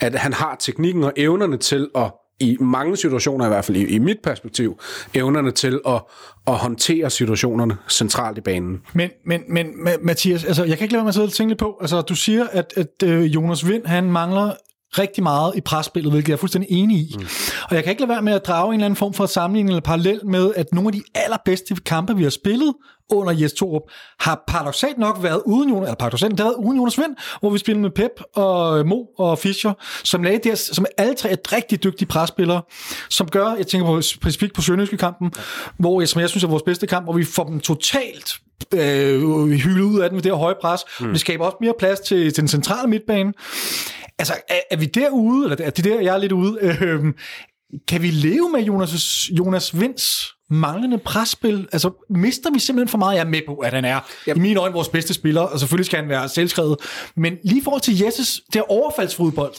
at 0.00 0.14
han 0.14 0.32
har 0.32 0.56
teknikken 0.60 1.04
og 1.04 1.12
evnerne 1.16 1.56
til 1.56 1.88
at 1.94 2.12
i 2.40 2.56
mange 2.60 2.96
situationer, 2.96 3.44
i 3.44 3.48
hvert 3.48 3.64
fald 3.64 3.76
i, 3.76 3.86
i 3.86 3.98
mit 3.98 4.18
perspektiv, 4.22 4.80
evnerne 5.14 5.50
til 5.50 5.80
at, 5.88 6.02
at 6.46 6.54
håndtere 6.54 7.10
situationerne 7.10 7.76
centralt 7.88 8.38
i 8.38 8.40
banen. 8.40 8.82
Men, 8.92 9.10
men, 9.24 9.42
men 9.48 9.66
Mathias, 10.02 10.44
altså, 10.44 10.64
jeg 10.64 10.78
kan 10.78 10.84
ikke 10.84 10.92
lade 10.92 10.98
være 10.98 11.04
med 11.04 11.08
at 11.08 11.14
sidde 11.14 11.26
og 11.26 11.32
tænke 11.32 11.50
lidt 11.50 11.58
på, 11.58 11.78
altså, 11.80 12.00
du 12.00 12.14
siger, 12.14 12.46
at, 12.52 12.72
at 12.76 13.08
øh, 13.08 13.34
Jonas 13.34 13.68
Vind, 13.68 13.86
han 13.86 14.10
mangler 14.10 14.52
rigtig 14.98 15.22
meget 15.22 15.52
i 15.56 15.60
presspillet, 15.60 16.12
hvilket 16.12 16.28
jeg 16.28 16.34
er 16.34 16.38
fuldstændig 16.38 16.70
enig 16.72 16.98
i. 16.98 17.14
Mm. 17.18 17.26
Og 17.70 17.74
jeg 17.76 17.84
kan 17.84 17.90
ikke 17.90 18.02
lade 18.02 18.10
være 18.10 18.22
med 18.22 18.32
at 18.32 18.46
drage 18.46 18.68
en 18.68 18.74
eller 18.74 18.84
anden 18.84 18.96
form 18.96 19.14
for 19.14 19.26
sammenligning 19.26 19.70
eller 19.70 19.80
parallel 19.80 20.20
med, 20.26 20.52
at 20.56 20.66
nogle 20.72 20.88
af 20.88 20.92
de 20.92 21.02
allerbedste 21.14 21.74
kampe, 21.74 22.16
vi 22.16 22.22
har 22.22 22.30
spillet 22.30 22.74
under 23.10 23.32
Jes 23.32 23.52
Torup, 23.52 23.82
har 24.20 24.44
paradoxalt 24.48 24.98
nok 24.98 25.22
været 25.22 25.42
uden 25.46 25.70
Jonas, 25.70 25.86
eller 25.86 25.94
paradoxalt, 25.94 26.30
det 26.30 26.40
har 26.40 26.46
været 26.46 26.56
uden 26.58 26.78
Jonas 26.78 26.98
Vind, 26.98 27.16
hvor 27.40 27.50
vi 27.50 27.58
spillede 27.58 27.82
med 27.82 27.90
Pep 27.90 28.22
og 28.34 28.86
Mo 28.86 29.04
og 29.18 29.38
Fischer, 29.38 29.72
som 30.04 30.22
lagde 30.22 30.38
der, 30.38 30.54
som 30.54 30.86
alle 30.98 31.14
tre 31.14 31.30
er 31.30 31.36
rigtig 31.52 31.84
dygtige 31.84 32.08
presspillere, 32.08 32.62
som 33.10 33.28
gør, 33.28 33.54
jeg 33.54 33.66
tænker 33.66 33.86
på 33.86 34.02
specifikt 34.02 34.54
på 34.54 34.62
Sønderjyske 34.62 34.96
kampen, 34.96 35.32
hvor 35.78 36.00
jeg, 36.00 36.08
som 36.08 36.20
jeg 36.20 36.28
synes 36.28 36.44
er 36.44 36.48
vores 36.48 36.62
bedste 36.62 36.86
kamp, 36.86 37.06
hvor 37.06 37.12
vi 37.12 37.24
får 37.24 37.44
dem 37.44 37.60
totalt 37.60 38.38
øh, 38.74 39.22
hyldet 39.50 39.82
ud 39.82 40.00
af 40.00 40.08
den 40.08 40.16
med 40.16 40.22
det 40.22 40.32
her 40.32 40.36
høje 40.36 40.54
pres. 40.60 40.80
Mm. 41.00 41.12
Vi 41.12 41.18
skaber 41.18 41.44
også 41.44 41.56
mere 41.60 41.74
plads 41.78 42.00
til, 42.00 42.32
til 42.32 42.40
den 42.40 42.48
centrale 42.48 42.88
midtbane. 42.88 43.32
Altså, 44.18 44.34
er, 44.48 44.60
er 44.70 44.76
vi 44.76 44.84
derude, 44.86 45.44
eller 45.52 45.66
er 45.66 45.70
det 45.70 45.84
der, 45.84 46.00
jeg 46.00 46.14
er 46.14 46.18
lidt 46.18 46.32
ude, 46.32 46.58
øh, 46.62 47.04
kan 47.88 48.02
vi 48.02 48.10
leve 48.10 48.50
med 48.52 48.60
Jonas, 48.62 49.30
Jonas 49.38 49.80
Vinds 49.80 50.32
manglende 50.50 50.98
presspil? 50.98 51.68
Altså, 51.72 51.90
mister 52.10 52.50
vi 52.52 52.58
simpelthen 52.58 52.88
for 52.88 52.98
meget? 52.98 53.14
Jeg 53.16 53.20
er 53.24 53.28
med 53.28 53.40
på, 53.46 53.54
at 53.54 53.72
han 53.72 53.84
er 53.84 54.00
yep. 54.28 54.36
i 54.36 54.40
mine 54.40 54.60
øjne 54.60 54.74
vores 54.74 54.88
bedste 54.88 55.14
spiller, 55.14 55.40
og 55.40 55.60
selvfølgelig 55.60 55.86
skal 55.86 55.98
han 56.00 56.08
være 56.08 56.28
selvskrevet. 56.28 56.76
Men 57.16 57.36
lige 57.44 57.58
i 57.60 57.62
forhold 57.64 57.82
til 57.82 57.98
Jesses, 57.98 58.40
det 58.52 58.58
er 58.58 58.70
overfaldsfodbold. 58.70 59.54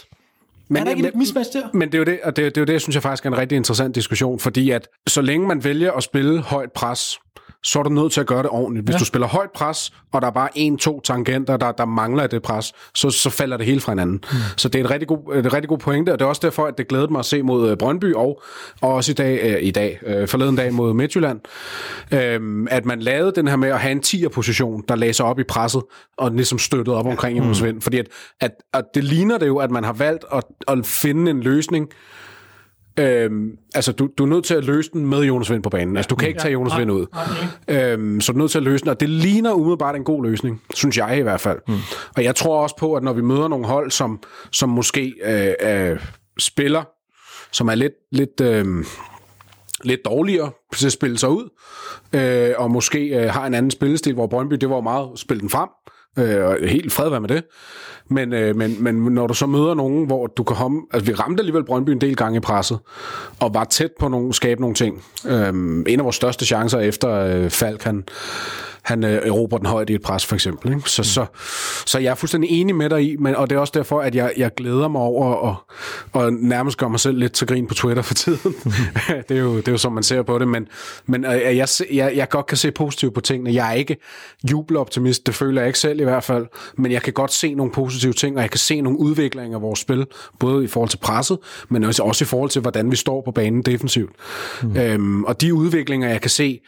Men, 0.70 0.78
er 0.80 0.84
der 0.84 0.92
ikke 0.92 1.08
et 1.08 1.16
mismatch 1.16 1.50
der? 1.54 1.68
Men 1.74 1.88
det 1.92 1.94
er 1.94 2.00
jo 2.00 2.04
det, 2.06 2.20
og 2.24 2.36
det, 2.36 2.46
er- 2.46 2.50
det 2.50 2.58
er 2.58 2.62
jo 2.62 2.66
det, 2.66 2.74
jeg 2.74 2.82
synes 2.82 2.94
jeg 2.96 3.04
faktisk 3.04 3.26
er 3.26 3.30
en 3.30 3.38
rigtig 3.38 3.56
interessant 3.56 3.96
diskussion, 3.96 4.40
fordi 4.40 4.70
at 4.72 4.88
så 5.08 5.22
længe 5.22 5.48
man 5.48 5.64
vælger 5.64 5.92
at 5.92 6.04
spille 6.04 6.42
højt 6.42 6.72
pres, 6.72 7.20
så 7.68 7.80
er 7.80 7.84
du 7.84 7.90
nødt 7.90 8.12
til 8.12 8.22
at 8.22 8.28
gøre 8.28 8.44
det 8.44 8.50
ordentligt. 8.50 8.86
Hvis 8.86 8.94
ja. 8.94 9.00
du 9.00 9.06
spiller 9.06 9.28
højt 9.28 9.50
pres, 9.56 9.94
og 10.12 10.22
der 10.22 10.28
er 10.28 10.32
bare 10.32 10.50
en, 10.56 10.78
to 10.78 11.02
tangenter, 11.02 11.58
der, 11.58 11.72
der 11.72 11.86
mangler 11.86 12.28
det 12.28 12.42
pres, 12.42 12.74
så, 12.96 13.10
så 13.10 13.30
falder 13.30 13.58
det 13.58 13.66
hele 13.66 13.82
fra 13.82 13.92
hinanden. 13.92 14.24
Mm. 14.32 14.38
Så 14.58 14.70
det 14.70 14.82
er 14.82 14.86
et 14.86 14.92
rigtig, 14.92 15.08
god, 15.08 15.36
et 15.36 15.54
rigtig 15.54 15.70
god 15.70 15.78
pointe, 15.78 16.14
og 16.14 16.20
det 16.20 16.26
er 16.26 16.30
også 16.30 16.42
derfor, 16.44 16.66
at 16.66 16.78
det 16.78 16.88
glædede 16.88 17.12
mig 17.12 17.20
at 17.20 17.26
se 17.26 17.44
mod 17.44 17.70
øh, 17.70 17.78
Brøndby, 17.78 18.14
og, 18.14 18.42
og 18.82 18.94
også 18.94 19.12
i 19.12 19.16
dag, 19.16 19.40
øh, 19.44 19.68
i 19.68 19.72
dag 19.72 20.00
øh, 20.06 20.28
forleden 20.28 20.56
dag 20.56 20.74
mod 20.74 20.94
Midtjylland, 20.94 21.40
øh, 22.14 22.68
at 22.72 22.86
man 22.86 23.00
lavede 23.00 23.32
den 23.36 23.48
her 23.48 23.56
med 23.56 23.70
at 23.70 23.80
have 23.80 23.92
en 23.92 24.02
10'er-position, 24.06 24.84
der 24.88 24.96
lagde 24.96 25.14
sig 25.14 25.26
op 25.26 25.40
i 25.40 25.44
presset, 25.44 25.82
og 26.18 26.32
ligesom 26.32 26.60
støttede 26.60 26.98
op 26.98 27.06
omkring 27.06 27.38
Jonas 27.38 27.64
Vind. 27.64 27.82
Fordi 27.82 27.98
at, 27.98 28.08
at, 28.42 28.52
at 28.74 28.84
det 28.96 29.04
ligner 29.04 29.38
det 29.38 29.48
jo, 29.48 29.58
at 29.58 29.72
man 29.72 29.84
har 29.84 29.94
valgt 29.94 30.26
at, 30.34 30.44
at 30.68 30.86
finde 30.86 31.32
en 31.32 31.42
løsning, 31.42 31.88
Øhm, 33.00 33.52
altså, 33.76 33.92
du, 33.92 34.10
du 34.18 34.24
er 34.24 34.28
nødt 34.28 34.46
til 34.46 34.54
at 34.54 34.66
løse 34.66 34.90
den 34.94 35.06
med 35.06 35.24
Jonas 35.24 35.52
Vind 35.52 35.64
på 35.64 35.70
banen. 35.70 35.98
Altså, 35.98 36.08
du 36.08 36.16
kan 36.16 36.28
ikke 36.28 36.40
tage 36.40 36.52
Jonas 36.52 36.78
Vind 36.78 36.92
ud. 36.92 37.06
Øhm, 37.68 38.22
så 38.22 38.32
du 38.32 38.38
er 38.38 38.42
nødt 38.42 38.52
til 38.52 38.58
at 38.58 38.64
løse 38.64 38.84
den, 38.84 38.90
og 38.90 39.00
det 39.00 39.10
ligner 39.10 39.54
umiddelbart 39.54 39.96
en 39.96 40.04
god 40.04 40.24
løsning, 40.24 40.62
synes 40.74 40.98
jeg 40.98 41.18
i 41.18 41.22
hvert 41.22 41.42
fald. 41.42 41.60
Mm. 41.68 41.74
Og 42.16 42.24
jeg 42.24 42.36
tror 42.36 42.62
også 42.62 42.76
på, 42.78 42.94
at 42.94 43.04
når 43.04 43.14
vi 43.14 43.22
møder 43.22 43.48
nogle 43.48 43.66
hold, 43.66 43.92
som, 43.92 44.20
som 44.52 44.70
måske 44.70 45.14
øh, 45.24 45.92
øh, 45.92 46.00
spiller, 46.40 46.84
som 47.52 47.68
er 47.68 47.76
lidt, 47.76 47.94
lidt, 48.12 48.42
øh, 48.42 48.66
lidt 49.84 50.06
dårligere 50.06 50.52
til 50.76 50.86
at 50.86 50.92
spille 50.92 51.18
sig 51.18 51.30
ud, 51.30 51.50
øh, 52.14 52.54
og 52.58 52.72
måske 52.72 53.00
øh, 53.00 53.30
har 53.30 53.46
en 53.46 53.54
anden 53.54 53.72
spillestil, 53.72 54.14
hvor 54.14 54.28
Brøndby, 54.28 54.56
det 54.56 54.70
var 54.70 54.82
meget 54.82 55.10
spille 55.16 55.42
den 55.42 55.50
frem, 55.50 55.70
øh, 55.70 55.97
Øh, 56.18 56.46
og 56.46 56.58
helt 56.62 56.94
fred 56.94 57.10
være 57.10 57.22
med 57.22 57.30
det. 57.30 57.44
Men, 58.10 58.34
øh, 58.34 58.56
men, 58.56 58.84
men 58.84 58.96
når 58.96 59.28
du 59.28 59.34
så 59.34 59.46
møder 59.46 59.74
nogen, 59.74 60.06
hvor 60.06 60.28
du 60.28 60.44
kan 60.44 60.56
komme... 60.56 60.82
Altså, 60.94 61.12
vi 61.12 61.16
ramte 61.16 61.42
alligevel 61.42 61.66
Brøndby 61.66 61.90
en 61.90 62.02
del 62.02 62.16
gange 62.16 62.38
i 62.38 62.40
presset, 62.40 62.80
og 63.40 63.54
var 63.54 63.64
tæt 63.64 63.92
på 64.00 64.28
at 64.30 64.36
skabe 64.36 64.62
nogle 64.62 64.76
ting. 64.76 65.04
Øh, 65.28 65.48
en 65.88 66.00
af 66.00 66.04
vores 66.04 66.16
største 66.16 66.46
chancer 66.46 66.80
efter 66.80 67.12
øh, 67.12 67.50
Falk, 67.50 67.84
han, 67.84 68.04
han 68.88 69.04
øh, 69.04 69.28
erobrer 69.28 69.58
den 69.58 69.68
højt 69.68 69.90
i 69.90 69.94
et 69.94 70.02
pres, 70.02 70.26
for 70.26 70.36
eksempel. 70.36 70.74
Ikke? 70.74 70.90
Så, 70.90 71.02
mm. 71.02 71.04
så, 71.04 71.26
så 71.86 72.00
jeg 72.00 72.12
er 72.12 72.16
fuldstændig 72.16 72.62
enig 72.62 72.76
med 72.76 72.90
dig 72.90 73.12
i, 73.12 73.16
men, 73.16 73.36
og 73.36 73.50
det 73.50 73.56
er 73.56 73.60
også 73.60 73.74
derfor, 73.76 74.02
at 74.02 74.16
jeg, 74.16 74.34
jeg 74.38 74.52
glæder 74.58 74.88
mig 74.88 75.02
over 75.02 75.34
og, 75.34 75.56
og 76.12 76.34
nærmest 76.34 76.78
gør 76.78 76.88
mig 76.88 77.00
selv 77.00 77.18
lidt 77.18 77.34
til 77.34 77.48
grin 77.48 77.68
på 77.68 77.74
Twitter 77.74 78.04
for 78.04 78.14
tiden. 78.14 78.56
det, 79.30 79.38
er 79.38 79.42
jo, 79.42 79.58
det 79.58 79.68
er 79.68 79.72
jo 79.72 79.78
som 79.78 79.94
man 79.94 80.04
ser 80.04 80.22
på 80.22 80.40
det, 80.40 80.48
men, 80.48 80.68
men 81.06 81.26
øh, 81.26 81.58
jeg, 81.58 81.68
jeg, 81.92 82.12
jeg 82.16 82.30
godt 82.30 82.46
kan 82.46 82.58
se 82.58 82.72
positivt 82.72 83.14
på 83.14 83.22
tingene. 83.22 83.54
Jeg 83.54 83.70
er 83.70 83.74
ikke 83.74 83.98
jubeloptimist, 84.52 85.28
det 85.28 85.36
føler 85.36 85.62
jeg 85.62 85.68
ikke 85.68 85.80
selv 85.80 86.00
i 86.00 86.04
hvert 86.04 86.24
fald, 86.24 86.46
men 86.78 86.92
jeg 86.92 87.02
kan 87.02 87.14
godt 87.14 87.34
se 87.34 87.54
nogle 87.54 87.72
positive 87.72 88.14
ting, 88.14 88.36
og 88.36 88.42
jeg 88.42 88.50
kan 88.50 88.60
se 88.60 88.82
nogle 88.82 89.00
udviklinger 89.00 89.58
af 89.58 89.62
vores 89.62 89.80
spil, 89.80 90.06
både 90.40 90.64
i 90.64 90.68
forhold 90.68 90.90
til 90.90 90.98
presset, 90.98 91.38
men 91.70 91.84
også, 91.84 92.04
også 92.04 92.24
i 92.24 92.28
forhold 92.28 92.50
til, 92.50 92.62
hvordan 92.62 92.92
vi 92.92 92.96
står 92.96 93.22
på 93.22 93.32
banen 93.32 93.62
defensivt. 93.62 94.12
Mm. 94.64 94.78
Øhm, 94.78 95.24
og 95.24 95.42
de 95.42 95.54
udviklinger, 95.54 96.10
jeg 96.10 96.22
kan 96.22 96.30
se, 96.30 96.60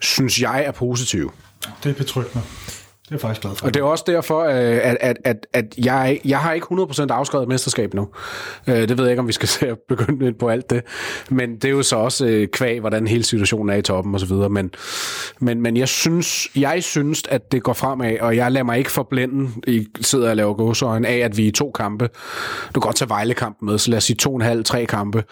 synes 0.00 0.42
jeg 0.42 0.64
er 0.64 0.70
positive. 0.72 1.30
Det 1.82 1.90
er 1.90 1.94
betryggende. 1.94 2.42
Det 3.02 3.08
er 3.08 3.14
jeg 3.14 3.20
faktisk 3.20 3.40
glad 3.40 3.56
for. 3.56 3.66
Og 3.66 3.74
det 3.74 3.80
er 3.80 3.84
også 3.84 4.04
derfor, 4.06 4.40
øh, 4.44 4.80
at, 4.82 4.96
at, 5.00 5.16
at, 5.24 5.46
at 5.52 5.64
jeg, 5.84 6.20
jeg 6.24 6.38
har 6.38 6.52
ikke 6.52 6.66
100% 6.70 7.06
afskrevet 7.10 7.48
mesterskab 7.48 7.94
nu. 7.94 8.08
Øh, 8.66 8.88
det 8.88 8.98
ved 8.98 9.04
jeg 9.04 9.12
ikke, 9.12 9.20
om 9.20 9.28
vi 9.28 9.32
skal 9.32 9.48
se 9.58 9.68
at 9.68 9.78
begynde 9.88 10.26
ind 10.26 10.34
på 10.34 10.48
alt 10.48 10.70
det. 10.70 10.82
Men 11.30 11.54
det 11.54 11.64
er 11.64 11.68
jo 11.70 11.82
så 11.82 11.96
også 11.96 12.26
øh, 12.26 12.48
kvæg, 12.48 12.80
hvordan 12.80 13.06
hele 13.06 13.24
situationen 13.24 13.70
er 13.70 13.74
i 13.74 13.82
toppen 13.82 14.14
og 14.14 14.20
så 14.20 14.26
videre. 14.26 14.48
Men, 14.48 14.70
men, 15.38 15.60
men 15.60 15.76
jeg 15.76 15.88
synes, 15.88 16.48
jeg 16.56 16.82
synes, 16.82 17.22
at 17.28 17.52
det 17.52 17.62
går 17.62 17.72
fremad, 17.72 18.18
og 18.20 18.36
jeg 18.36 18.52
lader 18.52 18.64
mig 18.64 18.78
ikke 18.78 18.90
forblænde, 18.90 19.50
I 19.66 19.86
sidder 20.00 20.30
og 20.30 20.36
laver 20.36 20.54
gåsøjne, 20.54 21.08
af, 21.08 21.18
at 21.18 21.36
vi 21.36 21.46
i 21.46 21.50
to 21.50 21.70
kampe, 21.70 22.08
du 22.74 22.80
kan 22.80 22.86
godt 22.86 22.96
tage 22.96 23.08
Vejle-kampen 23.08 23.66
med, 23.66 23.78
så 23.78 23.90
lad 23.90 23.96
os 23.96 24.04
sige 24.04 24.16
to 24.16 24.30
og 24.30 24.36
en 24.36 24.42
halv, 24.42 24.64
tre 24.64 24.86
kampe, 24.86 25.24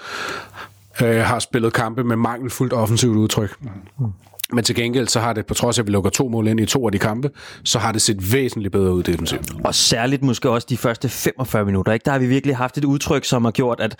øh, 1.02 1.20
har 1.20 1.38
spillet 1.38 1.72
kampe 1.72 2.04
med 2.04 2.16
mangelfuldt 2.16 2.72
offensivt 2.72 3.16
udtryk. 3.16 3.56
Mm. 3.98 4.12
Men 4.52 4.64
til 4.64 4.74
gengæld, 4.74 5.08
så 5.08 5.20
har 5.20 5.32
det, 5.32 5.46
på 5.46 5.54
trods 5.54 5.78
af, 5.78 5.82
at 5.82 5.86
vi 5.86 5.92
lukker 5.92 6.10
to 6.10 6.28
mål 6.28 6.48
ind 6.48 6.60
i 6.60 6.66
to 6.66 6.86
af 6.86 6.92
de 6.92 6.98
kampe, 6.98 7.30
så 7.64 7.78
har 7.78 7.92
det 7.92 8.02
set 8.02 8.32
væsentligt 8.32 8.72
bedre 8.72 8.94
ud 8.94 9.02
defensivt. 9.02 9.52
Og 9.64 9.74
særligt 9.74 10.22
måske 10.22 10.50
også 10.50 10.66
de 10.70 10.76
første 10.76 11.08
45 11.08 11.64
minutter. 11.64 11.92
Ikke? 11.92 12.04
Der 12.04 12.10
har 12.10 12.18
vi 12.18 12.26
virkelig 12.26 12.56
haft 12.56 12.78
et 12.78 12.84
udtryk, 12.84 13.24
som 13.24 13.44
har 13.44 13.52
gjort, 13.52 13.80
at 13.80 13.96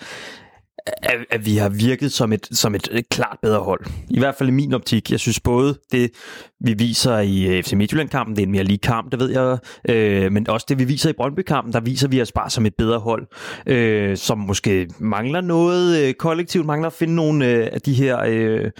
at, 0.87 1.25
at 1.29 1.45
vi 1.45 1.57
har 1.57 1.69
virket 1.69 2.11
som 2.11 2.33
et, 2.33 2.47
som 2.51 2.75
et, 2.75 2.89
klart 3.11 3.37
bedre 3.41 3.59
hold. 3.59 3.85
I 4.09 4.19
hvert 4.19 4.35
fald 4.35 4.49
i 4.49 4.51
min 4.51 4.73
optik. 4.73 5.11
Jeg 5.11 5.19
synes 5.19 5.39
både 5.39 5.77
det, 5.91 6.11
vi 6.59 6.73
viser 6.73 7.19
i 7.19 7.57
øh, 7.57 7.63
FC 7.63 7.73
Midtjylland-kampen, 7.73 8.35
det 8.35 8.41
er 8.41 8.45
en 8.45 8.51
mere 8.51 8.63
lige 8.63 8.77
kamp, 8.77 9.11
det 9.11 9.19
ved 9.19 9.29
jeg, 9.29 9.57
øh, 9.89 10.31
men 10.31 10.49
også 10.49 10.65
det, 10.69 10.79
vi 10.79 10.83
viser 10.83 11.09
i 11.09 11.13
Brøndby-kampen, 11.13 11.73
der 11.73 11.79
viser 11.79 12.07
vi 12.07 12.21
os 12.21 12.31
bare 12.31 12.49
som 12.49 12.65
et 12.65 12.75
bedre 12.77 12.99
hold, 12.99 13.27
øh, 13.65 14.17
som 14.17 14.37
måske 14.37 14.87
mangler 14.99 15.41
noget 15.41 16.07
øh, 16.07 16.13
kollektivt, 16.13 16.65
mangler 16.65 16.87
at 16.87 16.93
finde 16.93 17.15
nogle 17.15 17.47
øh, 17.47 17.69
af 17.71 17.81
de 17.81 17.93
her, 17.93 18.19
øh, 18.27 18.71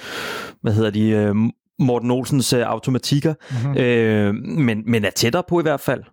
hvad 0.62 0.74
hedder 0.74 0.90
de, 0.90 1.10
øh, 1.10 1.36
Morten 1.82 2.12
Olsens 2.12 2.54
øh, 2.54 2.62
automatikker, 2.62 3.34
mm-hmm. 3.52 3.78
øh, 3.78 4.34
men, 4.36 4.84
men 4.86 5.06
er 5.06 5.10
tættere 5.10 5.44
på 5.50 5.60
i 5.60 5.64
hvert 5.64 5.80
fald. 5.80 6.04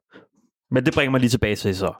Men 0.70 0.86
det 0.86 0.94
bringer 0.94 1.10
mig 1.10 1.20
lige 1.20 1.30
tilbage 1.30 1.56
til 1.56 1.76
så. 1.76 1.92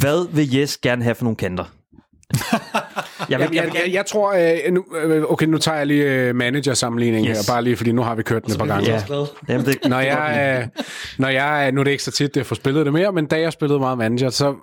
Hvad 0.00 0.34
vil 0.34 0.54
Jes 0.54 0.78
gerne 0.78 1.02
have 1.02 1.14
for 1.14 1.24
nogle 1.24 1.36
kanter? 1.36 1.64
jeg, 3.30 3.38
vil, 3.38 3.48
jeg, 3.52 3.64
jeg, 3.64 3.74
jeg, 3.74 3.92
jeg 3.92 4.06
tror, 4.06 4.32
øh, 4.32 4.72
nu, 4.72 4.84
øh, 4.96 5.24
okay, 5.28 5.46
nu 5.46 5.58
tager 5.58 5.78
jeg 5.78 5.86
lige 5.86 6.04
øh, 6.04 6.34
manager-sammenligning 6.36 7.28
yes. 7.28 7.36
her, 7.36 7.54
bare 7.54 7.64
lige 7.64 7.76
fordi 7.76 7.92
nu 7.92 8.02
har 8.02 8.14
vi 8.14 8.22
kørt 8.22 8.44
den 8.44 8.52
et 8.52 8.58
par 8.58 8.66
gange. 8.66 8.90
Ja. 8.90 9.24
Jamen, 9.48 9.66
det, 9.66 9.78
når, 9.84 10.00
jeg, 10.00 10.60
øh, 10.62 10.84
når 11.18 11.28
jeg, 11.28 11.72
nu 11.72 11.80
er 11.80 11.84
det 11.84 11.90
ikke 11.90 12.02
så 12.02 12.10
tit, 12.10 12.30
at 12.30 12.36
jeg 12.36 12.46
får 12.46 12.54
spillet 12.54 12.86
det 12.86 12.92
mere, 12.92 13.12
men 13.12 13.26
da 13.26 13.40
jeg 13.40 13.52
spillede 13.52 13.80
meget 13.80 13.98
manager, 13.98 14.30
så, 14.30 14.54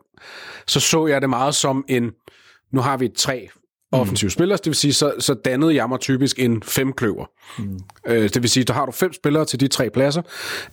så 0.67 0.79
så 0.79 1.07
jeg 1.07 1.21
det 1.21 1.29
meget 1.29 1.55
som 1.55 1.85
en, 1.87 2.11
nu 2.73 2.81
har 2.81 2.97
vi 2.97 3.09
tre 3.17 3.49
offensive 4.01 4.27
mm. 4.27 4.31
spillere, 4.31 4.57
det 4.57 4.65
vil 4.65 4.75
sige, 4.75 4.93
så, 4.93 5.13
så 5.19 5.33
dannede 5.33 5.75
jeg 5.75 5.89
mig 5.89 5.99
typisk 5.99 6.39
en 6.39 6.63
femkløver. 6.63 7.25
Mm. 7.57 7.79
Øh, 8.07 8.23
det 8.23 8.41
vil 8.41 8.49
sige, 8.49 8.63
der 8.63 8.73
har 8.73 8.85
du 8.85 8.91
fem 8.91 9.13
spillere 9.13 9.45
til 9.45 9.59
de 9.59 9.67
tre 9.67 9.89
pladser. 9.89 10.21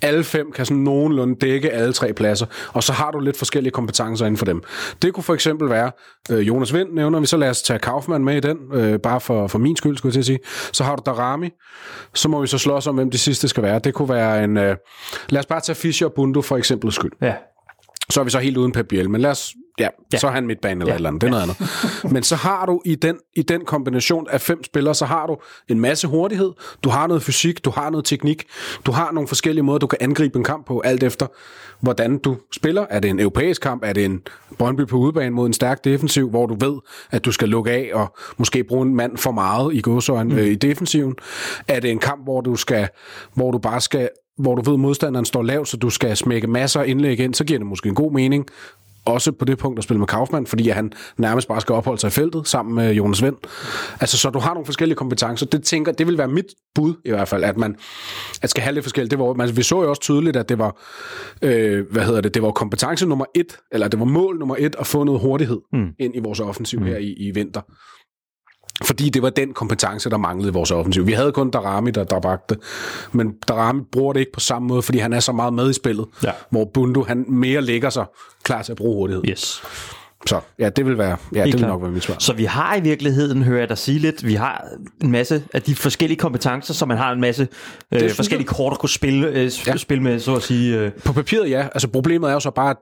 Alle 0.03 0.25
fem 0.25 0.53
kan 0.53 0.67
sådan 0.67 0.83
nogenlunde 0.83 1.37
dække 1.41 1.71
alle 1.71 1.93
tre 1.93 2.13
pladser, 2.13 2.47
og 2.73 2.83
så 2.83 2.93
har 2.93 3.11
du 3.11 3.21
lidt 3.21 3.37
forskellige 3.37 3.73
kompetencer 3.73 4.27
inden 4.27 4.39
for 4.39 4.45
dem. 4.45 4.63
Det 5.03 5.13
kunne 5.13 5.25
for 5.25 5.35
eksempel 5.35 5.71
være, 5.71 5.93
øh, 6.31 6.49
Jonas 6.49 6.75
Vind 6.75 6.93
nævner 6.93 7.21
vi, 7.21 7.27
så 7.27 7.37
lad 7.37 7.51
os 7.51 7.63
tage 7.63 7.79
Kaufmann 7.79 8.25
med 8.25 8.37
i 8.37 8.41
den, 8.41 8.57
øh, 8.73 8.99
bare 8.99 9.21
for, 9.21 9.47
for 9.47 9.59
min 9.59 9.77
skyld, 9.77 9.97
skulle 9.97 10.11
jeg 10.11 10.25
til 10.25 10.33
at 10.33 10.41
sige. 10.41 10.71
Så 10.73 10.85
har 10.85 10.97
du 10.97 11.03
Darami, 11.07 11.51
så 12.15 12.29
må 12.29 12.41
vi 12.41 12.47
så 12.47 12.59
slås 12.59 12.87
om, 12.87 12.95
hvem 12.95 13.11
de 13.11 13.19
sidste 13.19 13.49
skal 13.49 13.63
være. 13.63 13.79
Det 13.79 13.95
kunne 13.95 14.09
være 14.09 14.45
en, 14.45 14.57
øh, 14.57 14.77
lad 15.29 15.41
os 15.41 15.47
bare 15.47 15.61
tage 15.61 15.77
Fischer 15.77 16.07
og 16.07 16.13
Bundu 16.13 16.43
for 16.43 16.57
eksempel 16.57 16.93
skyld. 16.93 17.13
Ja. 17.23 17.35
Så 18.11 18.21
er 18.21 18.25
vi 18.25 18.31
så 18.31 18.39
helt 18.39 18.57
uden 18.57 18.73
Pep 18.73 18.87
Biel, 18.89 19.11
men 19.11 19.21
lad 19.21 19.31
os 19.31 19.55
Ja, 19.79 19.89
ja, 20.13 20.19
så 20.19 20.27
er 20.27 20.31
han 20.31 20.47
midtbane 20.47 20.81
eller 20.81 20.93
ja. 20.93 20.95
et 20.95 20.97
eller 20.97 21.09
andet. 21.09 21.21
Det 21.21 21.27
er 21.27 21.31
noget 21.31 21.43
andet. 21.43 22.13
Men 22.13 22.23
så 22.23 22.37
har 22.37 22.67
du 22.67 22.83
i 22.85 22.95
den, 22.95 23.17
i 23.37 23.43
den 23.43 23.65
kombination 23.65 24.27
af 24.31 24.41
fem 24.41 24.65
spillere, 24.65 24.95
så 24.95 25.07
har 25.07 25.27
du 25.27 25.37
en 25.69 25.81
masse 25.81 26.09
hurtighed, 26.09 26.53
du 26.85 26.89
har 26.89 27.07
noget 27.07 27.23
fysik, 27.23 27.65
du 27.65 27.71
har 27.71 27.91
noget 27.91 28.05
teknik, 28.05 28.45
du 28.87 28.93
har 28.93 29.13
nogle 29.13 29.29
forskellige 29.29 29.63
måder, 29.63 29.79
du 29.79 29.87
kan 29.87 29.99
angribe 30.01 30.39
en 30.39 30.45
kamp 30.45 30.67
på, 30.67 30.81
alt 30.81 31.03
efter 31.03 31.27
hvordan 31.81 32.19
du 32.19 32.37
spiller. 32.53 32.87
Er 32.91 33.01
det 33.01 33.11
en 33.11 33.21
europæisk 33.21 33.63
kamp? 33.63 33.85
Er 33.85 33.93
det 33.93 34.05
en 34.05 34.21
Brøndby 34.59 34.87
på 34.87 34.97
udebane 34.97 35.31
mod 35.31 35.47
en 35.47 35.53
stærk 35.53 35.85
defensiv, 35.85 36.31
hvor 36.31 36.47
du 36.47 36.55
ved, 36.55 36.79
at 37.11 37.25
du 37.25 37.33
skal 37.33 37.49
lukke 37.49 37.71
af 37.71 37.91
og 37.95 38.17
måske 38.37 38.65
bruge 38.65 38.87
en 38.87 38.95
mand 38.95 39.17
for 39.17 39.31
meget 39.31 39.75
i 39.75 39.81
godsøjen 39.81 40.29
mm. 40.29 40.37
øh, 40.37 40.47
i 40.47 40.55
defensiven? 40.55 41.15
Er 41.69 41.81
det 41.81 41.91
en 41.91 41.99
kamp, 41.99 42.25
hvor 42.25 42.41
du 42.41 42.57
skal, 42.57 42.89
hvor 43.35 43.51
du 43.51 43.59
bare 43.59 43.81
skal 43.81 44.09
hvor 44.39 44.55
du 44.55 44.63
ved, 44.63 44.75
at 44.75 44.81
modstanderen 44.81 45.25
står 45.25 45.43
lavt, 45.43 45.69
så 45.69 45.77
du 45.77 45.91
skal 45.91 46.17
smække 46.17 46.47
masser 46.47 46.81
af 46.81 46.89
indlæg 46.89 47.21
ind, 47.21 47.35
så 47.35 47.45
giver 47.45 47.59
det 47.59 47.67
måske 47.67 47.89
en 47.89 47.95
god 47.95 48.13
mening 48.13 48.47
også 49.07 49.33
på 49.33 49.45
det 49.45 49.59
punkt 49.59 49.79
at 49.79 49.85
spille 49.85 49.99
med 49.99 50.07
Kaufmann, 50.07 50.47
fordi 50.47 50.69
han 50.69 50.93
nærmest 51.17 51.49
bare 51.49 51.61
skal 51.61 51.75
opholde 51.75 52.01
sig 52.01 52.09
i 52.09 52.11
feltet 52.11 52.49
sammen 52.49 52.75
med 52.75 52.93
Jonas 52.93 53.23
Vind. 53.23 53.37
Altså, 54.01 54.19
så 54.19 54.31
du 54.31 54.39
har 54.39 54.55
nogle 54.55 54.67
forskellige 54.67 54.97
kompetencer. 54.97 55.47
Det 55.47 55.63
tænker, 55.63 55.93
det 55.93 56.07
vil 56.07 56.19
være 56.19 56.29
mit 56.29 56.47
bud 56.75 56.95
i 57.05 57.11
hvert 57.11 57.29
fald, 57.29 57.45
at 57.45 57.57
man 57.57 57.77
at 58.43 58.51
skal 58.51 58.63
have 58.63 58.75
lidt 58.75 58.85
forskelligt. 58.85 59.11
Det 59.11 59.19
var, 59.19 59.33
man, 59.33 59.57
vi 59.57 59.63
så 59.63 59.83
jo 59.83 59.89
også 59.89 60.03
tydeligt, 60.03 60.37
at 60.37 60.49
det 60.49 60.59
var, 60.59 60.83
øh, 61.43 61.85
hvad 61.91 62.03
hedder 62.03 62.21
det, 62.21 62.35
det 62.35 62.43
var 62.43 62.51
kompetence 62.51 63.07
nummer 63.07 63.25
et, 63.35 63.59
eller 63.73 63.89
det 63.89 64.01
var 64.01 64.07
mål 64.07 64.39
nummer 64.39 64.57
et 64.59 64.77
at 64.79 64.87
få 64.87 65.05
noget 65.05 65.21
hurtighed 65.21 65.61
mm. 65.73 65.89
ind 65.99 66.17
i 66.17 66.19
vores 66.19 66.41
offensiv 66.41 66.81
mm. 66.81 66.87
her 66.87 66.97
i, 66.97 67.13
i 67.13 67.31
vinter. 67.31 67.61
Fordi 68.93 69.11
det 69.11 69.23
var 69.23 69.31
den 69.31 69.53
kompetence, 69.53 70.11
der 70.11 70.17
manglede 70.17 70.49
i 70.49 70.53
vores 70.53 70.71
offensiv. 70.71 71.07
Vi 71.07 71.13
havde 71.13 71.33
kun 71.33 71.51
Darami, 71.51 71.91
der, 71.91 72.05
der 72.05 72.21
bragte 72.21 72.57
men 73.13 73.35
Darami 73.49 73.81
bruger 73.93 74.13
det 74.13 74.21
ikke 74.21 74.33
på 74.33 74.41
samme 74.41 74.69
måde, 74.69 74.83
fordi 74.83 74.99
han 74.99 75.13
er 75.13 75.21
så 75.21 75.33
meget 75.33 75.55
med 75.55 75.71
i 75.71 75.73
spillet, 75.73 76.07
ja. 76.25 76.31
hvor 76.51 76.65
Bundu 76.75 77.05
han 77.05 77.25
mere 77.29 77.61
lægger 77.61 77.91
sig 77.91 78.05
klar 78.43 78.63
til 78.63 78.73
at 78.73 78.77
bruge 78.77 78.95
hurtighed. 78.95 79.25
Yes. 79.29 79.63
Så 80.27 80.41
ja, 80.59 80.69
det 80.69 80.87
vil 80.87 80.99
være, 80.99 81.17
ja, 81.35 81.45
det 81.45 81.53
vil 81.53 81.67
nok 81.67 81.83
være 81.83 81.91
mit 81.91 82.03
svar. 82.03 82.17
Så 82.19 82.33
vi 82.33 82.45
har 82.45 82.77
i 82.77 82.81
virkeligheden, 82.81 83.43
hører 83.43 83.59
jeg 83.59 83.69
dig 83.69 83.79
sige 83.79 83.99
lidt, 83.99 84.27
vi 84.27 84.35
har 84.35 84.65
en 85.03 85.11
masse 85.11 85.45
af 85.55 85.63
de 85.63 85.75
forskellige 85.75 86.19
kompetencer, 86.19 86.75
så 86.75 86.87
man 86.87 86.97
har 86.97 87.13
en 87.13 87.21
masse 87.21 87.49
øh, 87.93 88.11
forskellige 88.11 88.49
kort 88.49 88.73
at 88.73 88.79
kunne 88.79 88.91
spille, 88.91 89.29
øh, 89.29 89.51
ja. 89.67 89.77
spille 89.77 90.03
med, 90.03 90.21
så 90.21 90.35
at 90.35 90.43
sige. 90.43 90.79
Øh. 90.79 90.93
På 91.05 91.13
papiret 91.13 91.51
ja, 91.51 91.69
altså 91.75 91.89
problemet 91.89 92.31
er 92.31 92.35
jo 92.35 92.41
så 92.41 92.51
bare, 92.51 92.71
at 92.71 92.77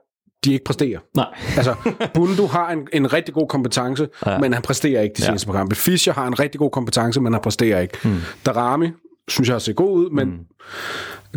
de 0.45 0.53
ikke 0.53 0.65
præsterer. 0.65 0.99
Nej. 1.17 1.27
altså, 1.57 1.75
Bundu 2.15 2.47
har 2.47 2.71
en, 2.71 2.89
en 2.93 3.13
rigtig 3.13 3.35
god 3.35 3.49
kompetence, 3.49 4.09
ja. 4.27 4.39
men 4.39 4.53
han 4.53 4.63
præsterer 4.63 5.03
ikke 5.03 5.15
de 5.17 5.23
seneste 5.23 5.51
ja. 5.51 5.57
kampe. 5.57 5.75
Fischer 5.75 6.13
har 6.13 6.27
en 6.27 6.41
rigtig 6.41 6.59
god 6.59 6.71
kompetence, 6.71 7.21
men 7.21 7.33
han 7.33 7.43
præsterer 7.43 7.81
ikke. 7.81 7.99
Hmm. 8.03 8.21
Darami, 8.47 8.91
synes 9.29 9.49
jeg 9.49 9.63
ser 9.63 9.73
god 9.73 9.99
ud, 9.99 10.11
men 10.11 10.29
hmm. 10.29 10.39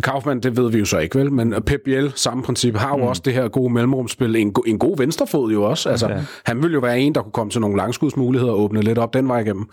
Kaufmann, 0.02 0.40
det 0.40 0.56
ved 0.56 0.70
vi 0.70 0.78
jo 0.78 0.84
så 0.84 0.98
ikke, 0.98 1.18
vel? 1.18 1.32
Men 1.32 1.54
Pep 1.66 1.80
Biel, 1.84 2.12
samme 2.14 2.42
princip, 2.42 2.76
har 2.76 2.88
jo 2.88 2.96
mm. 2.96 3.02
også 3.02 3.22
det 3.24 3.34
her 3.34 3.48
gode 3.48 3.72
mellemrumspil. 3.72 4.36
En, 4.36 4.54
en 4.66 4.78
god 4.78 4.96
venstrefod 4.98 5.52
jo 5.52 5.62
også. 5.62 5.88
Altså, 5.88 6.06
okay. 6.06 6.22
Han 6.44 6.62
vil 6.62 6.72
jo 6.72 6.80
være 6.80 7.00
en, 7.00 7.14
der 7.14 7.22
kunne 7.22 7.32
komme 7.32 7.50
til 7.50 7.60
nogle 7.60 7.76
langskudsmuligheder 7.76 8.52
og 8.52 8.60
åbne 8.60 8.82
lidt 8.82 8.98
op 8.98 9.14
den 9.14 9.28
vej 9.28 9.38
igennem. 9.38 9.66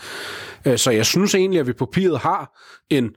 Øh, 0.65 0.77
så 0.77 0.91
jeg 0.91 1.05
synes 1.05 1.35
egentlig, 1.35 1.59
at 1.59 1.67
vi 1.67 1.73
på 1.73 1.85
papiret 1.85 2.19
har 2.19 2.59
en... 2.89 3.09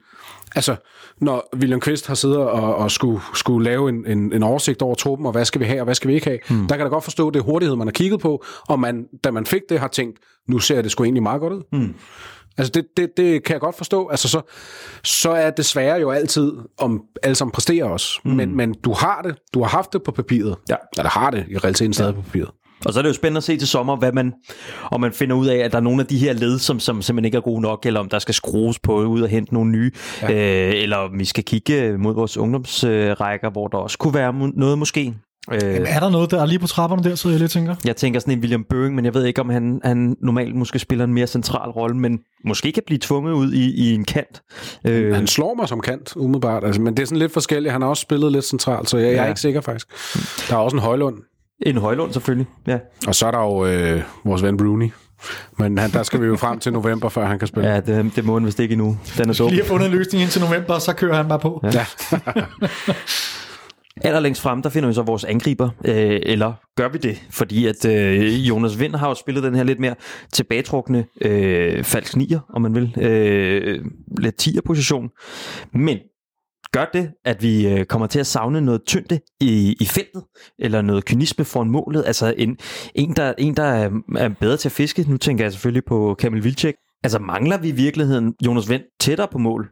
Altså, 0.56 0.76
når 1.20 1.48
William 1.56 1.80
Quist 1.80 2.06
har 2.06 2.14
siddet 2.14 2.38
og, 2.38 2.76
og 2.76 2.90
skulle, 2.90 3.20
skulle 3.34 3.64
lave 3.64 3.88
en, 3.88 4.06
en, 4.06 4.32
en 4.32 4.42
oversigt 4.42 4.82
over 4.82 4.94
truppen, 4.94 5.26
og 5.26 5.32
hvad 5.32 5.44
skal 5.44 5.60
vi 5.60 5.66
have, 5.66 5.80
og 5.80 5.84
hvad 5.84 5.94
skal 5.94 6.08
vi 6.08 6.14
ikke 6.14 6.26
have, 6.26 6.38
mm. 6.50 6.68
der 6.68 6.76
kan 6.76 6.86
da 6.86 6.90
godt 6.90 7.04
forstå, 7.04 7.30
det 7.30 7.42
hurtighed, 7.42 7.76
man 7.76 7.86
har 7.86 7.92
kigget 7.92 8.20
på, 8.20 8.44
og 8.68 8.80
man, 8.80 9.06
da 9.24 9.30
man 9.30 9.46
fik 9.46 9.62
det, 9.68 9.80
har 9.80 9.88
tænkt, 9.88 10.18
nu 10.48 10.58
ser 10.58 10.82
det 10.82 10.90
sgu 10.90 11.04
egentlig 11.04 11.22
meget 11.22 11.40
godt 11.40 11.52
ud. 11.52 11.62
Mm. 11.72 11.94
Altså 12.58 12.70
det, 12.74 12.86
det, 12.96 13.16
det 13.16 13.44
kan 13.44 13.52
jeg 13.52 13.60
godt 13.60 13.76
forstå. 13.76 14.08
Altså 14.08 14.28
så, 14.28 14.40
så 15.02 15.30
er 15.30 15.50
det 15.50 15.64
svære 15.64 16.00
jo 16.00 16.10
altid, 16.10 16.52
om 16.78 17.02
alle 17.22 17.34
sammen 17.34 17.52
præsterer 17.52 17.84
os. 17.84 18.20
Mm. 18.24 18.30
Men, 18.30 18.56
men 18.56 18.74
du 18.74 18.92
har 18.92 19.22
det. 19.22 19.36
Du 19.54 19.62
har 19.62 19.68
haft 19.68 19.92
det 19.92 20.02
på 20.02 20.12
papiret. 20.12 20.56
Ja. 20.68 20.76
Eller 20.98 21.10
har 21.10 21.30
det 21.30 21.44
i 21.48 21.58
realiteten 21.58 21.92
stadig 21.92 22.14
ja. 22.14 22.20
på 22.20 22.22
papiret. 22.22 22.50
Og 22.86 22.92
så 22.92 23.00
er 23.00 23.02
det 23.02 23.08
jo 23.08 23.14
spændende 23.14 23.38
at 23.38 23.44
se 23.44 23.56
til 23.56 23.68
sommer, 23.68 23.96
hvad 23.96 24.12
man, 24.12 24.32
om 24.90 25.00
man 25.00 25.12
finder 25.12 25.36
ud 25.36 25.46
af, 25.46 25.56
at 25.56 25.72
der 25.72 25.78
er 25.78 25.82
nogle 25.82 26.00
af 26.00 26.06
de 26.06 26.18
her 26.18 26.32
led, 26.32 26.58
som, 26.58 26.80
som 26.80 27.02
simpelthen 27.02 27.24
ikke 27.24 27.36
er 27.36 27.40
gode 27.40 27.60
nok, 27.60 27.86
eller 27.86 28.00
om 28.00 28.08
der 28.08 28.18
skal 28.18 28.34
skrues 28.34 28.78
på 28.78 29.02
ud 29.04 29.22
og 29.22 29.28
hente 29.28 29.54
nogle 29.54 29.70
nye, 29.70 29.90
ja. 30.22 30.32
øh, 30.68 30.82
eller 30.82 30.96
om 30.96 31.18
vi 31.18 31.24
skal 31.24 31.44
kigge 31.44 31.98
mod 31.98 32.14
vores 32.14 32.36
ungdomsrækker, 32.36 33.50
hvor 33.50 33.68
der 33.68 33.78
også 33.78 33.98
kunne 33.98 34.14
være 34.14 34.32
noget 34.54 34.78
måske 34.78 35.14
Øh, 35.52 35.60
Er 35.62 36.00
der 36.00 36.08
noget, 36.10 36.30
der 36.30 36.42
er 36.42 36.46
lige 36.46 36.58
på 36.58 36.66
trapperne 36.66 37.04
der, 37.04 37.14
så 37.14 37.28
jeg 37.30 37.38
lidt 37.38 37.50
tænker? 37.50 37.74
jeg 37.84 37.96
tænker 37.96 38.20
sådan 38.20 38.34
en 38.34 38.40
William 38.40 38.64
Bøing, 38.70 38.94
men 38.94 39.04
jeg 39.04 39.14
ved 39.14 39.24
ikke, 39.24 39.40
om 39.40 39.48
han, 39.48 39.80
han 39.84 40.16
normalt 40.22 40.54
måske 40.56 40.78
spiller 40.78 41.04
en 41.04 41.14
mere 41.14 41.26
central 41.26 41.70
rolle, 41.70 41.96
men 41.96 42.18
måske 42.44 42.72
kan 42.72 42.82
blive 42.86 42.98
tvunget 42.98 43.32
ud 43.32 43.52
i, 43.52 43.74
i 43.90 43.94
en 43.94 44.04
kant. 44.04 44.42
Øh, 44.84 45.14
Han 45.14 45.26
slår 45.26 45.54
mig 45.54 45.68
som 45.68 45.80
kant, 45.80 46.16
umiddelbart. 46.16 46.64
Altså, 46.64 46.80
men 46.80 46.96
det 46.96 47.02
er 47.02 47.06
sådan 47.06 47.18
lidt 47.18 47.32
forskelligt. 47.32 47.72
Han 47.72 47.82
har 47.82 47.88
også 47.88 48.00
spillet 48.00 48.32
lidt 48.32 48.44
centralt, 48.44 48.90
så 48.90 48.96
jeg, 48.98 49.06
jeg 49.06 49.16
er 49.18 49.22
Ja. 49.22 49.28
ikke 49.28 49.40
sikker 49.40 49.60
faktisk. 49.60 49.88
Der 50.50 50.54
er 50.56 50.60
også 50.60 50.76
en 50.76 50.82
Højlund. 50.82 51.16
En 51.64 51.76
højlund 51.76 52.12
selvfølgelig, 52.12 52.46
ja. 52.66 52.78
Og 53.06 53.14
så 53.14 53.26
er 53.26 53.30
der 53.30 53.40
jo 53.40 53.66
øh, 53.66 54.02
vores 54.24 54.42
ven 54.42 54.66
Rooney. 54.66 54.90
Men 55.58 55.78
han, 55.78 55.90
der 55.90 56.02
skal 56.02 56.20
vi 56.20 56.26
jo 56.26 56.36
frem 56.36 56.58
til 56.58 56.72
november, 56.72 57.08
før 57.08 57.26
han 57.26 57.38
kan 57.38 57.48
spille. 57.48 57.68
Ja, 57.68 57.80
det, 57.80 58.16
det 58.16 58.24
må 58.24 58.34
han 58.34 58.46
vist 58.46 58.60
ikke 58.60 58.72
endnu. 58.72 58.98
Den 59.18 59.30
er 59.30 59.34
dum. 59.34 59.50
Lige 59.50 59.60
har 59.60 59.68
fundet 59.68 59.86
en 59.86 59.92
løsning 59.92 60.22
indtil 60.22 60.40
november, 60.40 60.74
og 60.74 60.80
så 60.82 60.92
kører 60.92 61.16
han 61.16 61.28
bare 61.28 61.38
på. 61.38 61.60
Ja. 61.62 61.86
Ja. 62.36 62.42
Allerlængst 64.02 64.42
frem, 64.42 64.62
der 64.62 64.70
finder 64.70 64.88
vi 64.88 64.94
så 64.94 65.02
vores 65.02 65.24
angriber, 65.24 65.70
øh, 65.84 66.20
eller 66.22 66.52
gør 66.76 66.88
vi 66.88 66.98
det? 66.98 67.22
Fordi 67.30 67.66
at 67.66 67.84
øh, 67.84 68.48
Jonas 68.48 68.80
Vind 68.80 68.94
har 68.94 69.08
jo 69.08 69.14
spillet 69.14 69.44
den 69.44 69.54
her 69.54 69.62
lidt 69.62 69.80
mere 69.80 69.94
tilbagetrukne 70.32 71.04
øh, 71.20 71.84
falsk 71.84 72.16
nier, 72.16 72.40
om 72.54 72.62
man 72.62 72.74
vil, 72.74 72.94
øh, 73.00 73.84
lidt 74.18 74.48
10'er 74.48 74.60
position. 74.66 75.08
Men 75.72 75.98
gør 76.72 76.84
det, 76.92 77.10
at 77.24 77.42
vi 77.42 77.68
øh, 77.68 77.84
kommer 77.84 78.06
til 78.06 78.20
at 78.20 78.26
savne 78.26 78.60
noget 78.60 78.84
tyngde 78.86 79.20
i, 79.40 79.76
i 79.80 79.84
feltet, 79.84 80.24
eller 80.58 80.82
noget 80.82 81.04
kynisme 81.04 81.44
foran 81.44 81.70
målet, 81.70 82.04
altså 82.06 82.34
en, 82.36 82.58
en, 82.94 83.16
der, 83.16 83.32
en, 83.38 83.56
der 83.56 83.64
er, 83.64 83.90
er 84.16 84.28
bedre 84.28 84.56
til 84.56 84.68
at 84.68 84.72
fiske, 84.72 85.04
nu 85.08 85.16
tænker 85.16 85.44
jeg 85.44 85.52
selvfølgelig 85.52 85.84
på 85.84 86.14
Kamil 86.18 86.44
Vilcek, 86.44 86.74
altså 87.04 87.18
mangler 87.18 87.58
vi 87.58 87.68
i 87.68 87.72
virkeligheden 87.72 88.34
Jonas 88.46 88.68
Vendt 88.68 88.86
tættere 89.00 89.28
på 89.32 89.38
mål, 89.38 89.70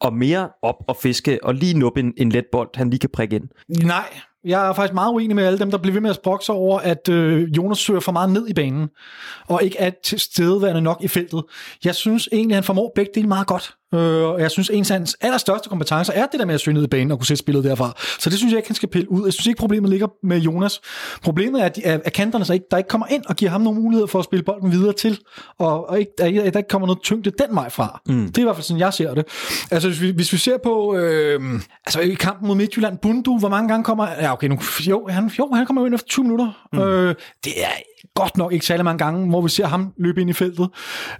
og 0.00 0.14
mere 0.14 0.48
op 0.62 0.84
og 0.88 0.96
fiske, 0.96 1.38
og 1.42 1.54
lige 1.54 1.78
nuppe 1.78 2.00
en, 2.00 2.12
en 2.16 2.28
let 2.32 2.44
bold, 2.52 2.68
han 2.74 2.90
lige 2.90 3.00
kan 3.00 3.10
prikke 3.12 3.36
ind. 3.36 3.48
Nej, 3.84 4.14
jeg 4.44 4.68
er 4.68 4.72
faktisk 4.72 4.94
meget 4.94 5.12
uenig 5.12 5.36
med 5.36 5.44
alle 5.44 5.58
dem, 5.58 5.70
der 5.70 5.78
bliver 5.78 5.92
ved 5.92 6.00
med 6.00 6.10
at 6.10 6.16
sprokse 6.16 6.52
over, 6.52 6.78
at 6.78 7.08
øh, 7.08 7.48
Jonas 7.56 7.78
søger 7.78 8.00
for 8.00 8.12
meget 8.12 8.30
ned 8.30 8.48
i 8.48 8.54
banen, 8.54 8.88
og 9.48 9.62
ikke 9.62 9.78
er 9.78 9.90
tilstedeværende 10.04 10.80
nok 10.82 10.98
i 11.00 11.08
feltet. 11.08 11.44
Jeg 11.84 11.94
synes 11.94 12.28
egentlig, 12.32 12.56
han 12.56 12.64
formår 12.64 12.92
begge 12.94 13.12
dele 13.14 13.28
meget 13.28 13.46
godt. 13.46 13.74
Øh, 13.94 14.22
og 14.22 14.40
jeg 14.40 14.50
synes, 14.50 14.70
en 14.70 14.80
af 14.80 14.86
hans 14.86 15.16
allerstørste 15.20 15.68
kompetencer 15.68 16.12
er 16.12 16.26
det 16.26 16.40
der 16.40 16.46
med 16.46 16.54
at 16.54 16.60
søge 16.60 16.74
ned 16.74 16.84
i 16.84 16.86
banen 16.86 17.10
og 17.10 17.18
kunne 17.18 17.26
sætte 17.26 17.38
spillet 17.38 17.64
derfra. 17.64 17.92
Så 18.18 18.30
det 18.30 18.38
synes 18.38 18.52
jeg 18.52 18.58
ikke, 18.58 18.68
han 18.68 18.74
skal 18.74 18.88
pille 18.88 19.10
ud. 19.10 19.24
Jeg 19.24 19.32
synes 19.32 19.46
ikke, 19.46 19.58
problemet 19.58 19.90
ligger 19.90 20.06
med 20.22 20.38
Jonas. 20.38 20.80
Problemet 21.22 21.60
er, 21.60 21.64
at, 21.64 21.76
de, 21.76 21.82
at 21.84 22.12
kanterne 22.12 22.44
så 22.44 22.52
ikke, 22.52 22.66
der 22.70 22.76
ikke 22.76 22.88
kommer 22.88 23.06
ind 23.06 23.22
og 23.26 23.36
giver 23.36 23.50
ham 23.50 23.60
nogle 23.60 23.80
muligheder 23.80 24.06
for 24.06 24.18
at 24.18 24.24
spille 24.24 24.42
bolden 24.42 24.72
videre 24.72 24.92
til, 24.92 25.18
og, 25.58 25.90
og 25.90 26.00
ikke, 26.00 26.12
at 26.22 26.52
der 26.52 26.58
ikke 26.58 26.68
kommer 26.68 26.86
noget 26.86 27.02
tyngde 27.02 27.30
den 27.30 27.54
vej 27.56 27.70
fra. 27.70 28.00
Mm. 28.08 28.26
Det 28.26 28.38
er 28.38 28.42
i 28.42 28.44
hvert 28.44 28.56
fald 28.56 28.64
sådan, 28.64 28.80
jeg 28.80 28.94
ser 28.94 29.14
det. 29.14 29.24
Altså, 29.70 29.88
hvis 29.88 30.00
vi, 30.00 30.10
hvis 30.10 30.32
vi 30.32 30.38
ser 30.38 30.58
på 30.64 30.96
øh, 30.96 31.60
altså, 31.86 32.00
i 32.00 32.14
kampen 32.14 32.48
mod 32.48 32.56
Midtjylland, 32.56 32.98
Bundu, 32.98 33.38
hvor 33.38 33.48
mange 33.48 33.68
gange 33.68 33.84
kommer... 33.84 34.08
Ja, 34.20 34.32
okay, 34.32 34.48
nu, 34.48 34.58
jo, 34.80 35.06
han, 35.08 35.30
jo, 35.38 35.50
han 35.54 35.66
kommer 35.66 35.82
jo 35.82 35.86
ind 35.86 35.94
efter 35.94 36.06
20 36.06 36.22
minutter. 36.22 36.66
Mm. 36.72 36.78
Øh, 36.78 37.14
det 37.44 37.52
er 37.64 37.68
godt 38.14 38.36
nok 38.36 38.52
ikke 38.52 38.66
særlig 38.66 38.84
mange 38.84 38.98
gange, 38.98 39.28
hvor 39.28 39.40
vi 39.40 39.48
ser 39.48 39.66
ham 39.66 39.92
løbe 39.96 40.20
ind 40.20 40.30
i 40.30 40.32
feltet. 40.32 40.68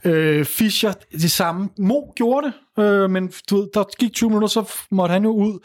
Øh, 0.05 0.45
Fischer, 0.45 0.93
det 1.13 1.31
samme. 1.31 1.69
Mo 1.79 2.01
gjorde 2.17 2.47
det, 2.47 2.85
øh, 2.85 3.11
men 3.11 3.33
du 3.51 3.57
ved, 3.57 3.69
der 3.75 3.85
gik 3.99 4.13
20 4.13 4.31
minutter, 4.31 4.49
så 4.49 4.73
måtte 4.91 5.13
han 5.13 5.25
jo 5.25 5.31
ud. 5.31 5.59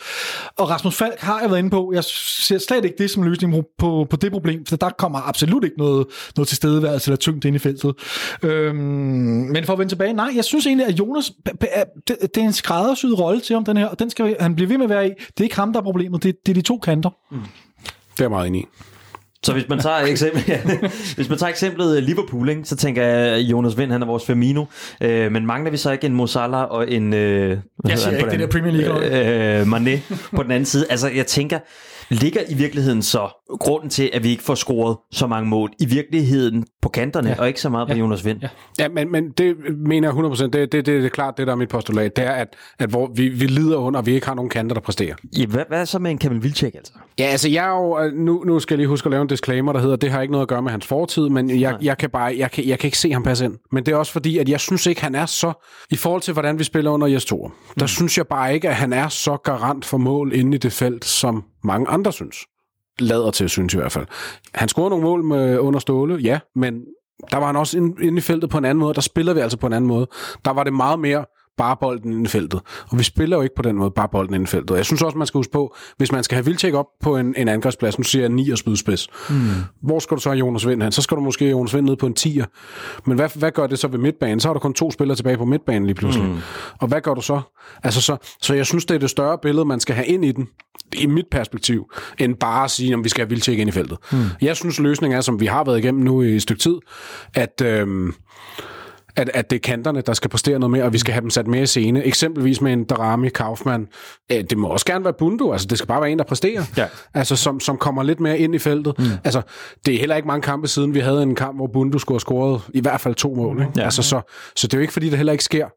Og 0.57 0.69
Rasmus 0.69 0.95
Falk 0.95 1.19
har 1.19 1.41
jeg 1.41 1.49
været 1.49 1.59
inde 1.59 1.69
på. 1.69 1.91
Jeg 1.93 2.03
ser 2.03 2.57
slet 2.57 2.85
ikke 2.85 2.97
det 2.97 3.09
som 3.09 3.23
løsning 3.23 3.65
på, 3.77 4.07
på 4.09 4.15
det 4.15 4.31
problem, 4.31 4.65
for 4.65 4.75
der 4.75 4.89
kommer 4.89 5.19
absolut 5.27 5.63
ikke 5.63 5.77
noget, 5.77 6.07
noget 6.35 6.47
til 6.47 6.57
stedeværelse 6.57 7.09
eller 7.09 7.17
tyngde 7.17 7.47
ind 7.47 7.55
i 7.55 7.59
feltet. 7.59 7.93
Øh, 8.43 8.75
men 8.75 9.65
for 9.65 9.73
at 9.73 9.79
vende 9.79 9.91
tilbage, 9.91 10.13
nej, 10.13 10.31
jeg 10.35 10.45
synes 10.45 10.65
egentlig, 10.65 10.87
at 10.87 10.99
Jonas, 10.99 11.31
det, 12.07 12.17
det 12.21 12.37
er 12.37 12.45
en 12.45 12.53
skræddersyet 12.53 13.19
rolle 13.19 13.41
til 13.41 13.53
ham, 13.53 13.65
den 13.65 13.77
her, 13.77 13.85
og 13.85 13.99
den 13.99 14.09
skal 14.09 14.35
han 14.39 14.55
blive 14.55 14.69
ved 14.69 14.77
med 14.77 14.85
at 14.85 14.89
være 14.89 15.07
i. 15.07 15.09
Det 15.09 15.39
er 15.39 15.43
ikke 15.43 15.55
ham, 15.55 15.73
der 15.73 15.79
er 15.79 15.83
problemet, 15.83 16.23
det, 16.23 16.35
det 16.45 16.51
er 16.51 16.55
de 16.55 16.61
to 16.61 16.77
kanter. 16.77 17.09
Mm. 17.31 17.39
Det 18.11 18.19
er 18.19 18.23
jeg 18.23 18.29
meget 18.29 18.47
enig 18.47 18.61
i. 18.61 18.65
Så 19.43 19.53
hvis 19.53 19.69
man 19.69 19.79
tager, 19.79 19.97
eksempel, 19.97 20.43
ja, 20.47 20.59
hvis 21.15 21.29
man 21.29 21.37
tager 21.37 21.49
eksemplet 21.49 22.03
Liverpool, 22.03 22.49
ikke, 22.49 22.61
så 22.65 22.75
tænker 22.75 23.03
jeg, 23.03 23.17
at 23.17 23.39
Jonas 23.39 23.77
Vind, 23.77 23.91
han 23.91 24.01
er 24.01 24.05
vores 24.05 24.25
Firmino. 24.25 24.65
Øh, 25.01 25.31
men 25.31 25.45
mangler 25.45 25.71
vi 25.71 25.77
så 25.77 25.91
ikke 25.91 26.05
en 26.05 26.13
Mo 26.13 26.27
Salah 26.27 26.71
og 26.71 26.91
en... 26.91 27.13
Øh, 27.13 27.47
hvad 27.49 27.57
hedder 27.91 27.95
siger 27.97 28.17
ikke 28.17 28.29
den 28.29 28.39
det 28.39 28.39
der 28.39 28.47
Premier 28.47 28.71
League-hold. 28.71 29.05
Øh, 29.05 29.61
Mané 29.61 30.15
på 30.35 30.43
den 30.43 30.51
anden 30.51 30.65
side. 30.65 30.85
Altså, 30.89 31.09
jeg 31.09 31.27
tænker, 31.27 31.59
ligger 32.11 32.41
i 32.49 32.53
virkeligheden 32.53 33.01
så 33.01 33.29
grunden 33.59 33.89
til, 33.89 34.09
at 34.13 34.23
vi 34.23 34.29
ikke 34.29 34.43
får 34.43 34.55
scoret 34.55 34.97
så 35.11 35.27
mange 35.27 35.49
mål 35.49 35.71
i 35.79 35.85
virkeligheden 35.85 36.65
på 36.81 36.89
kanterne, 36.89 37.29
ja. 37.29 37.35
og 37.39 37.47
ikke 37.47 37.61
så 37.61 37.69
meget 37.69 37.87
på 37.87 37.93
Jonas 37.93 38.25
Vind? 38.25 38.39
Ja. 38.41 38.47
Ja, 38.79 38.89
men, 38.89 39.11
men 39.11 39.31
det 39.31 39.55
mener 39.77 40.07
jeg 40.07 40.31
100%. 40.31 40.43
Det, 40.43 40.53
det, 40.53 40.71
det, 40.71 40.85
det 40.85 41.05
er 41.05 41.09
klart, 41.09 41.37
det 41.37 41.47
der 41.47 41.53
er 41.53 41.57
mit 41.57 41.69
postulat. 41.69 42.15
Det 42.15 42.25
er, 42.25 42.31
at, 42.31 42.47
at 42.79 42.89
hvor 42.89 43.11
vi, 43.15 43.29
vi 43.29 43.45
lider 43.45 43.77
under, 43.77 43.99
at 43.99 44.05
vi 44.05 44.13
ikke 44.13 44.27
har 44.27 44.33
nogen 44.33 44.49
kanter, 44.49 44.73
der 44.73 44.81
præsterer. 44.81 45.15
Ja, 45.37 45.45
hvad, 45.45 45.63
hvad 45.67 45.85
så 45.85 45.99
med 45.99 46.11
en 46.11 46.17
Kamil 46.17 46.43
Vilcek, 46.43 46.75
altså? 46.75 46.93
Ja, 47.19 47.23
altså 47.23 47.49
jeg 47.49 47.65
er 47.65 47.69
jo, 47.69 47.99
øh, 47.99 48.13
nu, 48.13 48.43
nu 48.45 48.59
skal 48.59 48.73
jeg 48.75 48.77
lige 48.77 48.87
huske 48.87 49.07
at 49.07 49.11
lave 49.11 49.21
en 49.21 49.27
disclaimer, 49.27 49.73
der 49.73 49.79
hedder, 49.79 49.95
det 49.95 50.11
har 50.11 50.21
ikke 50.21 50.31
noget 50.31 50.45
at 50.45 50.47
gøre 50.47 50.61
med 50.61 50.71
hans 50.71 50.87
fortid, 50.87 51.29
men 51.29 51.59
jeg, 51.59 51.77
jeg, 51.81 51.97
kan 51.97 52.09
bare, 52.09 52.35
jeg, 52.37 52.51
kan, 52.51 52.67
jeg 52.67 52.79
kan 52.79 52.87
ikke 52.87 52.97
se 52.97 53.11
ham 53.11 53.23
passe 53.23 53.45
ind. 53.45 53.57
Men 53.71 53.85
det 53.85 53.91
er 53.91 53.95
også 53.95 54.11
fordi, 54.11 54.37
at 54.37 54.49
jeg 54.49 54.59
synes 54.59 54.85
ikke, 54.85 55.01
han 55.01 55.15
er 55.15 55.25
så, 55.25 55.53
i 55.89 55.95
forhold 55.95 56.21
til 56.21 56.33
hvordan 56.33 56.59
vi 56.59 56.63
spiller 56.63 56.91
under 56.91 57.07
Jes 57.07 57.25
Thor, 57.25 57.53
der 57.79 57.85
synes 57.85 58.17
jeg 58.17 58.27
bare 58.27 58.53
ikke, 58.53 58.69
at 58.69 58.75
han 58.75 58.93
er 58.93 59.07
så 59.07 59.37
garant 59.37 59.85
for 59.85 59.97
mål 59.97 60.33
inde 60.33 60.55
i 60.55 60.57
det 60.57 60.73
felt, 60.73 61.05
som 61.05 61.43
mange 61.63 61.87
andre 61.87 62.13
synes. 62.13 62.37
Lader 62.99 63.31
til, 63.31 63.43
at 63.43 63.51
synes 63.51 63.73
i 63.73 63.77
hvert 63.77 63.91
fald. 63.91 64.07
Han 64.53 64.69
scorede 64.69 64.89
nogle 64.89 65.03
mål 65.03 65.23
med, 65.23 65.59
under 65.59 65.79
Ståle, 65.79 66.15
ja, 66.15 66.39
men 66.55 66.73
der 67.31 67.37
var 67.37 67.45
han 67.45 67.55
også 67.55 67.77
inde, 67.77 68.05
inde 68.05 68.17
i 68.17 68.21
feltet 68.21 68.49
på 68.49 68.57
en 68.57 68.65
anden 68.65 68.79
måde. 68.79 68.93
Der 68.93 69.01
spiller 69.01 69.33
vi 69.33 69.39
altså 69.39 69.57
på 69.57 69.67
en 69.67 69.73
anden 69.73 69.87
måde. 69.87 70.07
Der 70.45 70.51
var 70.51 70.63
det 70.63 70.73
meget 70.73 70.99
mere 70.99 71.25
bare 71.57 71.77
bolden 71.81 72.13
ind 72.13 72.25
i 72.25 72.29
feltet. 72.29 72.61
Og 72.89 72.99
vi 72.99 73.03
spiller 73.03 73.37
jo 73.37 73.43
ikke 73.43 73.55
på 73.55 73.61
den 73.61 73.75
måde 73.75 73.91
bare 73.91 74.07
bolden 74.11 74.35
ind 74.35 74.43
i 74.43 74.47
feltet. 74.47 74.75
Jeg 74.75 74.85
synes 74.85 75.01
også, 75.01 75.17
man 75.17 75.27
skal 75.27 75.37
huske 75.37 75.51
på, 75.51 75.75
hvis 75.97 76.11
man 76.11 76.23
skal 76.23 76.35
have 76.35 76.45
Vildtjek 76.45 76.73
op 76.73 76.85
på 77.01 77.17
en, 77.17 77.33
en 77.37 77.47
angrebsplads, 77.47 77.97
nu 77.97 78.03
siger 78.03 78.23
jeg 78.23 78.29
9 78.29 78.49
og 78.49 78.57
spydspids. 78.57 79.07
Mm. 79.29 79.35
Hvor 79.81 79.99
skal 79.99 80.17
du 80.17 80.21
så 80.21 80.29
have 80.29 80.39
Jonas 80.39 80.67
Vind 80.67 80.83
hen? 80.83 80.91
Så 80.91 81.01
skal 81.01 81.17
du 81.17 81.21
måske 81.21 81.45
have 81.45 81.51
Jonas 81.51 81.75
Vind 81.75 81.85
ned 81.85 81.95
på 81.95 82.05
en 82.05 82.15
10'er. 82.19 82.45
Men 83.05 83.15
hvad, 83.15 83.29
hvad 83.35 83.51
gør 83.51 83.67
det 83.67 83.79
så 83.79 83.87
ved 83.87 83.99
midtbanen? 83.99 84.39
Så 84.39 84.47
har 84.47 84.53
du 84.53 84.59
kun 84.59 84.73
to 84.73 84.91
spillere 84.91 85.15
tilbage 85.15 85.37
på 85.37 85.45
midtbanen 85.45 85.85
lige 85.85 85.95
pludselig. 85.95 86.27
Mm. 86.27 86.37
Og 86.79 86.87
hvad 86.87 87.01
gør 87.01 87.13
du 87.13 87.21
så? 87.21 87.41
Altså 87.83 88.01
så? 88.01 88.17
Så 88.41 88.53
jeg 88.53 88.65
synes, 88.65 88.85
det 88.85 88.95
er 88.95 88.99
det 88.99 89.09
større 89.09 89.37
billede, 89.41 89.65
man 89.65 89.79
skal 89.79 89.95
have 89.95 90.07
ind 90.07 90.25
i 90.25 90.31
den, 90.31 90.47
i 90.93 91.05
mit 91.05 91.25
perspektiv, 91.31 91.91
end 92.19 92.35
bare 92.35 92.63
at 92.63 92.71
sige, 92.71 92.93
om 92.93 93.03
vi 93.03 93.09
skal 93.09 93.21
have 93.21 93.29
Vildtjek 93.29 93.59
ind 93.59 93.69
i 93.69 93.71
feltet. 93.71 93.97
Mm. 94.11 94.17
Jeg 94.41 94.55
synes, 94.55 94.79
løsningen 94.79 95.17
er, 95.17 95.21
som 95.21 95.39
vi 95.39 95.45
har 95.45 95.63
været 95.63 95.77
igennem 95.77 96.03
nu 96.03 96.21
i 96.21 96.35
et 96.35 96.41
stykke 96.41 96.61
tid, 96.61 96.75
at... 97.33 97.61
Øhm, 97.65 98.13
at, 99.15 99.29
at 99.33 99.49
det 99.49 99.55
er 99.55 99.59
kanterne, 99.59 100.01
der 100.01 100.13
skal 100.13 100.29
præstere 100.29 100.59
noget 100.59 100.71
mere, 100.71 100.83
og 100.83 100.93
vi 100.93 100.97
skal 100.97 101.13
have 101.13 101.21
dem 101.21 101.29
sat 101.29 101.47
mere 101.47 101.61
i 101.61 101.65
scene. 101.65 102.03
Eksempelvis 102.03 102.61
med 102.61 102.73
en 102.73 102.83
Darami, 102.83 103.29
Kaufmann. 103.29 103.87
Øh, 104.31 104.43
Det 104.49 104.57
må 104.57 104.67
også 104.67 104.85
gerne 104.85 105.03
være 105.03 105.13
Bundu, 105.19 105.51
altså 105.51 105.67
det 105.67 105.77
skal 105.77 105.87
bare 105.87 106.01
være 106.01 106.11
en, 106.11 106.17
der 106.17 106.23
præsterer. 106.23 106.63
Ja. 106.77 106.87
Altså 107.13 107.35
som, 107.35 107.59
som 107.59 107.77
kommer 107.77 108.03
lidt 108.03 108.19
mere 108.19 108.39
ind 108.39 108.55
i 108.55 108.59
feltet. 108.59 108.99
Mm. 108.99 109.05
Altså 109.23 109.41
det 109.85 109.95
er 109.95 109.99
heller 109.99 110.15
ikke 110.15 110.27
mange 110.27 110.41
kampe 110.41 110.67
siden, 110.67 110.93
vi 110.93 110.99
havde 110.99 111.23
en 111.23 111.35
kamp, 111.35 111.57
hvor 111.57 111.67
Bundu 111.73 111.99
skulle 111.99 112.15
have 112.15 112.19
scoret 112.19 112.61
i 112.73 112.81
hvert 112.81 113.01
fald 113.01 113.15
to 113.15 113.33
mål. 113.35 113.59
Ikke? 113.61 113.71
Ja. 113.77 113.83
Altså, 113.83 114.03
så, 114.03 114.21
så 114.55 114.67
det 114.67 114.73
er 114.73 114.77
jo 114.77 114.81
ikke, 114.81 114.93
fordi 114.93 115.09
det 115.09 115.17
heller 115.17 115.31
ikke 115.33 115.43
sker. 115.43 115.67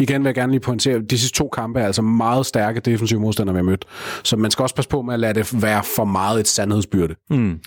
Igen 0.00 0.22
vil 0.22 0.28
jeg 0.28 0.34
gerne 0.34 0.52
lige 0.52 0.60
pointere, 0.60 1.00
de 1.10 1.18
sidste 1.18 1.38
to 1.38 1.48
kampe 1.48 1.80
er 1.80 1.86
altså 1.86 2.02
meget 2.02 2.46
stærke 2.46 2.80
defensive 2.80 3.20
modstandere, 3.20 3.54
vi 3.54 3.58
har 3.58 3.62
mødt. 3.62 3.84
Så 4.24 4.36
man 4.36 4.50
skal 4.50 4.62
også 4.62 4.74
passe 4.74 4.88
på 4.88 5.02
med 5.02 5.14
at 5.14 5.20
lade 5.20 5.34
det 5.34 5.62
være 5.62 5.82
for 5.96 6.04
meget 6.04 6.40
et 6.40 6.48
sandhedsbyrde. 6.48 7.14
Mm. 7.30 7.58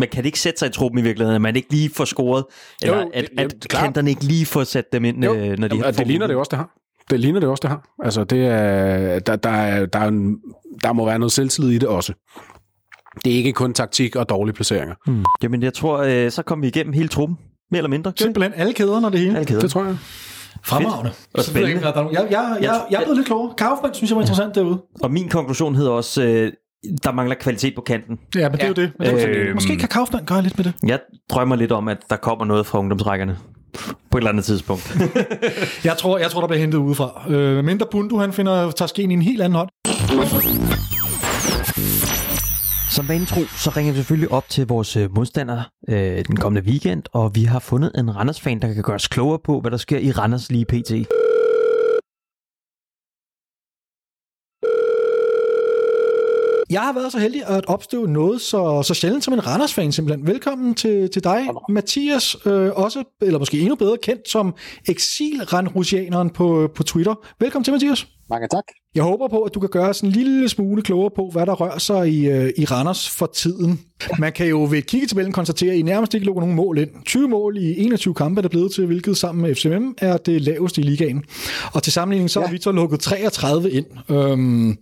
Men 0.00 0.08
kan 0.08 0.22
det 0.22 0.26
ikke 0.26 0.40
sætte 0.40 0.58
sig 0.58 0.66
i 0.68 0.72
truppen 0.72 0.98
i 0.98 1.02
virkeligheden, 1.02 1.34
at 1.34 1.40
man 1.42 1.56
ikke 1.56 1.70
lige 1.70 1.90
får 1.94 2.04
scoret, 2.04 2.44
eller 2.82 2.96
Jo, 2.98 3.10
at, 3.14 3.28
at 3.38 3.54
klart. 3.68 3.84
kanterne 3.84 4.10
ikke 4.10 4.24
lige 4.24 4.46
får 4.46 4.64
sat 4.64 4.92
dem 4.92 5.04
ind, 5.04 5.24
Jo, 5.24 5.34
øh, 5.34 5.58
når 5.58 5.68
de 5.68 5.76
og 5.78 5.84
har 5.84 5.90
det 5.92 6.06
ligner 6.06 6.26
det 6.26 6.36
også, 6.36 6.48
det 6.50 6.58
har. 6.58 6.70
Det 7.10 7.20
ligner 7.20 7.40
det 7.40 7.48
også, 7.48 7.60
det 7.60 7.70
har. 7.70 7.88
Altså, 8.04 8.24
det 8.24 8.46
er, 8.46 9.18
der, 9.18 9.36
der, 9.36 9.50
er, 9.50 9.86
der, 9.86 9.98
er 9.98 10.08
en, 10.08 10.36
der 10.82 10.92
må 10.92 11.04
være 11.04 11.18
noget 11.18 11.32
selvtillid 11.32 11.70
i 11.70 11.78
det 11.78 11.88
også. 11.88 12.12
Det 13.24 13.32
er 13.32 13.36
ikke 13.36 13.52
kun 13.52 13.74
taktik 13.74 14.16
og 14.16 14.28
dårlige 14.28 14.54
placeringer. 14.54 14.94
Mm. 15.06 15.24
Jamen, 15.42 15.62
jeg 15.62 15.74
tror, 15.74 15.98
øh, 15.98 16.30
så 16.30 16.42
kommer 16.42 16.62
vi 16.62 16.68
igennem 16.68 16.92
hele 16.92 17.08
truppen, 17.08 17.38
mere 17.70 17.78
eller 17.78 17.88
mindre. 17.90 18.12
Simpelthen 18.16 18.52
alle 18.56 18.72
kæderne 18.72 19.06
og 19.06 19.12
det 19.12 19.20
hele. 19.20 19.34
Alle 19.34 19.46
kæder. 19.46 19.60
Det 19.60 19.70
tror 19.70 19.84
jeg. 19.84 19.96
Fremragende. 20.64 21.10
Og 21.10 21.36
jeg, 21.36 21.44
spændende. 21.44 21.82
er. 21.82 22.08
jeg, 22.12 22.26
jeg, 22.30 22.58
jeg, 22.62 22.82
jeg 22.90 22.98
er 22.98 23.02
blevet 23.02 23.16
lidt 23.16 23.26
klogere. 23.26 23.54
Kaufmann 23.58 23.94
synes 23.94 24.10
jeg 24.10 24.16
var 24.16 24.22
interessant 24.22 24.54
derude. 24.54 24.82
Og 25.02 25.10
min 25.10 25.28
konklusion 25.28 25.74
hedder 25.74 25.90
også, 25.90 26.22
øh, 26.22 26.52
der 27.04 27.12
mangler 27.12 27.36
kvalitet 27.40 27.74
på 27.74 27.80
kanten. 27.80 28.18
Ja, 28.34 28.48
men 28.48 28.52
det 28.58 28.62
er 28.62 28.68
jo 28.68 28.72
det. 28.74 28.92
Men 28.98 29.14
det 29.14 29.24
er 29.24 29.28
øh, 29.30 29.54
Måske 29.54 29.76
kan 29.76 29.88
Kaufmann 29.88 30.26
gøre 30.26 30.42
lidt 30.42 30.58
med 30.58 30.64
det. 30.64 30.74
Jeg 30.86 30.98
drømmer 31.30 31.56
lidt 31.56 31.72
om, 31.72 31.88
at 31.88 31.98
der 32.10 32.16
kommer 32.16 32.44
noget 32.44 32.66
fra 32.66 32.78
ungdomsrækkerne 32.78 33.36
på 34.10 34.18
et 34.18 34.20
eller 34.20 34.30
andet 34.30 34.44
tidspunkt. 34.44 34.96
Jeg 35.84 35.96
tror, 35.98 36.18
jeg 36.18 36.30
tror 36.30 36.40
der 36.40 36.48
bliver 36.48 36.60
hentet 36.60 36.78
udefra. 36.78 37.24
Øh, 37.28 37.64
mindre 37.64 37.86
Bundu, 37.90 38.18
han 38.18 38.32
finder, 38.32 38.70
tager 38.70 38.86
skeen 38.86 39.10
i 39.10 39.14
en 39.14 39.22
helt 39.22 39.42
anden 39.42 39.56
hånd. 39.56 39.68
Som 42.90 43.08
vanen 43.08 43.26
tro, 43.26 43.40
så 43.56 43.70
ringer 43.76 43.92
vi 43.92 43.96
selvfølgelig 43.96 44.32
op 44.32 44.48
til 44.48 44.66
vores 44.66 44.96
øh, 44.96 45.14
modstandere 45.14 45.62
øh, 45.88 46.24
den 46.28 46.36
kommende 46.36 46.68
weekend, 46.68 47.02
og 47.12 47.34
vi 47.34 47.44
har 47.44 47.58
fundet 47.58 47.92
en 47.98 48.16
Randers-fan, 48.16 48.62
der 48.62 48.74
kan 48.74 48.82
gøre 48.82 48.94
os 48.94 49.08
klogere 49.08 49.38
på, 49.44 49.60
hvad 49.60 49.70
der 49.70 49.76
sker 49.76 49.98
i 49.98 50.10
Randers 50.10 50.50
lige 50.50 50.64
pt. 50.64 50.90
Jeg 56.70 56.80
har 56.80 56.92
været 56.92 57.12
så 57.12 57.18
heldig 57.18 57.46
at 57.46 57.66
opstøve 57.66 58.08
noget 58.08 58.40
så, 58.40 58.82
så 58.82 58.94
sjældent 58.94 59.24
som 59.24 59.34
en 59.34 59.46
Randers-fan 59.46 59.92
simpelthen. 59.92 60.26
Velkommen 60.26 60.74
til, 60.74 61.10
til 61.10 61.24
dig, 61.24 61.46
Mathias, 61.68 62.36
øh, 62.46 62.70
også, 62.74 63.04
eller 63.22 63.38
måske 63.38 63.60
endnu 63.60 63.74
bedre 63.74 63.96
kendt 64.02 64.28
som 64.28 64.54
eksil 64.88 65.42
på, 66.30 66.70
på 66.74 66.82
Twitter. 66.82 67.14
Velkommen 67.40 67.64
til, 67.64 67.72
Mathias. 67.72 68.06
Mange 68.30 68.48
tak. 68.48 68.64
Jeg 68.94 69.02
håber 69.02 69.28
på, 69.28 69.42
at 69.42 69.54
du 69.54 69.60
kan 69.60 69.68
gøre 69.68 69.88
os 69.88 70.00
en 70.00 70.10
lille 70.10 70.48
smule 70.48 70.82
klogere 70.82 71.10
på, 71.16 71.28
hvad 71.32 71.46
der 71.46 71.52
rører 71.52 71.78
sig 71.78 72.08
i, 72.12 72.28
øh, 72.28 72.52
i 72.56 72.64
Randers 72.64 73.10
for 73.10 73.26
tiden. 73.26 73.80
Man 74.18 74.32
kan 74.32 74.46
jo 74.46 74.66
ved 74.70 74.78
et 74.78 74.86
kigge 74.86 75.06
tabellen 75.06 75.32
konstatere, 75.32 75.72
at 75.72 75.78
I 75.78 75.82
nærmest 75.82 76.14
ikke 76.14 76.26
lukker 76.26 76.40
nogen 76.40 76.56
mål 76.56 76.78
ind. 76.78 76.90
20 77.06 77.28
mål 77.28 77.56
i 77.56 77.80
21 77.80 78.14
kampe 78.14 78.38
er 78.38 78.42
der 78.42 78.48
blevet 78.48 78.72
til, 78.72 78.86
hvilket 78.86 79.16
sammen 79.16 79.42
med 79.42 79.54
FCM 79.54 79.88
er 79.98 80.16
det 80.16 80.42
laveste 80.42 80.80
i 80.80 80.84
ligaen. 80.84 81.24
Og 81.72 81.82
til 81.82 81.92
sammenligning 81.92 82.30
så 82.30 82.40
ja. 82.40 82.46
har 82.46 82.52
vi 82.52 82.60
så 82.60 82.72
lukket 82.72 83.00
33 83.00 83.70
ind. 83.70 83.86
Øhm, 84.10 84.76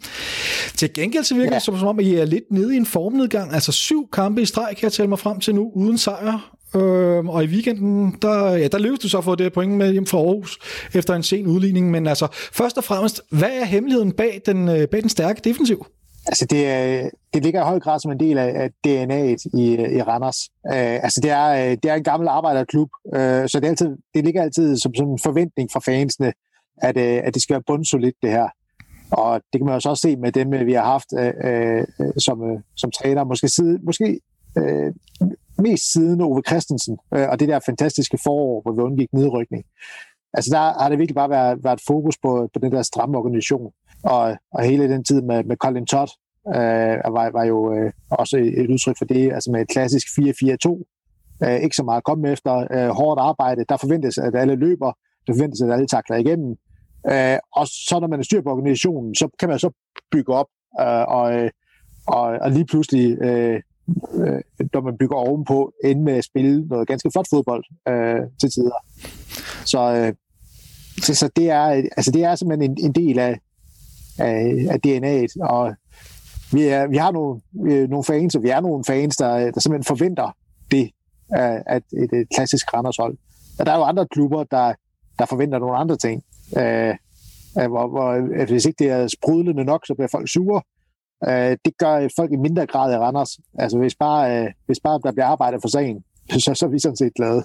til 0.77 0.93
gengæld 0.93 1.25
så 1.25 1.35
virker 1.35 1.51
ja. 1.51 1.55
det 1.55 1.63
som, 1.63 1.79
som 1.79 1.89
om, 1.89 1.99
at 1.99 2.05
I 2.05 2.15
er 2.15 2.25
lidt 2.25 2.45
nede 2.51 2.75
i 2.75 2.77
en 2.77 2.87
formnedgang. 2.87 3.53
Altså 3.55 3.73
syv 3.73 4.09
kampe 4.13 4.43
i 4.43 4.45
streg 4.45 4.69
kan 4.77 4.83
jeg 4.83 4.93
tælle 4.93 5.09
mig 5.09 5.19
frem 5.19 5.41
til 5.41 5.55
nu, 5.55 5.71
uden 5.75 5.99
sejr. 5.99 6.58
Øh, 6.75 7.27
og 7.27 7.45
i 7.45 7.47
weekenden, 7.47 8.17
der, 8.23 8.51
ja, 8.51 8.69
der 8.69 8.79
lykkedes 8.79 9.01
du 9.01 9.09
så 9.09 9.19
at 9.19 9.25
få 9.25 9.35
det 9.35 9.53
point 9.53 9.73
med 9.73 9.93
hjem 9.93 10.07
fra 10.07 10.19
Aarhus 10.19 10.59
efter 10.95 11.15
en 11.15 11.23
sen 11.23 11.47
udligning. 11.47 11.91
Men 11.91 12.07
altså, 12.07 12.27
først 12.53 12.79
og 12.79 12.85
fremmest, 12.85 13.23
hvad 13.31 13.51
er 13.61 13.65
hemmeligheden 13.65 14.13
bag 14.13 14.41
den, 14.47 14.69
øh, 14.69 14.89
bag 14.89 15.01
den 15.01 15.09
stærke 15.09 15.41
defensiv? 15.45 15.87
Altså, 16.27 16.47
det, 16.51 17.11
det 17.35 17.43
ligger 17.43 17.61
i 17.61 17.65
høj 17.65 17.81
grad 17.81 18.01
som 18.01 18.13
en 18.13 18.21
del 18.21 18.39
af, 18.39 18.71
DNA'et 18.87 19.59
i, 19.59 19.97
i 19.97 20.03
Randers. 20.03 20.39
Øh, 20.67 21.05
altså, 21.05 21.21
det 21.23 21.31
er, 21.31 21.49
øh, 21.49 21.77
det 21.83 21.85
er 21.85 21.95
en 21.95 22.05
gammel 22.05 22.29
arbejderklub, 22.29 22.89
øh, 23.15 23.49
så 23.49 23.61
det, 23.61 23.65
er 23.65 23.69
altid, 23.69 23.97
det 24.15 24.25
ligger 24.25 24.43
altid 24.43 24.77
som, 24.77 24.95
som 24.95 25.09
en 25.09 25.19
forventning 25.23 25.71
fra 25.73 25.81
fansene, 25.81 26.33
at, 26.83 26.97
øh, 26.97 27.21
at 27.25 27.35
det 27.35 27.43
skal 27.43 27.55
være 27.55 27.63
bundsolidt, 27.67 28.17
det 28.23 28.31
her. 28.31 28.49
Og 29.11 29.41
det 29.53 29.59
kan 29.61 29.67
man 29.67 29.75
også 29.75 29.95
se 30.03 30.17
med 30.17 30.33
dem, 30.33 30.67
vi 30.67 30.73
har 30.73 30.85
haft 30.85 31.09
øh, 31.19 31.33
øh, 31.45 31.85
som, 32.19 32.51
øh, 32.51 32.61
som 32.77 32.91
træner. 32.91 33.25
Måske, 33.25 33.49
side, 33.49 33.79
måske 33.83 34.21
øh, 34.59 34.93
mest 35.59 35.93
siden 35.93 36.21
Ove 36.21 36.43
Christensen 36.49 36.99
øh, 37.15 37.29
og 37.29 37.41
det 37.41 37.49
der 37.49 37.61
fantastiske 37.67 38.19
forår, 38.25 38.63
hvor 38.63 38.73
vi 38.73 38.81
undgik 38.81 39.13
nedrykning. 39.13 39.65
Altså 40.33 40.51
der 40.51 40.83
har 40.83 40.89
det 40.89 40.99
virkelig 40.99 41.15
bare 41.15 41.31
været, 41.31 41.65
været 41.65 41.81
fokus 41.87 42.19
på, 42.23 42.49
på 42.53 42.59
den 42.59 42.73
der 42.73 42.83
stramme 42.83 43.19
organisation. 43.19 43.73
Og, 44.05 44.37
og 44.53 44.63
hele 44.65 44.89
den 44.89 45.05
tid 45.05 45.23
med, 45.23 45.45
med 45.45 45.57
Colin 45.57 45.87
Todd 45.87 46.11
øh, 46.49 47.15
var, 47.15 47.31
var 47.31 47.45
jo 47.45 47.75
øh, 47.75 47.93
også 48.11 48.37
et 48.37 48.71
udtryk 48.71 48.99
for 48.99 49.05
det, 49.05 49.33
altså 49.33 49.51
med 49.51 49.61
et 49.61 49.69
klassisk 49.69 50.07
4-4-2. 50.07 51.45
Øh, 51.45 51.61
ikke 51.61 51.77
så 51.77 51.83
meget 51.83 51.97
at 51.97 52.05
komme 52.05 52.33
efter. 52.33 52.67
Øh, 52.71 52.89
hårdt 52.89 53.21
arbejde. 53.21 53.65
Der 53.69 53.77
forventes, 53.77 54.19
at 54.19 54.35
alle 54.35 54.55
løber. 54.55 54.93
Der 55.27 55.33
forventes, 55.35 55.63
at 55.63 55.73
alle 55.73 55.87
takler 55.87 56.17
igennem. 56.17 56.57
Øh, 57.11 57.39
og 57.53 57.67
så 57.67 57.99
når 58.01 58.09
man 58.09 58.19
er 58.19 58.25
styr 58.25 58.43
på 58.43 58.51
organisationen, 58.51 59.15
så 59.15 59.29
kan 59.39 59.49
man 59.49 59.59
så 59.59 59.71
bygge 60.13 60.35
op 60.35 60.47
øh, 60.81 61.05
og, 61.09 61.35
øh, 61.35 61.51
og, 62.07 62.23
og 62.23 62.51
lige 62.51 62.67
pludselig 62.67 63.23
øh, 63.23 63.61
øh, 64.15 64.41
når 64.73 64.81
man 64.81 64.99
bygger 64.99 65.17
ovenpå, 65.17 65.73
ende 65.85 66.03
med 66.03 66.13
at 66.13 66.25
spille 66.25 66.67
noget 66.67 66.89
ganske 66.89 67.11
flot 67.13 67.27
fodbold 67.31 67.65
øh, 67.89 68.21
til 68.41 68.51
tider. 68.51 68.85
Så, 69.65 69.95
øh, 69.95 70.13
så, 71.03 71.15
så 71.15 71.31
det, 71.37 71.51
er, 71.51 71.65
altså 71.97 72.11
det 72.11 72.25
er 72.25 72.35
simpelthen 72.35 72.71
en, 72.71 72.85
en 72.85 72.93
del 72.93 73.19
af, 73.19 73.41
af, 74.19 74.67
af 74.71 74.79
DNA'et, 74.87 75.49
og 75.49 75.75
vi, 76.53 76.63
er, 76.63 76.87
vi 76.87 76.97
har 76.97 77.13
nogle, 77.13 77.41
øh, 77.67 77.91
nogle 77.91 78.05
fans, 78.05 78.35
og 78.35 78.43
vi 78.43 78.49
er 78.49 78.61
nogle 78.61 78.85
fans, 78.85 79.17
der, 79.17 79.51
der 79.51 79.61
simpelthen 79.61 79.85
forventer 79.85 80.37
det 80.71 80.91
af, 81.31 81.63
af 81.67 81.77
et, 81.77 82.13
et 82.13 82.29
klassisk 82.35 82.75
Randershold. 82.75 83.17
Og 83.59 83.67
der 83.67 83.73
er 83.73 83.77
jo 83.77 83.83
andre 83.83 84.07
klubber, 84.07 84.45
der, 84.45 84.75
der 85.19 85.27
forventer 85.27 85.59
nogle 85.59 85.77
andre 85.77 85.97
ting. 85.97 86.23
Øh, 86.59 86.95
øh 87.61 87.69
hvor, 87.69 87.89
hvor, 87.89 88.11
øh, 88.41 88.49
hvis 88.49 88.67
ikke 88.67 88.85
det 88.85 88.91
er 88.91 89.07
sprudlende 89.07 89.65
nok, 89.65 89.87
så 89.87 89.95
bliver 89.95 90.09
folk 90.09 90.29
sure. 90.29 90.63
Øh, 91.27 91.57
det 91.65 91.79
gør 91.79 91.95
øh, 91.95 92.11
folk 92.17 92.33
i 92.33 92.37
mindre 92.37 92.67
grad 92.67 92.93
i 92.93 92.97
Randers. 92.97 93.39
Altså 93.59 93.79
hvis 93.79 93.95
bare, 93.95 94.37
øh, 94.37 94.51
hvis 94.67 94.81
bare 94.81 95.01
der 95.05 95.13
bliver 95.13 95.27
arbejdet 95.27 95.63
for 95.63 95.69
sagen, 95.69 96.05
så, 96.45 96.55
så 96.55 96.67
er 96.67 96.71
vi 96.71 96.79
sådan 96.79 96.97
set 96.97 97.15
glade. 97.15 97.45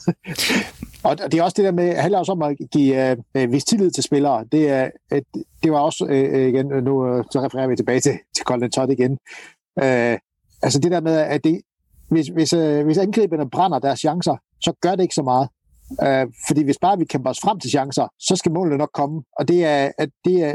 og 1.07 1.17
det 1.17 1.33
er 1.33 1.43
også 1.43 1.55
det 1.57 1.65
der 1.65 1.71
med, 1.71 1.95
handler 1.95 2.19
også 2.19 2.31
om 2.31 2.41
at 2.41 2.57
give 2.71 3.11
øh, 3.11 3.17
øh, 3.35 3.51
vis 3.51 3.65
tillid 3.65 3.91
til 3.91 4.03
spillere. 4.03 4.45
Det, 4.51 4.69
er, 4.69 4.89
øh, 5.13 5.21
det 5.63 5.71
var 5.71 5.79
også, 5.79 6.05
øh, 6.09 6.33
øh 6.33 6.47
igen, 6.47 6.65
nu 6.65 7.23
så 7.31 7.41
refererer 7.41 7.67
vi 7.67 7.75
tilbage 7.75 7.99
til, 7.99 8.19
til 8.35 8.45
Colin 8.45 8.71
Todd 8.71 8.91
igen. 8.91 9.11
Øh, 9.83 10.17
altså 10.63 10.79
det 10.79 10.91
der 10.91 11.01
med, 11.01 11.15
at 11.15 11.43
det, 11.43 11.61
hvis, 12.09 12.27
hvis, 12.27 12.53
øh, 12.53 12.85
hvis 12.85 12.97
angriberne 12.97 13.49
brænder 13.49 13.79
deres 13.79 13.99
chancer, 13.99 14.35
så 14.61 14.73
gør 14.81 14.95
det 14.95 15.03
ikke 15.03 15.15
så 15.15 15.23
meget. 15.23 15.49
Øh, 16.03 16.27
fordi 16.47 16.63
hvis 16.63 16.77
bare 16.81 16.97
vi 16.97 17.05
kæmper 17.05 17.29
os 17.29 17.39
frem 17.39 17.59
til 17.59 17.69
chancer, 17.69 18.07
så 18.19 18.35
skal 18.35 18.51
målene 18.51 18.77
nok 18.77 18.89
komme. 18.93 19.21
Og 19.39 19.47
det 19.47 19.65
er, 19.65 19.91
at 19.97 20.09
det 20.25 20.43
er, 20.43 20.49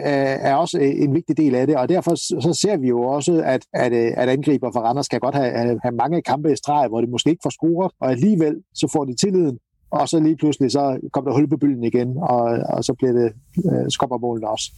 er 0.50 0.54
også 0.54 0.78
øh, 0.78 1.02
en 1.04 1.14
vigtig 1.14 1.36
del 1.36 1.54
af 1.54 1.66
det. 1.66 1.76
Og 1.76 1.88
derfor 1.88 2.14
så 2.14 2.58
ser 2.62 2.76
vi 2.76 2.88
jo 2.88 3.02
også, 3.02 3.42
at, 3.44 3.62
at, 3.74 3.92
øh, 3.92 4.12
at 4.16 4.28
angriber 4.28 4.70
for 4.72 4.80
Randers 4.80 5.06
skal 5.06 5.20
godt 5.20 5.34
have, 5.34 5.80
have, 5.82 5.94
mange 5.94 6.22
kampe 6.22 6.52
i 6.52 6.56
streg, 6.56 6.88
hvor 6.88 7.00
de 7.00 7.06
måske 7.06 7.30
ikke 7.30 7.42
får 7.42 7.50
scoret, 7.50 7.92
og 8.00 8.10
alligevel 8.10 8.54
så 8.74 8.88
får 8.92 9.04
de 9.04 9.14
tilliden, 9.16 9.58
og 9.90 10.08
så 10.08 10.20
lige 10.20 10.36
pludselig 10.36 10.70
så 10.70 11.00
kommer 11.12 11.30
der 11.30 11.38
hul 11.38 11.48
på 11.48 11.56
bylden 11.56 11.84
igen, 11.84 12.16
og, 12.16 12.44
og 12.68 12.84
så 12.84 12.94
bliver 12.94 13.12
det 13.12 13.32
øh, 13.72 13.90
skopper 13.90 14.18
målene 14.18 14.48
også. 14.48 14.72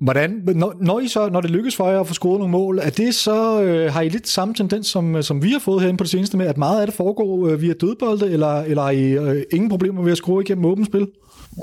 Hvordan, 0.00 0.42
når, 0.54 0.74
når, 0.80 1.00
I 1.00 1.08
så, 1.08 1.28
når 1.28 1.40
det 1.40 1.50
lykkes 1.50 1.76
for 1.76 1.88
jer 1.88 2.00
at 2.00 2.06
få 2.06 2.14
scoret 2.14 2.38
nogle 2.38 2.52
mål, 2.52 2.78
er 2.78 2.90
det 2.90 3.14
så, 3.14 3.62
øh, 3.62 3.92
har 3.92 4.00
I 4.00 4.08
lidt 4.08 4.28
samme 4.28 4.54
tendens, 4.54 4.86
som, 4.86 5.22
som 5.22 5.42
vi 5.42 5.50
har 5.50 5.58
fået 5.58 5.80
herinde 5.80 5.98
på 5.98 6.04
det 6.04 6.10
seneste 6.10 6.36
med, 6.36 6.46
at 6.46 6.56
meget 6.56 6.80
af 6.80 6.86
det 6.86 6.94
foregår 6.94 7.48
øh, 7.48 7.60
via 7.60 7.72
dødbolde, 7.72 8.30
eller, 8.30 8.60
eller 8.60 8.82
har 8.82 8.90
I 8.90 9.10
øh, 9.10 9.42
ingen 9.52 9.70
problemer 9.70 10.02
ved 10.02 10.12
at 10.12 10.18
score 10.18 10.42
igennem 10.42 10.64
åbent 10.64 10.86
spil? 10.86 11.08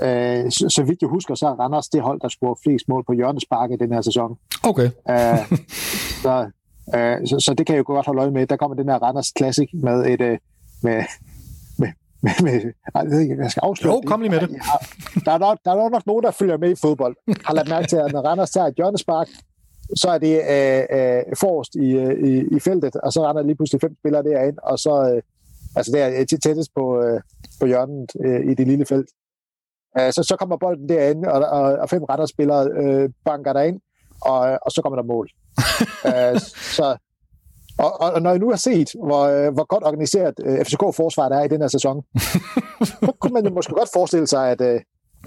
Øh, 0.03 0.51
så, 0.51 0.65
så 0.69 0.83
vidt 0.83 1.01
jeg 1.01 1.09
husker, 1.09 1.35
så 1.35 1.47
er 1.47 1.59
Randers 1.59 1.87
det 1.87 2.01
hold, 2.01 2.19
der 2.21 2.29
scorer 2.29 2.55
flest 2.63 2.87
mål 2.87 3.03
på 3.07 3.13
hjørnespark 3.13 3.71
i 3.71 3.75
den 3.75 3.93
her 3.93 4.01
sæson. 4.01 4.37
Okay. 4.63 4.89
øh, 5.09 5.57
så, 6.23 6.47
øh, 6.95 7.27
så, 7.27 7.35
så 7.39 7.53
det 7.57 7.65
kan 7.65 7.75
jeg 7.75 7.79
jo 7.79 7.93
godt 7.93 8.05
holde 8.05 8.21
øje 8.21 8.31
med. 8.31 8.47
Der 8.47 8.55
kommer 8.55 8.75
den 8.75 8.89
her 8.89 8.95
Randers 8.95 9.33
Classic 9.37 9.69
med 9.73 10.05
et, 10.05 10.21
øh, 10.21 10.37
med, 10.83 11.03
med, 12.23 12.43
med, 12.43 13.37
jeg 13.43 13.51
skal 13.51 13.61
afsløre 13.63 13.93
Jo, 13.93 14.01
kom 14.05 14.21
lige 14.21 14.31
med 14.31 14.39
det. 14.39 14.49
Der, 15.25 15.31
er 15.31 15.37
nok, 15.37 15.57
der 15.65 15.71
er 15.71 15.89
nok 15.89 16.05
nogen, 16.05 16.23
der 16.23 16.31
følger 16.31 16.57
med 16.57 16.71
i 16.71 16.75
fodbold. 16.81 17.15
Har 17.45 17.53
lagt 17.53 17.69
mærke 17.69 17.87
til, 17.87 17.95
at 17.95 18.11
når 18.11 18.21
Randers 18.21 18.51
tager 18.51 18.67
et 18.67 18.75
hjørnespark, 18.75 19.27
så 19.95 20.09
er 20.09 20.17
det 20.17 20.35
øh, 20.55 20.83
øh, 20.97 21.35
forrest 21.39 21.75
i, 21.75 21.87
øh, 21.91 22.29
i, 22.29 22.55
i 22.55 22.59
feltet, 22.59 22.95
og 22.95 23.13
så 23.13 23.29
render 23.29 23.43
lige 23.43 23.55
pludselig 23.55 23.81
fem 23.81 23.95
spillere 23.99 24.23
derind, 24.23 24.57
og 24.63 24.79
så 24.79 25.11
øh, 25.15 25.21
altså 25.75 25.91
det 25.91 26.01
er 26.33 26.39
tættest 26.43 26.73
på, 26.75 27.01
øh, 27.03 27.21
på 27.59 27.65
hjørnet 27.65 28.11
øh, 28.25 28.51
i 28.51 28.53
det 28.53 28.67
lille 28.67 28.85
felt. 28.85 29.09
Øh, 29.99 30.13
så, 30.13 30.23
så 30.23 30.35
kommer 30.39 30.57
bolden 30.57 30.89
derind, 30.89 31.25
og, 31.25 31.41
og, 31.41 31.61
og 31.61 31.89
fem 31.89 32.03
spillere 32.27 32.69
øh, 32.83 33.09
banker 33.25 33.53
derind, 33.53 33.79
og, 34.21 34.39
og 34.65 34.71
så 34.71 34.81
kommer 34.81 34.95
der 34.95 35.03
mål. 35.03 35.29
øh, 36.09 36.39
så, 36.77 36.97
og, 37.77 38.01
og 38.01 38.21
når 38.21 38.29
jeg 38.29 38.39
nu 38.39 38.49
har 38.49 38.55
set, 38.55 38.89
hvor, 39.03 39.23
øh, 39.23 39.53
hvor 39.53 39.63
godt 39.63 39.83
organiseret 39.83 40.33
øh, 40.45 40.65
FCK-forsvaret 40.65 41.33
er 41.33 41.43
i 41.43 41.47
den 41.47 41.61
her 41.61 41.67
sæson, 41.67 42.03
så 42.89 43.13
kunne 43.19 43.33
man 43.33 43.45
jo 43.45 43.53
måske 43.53 43.73
godt 43.73 43.89
forestille 43.93 44.27
sig, 44.27 44.49
at, 44.49 44.61
øh, 44.61 44.81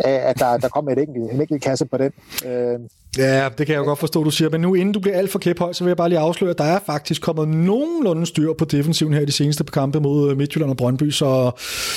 at 0.05 0.39
der, 0.39 0.57
der 0.57 0.69
kommer 0.69 0.93
et 0.93 0.99
enkelt, 0.99 1.33
en 1.33 1.41
enkelt 1.41 1.63
kasse 1.63 1.85
på 1.85 1.97
den. 1.99 2.13
Øh, 2.47 2.79
Ja, 3.19 3.49
det 3.59 3.67
kan 3.67 3.73
jeg 3.75 3.81
jo 3.81 3.85
godt 3.85 3.99
forstå, 3.99 4.25
du 4.25 4.31
siger. 4.31 4.51
Men 4.51 4.61
nu 4.61 4.75
inden 4.75 4.93
du 4.93 5.01
bliver 5.01 5.17
alt 5.17 5.31
for 5.31 5.39
kæphøj, 5.39 5.73
så 5.73 5.85
vil 5.85 5.91
jeg 5.91 5.97
bare 5.97 6.09
lige 6.09 6.19
afsløre, 6.19 6.51
at 6.51 6.59
der 6.59 6.65
er 6.65 6.79
faktisk 6.87 7.23
kommet 7.23 7.49
nogenlunde 7.49 8.27
styr 8.27 8.53
på 8.53 8.65
defensiven 8.65 9.13
her 9.13 9.21
i 9.21 9.25
de 9.25 9.33
seneste 9.33 9.65
kampe 9.65 10.01
mod 10.01 10.31
øh, 10.31 10.37
Midtjylland 10.37 10.71
og 10.71 10.77
Brøndby, 10.77 11.11
så 11.11 11.51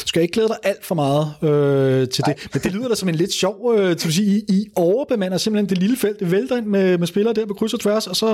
skal 0.06 0.20
jeg 0.20 0.24
ikke 0.24 0.34
glæde 0.34 0.48
dig 0.48 0.58
alt 0.64 0.86
for 0.86 0.96
meget 0.96 1.34
øh, 1.42 2.10
til 2.10 2.24
Nej. 2.28 2.34
det. 2.34 2.50
Men 2.54 2.62
det 2.64 2.72
lyder 2.72 2.88
da 2.88 2.96
som 2.96 3.10
en 3.10 3.16
lidt 3.16 3.34
sjov, 3.34 3.74
øh, 3.78 3.98
til 3.98 4.08
at 4.08 4.14
sige, 4.14 4.28
I, 4.38 4.44
I 4.50 4.66
overbemander 4.76 5.38
simpelthen 5.38 5.70
det 5.70 5.78
lille 5.78 5.98
felt, 5.98 6.20
det 6.20 6.32
vælter 6.32 6.58
ind 6.58 6.66
med, 6.66 6.98
med 6.98 7.08
spillere 7.08 7.34
der 7.34 7.46
på 7.46 7.54
kryds 7.54 7.74
og 7.74 7.80
tværs, 7.80 8.08
og 8.08 8.16
så 8.16 8.28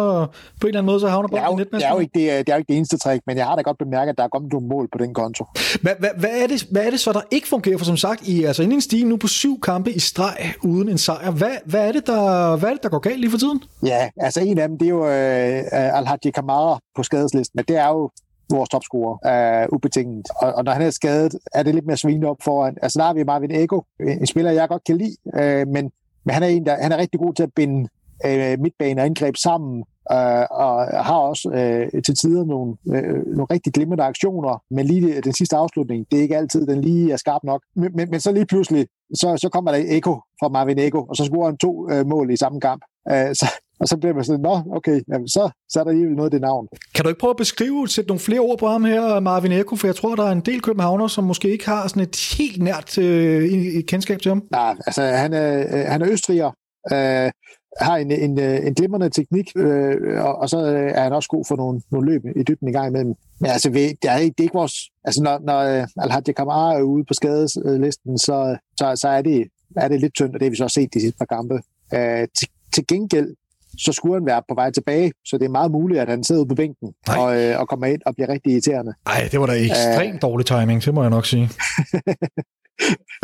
på 0.61 0.67
en 0.67 0.67
eller 0.67 0.79
anden 0.79 0.85
måde, 0.85 0.99
så 0.99 1.07
havner 1.07 1.27
bolden 1.27 1.45
i 1.45 1.55
netmæssigt. 1.55 1.71
Det 1.79 1.85
er 1.85 1.93
jo 1.93 1.99
ikke 1.99 2.37
det, 2.37 2.47
det, 2.47 2.51
er 2.51 2.55
jo 2.55 2.59
ikke 2.59 2.67
det 2.67 2.77
eneste 2.77 2.97
træk, 2.97 3.21
men 3.27 3.37
jeg 3.37 3.45
har 3.45 3.55
da 3.55 3.61
godt 3.61 3.77
bemærket, 3.77 4.09
at 4.09 4.17
der 4.17 4.23
er 4.23 4.27
kommet 4.27 4.51
nogle 4.51 4.67
mål 4.67 4.87
på 4.91 4.97
den 4.97 5.13
konto. 5.13 5.45
Hvad, 5.81 5.93
hvad, 5.99 6.09
hvad, 6.17 6.29
er 6.43 6.47
det, 6.47 6.67
hvad 6.71 6.85
er 6.85 6.89
det 6.89 6.99
så, 6.99 7.13
der 7.13 7.21
ikke 7.31 7.47
fungerer? 7.47 7.77
For 7.77 7.85
som 7.85 7.97
sagt, 7.97 8.27
I 8.27 8.43
er 8.43 8.47
altså 8.47 8.63
inde 8.63 8.73
i 8.73 8.75
en 8.75 8.81
stige 8.81 9.05
nu 9.05 9.17
på 9.17 9.27
syv 9.27 9.54
kampe 9.61 9.91
i 9.91 9.99
streg 9.99 10.53
uden 10.63 10.89
en 10.89 10.97
sejr. 10.97 11.31
Hvad, 11.31 11.57
hvad, 11.65 11.87
er 11.87 11.91
det, 11.91 12.07
der, 12.07 12.55
hvad 12.55 12.69
er 12.69 12.73
det, 12.73 12.83
der 12.83 12.89
går 12.89 12.99
galt 12.99 13.19
lige 13.19 13.31
for 13.31 13.37
tiden? 13.37 13.63
Ja, 13.85 14.09
altså 14.17 14.41
en 14.41 14.57
af 14.57 14.67
dem, 14.67 14.77
det 14.77 14.85
er 14.85 14.89
jo 14.89 15.05
øh, 15.05 15.97
Al-Hadji 15.97 16.31
Kamara 16.31 16.79
på 16.95 17.03
skadeslisten, 17.03 17.57
men 17.57 17.65
det 17.67 17.77
er 17.77 17.87
jo 17.87 18.09
vores 18.49 18.69
topscorer, 18.69 19.15
øh, 19.63 19.67
ubetinget. 19.73 20.27
Og, 20.41 20.53
og 20.53 20.63
når 20.63 20.71
han 20.71 20.81
er 20.81 20.89
skadet, 20.89 21.35
er 21.53 21.63
det 21.63 21.75
lidt 21.75 21.85
mere 21.85 21.97
svingende 21.97 22.27
op 22.27 22.37
foran. 22.43 22.77
Altså 22.81 22.99
der 22.99 23.05
har 23.05 23.13
vi 23.13 23.23
Marvin 23.23 23.51
Ego, 23.51 23.81
en 23.99 24.27
spiller, 24.27 24.51
jeg 24.51 24.67
godt 24.67 24.83
kan 24.83 24.97
lide, 24.97 25.15
øh, 25.35 25.67
men, 25.67 25.91
men 26.25 26.33
han 26.33 26.43
er 26.43 26.47
en, 26.47 26.65
der 26.65 26.81
han 26.81 26.91
er 26.91 26.97
rigtig 26.97 27.19
god 27.19 27.33
til 27.33 27.43
at 27.43 27.53
binde 27.55 27.89
øh, 28.25 28.59
midtbane 28.59 29.01
og 29.01 29.05
indgreb 29.05 29.35
sammen, 29.37 29.83
øh, 30.11 30.45
og 30.51 31.05
har 31.05 31.17
også 31.17 31.49
øh, 31.49 32.03
til 32.03 32.15
tider 32.15 32.45
nogle, 32.45 32.75
øh, 32.87 33.25
nogle 33.25 33.47
rigtig 33.51 33.73
glimrende 33.73 34.03
aktioner, 34.03 34.63
men 34.71 34.85
lige 34.85 35.21
den 35.21 35.33
sidste 35.33 35.55
afslutning, 35.55 36.05
det 36.11 36.17
er 36.17 36.21
ikke 36.21 36.37
altid, 36.37 36.67
den 36.67 36.81
lige 36.81 37.11
er 37.11 37.17
skarp 37.17 37.43
nok. 37.43 37.61
Men, 37.75 37.91
men, 37.95 38.09
men 38.09 38.19
så 38.19 38.31
lige 38.31 38.45
pludselig, 38.45 38.87
så, 39.13 39.37
så 39.41 39.49
kommer 39.49 39.71
der 39.71 39.83
Eko 39.87 40.13
fra 40.39 40.47
Marvin 40.47 40.79
Eko, 40.79 41.01
og 41.09 41.15
så 41.15 41.25
scorer 41.25 41.45
han 41.45 41.57
to 41.57 41.71
uh, 41.91 42.07
mål 42.07 42.31
i 42.31 42.37
samme 42.37 42.61
kamp. 42.61 42.81
Uh, 43.11 43.31
så, 43.39 43.45
og 43.79 43.87
så 43.87 43.97
bliver 43.97 44.13
man 44.13 44.23
sådan, 44.23 44.41
nå, 44.41 44.61
okay, 44.71 45.01
jamen, 45.11 45.27
så, 45.27 45.49
så 45.69 45.79
er 45.79 45.83
der 45.83 45.91
alligevel 45.91 46.15
noget 46.15 46.27
af 46.27 46.31
det 46.31 46.41
navn. 46.41 46.67
Kan 46.95 47.03
du 47.03 47.09
ikke 47.09 47.19
prøve 47.19 47.31
at 47.31 47.37
beskrive, 47.37 47.87
sætte 47.87 48.07
nogle 48.07 48.19
flere 48.19 48.39
ord 48.39 48.59
på 48.59 48.67
ham 48.67 48.85
her, 48.85 49.19
Marvin 49.19 49.51
Eko, 49.51 49.75
for 49.75 49.87
jeg 49.87 49.95
tror, 49.95 50.15
der 50.15 50.23
er 50.23 50.31
en 50.31 50.41
del 50.41 50.61
københavner, 50.61 51.07
som 51.07 51.23
måske 51.23 51.49
ikke 51.49 51.65
har 51.65 51.87
sådan 51.87 52.03
et 52.03 52.35
helt 52.37 52.63
nært 52.63 52.97
øh, 52.97 53.83
kendskab 53.83 54.21
til 54.21 54.29
ham. 54.29 54.43
Nej, 54.51 54.75
altså 54.87 55.01
han 55.01 55.33
er, 55.33 55.89
han 55.91 56.01
er 56.01 56.11
østriger, 56.11 56.51
øh, 56.93 57.31
har 57.81 57.97
en, 57.97 58.11
en, 58.11 58.39
en 58.39 58.73
glimrende 58.73 59.09
teknik, 59.09 59.47
øh, 59.55 60.25
og, 60.25 60.35
og 60.37 60.49
så 60.49 60.57
er 60.95 61.03
han 61.03 61.13
også 61.13 61.29
god 61.29 61.45
for 61.47 61.55
nogle, 61.55 61.81
nogle 61.91 62.11
løb 62.11 62.21
i 62.35 62.43
dybden 62.43 62.67
i 62.67 62.71
gang 62.71 62.87
imellem. 62.87 63.13
Men 63.39 63.51
altså, 63.51 63.69
det 63.69 63.81
er, 63.81 63.85
ikke, 63.85 63.99
det 64.01 64.09
er 64.09 64.17
ikke 64.17 64.53
vores... 64.53 64.73
Altså, 65.03 65.23
når, 65.23 65.39
når 65.43 65.59
Alhaji 66.03 66.33
Kamara 66.37 66.77
er 66.77 66.81
ude 66.81 67.05
på 67.07 67.13
skadeslisten, 67.13 68.17
så, 68.17 68.57
så, 68.79 68.95
så 68.95 69.07
er, 69.07 69.21
det, 69.21 69.47
er 69.77 69.87
det 69.87 70.01
lidt 70.01 70.15
tyndt, 70.15 70.33
og 70.33 70.39
det 70.39 70.45
har 70.45 70.49
vi 70.49 70.55
så 70.55 70.63
også 70.63 70.73
set 70.73 70.93
de 70.93 70.99
sidste 70.99 71.17
par 71.17 71.35
kampe. 71.35 71.61
Øh, 71.93 72.27
til, 72.37 72.47
til 72.75 72.87
gengæld, 72.87 73.35
så 73.77 73.91
skulle 73.91 74.15
han 74.15 74.25
være 74.25 74.41
på 74.49 74.55
vej 74.55 74.71
tilbage, 74.71 75.11
så 75.25 75.37
det 75.37 75.45
er 75.45 75.49
meget 75.49 75.71
muligt, 75.71 75.99
at 75.99 76.09
han 76.09 76.23
sidder 76.23 76.41
ude 76.41 76.49
på 76.49 76.55
bænken 76.55 76.93
og, 77.07 77.43
øh, 77.43 77.59
og 77.59 77.67
kommer 77.67 77.85
ind 77.85 78.01
og 78.05 78.15
bliver 78.15 78.29
rigtig 78.29 78.51
irriterende. 78.51 78.93
Nej, 79.05 79.27
det 79.31 79.39
var 79.39 79.45
da 79.45 79.53
ekstremt 79.53 80.23
uh, 80.23 80.29
dårlig 80.29 80.45
timing, 80.45 80.85
det 80.85 80.93
må 80.93 81.01
jeg 81.01 81.09
nok 81.09 81.25
sige. 81.25 81.49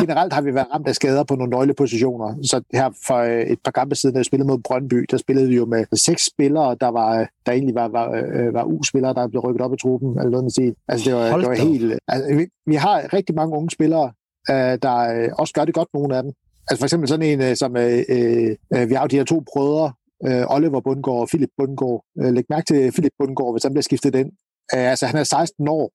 Generelt 0.00 0.32
har 0.32 0.42
vi 0.42 0.54
været 0.54 0.66
ramt 0.74 0.88
af 0.88 0.94
skader 0.94 1.24
på 1.24 1.34
nogle 1.34 1.50
nøglepositioner. 1.50 2.36
Så 2.42 2.62
her 2.72 2.90
for 3.06 3.16
øh, 3.16 3.40
et 3.40 3.58
par 3.64 3.70
kampe 3.70 3.94
siden, 3.94 4.14
da 4.14 4.20
vi 4.20 4.24
spillede 4.24 4.48
mod 4.48 4.58
Brøndby, 4.58 5.06
der 5.10 5.16
spillede 5.16 5.48
vi 5.48 5.56
jo 5.56 5.66
med 5.66 5.84
seks 5.96 6.22
spillere, 6.32 6.76
der 6.80 6.88
var 6.88 7.26
der 7.46 7.52
egentlig 7.52 7.74
var, 7.74 7.88
var, 7.88 8.10
øh, 8.10 8.54
var 8.54 8.64
U-spillere, 8.64 9.14
der 9.14 9.28
blev 9.28 9.40
rykket 9.40 9.62
op 9.62 9.74
i 9.74 9.76
truppen, 9.82 10.18
eller 10.18 10.30
noget 10.30 10.44
med 10.44 10.50
sig. 10.50 10.74
Altså 10.88 11.10
det 11.10 11.18
var, 11.18 11.36
det 11.38 11.46
var 11.48 11.54
helt... 11.54 11.98
Altså, 12.08 12.34
vi, 12.36 12.46
vi 12.66 12.74
har 12.74 13.14
rigtig 13.14 13.34
mange 13.34 13.56
unge 13.56 13.70
spillere, 13.70 14.12
øh, 14.50 14.78
der 14.82 14.94
også 15.38 15.52
gør 15.54 15.64
det 15.64 15.74
godt, 15.74 15.88
nogle 15.94 16.16
af 16.16 16.22
dem. 16.22 16.32
Altså 16.70 16.80
for 16.80 16.86
eksempel 16.86 17.08
sådan 17.08 17.40
en, 17.40 17.56
som 17.56 17.76
øh, 17.76 18.02
øh, 18.08 18.88
vi 18.88 18.94
har 18.94 19.02
jo 19.02 19.06
de 19.06 19.16
her 19.16 19.24
to 19.24 19.42
brødre, 19.52 19.92
øh, 20.26 20.44
Oliver 20.54 20.80
Bundgaard 20.80 21.20
og 21.20 21.28
Philip 21.28 21.50
Bundgaard. 21.58 22.04
Øh, 22.20 22.32
læg 22.32 22.44
mærke 22.50 22.66
til 22.66 22.92
Philip 22.92 23.12
Bundgaard, 23.18 23.52
hvis 23.54 23.62
han 23.62 23.72
bliver 23.72 23.82
skiftet 23.82 24.14
ind. 24.14 24.30
Øh, 24.74 24.90
altså, 24.90 25.06
han 25.06 25.18
er 25.18 25.24
16 25.24 25.68
år, 25.68 25.90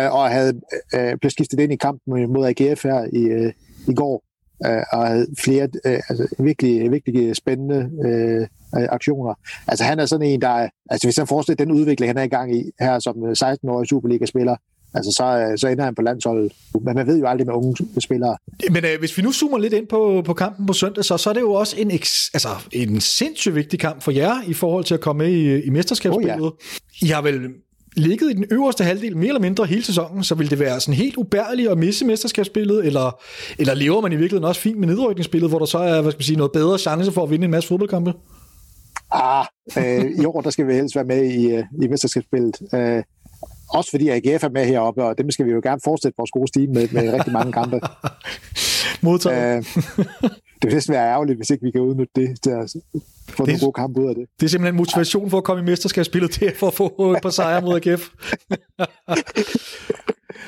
øh, 0.00 0.14
og 0.14 0.30
havde 0.30 0.60
øh, 0.94 1.16
blevet 1.20 1.32
skiftet 1.32 1.60
ind 1.60 1.72
i 1.72 1.76
kampen 1.76 2.32
mod 2.32 2.46
AGF 2.46 2.82
her 2.82 3.06
i, 3.12 3.22
øh, 3.22 3.52
i 3.88 3.94
går, 3.94 4.24
øh, 4.66 4.82
og 4.92 5.06
havde 5.06 5.26
flere 5.38 5.68
øh, 5.86 6.00
altså, 6.08 6.34
virkelig, 6.38 6.90
virkelig 6.90 7.36
spændende 7.36 7.90
øh, 8.04 8.46
aktioner. 8.74 9.34
Altså, 9.68 9.84
han 9.84 9.98
er 10.00 10.06
sådan 10.06 10.26
en, 10.26 10.40
der... 10.40 10.68
Altså, 10.90 11.06
hvis 11.06 11.16
han 11.16 11.26
forestiller 11.26 11.64
den 11.64 11.74
udvikling, 11.74 12.10
han 12.10 12.18
er 12.18 12.22
i 12.22 12.28
gang 12.28 12.56
i 12.56 12.70
her 12.80 12.98
som 12.98 13.16
16-årig 13.16 13.88
Superliga-spiller, 13.88 14.56
altså 14.94 15.12
så, 15.16 15.24
øh, 15.24 15.58
så 15.58 15.68
ender 15.68 15.84
han 15.84 15.94
på 15.94 16.02
landsholdet. 16.02 16.52
Men 16.84 16.94
man 16.94 17.06
ved 17.06 17.18
jo 17.18 17.26
aldrig 17.26 17.46
med 17.46 17.54
unge 17.54 18.00
spillere. 18.00 18.36
Men 18.70 18.84
øh, 18.84 18.98
hvis 18.98 19.18
vi 19.18 19.22
nu 19.22 19.32
zoomer 19.32 19.58
lidt 19.58 19.72
ind 19.72 19.86
på, 19.86 20.22
på 20.24 20.34
kampen 20.34 20.66
på 20.66 20.72
søndag, 20.72 21.04
så, 21.04 21.16
så 21.16 21.30
er 21.30 21.34
det 21.34 21.40
jo 21.40 21.52
også 21.52 21.76
en, 21.78 21.90
eks, 21.90 22.30
altså, 22.34 22.48
en 22.72 23.00
sindssygt 23.00 23.54
vigtig 23.54 23.78
kamp 23.78 24.02
for 24.02 24.10
jer 24.10 24.34
i 24.46 24.54
forhold 24.54 24.84
til 24.84 24.94
at 24.94 25.00
komme 25.00 25.24
med 25.24 25.32
i, 25.32 25.62
i 25.62 25.70
mesterskabsspillet. 25.70 26.40
Oh, 26.40 26.52
ja. 27.02 27.06
I 27.06 27.08
har 27.08 27.22
vel 27.22 27.48
ligget 27.96 28.30
i 28.30 28.34
den 28.34 28.44
øverste 28.50 28.84
halvdel 28.84 29.16
mere 29.16 29.28
eller 29.28 29.40
mindre 29.40 29.64
hele 29.64 29.84
sæsonen, 29.84 30.24
så 30.24 30.34
vil 30.34 30.50
det 30.50 30.58
være 30.58 30.80
sådan 30.80 30.94
helt 30.94 31.16
ubærligt 31.16 31.70
at 31.70 31.78
misse 31.78 32.04
mesterskabsspillet, 32.04 32.86
eller, 32.86 33.20
eller 33.58 33.74
lever 33.74 34.00
man 34.00 34.12
i 34.12 34.16
virkeligheden 34.16 34.48
også 34.48 34.60
fint 34.60 34.78
med 34.78 34.88
nedrykningsspillet, 34.88 35.50
hvor 35.50 35.58
der 35.58 35.66
så 35.66 35.78
er 35.78 36.00
hvad 36.00 36.12
skal 36.12 36.18
man 36.18 36.24
sige, 36.24 36.36
noget 36.36 36.52
bedre 36.52 36.78
chance 36.78 37.12
for 37.12 37.22
at 37.22 37.30
vinde 37.30 37.44
en 37.44 37.50
masse 37.50 37.68
fodboldkampe? 37.68 38.12
Ah, 39.12 39.46
øh, 39.78 40.10
i 40.22 40.24
år 40.24 40.40
der 40.40 40.50
skal 40.50 40.68
vi 40.68 40.74
helst 40.74 40.96
være 40.96 41.04
med 41.04 41.24
i, 41.24 41.50
øh, 41.50 41.64
i 41.82 41.88
mesterskabsspillet. 41.88 42.62
Øh, 42.74 43.02
også 43.70 43.90
fordi 43.90 44.08
AGF 44.08 44.44
er 44.44 44.48
med 44.48 44.66
heroppe, 44.66 45.04
og 45.04 45.18
dem 45.18 45.30
skal 45.30 45.46
vi 45.46 45.50
jo 45.50 45.60
gerne 45.62 45.80
fortsætte 45.84 46.16
vores 46.18 46.30
gode 46.30 46.48
stil 46.48 46.70
med, 46.70 46.88
med 46.92 47.12
rigtig 47.12 47.32
mange 47.32 47.52
kampe. 47.52 47.80
Modtaget. 49.02 49.56
Øh, 49.58 50.30
det 50.62 50.68
vil 50.68 50.74
næsten 50.74 50.92
være 50.92 51.08
ærgerligt, 51.10 51.38
hvis 51.38 51.50
ikke 51.50 51.64
vi 51.64 51.70
kan 51.70 51.80
udnytte 51.80 52.12
det 52.16 52.42
til 52.42 52.50
at 52.50 52.74
få 53.28 53.46
nogle 53.46 53.60
gode 53.60 53.72
kampe 53.72 54.00
ud 54.00 54.08
af 54.08 54.14
det. 54.14 54.26
Det 54.40 54.46
er 54.46 54.50
simpelthen 54.50 54.76
motivation 54.76 55.30
for 55.30 55.38
at 55.38 55.44
komme 55.44 55.62
i 55.62 55.64
mesterskabsspillet, 55.64 56.42
er 56.42 56.54
for 56.54 56.66
at 56.66 56.74
få 56.74 57.12
et 57.12 57.22
par 57.22 57.30
sejre 57.30 57.60
mod 57.60 57.86
AGF. 57.86 58.08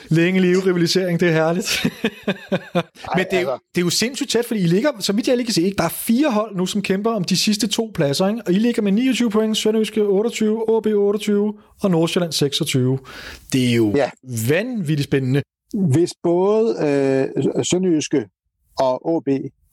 Længe 0.08 0.40
live 0.40 0.66
rivalisering, 0.66 1.20
det 1.20 1.28
er 1.28 1.32
herligt. 1.32 1.84
Men 3.16 3.24
det 3.30 3.38
er, 3.38 3.40
jo, 3.40 3.50
altså- 3.50 3.70
det 3.74 3.80
er 3.80 3.84
jo 3.84 3.90
sindssygt 3.90 4.30
tæt, 4.30 4.44
fordi 4.44 4.60
I 4.60 4.66
ligger, 4.66 4.90
så 5.00 5.12
vidt 5.12 5.28
jeg 5.28 5.36
lige 5.36 5.46
kan 5.46 5.54
se, 5.54 5.62
ikke? 5.62 5.76
der 5.76 5.84
er 5.84 5.88
fire 5.88 6.30
hold 6.30 6.56
nu, 6.56 6.66
som 6.66 6.82
kæmper 6.82 7.10
om 7.10 7.24
de 7.24 7.36
sidste 7.36 7.66
to 7.66 7.90
pladser, 7.94 8.28
ikke? 8.28 8.42
og 8.46 8.52
I 8.52 8.58
ligger 8.58 8.82
med 8.82 8.92
29 8.92 9.30
point, 9.30 9.56
Sønderjyske 9.56 10.02
28, 10.02 10.68
OB 10.68 10.86
28 10.86 11.54
og 11.82 11.90
Nordsjælland 11.90 12.32
26. 12.32 12.98
Det 13.52 13.70
er 13.70 13.74
jo 13.74 13.92
ja. 13.96 14.10
vanvittigt 14.48 15.04
spændende. 15.04 15.42
Hvis 15.74 16.10
både 16.22 16.76
øh, 16.80 17.64
Sønderjyske 17.64 18.28
og 18.78 19.06
OB 19.06 19.28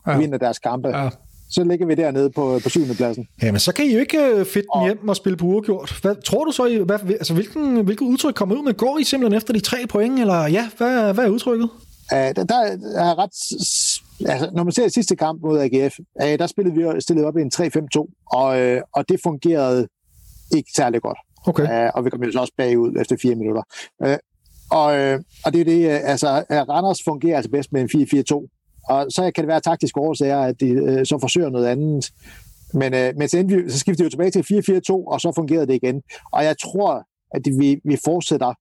ja. 0.07 0.17
vinder 0.17 0.37
deres 0.37 0.59
kampe, 0.59 0.87
ja 0.87 1.09
så 1.51 1.63
ligger 1.63 1.85
vi 1.85 1.95
dernede 1.95 2.29
på, 2.29 2.59
på 2.63 2.69
syvende 2.69 2.95
pladsen. 2.95 3.27
Jamen, 3.41 3.59
så 3.59 3.73
kan 3.73 3.85
I 3.85 3.93
jo 3.93 3.99
ikke 3.99 4.17
øh, 4.17 4.45
fedt 4.45 4.65
den 4.75 4.83
hjem 4.83 5.09
og 5.09 5.15
spille 5.15 5.37
på 5.37 5.45
uafgjort. 5.45 5.99
Hvad, 6.01 6.15
tror 6.15 6.45
du 6.45 6.51
så, 6.51 6.65
I, 6.65 6.77
hvad, 6.77 6.99
altså, 7.09 7.33
hvilken, 7.33 7.85
hvilket 7.85 8.05
udtryk 8.05 8.33
kommer 8.33 8.55
ud 8.55 8.63
med? 8.63 8.73
Går 8.73 8.97
I 8.97 9.03
simpelthen 9.03 9.37
efter 9.37 9.53
de 9.53 9.59
tre 9.59 9.77
point, 9.89 10.19
eller 10.19 10.47
ja, 10.47 10.69
hvad, 10.77 11.13
hvad 11.13 11.25
er 11.25 11.29
udtrykket? 11.29 11.69
Uh, 12.13 12.17
der, 12.17 12.43
der 12.43 12.59
er 12.95 13.19
ret... 13.19 13.31
Altså, 14.29 14.49
når 14.53 14.63
man 14.63 14.71
ser 14.71 14.87
sidste 14.87 15.15
kamp 15.15 15.41
mod 15.41 15.59
AGF, 15.59 15.95
uh, 16.23 16.27
der 16.27 16.47
spillede 16.47 16.75
vi 16.75 17.01
stillet 17.01 17.25
op 17.25 17.37
i 17.37 17.41
en 17.41 17.51
3-5-2, 17.55 18.23
og, 18.31 18.75
uh, 18.75 18.81
og 18.95 19.09
det 19.09 19.19
fungerede 19.23 19.87
ikke 20.55 20.69
særlig 20.75 21.01
godt. 21.01 21.17
Okay. 21.47 21.85
Uh, 21.85 21.91
og 21.93 22.05
vi 22.05 22.09
kom 22.09 22.23
jo 22.23 22.31
så 22.31 22.39
også 22.39 22.53
bagud 22.57 22.95
efter 23.01 23.17
fire 23.21 23.35
minutter. 23.35 23.63
Uh, 24.05 24.13
og, 24.71 24.85
og 25.45 25.53
det 25.53 25.61
er 25.61 25.65
det, 25.65 25.87
altså, 25.89 26.27
Randers 26.49 27.03
fungerer 27.03 27.35
altså 27.35 27.51
bedst 27.51 27.73
med 27.73 27.81
en 27.81 27.89
4-4-2, 28.33 28.60
og 28.83 29.05
så 29.09 29.31
kan 29.35 29.43
det 29.43 29.47
være 29.47 29.59
taktiske 29.59 29.99
årsager, 29.99 30.39
at 30.39 30.59
de 30.59 30.69
øh, 30.69 31.05
så 31.05 31.17
forsøger 31.21 31.49
noget 31.49 31.67
andet. 31.67 32.11
Men, 32.73 32.93
øh, 32.93 33.13
men 33.17 33.27
så, 33.27 33.43
vi, 33.43 33.69
så 33.69 33.79
skifter 33.79 34.03
vi 34.03 34.05
jo 34.05 34.09
tilbage 34.09 34.31
til 34.31 34.81
4-4-2, 34.91 34.93
og 34.93 35.21
så 35.21 35.31
fungerede 35.35 35.67
det 35.67 35.73
igen. 35.73 36.01
Og 36.31 36.43
jeg 36.43 36.55
tror, 36.63 37.07
at 37.31 37.45
det, 37.45 37.59
vi, 37.59 37.79
vi 37.85 37.97
fortsætter 38.05 38.53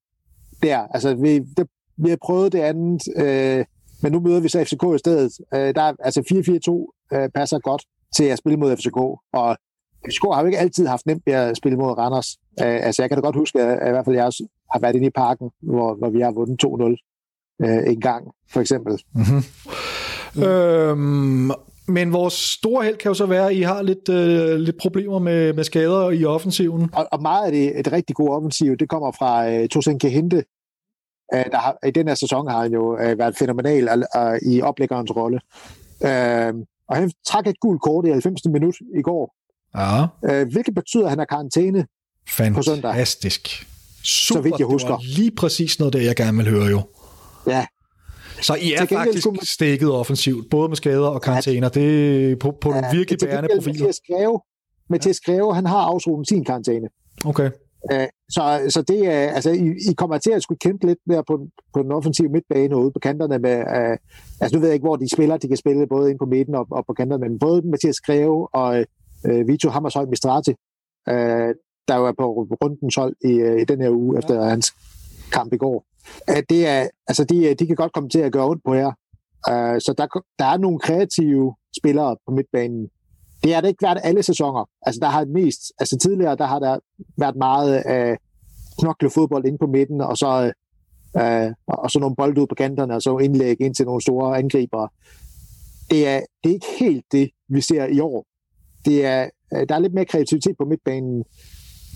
der. 0.63 0.79
Altså, 0.79 1.15
vi, 1.15 1.39
det, 1.39 1.67
vi 1.97 2.09
har 2.09 2.19
prøvet 2.23 2.53
det 2.53 2.59
andet, 2.59 3.03
øh, 3.17 3.65
men 4.03 4.13
nu 4.13 4.21
møder 4.21 4.41
vi 4.41 4.49
så 4.49 4.65
FCK 4.65 4.95
i 4.95 4.99
stedet. 4.99 5.33
Øh, 5.55 5.75
der, 5.75 5.93
altså 6.01 6.21
4-4-2 7.13 7.17
øh, 7.17 7.29
passer 7.35 7.59
godt 7.59 7.83
til 8.17 8.25
at 8.25 8.39
spille 8.39 8.57
mod 8.59 8.77
FCK, 8.77 8.97
og 9.33 9.57
FCK 10.07 10.25
har 10.33 10.41
jo 10.41 10.47
ikke 10.47 10.59
altid 10.59 10.87
haft 10.87 11.07
nemt 11.07 11.23
ved 11.27 11.35
at 11.35 11.57
spille 11.57 11.79
mod 11.79 11.99
Randers. 11.99 12.37
Øh, 12.61 12.87
altså, 12.87 13.03
jeg 13.03 13.11
kan 13.11 13.17
da 13.17 13.23
godt 13.23 13.37
huske, 13.37 13.61
at, 13.61 13.79
at 13.79 13.89
i 13.89 13.91
hvert 13.91 14.05
fald 14.05 14.17
jeg 14.17 14.25
også 14.25 14.47
har 14.73 14.81
været 14.81 14.97
inde 14.97 15.07
i 15.07 15.11
parken, 15.11 15.51
hvor, 15.63 15.95
hvor 15.95 16.11
vi 16.11 16.21
har 16.21 16.33
vundet 16.33 16.65
2-0 16.65 17.67
øh, 17.67 17.93
en 17.93 18.01
gang, 18.01 18.25
for 18.51 18.61
eksempel. 18.61 18.93
Mm-hmm. 19.15 19.43
Mm. 20.35 20.43
Øhm, 20.43 21.51
men 21.87 22.13
vores 22.13 22.35
store 22.35 22.85
held 22.85 22.97
kan 22.97 23.09
jo 23.09 23.15
så 23.15 23.27
være, 23.27 23.47
at 23.47 23.57
I 23.57 23.63
har 23.63 23.83
lidt, 23.83 24.09
øh, 24.09 24.57
lidt 24.57 24.77
problemer 24.77 25.19
med, 25.19 25.53
med 25.53 25.65
skader 25.65 26.11
i 26.11 26.25
offensiven. 26.25 26.91
Og, 26.93 27.09
og 27.13 27.23
meget 27.23 27.47
af 27.47 27.53
det 27.53 27.81
et 27.81 27.93
rigtig 27.93 28.17
god 28.17 28.29
offensiv, 28.29 28.77
det 28.77 28.89
kommer 28.89 29.13
fra 29.13 29.51
øh, 29.51 29.69
Tosin 29.69 29.99
Kehinde, 29.99 30.43
øh, 31.35 31.45
der 31.53 31.59
har, 31.59 31.79
i 31.87 31.91
den 31.91 32.09
her 32.09 32.15
sæson 32.15 32.49
har 32.49 32.63
han 32.63 32.73
jo 32.73 32.99
øh, 32.99 33.19
været 33.19 33.37
fænomenal 33.39 33.89
øh, 34.17 34.39
i 34.53 34.63
oplæggerens 34.63 35.11
rolle. 35.17 35.41
Øh, 36.05 36.55
og 36.89 36.97
han 36.97 37.13
trak 37.27 37.47
et 37.47 37.61
gult 37.61 37.83
kort 37.83 38.07
i 38.07 38.11
90. 38.11 38.45
minut 38.45 38.75
i 38.99 39.03
går. 39.03 39.35
Ja. 39.77 40.07
Øh, 40.25 40.49
hvilket 40.53 40.75
betyder, 40.75 41.05
at 41.05 41.11
han 41.11 41.19
har 41.19 41.27
karantæne 41.27 41.87
på 42.55 42.63
søndag. 42.63 42.91
Fantastisk. 42.91 43.67
Super, 44.05 44.39
så 44.39 44.43
vidt 44.43 44.59
jeg 44.59 44.67
husker. 44.67 44.89
Det 44.89 44.97
var 44.97 45.17
lige 45.17 45.31
præcis 45.31 45.79
noget, 45.79 45.93
det 45.93 46.05
jeg 46.05 46.17
gerne 46.17 46.37
vil 46.37 46.49
høre 46.51 46.67
jo. 46.67 46.81
Ja, 47.47 47.67
så 48.41 48.55
I 48.55 48.73
er 48.73 48.87
faktisk 48.87 49.27
man... 49.27 49.39
stikket 49.43 49.93
offensivt, 49.93 50.51
både 50.51 50.69
med 50.69 50.77
skader 50.77 51.09
og 51.09 51.23
karantæner. 51.23 51.69
Det 51.69 52.33
er 52.33 52.37
på, 52.37 52.51
på 52.61 52.69
ja, 52.69 52.81
nogle 52.81 52.97
virkelig 52.99 53.19
bærende 53.19 53.49
profiler. 53.55 53.79
Mathias 53.79 54.01
Greve, 54.09 54.41
Mathias 54.91 55.21
Greve, 55.21 55.55
han 55.55 55.67
har 55.67 55.79
afsluttet 55.79 56.29
sin 56.29 56.45
karantæne. 56.45 56.89
Okay. 57.25 57.51
Så, 58.31 58.67
så 58.69 58.83
det 58.83 59.07
er, 59.07 59.31
altså, 59.31 59.51
I, 59.51 59.91
I 59.91 59.95
kommer 59.97 60.19
til 60.19 60.31
at 60.31 60.43
skulle 60.43 60.59
kæmpe 60.59 60.87
lidt 60.87 60.99
mere 61.07 61.25
på, 61.25 61.47
på 61.75 61.83
den 61.83 61.93
offensive 61.93 62.29
midtbane 62.29 62.77
ude 62.77 62.93
på 62.93 62.99
kanterne 62.99 63.39
med, 63.39 63.59
uh, 63.59 63.97
altså 64.41 64.57
nu 64.57 64.61
ved 64.61 64.69
jeg 64.69 64.75
ikke, 64.75 64.87
hvor 64.87 64.97
de 64.97 65.15
spiller, 65.15 65.37
de 65.37 65.49
kan 65.49 65.57
spille 65.57 65.87
både 65.87 66.11
ind 66.11 66.19
på 66.19 66.25
midten 66.25 66.55
og, 66.55 66.67
og 66.71 66.87
på 66.87 66.93
kanterne, 66.93 67.29
men 67.29 67.39
både 67.39 67.63
Mathias 67.63 68.01
Greve 68.01 68.49
og 68.55 68.85
uh, 69.29 69.49
Vito 69.49 69.69
Hammershøj 69.71 70.05
Mistrati, 70.05 70.51
uh, 71.11 71.51
der 71.89 71.97
jo 71.97 72.07
er 72.07 72.13
på 72.19 72.27
runden 72.63 72.91
12 72.91 73.17
i, 73.25 73.43
uh, 73.43 73.61
i 73.61 73.65
den 73.65 73.81
her 73.81 73.91
uge, 73.91 74.19
efter 74.19 74.45
hans 74.45 74.75
kamp 75.33 75.53
i 75.53 75.57
går 75.57 75.85
at 76.29 76.45
det 76.51 76.67
er, 76.67 76.89
altså 77.09 77.25
de, 77.25 77.55
de 77.55 77.67
kan 77.67 77.77
godt 77.77 77.93
komme 77.93 78.09
til 78.09 78.19
at 78.19 78.33
gøre 78.33 78.49
ondt 78.49 78.63
på 78.65 78.75
jer. 78.75 78.93
Uh, 79.51 79.79
så 79.79 79.95
der, 79.99 80.07
der 80.39 80.45
er 80.45 80.59
nogle 80.59 80.79
kreative 80.79 81.55
spillere 81.79 82.17
på 82.27 82.35
midtbanen. 82.35 82.89
Det 83.45 83.55
har 83.55 83.61
det 83.61 83.69
ikke 83.69 83.83
været 83.83 84.01
alle 84.05 84.23
sæsoner. 84.23 84.69
Altså 84.87 84.99
der 85.03 85.09
har 85.09 85.25
det 85.25 85.33
mest, 85.33 85.61
altså 85.79 85.99
tidligere, 85.99 86.37
der 86.37 86.47
har 86.47 86.59
der 86.59 86.79
været 87.19 87.37
meget 87.37 87.75
af 87.75 88.11
uh, 88.11 88.17
knokle 88.79 89.11
fodbold 89.11 89.45
inde 89.47 89.59
på 89.59 89.67
midten, 89.67 90.01
og 90.01 90.17
så, 90.17 90.53
uh, 91.15 91.53
og 91.67 91.91
så 91.91 91.99
nogle 91.99 92.17
bolde 92.17 92.41
ud 92.41 92.47
på 92.47 92.55
kanterne, 92.55 92.95
og 92.95 93.03
så 93.03 93.19
indlæg 93.19 93.61
ind 93.61 93.75
til 93.75 93.87
nogle 93.87 94.03
store 94.03 94.39
angribere. 94.39 94.89
Det 95.91 96.09
er, 96.09 96.21
det 96.45 96.51
er 96.51 96.55
ikke 96.55 96.75
helt 96.79 97.05
det, 97.13 97.31
vi 97.49 97.61
ser 97.61 97.87
i 97.87 98.01
år. 98.01 98.27
Det 98.85 99.05
er, 99.05 99.29
der 99.69 99.75
er 99.75 99.79
lidt 99.79 99.95
mere 99.95 100.05
kreativitet 100.05 100.57
på 100.59 100.65
midtbanen. 100.65 101.25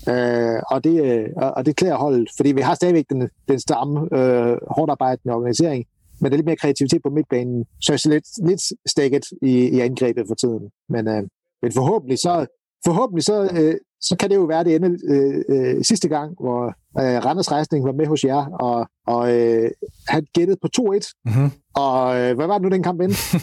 Øh, 0.09 0.61
og, 0.71 0.83
det, 0.83 1.05
øh, 1.05 1.29
og 1.35 1.65
det 1.65 1.75
klæder 1.75 1.95
holdet, 1.95 2.29
fordi 2.37 2.51
vi 2.51 2.61
har 2.61 2.75
stadigvæk 2.75 3.05
den, 3.09 3.29
den 3.47 3.59
stramme, 3.59 3.99
øh, 3.99 4.57
hårdt 4.67 4.91
arbejdende 4.91 5.35
organisering, 5.35 5.85
men 6.19 6.31
der 6.31 6.35
er 6.35 6.37
lidt 6.37 6.45
mere 6.45 6.55
kreativitet 6.55 7.03
på 7.03 7.09
midtbanen, 7.09 7.65
så 7.81 7.93
jeg 7.93 7.99
er 8.05 8.09
lidt, 8.09 8.47
lidt 8.47 8.61
stikket 8.85 9.25
i, 9.41 9.53
i 9.75 9.79
angrebet 9.79 10.25
for 10.27 10.35
tiden. 10.35 10.69
Men, 10.89 11.07
øh, 11.07 11.23
men 11.61 11.71
forhåbentlig 11.71 12.19
så, 12.19 12.45
forhåbentlig 12.85 13.23
så, 13.23 13.49
øh, 13.53 13.75
så 14.01 14.15
kan 14.17 14.29
det 14.29 14.35
jo 14.35 14.43
være 14.43 14.63
det 14.63 14.75
ende 14.75 14.97
øh, 15.13 15.43
øh, 15.49 15.83
sidste 15.83 16.07
gang, 16.07 16.35
hvor, 16.39 16.73
Øh, 16.99 17.25
Randers 17.25 17.51
Rejsning 17.51 17.85
var 17.85 17.91
med 17.91 18.07
hos 18.07 18.23
jer, 18.23 18.45
og, 18.45 18.87
og 19.07 19.37
øh, 19.37 19.71
han 20.07 20.25
gættede 20.33 20.57
på 20.61 20.67
2-1. 20.79 21.11
Mm-hmm. 21.25 21.51
Og 21.75 22.19
øh, 22.19 22.35
hvad 22.35 22.47
var 22.47 22.53
det 22.53 22.61
nu, 22.61 22.69
den 22.69 22.83
kamp 22.83 23.01
endte? 23.01 23.17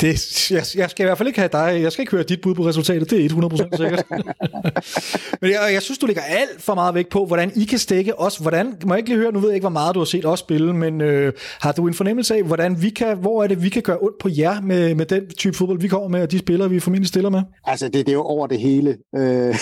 det, 0.00 0.50
jeg, 0.50 0.64
jeg 0.76 0.90
skal 0.90 1.04
i 1.04 1.06
hvert 1.06 1.18
fald 1.18 1.28
ikke 1.28 1.38
have 1.38 1.48
dig, 1.52 1.82
jeg 1.82 1.92
skal 1.92 2.02
ikke 2.02 2.12
høre 2.12 2.22
dit 2.22 2.40
bud 2.40 2.54
på 2.54 2.66
resultatet, 2.66 3.10
det 3.10 3.24
er 3.24 3.28
100% 3.28 3.76
sikkert. 3.76 4.04
Men 5.40 5.50
jeg, 5.50 5.70
jeg 5.72 5.82
synes, 5.82 5.98
du 5.98 6.06
lægger 6.06 6.22
alt 6.22 6.62
for 6.62 6.74
meget 6.74 6.94
vægt 6.94 7.10
på, 7.10 7.26
hvordan 7.26 7.52
I 7.54 7.64
kan 7.64 7.78
stikke 7.78 8.20
os. 8.20 8.36
Hvordan, 8.36 8.74
må 8.86 8.94
jeg 8.94 8.98
ikke 8.98 9.10
lige 9.10 9.18
høre, 9.18 9.32
nu 9.32 9.38
ved 9.38 9.48
jeg 9.48 9.54
ikke, 9.54 9.64
hvor 9.64 9.70
meget 9.70 9.94
du 9.94 10.00
har 10.00 10.04
set 10.04 10.26
os 10.26 10.38
spille, 10.38 10.74
men 10.74 11.00
øh, 11.00 11.32
har 11.60 11.72
du 11.72 11.88
en 11.88 11.94
fornemmelse 11.94 12.34
af, 12.34 12.42
hvordan 12.42 12.82
vi 12.82 12.90
kan, 12.90 13.16
hvor 13.16 13.42
er 13.42 13.46
det, 13.46 13.62
vi 13.62 13.68
kan 13.68 13.82
gøre 13.82 13.98
ondt 14.00 14.18
på 14.20 14.28
jer 14.38 14.60
med, 14.60 14.94
med 14.94 15.06
den 15.06 15.28
type 15.28 15.56
fodbold, 15.56 15.80
vi 15.80 15.88
kommer 15.88 16.08
med, 16.08 16.22
og 16.22 16.30
de 16.30 16.38
spillere, 16.38 16.70
vi 16.70 16.80
formentlig 16.80 17.08
stiller 17.08 17.30
med? 17.30 17.42
Altså, 17.64 17.84
det, 17.84 17.94
det 17.94 18.08
er 18.08 18.12
jo 18.12 18.22
over 18.22 18.46
det 18.46 18.60
hele. 18.60 18.96
Øh, 19.16 19.54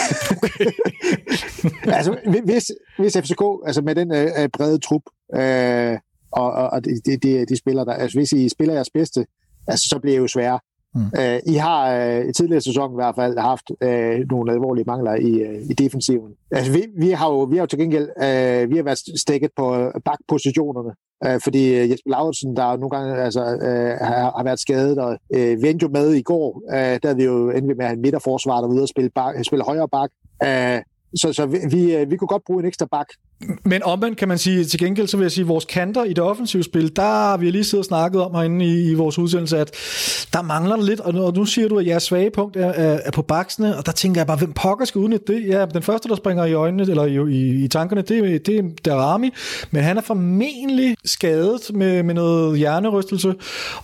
altså, 1.99 2.17
hvis, 2.45 2.71
hvis 2.99 3.17
FCK, 3.17 3.43
altså 3.67 3.83
med 3.83 3.95
den 3.95 4.15
øh, 4.15 4.49
brede 4.53 4.79
trup, 4.79 5.03
øh, 5.35 5.99
og, 6.33 6.53
og, 6.53 6.71
og 6.71 6.85
de, 6.85 7.17
de, 7.17 7.47
de 7.47 7.57
spiller 7.57 7.85
der, 7.85 7.93
altså 7.93 8.19
hvis 8.19 8.33
I 8.33 8.49
spiller 8.49 8.75
jeres 8.75 8.91
bedste, 8.91 9.27
altså, 9.69 9.89
så 9.89 9.99
bliver 9.99 10.17
det 10.17 10.23
jo 10.23 10.29
svære. 10.29 10.59
Mm. 10.95 11.03
Uh, 11.19 11.53
I 11.53 11.55
har 11.55 11.81
uh, 11.99 12.29
i 12.29 12.33
tidligere 12.33 12.61
sæson 12.61 12.93
i 12.93 12.95
hvert 12.95 13.15
fald 13.15 13.39
haft 13.39 13.71
uh, 13.71 14.31
nogle 14.31 14.53
alvorlige 14.53 14.85
mangler 14.87 15.15
i, 15.15 15.33
uh, 15.49 15.71
i 15.71 15.73
defensiven. 15.73 16.33
Altså, 16.51 16.73
vi, 16.73 16.87
vi, 16.99 17.11
har 17.11 17.29
jo, 17.29 17.39
vi 17.43 17.57
har 17.57 17.63
jo 17.63 17.67
til 17.67 17.79
gengæld 17.79 18.09
uh, 18.17 18.71
vi 18.71 18.77
har 18.77 18.83
været 18.83 18.99
stikket 19.21 19.51
på 19.57 19.93
bakpositionerne, 20.05 20.93
uh, 21.27 21.41
fordi 21.45 21.63
Jesper 21.91 22.11
Lauritsen, 22.11 22.57
der 22.57 22.77
nogle 22.77 22.91
gange 22.91 23.23
altså, 23.23 23.41
uh, 23.41 24.07
har, 24.07 24.33
har 24.37 24.45
været 24.45 24.61
skadet, 24.61 24.99
og 24.99 25.19
uh, 25.37 25.63
vendte 25.63 25.83
jo 25.83 25.89
med 25.89 26.13
i 26.13 26.23
går, 26.23 26.63
uh, 26.69 26.73
der 26.73 27.07
havde 27.07 27.17
vi 27.17 27.25
jo 27.25 27.51
endelig 27.51 27.77
med 27.77 27.85
at 27.85 27.89
have 27.89 27.97
en 27.97 28.03
midterforsvar, 28.03 28.61
der 28.61 28.67
var 28.69 28.75
ude 28.75 28.83
og 28.83 28.89
spille, 28.89 29.11
bak, 29.15 29.35
spille 29.45 29.65
højre 29.65 29.89
bak. 29.89 30.11
Uh, 30.45 30.81
så, 31.17 31.33
så 31.33 31.47
vi, 31.47 31.59
vi, 31.71 31.97
øh, 31.97 32.11
vi 32.11 32.17
kunne 32.17 32.29
godt 32.29 32.45
bruge 32.45 32.61
en 32.61 32.67
ekstra 32.67 32.87
bak. 32.87 33.09
Men 33.65 33.83
omvendt 33.83 34.19
kan 34.19 34.29
man 34.29 34.39
sige, 34.39 34.65
til 34.65 34.79
gengæld 34.79 35.07
så 35.07 35.17
vil 35.17 35.25
jeg 35.25 35.33
sige, 35.33 35.43
at 35.43 35.49
vores 35.49 35.65
kanter 35.65 36.05
i 36.05 36.09
det 36.09 36.19
offensive 36.19 36.63
spil, 36.63 36.97
der 36.97 37.03
har 37.03 37.37
vi 37.37 37.51
lige 37.51 37.65
siddet 37.65 37.79
og 37.79 37.85
snakket 37.85 38.23
om 38.23 38.35
herinde 38.35 38.65
i, 38.65 38.91
i 38.91 38.95
vores 38.95 39.19
udsendelse, 39.19 39.59
at 39.59 39.71
der 40.33 40.43
mangler 40.43 40.77
lidt, 40.77 41.01
og 41.01 41.15
nu, 41.15 41.23
og 41.23 41.35
nu 41.35 41.45
siger 41.45 41.69
du, 41.69 41.79
at 41.79 41.87
jeres 41.87 42.03
svage 42.03 42.31
punkt 42.31 42.57
er, 42.57 42.67
er, 42.67 43.01
er 43.05 43.11
på 43.11 43.23
baksene, 43.23 43.77
og 43.77 43.87
der 43.87 43.93
tænker 43.93 44.21
jeg 44.21 44.27
bare, 44.27 44.37
hvem 44.37 44.53
pokker 44.53 44.85
skal 44.85 44.99
udnytte 44.99 45.33
det? 45.33 45.49
Ja, 45.49 45.67
den 45.67 45.83
første, 45.83 46.09
der 46.09 46.17
springer 46.17 46.45
i 46.45 46.53
øjnene, 46.53 46.83
eller 46.83 47.05
i, 47.05 47.35
i, 47.35 47.65
i 47.65 47.69
tankerne, 47.69 48.03
det, 48.03 48.47
det 48.47 48.59
er 48.59 48.63
Darami, 48.85 49.31
men 49.71 49.83
han 49.83 49.97
er 49.97 50.03
formentlig 50.03 50.97
skadet 51.05 51.71
med, 51.75 52.03
med 52.03 52.15
noget 52.15 52.59
hjernerystelse, 52.59 53.35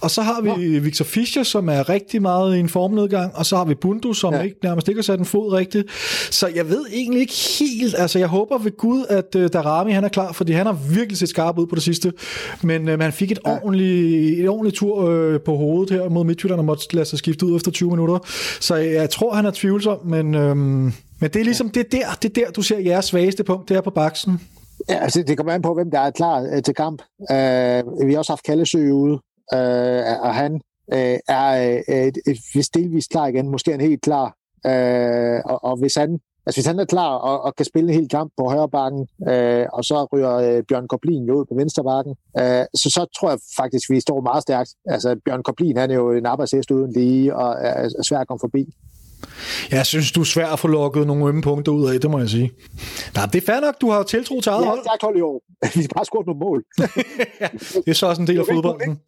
og 0.00 0.10
så 0.10 0.22
har 0.22 0.40
vi 0.40 0.48
ja. 0.48 0.78
Victor 0.78 1.04
Fischer, 1.04 1.42
som 1.42 1.68
er 1.68 1.88
rigtig 1.88 2.22
meget 2.22 2.56
i 2.56 2.60
en 2.60 2.68
formnedgang, 2.68 3.36
og 3.36 3.46
så 3.46 3.56
har 3.56 3.64
vi 3.64 3.74
Bundu, 3.74 4.12
som 4.12 4.34
ja. 4.34 4.40
ikke, 4.40 4.56
nærmest 4.62 4.88
ikke 4.88 4.98
har 4.98 5.02
sat 5.02 5.18
en 5.18 5.24
fod 5.24 5.52
rigtigt, 5.52 5.90
så 6.30 6.46
jeg 6.46 6.68
ved 6.68 6.84
egentlig 6.92 7.20
ikke 7.20 7.34
helt, 7.58 7.94
altså 7.98 8.18
jeg 8.18 8.28
håber 8.28 8.58
ved 8.58 8.76
Gud, 8.76 9.04
at 9.08 9.36
Darami 9.48 9.92
han 9.92 10.04
er 10.04 10.08
klar, 10.08 10.32
fordi 10.32 10.52
han 10.52 10.66
har 10.66 10.72
virkelig 10.72 11.18
set 11.18 11.28
skarp 11.28 11.58
ud 11.58 11.66
på 11.66 11.74
det 11.74 11.82
sidste. 11.82 12.12
Men 12.62 12.88
øh, 12.88 12.98
man 12.98 13.12
fik 13.12 13.32
et 13.32 13.38
ja. 13.46 13.52
ordentligt, 13.52 14.40
et 14.40 14.48
ordentligt 14.48 14.76
tur 14.76 15.08
øh, 15.08 15.40
på 15.40 15.56
hovedet 15.56 15.90
her 15.90 16.08
mod 16.08 16.24
Midtjylland 16.24 16.60
og 16.60 16.64
måtte 16.64 16.94
lade 16.94 17.06
sig 17.06 17.18
skifte 17.18 17.46
ud 17.46 17.56
efter 17.56 17.70
20 17.70 17.90
minutter. 17.90 18.18
Så 18.60 18.74
jeg 18.74 19.10
tror, 19.10 19.34
han 19.34 19.46
er 19.46 19.50
tvivlsom, 19.50 20.06
men, 20.06 20.34
øh, 20.34 20.56
men 20.56 20.92
det 21.20 21.36
er 21.36 21.44
ligesom, 21.44 21.70
det 21.70 21.80
er 21.80 21.98
der, 21.98 22.06
det 22.22 22.38
er 22.38 22.44
der, 22.44 22.50
du 22.50 22.62
ser 22.62 22.78
jeres 22.78 23.04
svageste 23.04 23.44
punkt, 23.44 23.68
det 23.68 23.76
er 23.76 23.80
på 23.80 23.90
baksen. 23.90 24.40
Ja, 24.88 24.94
altså 24.94 25.22
det 25.22 25.36
kommer 25.36 25.52
an 25.52 25.62
på, 25.62 25.74
hvem 25.74 25.90
der 25.90 26.00
er 26.00 26.10
klar 26.10 26.48
øh, 26.52 26.62
til 26.62 26.74
kamp. 26.74 27.02
Uh, 27.20 28.06
vi 28.06 28.12
har 28.12 28.18
også 28.18 28.32
haft 28.32 28.44
Kallesø 28.44 28.90
ude, 28.90 29.12
uh, 29.54 30.26
og 30.26 30.34
han 30.34 30.52
uh, 30.94 31.18
er 31.28 31.80
et, 31.88 32.18
et, 32.26 32.38
et 32.54 32.68
delvist 32.74 33.10
klar 33.10 33.26
igen, 33.26 33.48
måske 33.48 33.74
en 33.74 33.80
helt 33.80 34.02
klar. 34.02 34.36
Uh, 34.64 35.52
og, 35.52 35.64
og 35.64 35.76
hvis 35.76 35.94
han 35.94 36.18
Altså 36.46 36.58
hvis 36.58 36.66
han 36.66 36.78
er 36.80 36.84
klar 36.84 37.12
og, 37.14 37.42
og 37.44 37.56
kan 37.56 37.66
spille 37.66 37.88
en 37.88 37.94
hel 37.94 38.08
kamp 38.08 38.32
på 38.38 38.44
højre 38.48 38.68
bakken, 38.68 39.08
øh, 39.28 39.66
og 39.72 39.84
så 39.84 40.08
ryger 40.12 40.34
øh, 40.34 40.62
Bjørn 40.68 40.88
Koblin 40.88 41.24
jo 41.24 41.34
ud 41.34 41.44
på 41.44 41.54
venstre 41.54 41.84
bakken, 41.84 42.14
øh, 42.40 42.64
så, 42.80 42.90
så 42.90 43.06
tror 43.16 43.30
jeg 43.30 43.38
faktisk, 43.56 43.90
vi 43.90 44.00
står 44.00 44.20
meget 44.20 44.42
stærkt. 44.42 44.70
Altså 44.86 45.16
Bjørn 45.24 45.42
Koblin, 45.42 45.76
han 45.76 45.90
er 45.90 45.94
jo 45.94 46.12
en 46.12 46.26
arbejdshest 46.26 46.70
uden 46.70 46.92
lige, 46.92 47.36
og 47.36 47.50
er, 47.60 47.72
er 47.98 48.02
svær 48.02 48.18
at 48.18 48.28
komme 48.28 48.40
forbi. 48.40 48.64
Jeg 49.70 49.86
synes, 49.86 50.12
du 50.12 50.20
er 50.20 50.24
svær 50.24 50.46
at 50.46 50.58
få 50.58 50.68
lukket 50.68 51.06
nogle 51.06 51.28
ømme 51.28 51.42
punkter 51.42 51.72
ud 51.72 51.88
af, 51.90 52.00
det 52.00 52.10
må 52.10 52.18
jeg 52.18 52.28
sige. 52.28 52.52
Nej, 53.14 53.26
det 53.26 53.42
er 53.42 53.46
fair 53.46 53.60
nok, 53.60 53.74
du 53.80 53.90
har 53.90 54.02
tiltro 54.02 54.40
til 54.40 54.50
eget 54.50 54.66
hold. 54.66 54.80
Ja, 54.84 55.06
hold 55.06 55.16
i 55.16 55.20
år. 55.20 55.42
Vi 55.74 55.82
skal 55.82 55.94
bare 55.94 56.04
score 56.04 56.24
nogle 56.26 56.40
mål. 56.40 56.64
det 57.84 57.88
er 57.88 57.92
så 57.92 58.06
også 58.06 58.22
en 58.22 58.28
del 58.28 58.38
af 58.38 58.44
fodbolden. 58.52 58.98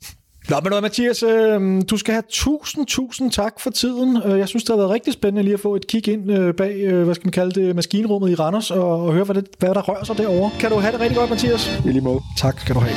Nå, 0.49 0.57
men 0.63 0.73
Mathias, 0.83 1.23
øh, 1.23 1.83
du 1.91 1.97
skal 1.97 2.15
have 2.15 2.23
tusind, 2.29 2.87
tusind 2.87 3.31
tak 3.31 3.61
for 3.61 3.71
tiden. 3.71 4.23
Øh, 4.25 4.39
jeg 4.39 4.49
synes, 4.49 4.65
det 4.65 4.73
har 4.73 4.77
været 4.77 4.91
rigtig 4.91 5.13
spændende 5.13 5.43
lige 5.43 5.55
at 5.55 5.61
få 5.61 5.77
et 5.77 5.87
kig 5.87 6.09
ind 6.09 6.33
øh, 6.33 6.55
bag, 6.55 6.77
øh, 6.77 7.05
hvad 7.05 7.15
skal 7.15 7.27
man 7.27 7.33
kalde 7.33 7.61
det, 7.61 7.77
maskinrummet 7.77 8.31
i 8.31 8.35
Randers, 8.35 8.71
og, 8.71 9.05
og 9.07 9.13
høre, 9.13 9.25
hvad, 9.25 9.35
det, 9.35 9.47
hvad 9.59 9.75
der 9.75 9.83
rører 9.83 10.05
sig 10.05 10.19
derovre. 10.19 10.51
Kan 10.61 10.71
du 10.71 10.77
have 10.77 10.93
det 10.93 11.01
rigtig 11.01 11.17
godt, 11.17 11.31
Mathias? 11.31 11.81
I 11.85 11.89
lige 11.89 12.01
måde. 12.01 12.21
Tak 12.37 12.61
skal 12.61 12.75
du 12.75 12.81
have. 12.81 12.95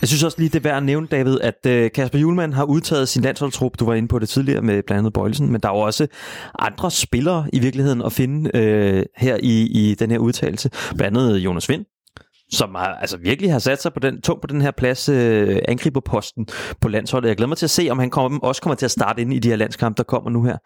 Jeg 0.00 0.08
synes 0.08 0.24
også 0.24 0.38
lige, 0.38 0.48
det 0.48 0.56
er 0.56 0.62
værd 0.62 0.76
at 0.76 0.82
nævne, 0.82 1.06
David, 1.06 1.40
at 1.40 1.66
øh, 1.66 1.90
Kasper 1.94 2.18
Julemand 2.18 2.52
har 2.52 2.64
udtaget 2.64 3.08
sin 3.08 3.22
landsholdstrup. 3.22 3.78
Du 3.80 3.84
var 3.84 3.94
inde 3.94 4.08
på 4.08 4.18
det 4.18 4.28
tidligere 4.28 4.62
med 4.62 4.82
blandt 4.82 4.98
andet 4.98 5.12
Bøjelsen, 5.12 5.52
men 5.52 5.60
der 5.60 5.68
er 5.68 5.72
jo 5.72 5.80
også 5.80 6.06
andre 6.58 6.90
spillere 6.90 7.46
i 7.52 7.58
virkeligheden 7.58 8.02
at 8.02 8.12
finde 8.12 8.50
øh, 8.54 9.04
her 9.16 9.36
i, 9.42 9.66
i 9.66 9.94
den 9.94 10.10
her 10.10 10.18
udtalelse. 10.18 10.70
Blandt 10.96 11.18
andet 11.18 11.38
Jonas 11.38 11.68
Vind, 11.68 11.84
som 12.52 12.74
har, 12.74 12.86
altså 12.86 13.16
virkelig 13.16 13.52
har 13.52 13.58
sat 13.58 13.82
sig 13.82 13.92
på 13.92 14.00
den, 14.00 14.20
tung 14.20 14.40
på 14.40 14.46
den 14.46 14.60
her 14.60 14.70
plads, 14.70 15.08
øh, 15.08 15.58
angriberposten 15.68 16.46
på 16.80 16.88
landsholdet. 16.88 17.28
Jeg 17.28 17.36
glæder 17.36 17.48
mig 17.48 17.58
til 17.58 17.66
at 17.66 17.70
se, 17.70 17.88
om 17.90 17.98
han 17.98 18.10
kommer, 18.10 18.38
også 18.38 18.62
kommer 18.62 18.74
til 18.74 18.84
at 18.84 18.90
starte 18.90 19.20
ind 19.20 19.32
i 19.32 19.38
de 19.38 19.48
her 19.48 19.56
landskampe, 19.56 19.96
der 19.96 20.02
kommer 20.02 20.30
nu 20.30 20.42
her. 20.42 20.56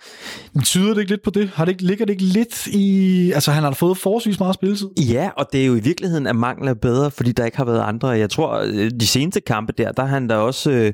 Tyder 0.64 0.94
det 0.94 1.00
ikke 1.00 1.12
lidt 1.12 1.22
på 1.24 1.30
det? 1.30 1.48
Har 1.48 1.64
det 1.64 1.72
ikke, 1.72 1.82
ligger 1.82 2.06
det 2.06 2.12
ikke 2.12 2.24
lidt 2.24 2.66
i... 2.66 3.32
Altså, 3.32 3.52
han 3.52 3.62
har 3.62 3.70
fået 3.70 3.98
forholdsvis 3.98 4.38
meget 4.38 4.54
spilletid. 4.54 4.88
Ja, 4.98 5.30
og 5.36 5.46
det 5.52 5.62
er 5.62 5.66
jo 5.66 5.74
i 5.74 5.80
virkeligheden, 5.80 6.26
at 6.26 6.36
mangel 6.36 6.68
er 6.68 6.74
bedre, 6.74 7.10
fordi 7.10 7.32
der 7.32 7.44
ikke 7.44 7.56
har 7.56 7.64
været 7.64 7.82
andre. 7.82 8.08
Jeg 8.08 8.30
tror, 8.30 8.62
øh, 8.66 8.90
de 9.00 9.06
seneste 9.06 9.40
kampe 9.40 9.72
der, 9.78 9.92
der 9.92 10.02
har 10.02 10.08
han 10.08 10.28
da 10.28 10.36
også... 10.36 10.70
Øh, 10.70 10.92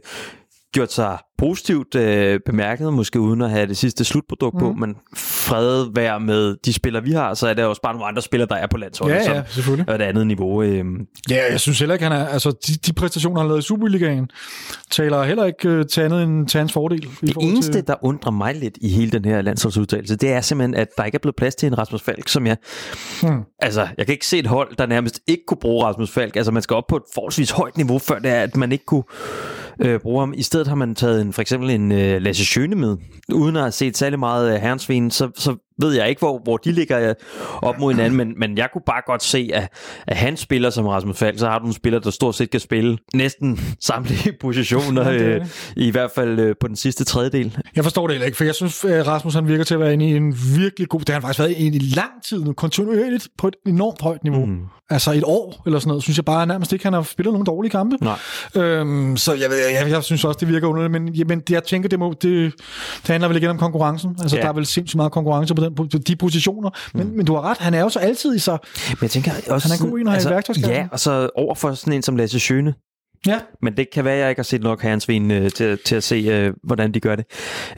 gjort 0.72 0.92
sig 0.92 1.18
positivt 1.38 1.94
øh, 1.94 2.40
bemærket, 2.46 2.92
måske 2.92 3.20
uden 3.20 3.42
at 3.42 3.50
have 3.50 3.66
det 3.66 3.76
sidste 3.76 4.04
slutprodukt 4.04 4.54
mm. 4.54 4.60
på, 4.60 4.72
men 4.72 4.96
fred 5.16 5.86
være 5.94 6.20
med 6.20 6.56
de 6.64 6.72
spillere, 6.72 7.02
vi 7.02 7.12
har, 7.12 7.34
så 7.34 7.48
er 7.48 7.54
der 7.54 7.64
også 7.64 7.82
bare 7.82 7.92
nogle 7.92 8.06
andre 8.06 8.22
spillere, 8.22 8.48
der 8.48 8.56
er 8.56 8.66
på 8.66 8.76
landsholdet, 8.76 9.14
ja, 9.14 9.34
ja, 9.34 9.42
selvfølgelig. 9.48 9.84
er 9.88 9.94
et 9.94 10.02
andet 10.02 10.26
niveau. 10.26 10.62
Øh. 10.62 10.84
Ja, 11.30 11.50
jeg 11.50 11.60
synes 11.60 11.78
heller 11.78 11.94
ikke, 11.94 12.02
han 12.02 12.12
er, 12.12 12.26
altså 12.26 12.50
de, 12.66 12.72
de 12.86 12.92
præstationer, 12.92 13.40
han 13.40 13.46
har 13.46 13.48
lavet 13.48 13.62
i 13.62 13.66
Superligaen, 13.66 14.30
taler 14.90 15.22
heller 15.22 15.44
ikke 15.44 15.68
øh, 15.68 15.86
til 15.86 16.00
andet 16.00 16.22
end 16.22 16.48
til 16.48 16.58
hans 16.58 16.72
fordel. 16.72 17.08
Det 17.20 17.36
eneste, 17.40 17.72
til... 17.72 17.86
der 17.86 17.94
undrer 18.02 18.32
mig 18.32 18.54
lidt 18.54 18.78
i 18.80 18.88
hele 18.88 19.10
den 19.10 19.24
her 19.24 19.42
landsholdsudtalelse, 19.42 20.16
det 20.16 20.32
er 20.32 20.40
simpelthen, 20.40 20.74
at 20.74 20.88
der 20.96 21.04
ikke 21.04 21.16
er 21.16 21.20
blevet 21.20 21.36
plads 21.36 21.54
til 21.54 21.66
en 21.66 21.78
Rasmus 21.78 22.02
Falk, 22.02 22.28
som 22.28 22.46
jeg... 22.46 22.56
Hmm. 23.22 23.42
Altså, 23.58 23.88
jeg 23.98 24.06
kan 24.06 24.12
ikke 24.12 24.26
se 24.26 24.38
et 24.38 24.46
hold, 24.46 24.76
der 24.76 24.86
nærmest 24.86 25.20
ikke 25.26 25.42
kunne 25.46 25.58
bruge 25.60 25.84
Rasmus 25.84 26.10
Falk. 26.10 26.36
Altså, 26.36 26.52
man 26.52 26.62
skal 26.62 26.76
op 26.76 26.86
på 26.88 26.96
et 26.96 27.02
forholdsvis 27.14 27.50
højt 27.50 27.76
niveau, 27.76 27.98
før 27.98 28.18
det 28.18 28.30
er, 28.30 28.42
at 28.42 28.56
man 28.56 28.72
ikke 28.72 28.84
kunne 28.84 29.04
øh, 29.80 30.00
bruge 30.00 30.20
ham. 30.20 30.34
I 30.36 30.42
stedet 30.42 30.66
har 30.66 30.74
man 30.74 30.94
taget 30.94 31.20
en, 31.26 31.32
for 31.32 31.42
eksempel 31.42 31.70
en 31.70 31.92
øh, 31.92 32.22
Lasse 32.22 32.44
Schøne 32.44 32.76
med, 32.76 32.96
uden 33.32 33.56
at 33.56 33.62
have 33.62 33.72
set 33.72 33.96
særlig 33.96 34.18
meget 34.18 34.48
af 34.48 34.60
Herrensvin, 34.60 35.10
så, 35.10 35.30
så 35.34 35.56
ved 35.78 35.94
jeg 35.94 36.08
ikke, 36.08 36.18
hvor, 36.18 36.40
hvor 36.44 36.56
de 36.56 36.72
ligger 36.72 37.08
øh, 37.08 37.14
op 37.62 37.78
mod 37.78 37.92
hinanden, 37.92 38.16
men, 38.16 38.34
men 38.36 38.58
jeg 38.58 38.68
kunne 38.72 38.82
bare 38.86 39.02
godt 39.06 39.22
se, 39.22 39.50
at, 39.54 39.72
at 40.06 40.16
han 40.16 40.36
spiller 40.36 40.70
som 40.70 40.86
Rasmus 40.86 41.18
Falk, 41.18 41.38
så 41.38 41.48
har 41.48 41.58
du 41.58 41.66
en 41.66 41.72
spiller, 41.72 42.00
der 42.00 42.10
stort 42.10 42.34
set 42.34 42.50
kan 42.50 42.60
spille 42.60 42.98
næsten 43.14 43.60
samtlige 43.80 44.32
positioner, 44.40 45.10
ja, 45.10 45.22
øh, 45.22 45.46
i 45.76 45.90
hvert 45.90 46.10
fald 46.14 46.40
øh, 46.40 46.54
på 46.60 46.68
den 46.68 46.76
sidste 46.76 47.04
tredjedel. 47.04 47.58
Jeg 47.76 47.84
forstår 47.84 48.06
det 48.06 48.14
heller 48.14 48.26
ikke, 48.26 48.36
for 48.36 48.44
jeg 48.44 48.54
synes, 48.54 48.84
at 48.84 49.06
Rasmus 49.06 49.34
han 49.34 49.48
virker 49.48 49.64
til 49.64 49.74
at 49.74 49.80
være 49.80 49.92
inde 49.92 50.08
i 50.08 50.16
en 50.16 50.36
virkelig 50.56 50.88
god... 50.88 51.00
Det 51.00 51.08
har 51.08 51.14
han 51.14 51.22
faktisk 51.22 51.38
været 51.38 51.50
inde 51.50 51.76
i 51.76 51.80
lang 51.80 52.10
tid 52.24 52.44
nu, 52.44 52.52
kontinuerligt 52.52 53.28
på 53.38 53.48
et 53.48 53.56
enormt 53.66 54.02
højt 54.02 54.24
niveau. 54.24 54.46
Mm. 54.46 54.60
Altså 54.90 55.12
et 55.12 55.22
år 55.24 55.62
eller 55.66 55.78
sådan 55.78 55.88
noget, 55.88 56.02
synes 56.02 56.16
jeg 56.18 56.24
bare 56.24 56.46
nærmest 56.46 56.72
ikke, 56.72 56.84
han 56.84 56.92
har 56.92 57.02
spillet 57.02 57.32
nogle 57.32 57.46
dårlige 57.46 57.70
kampe. 57.70 57.96
Nej. 58.00 58.18
Øhm, 58.54 59.16
så 59.16 59.32
jeg, 59.32 59.50
jeg, 59.72 59.90
jeg, 59.90 60.04
synes 60.04 60.24
også, 60.24 60.38
det 60.40 60.48
virker 60.48 60.68
underligt, 60.68 60.92
men, 60.92 61.14
men 61.26 61.42
jeg 61.50 61.64
tænker, 61.64 61.88
det, 61.88 61.98
må, 61.98 62.14
det, 62.22 62.52
det 63.02 63.08
handler 63.08 63.28
vel 63.28 63.36
igen 63.36 63.50
om 63.50 63.58
konkurrencen. 63.58 64.16
Altså, 64.20 64.36
ja. 64.36 64.42
der 64.42 64.48
er 64.48 64.52
vel 64.52 64.66
sindssygt 64.66 64.96
meget 64.96 65.12
konkurrence 65.12 65.54
på, 65.54 65.65
den, 65.68 65.74
på 65.74 65.98
de 66.06 66.16
positioner. 66.16 66.70
Men, 66.94 67.06
mm. 67.06 67.16
men 67.16 67.26
du 67.26 67.34
har 67.34 67.42
ret, 67.42 67.58
han 67.58 67.74
er 67.74 67.80
jo 67.80 67.88
så 67.88 67.98
altid 67.98 68.34
i 68.34 68.38
sig. 68.38 68.58
Men 68.88 68.98
jeg 69.02 69.10
tænker 69.10 69.32
også... 69.48 69.68
Han 69.68 69.86
er 69.86 69.90
god 69.90 69.98
i, 69.98 70.02
når 70.02 70.12
altså, 70.12 70.28
værktøjskassen. 70.28 70.74
Ja, 70.74 70.88
og 70.92 71.00
så 71.00 71.30
over 71.34 71.54
for 71.54 71.74
sådan 71.74 71.92
en 71.92 72.02
som 72.02 72.16
Lasse 72.16 72.40
Schøne, 72.40 72.74
Ja. 73.26 73.40
Men 73.62 73.76
det 73.76 73.90
kan 73.90 74.04
være, 74.04 74.14
at 74.14 74.20
jeg 74.20 74.28
ikke 74.30 74.38
har 74.38 74.44
set 74.44 74.62
nok 74.62 74.82
herrensvin 74.82 75.30
øh, 75.30 75.50
til, 75.50 75.78
til 75.84 75.96
at 75.96 76.02
se, 76.02 76.14
øh, 76.16 76.54
hvordan 76.62 76.94
de 76.94 77.00
gør 77.00 77.16
det. 77.16 77.24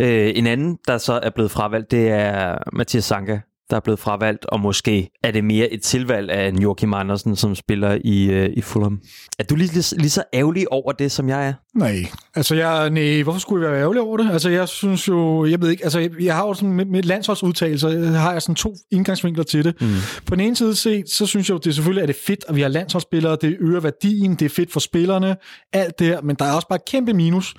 Øh, 0.01 0.33
en 0.35 0.47
anden, 0.47 0.79
der 0.87 0.99
så 0.99 1.21
er 1.23 1.31
blevet 1.31 1.51
fravalgt, 1.51 1.91
det 1.91 2.09
er 2.09 2.59
Mathias 2.73 3.05
Sanka, 3.05 3.39
der 3.71 3.77
er 3.77 3.81
blevet 3.81 3.99
fravalgt, 3.99 4.45
og 4.45 4.61
måske 4.61 5.11
er 5.23 5.31
det 5.31 5.45
mere 5.45 5.73
et 5.73 5.83
tilvalg 5.83 6.31
af 6.31 6.49
en 6.49 6.63
Joachim 6.63 6.95
Andersen, 6.95 7.37
som 7.37 7.55
spiller 7.55 7.99
i, 8.05 8.31
øh, 8.31 8.51
i 8.57 8.61
Fulham. 8.61 9.01
Er 9.39 9.45
du 9.45 9.55
lige, 9.55 9.73
lige, 9.73 9.97
lige 9.97 10.11
så 10.11 10.23
ærgerlig 10.35 10.73
over 10.73 10.93
det, 10.93 11.13
som 11.13 11.29
jeg 11.29 11.49
er? 11.49 11.53
Nej, 11.75 12.07
altså 12.35 12.55
jeg, 12.55 12.91
nej, 12.91 13.23
hvorfor 13.23 13.41
skulle 13.41 13.65
jeg 13.65 13.73
være 13.73 13.81
ærgerlig 13.81 14.03
over 14.03 14.17
det? 14.17 14.31
Altså 14.31 14.51
jeg 14.51 14.69
synes 14.69 15.09
jo, 15.09 15.47
jeg 15.47 15.61
ved 15.61 15.71
ikke, 15.71 15.85
altså 15.85 15.99
jeg, 15.99 16.11
jeg 16.21 16.35
har 16.35 16.47
jo 16.47 16.55
sådan 16.55 16.73
med, 16.73 16.85
med 16.85 17.03
landsholdsudtalelser, 17.03 18.11
har 18.11 18.33
jeg 18.33 18.43
sådan 18.43 18.55
to 18.55 18.75
indgangsvinkler 18.91 19.45
til 19.45 19.65
det. 19.65 19.81
Mm. 19.81 19.89
På 20.27 20.35
den 20.35 20.45
ene 20.45 20.57
side 20.57 20.75
set, 20.75 21.11
så 21.11 21.27
synes 21.27 21.49
jeg 21.49 21.55
jo, 21.55 21.59
det 21.59 21.75
selvfølgelig 21.75 22.03
er 22.03 22.07
det 22.07 22.17
fedt, 22.27 22.45
at 22.49 22.57
vi 22.57 22.61
har 22.61 22.69
landsholdsspillere, 22.69 23.37
det 23.41 23.57
øger 23.61 23.81
værdien, 23.81 24.35
det 24.35 24.45
er 24.45 24.49
fedt 24.49 24.73
for 24.73 24.81
spillerne, 24.81 25.37
alt 25.73 25.99
det 25.99 26.07
her, 26.07 26.21
men 26.21 26.37
der 26.37 26.45
er 26.45 26.53
også 26.53 26.69
bare 26.69 26.77
et 26.77 26.85
kæmpe 26.85 27.13
minus, 27.13 27.55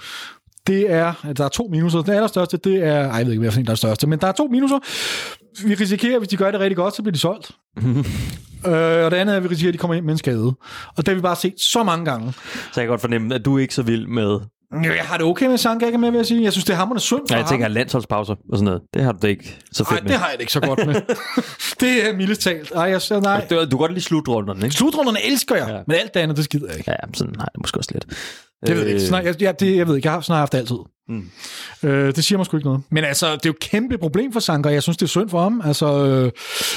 det 0.67 0.91
er, 0.91 1.25
at 1.29 1.37
der 1.37 1.45
er 1.45 1.49
to 1.49 1.67
minuser. 1.71 2.01
Den 2.01 2.13
allerstørste, 2.13 2.57
det 2.57 2.83
er, 2.83 3.09
ej, 3.09 3.17
jeg 3.17 3.25
ved 3.25 3.33
ikke, 3.33 3.51
hvad 3.51 3.63
der 3.63 3.71
er 3.71 3.75
største, 3.75 4.07
men 4.07 4.19
der 4.19 4.27
er 4.27 4.31
to 4.31 4.47
minuser. 4.47 4.79
Vi 5.65 5.73
risikerer, 5.73 6.17
hvis 6.19 6.27
de 6.29 6.37
gør 6.37 6.51
det 6.51 6.59
rigtig 6.59 6.77
godt, 6.77 6.95
så 6.95 7.01
bliver 7.01 7.13
de 7.13 7.19
solgt. 7.19 7.51
øh, 8.67 8.73
og 9.05 9.11
det 9.11 9.17
andet 9.17 9.33
er, 9.33 9.37
at 9.37 9.43
vi 9.43 9.47
risikerer, 9.47 9.69
at 9.69 9.73
de 9.73 9.77
kommer 9.77 9.95
ind 9.95 10.05
med 10.05 10.13
en 10.13 10.17
skade. 10.17 10.45
Og 10.45 10.97
det 10.97 11.07
har 11.07 11.15
vi 11.15 11.21
bare 11.21 11.35
set 11.35 11.53
så 11.57 11.83
mange 11.83 12.05
gange. 12.05 12.33
Så 12.33 12.41
jeg 12.75 12.83
kan 12.83 12.87
godt 12.87 13.01
fornemme, 13.01 13.35
at 13.35 13.45
du 13.45 13.55
er 13.57 13.59
ikke 13.61 13.75
så 13.75 13.81
vild 13.81 14.07
med... 14.07 14.39
Jo, 14.85 14.91
Jeg 14.93 15.03
har 15.03 15.17
det 15.17 15.25
okay 15.25 15.45
med, 15.45 15.57
Sanka 15.57 15.85
ikke 15.85 15.97
med, 15.97 16.11
vil 16.11 16.17
jeg 16.17 16.25
sige. 16.25 16.43
Jeg 16.43 16.51
synes, 16.51 16.65
det 16.65 16.73
er 16.73 16.77
hammerende 16.77 17.01
synd 17.01 17.19
for 17.19 17.25
Ja, 17.29 17.35
jeg 17.35 17.45
ham. 17.45 17.49
tænker 17.49 17.67
landsholdspauser 17.67 18.33
og 18.33 18.57
sådan 18.57 18.65
noget. 18.65 18.81
Det 18.93 19.01
har 19.03 19.11
du 19.11 19.17
det 19.21 19.27
ikke 19.29 19.57
så 19.71 19.83
fedt 19.83 20.03
Nej, 20.03 20.07
det 20.07 20.17
har 20.19 20.25
jeg 20.27 20.33
det 20.33 20.41
ikke 20.41 20.51
så 20.53 20.59
godt 20.59 20.85
med. 20.87 20.95
det 21.81 22.09
er 22.09 22.15
mildest 22.15 22.41
talt. 22.41 22.71
Ej, 22.71 22.81
jeg 22.83 23.01
siger 23.01 23.21
nej. 23.21 23.47
Du, 23.49 23.55
du 23.55 23.65
kan 23.69 23.77
godt 23.77 23.91
lide 23.91 24.01
slutrunderne, 24.03 24.65
ikke? 24.65 24.75
Slutrunderne 24.75 25.25
elsker 25.25 25.55
jeg, 25.55 25.67
Ja. 25.69 25.79
men 25.87 25.95
alt 25.95 26.13
det 26.13 26.19
andet, 26.19 26.37
det 26.37 26.45
skider 26.45 26.67
jeg 26.67 26.77
ikke. 26.77 26.91
Ja, 26.91 26.95
sådan 27.13 27.35
har 27.35 27.43
jeg 27.43 27.51
det 27.53 27.61
måske 27.63 27.77
også 27.77 27.89
lidt. 27.93 28.05
Det 28.67 28.75
ved 28.75 28.83
jeg 28.83 28.93
ikke. 28.93 29.01
Sådan, 29.07 29.25
jeg, 29.25 29.41
jeg, 29.41 29.59
det, 29.59 29.75
jeg 29.77 29.87
ved 29.87 29.95
ikke, 29.95 30.05
jeg 30.05 30.13
har 30.13 30.25
jeg 30.29 30.37
haft 30.37 30.51
det 30.51 30.57
altid. 30.57 30.77
Mm. 31.09 31.29
Øh, 31.83 32.15
det 32.15 32.23
siger 32.23 32.37
mig 32.37 32.45
sgu 32.45 32.57
ikke 32.57 32.67
noget. 32.67 32.83
Men 32.89 33.03
altså, 33.03 33.25
det 33.25 33.45
er 33.45 33.49
jo 33.49 33.51
et 33.51 33.59
kæmpe 33.59 33.97
problem 33.97 34.33
for 34.33 34.39
Sanker. 34.39 34.69
Jeg 34.69 34.83
synes, 34.83 34.97
det 34.97 35.05
er 35.05 35.07
synd 35.07 35.29
for 35.29 35.41
ham. 35.41 35.61
Altså, 35.65 36.05
øh, 36.05 36.31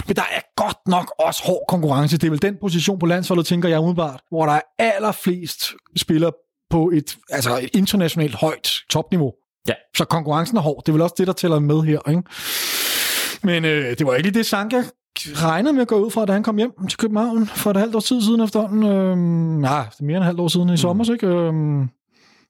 men 0.06 0.16
der 0.16 0.22
er 0.22 0.40
godt 0.56 0.78
nok 0.86 1.14
også 1.18 1.42
hård 1.44 1.64
konkurrence. 1.68 2.18
Det 2.18 2.26
er 2.26 2.30
vel 2.30 2.42
den 2.42 2.56
position 2.60 2.98
på 2.98 3.06
landsholdet, 3.06 3.46
tænker 3.46 3.68
jeg 3.68 3.78
umiddelbart, 3.78 4.20
hvor 4.30 4.46
der 4.46 4.52
er 4.52 4.60
allerflest 4.78 5.64
spillere 5.96 6.32
på 6.70 6.90
et, 6.94 7.16
altså 7.30 7.59
et 7.59 7.70
internationalt 7.72 8.34
højt 8.34 8.72
topniveau. 8.90 9.32
Ja. 9.68 9.74
Så 9.96 10.04
konkurrencen 10.04 10.56
er 10.56 10.60
hård. 10.60 10.82
Det 10.86 10.88
er 10.88 10.92
vel 10.92 11.02
også 11.02 11.14
det, 11.18 11.26
der 11.26 11.32
tæller 11.32 11.59
med 11.59 11.82
her. 11.82 12.09
Ikke? 12.09 12.22
Men 13.42 13.64
øh, 13.64 13.98
det 13.98 14.06
var 14.06 14.14
ikke 14.14 14.28
lige 14.28 14.38
det, 14.38 14.46
Sanka 14.46 14.82
regnede 15.18 15.72
med 15.72 15.82
at 15.82 15.88
gå 15.88 16.04
ud 16.04 16.10
fra, 16.10 16.24
da 16.26 16.32
han 16.32 16.42
kom 16.42 16.56
hjem 16.56 16.72
til 16.88 16.98
København 16.98 17.46
for 17.46 17.70
et 17.70 17.76
halvt 17.76 17.94
års 17.94 18.04
tid 18.04 18.22
siden 18.22 18.40
efterhånden. 18.40 18.82
Øh, 18.82 19.16
nej, 19.60 19.86
det 19.90 20.00
er 20.00 20.04
mere 20.04 20.16
end 20.16 20.22
et 20.22 20.26
halvt 20.26 20.40
år 20.40 20.48
siden 20.48 20.68
i 20.68 20.76
sommer, 20.76 21.12
ikke? 21.12 21.26
Øh, 21.26 21.52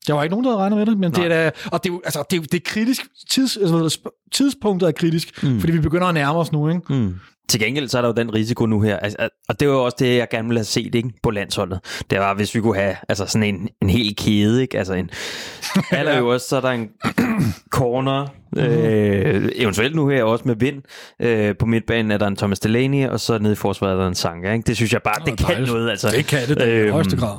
der 0.06 0.12
var 0.14 0.22
ikke 0.22 0.30
nogen, 0.32 0.44
der 0.44 0.50
havde 0.50 0.60
regnet 0.62 0.78
med 0.78 0.86
det, 0.86 0.98
men 0.98 1.12
det 1.12 1.24
er 1.24 1.28
da, 1.28 1.50
og 1.72 1.84
det 1.84 1.92
er, 1.92 1.98
altså, 2.04 2.24
det 2.30 2.36
er, 2.36 2.40
det 2.42 2.54
er 2.54 2.60
kritisk, 2.64 3.02
tids, 3.30 3.56
altså, 3.56 3.98
sp- 3.98 4.28
tidspunktet 4.32 4.86
er 4.86 4.92
kritisk, 4.92 5.42
mm. 5.42 5.60
fordi 5.60 5.72
vi 5.72 5.80
begynder 5.80 6.06
at 6.06 6.14
nærme 6.14 6.38
os 6.38 6.52
nu, 6.52 6.68
ikke? 6.68 6.80
Mm. 6.88 7.14
Til 7.48 7.60
gengæld 7.60 7.88
så 7.88 7.98
er 7.98 8.02
der 8.02 8.08
jo 8.08 8.14
den 8.14 8.34
risiko 8.34 8.66
nu 8.66 8.80
her, 8.80 8.96
altså, 8.96 9.28
og 9.48 9.60
det 9.60 9.68
var 9.68 9.74
jo 9.74 9.84
også 9.84 9.96
det, 10.00 10.16
jeg 10.16 10.28
gerne 10.30 10.48
ville 10.48 10.58
have 10.58 10.64
set 10.64 10.94
ikke, 10.94 11.10
på 11.22 11.30
landsholdet. 11.30 11.80
Det 12.10 12.18
var, 12.18 12.34
hvis 12.34 12.54
vi 12.54 12.60
kunne 12.60 12.76
have 12.76 12.96
altså 13.08 13.26
sådan 13.26 13.54
en, 13.54 13.68
en 13.82 13.90
hel 13.90 14.16
kæde, 14.16 14.62
ikke? 14.62 14.78
Altså 14.78 14.94
en, 14.94 15.10
aller 15.90 16.18
øverst, 16.18 16.48
så 16.48 16.56
er 16.56 16.60
der 16.60 16.70
en 16.70 16.88
corner, 17.70 18.26
øh, 18.56 19.48
eventuelt 19.54 19.94
nu 19.96 20.08
her 20.08 20.24
også 20.24 20.44
med 20.48 20.56
vind. 20.56 20.82
Øh, 21.20 21.54
på 21.58 21.66
midtbanen 21.66 22.10
er 22.10 22.18
der 22.18 22.26
en 22.26 22.36
Thomas 22.36 22.60
Delaney, 22.60 23.08
og 23.08 23.20
så 23.20 23.38
nede 23.38 23.52
i 23.52 23.56
forsvaret 23.56 23.92
er 23.94 24.00
der 24.00 24.08
en 24.08 24.14
Sanka. 24.14 24.52
Ikke? 24.52 24.66
Det 24.66 24.76
synes 24.76 24.92
jeg 24.92 25.02
bare, 25.02 25.14
det 25.26 25.38
kan 25.38 25.46
dejligt. 25.46 25.72
noget. 25.72 25.90
Altså. 25.90 26.10
Det 26.10 26.26
kan 26.26 26.48
det, 26.48 26.56
det 26.56 26.66
i 26.66 26.70
Øhm, 26.70 26.92
højeste 26.92 27.16
grad. 27.16 27.36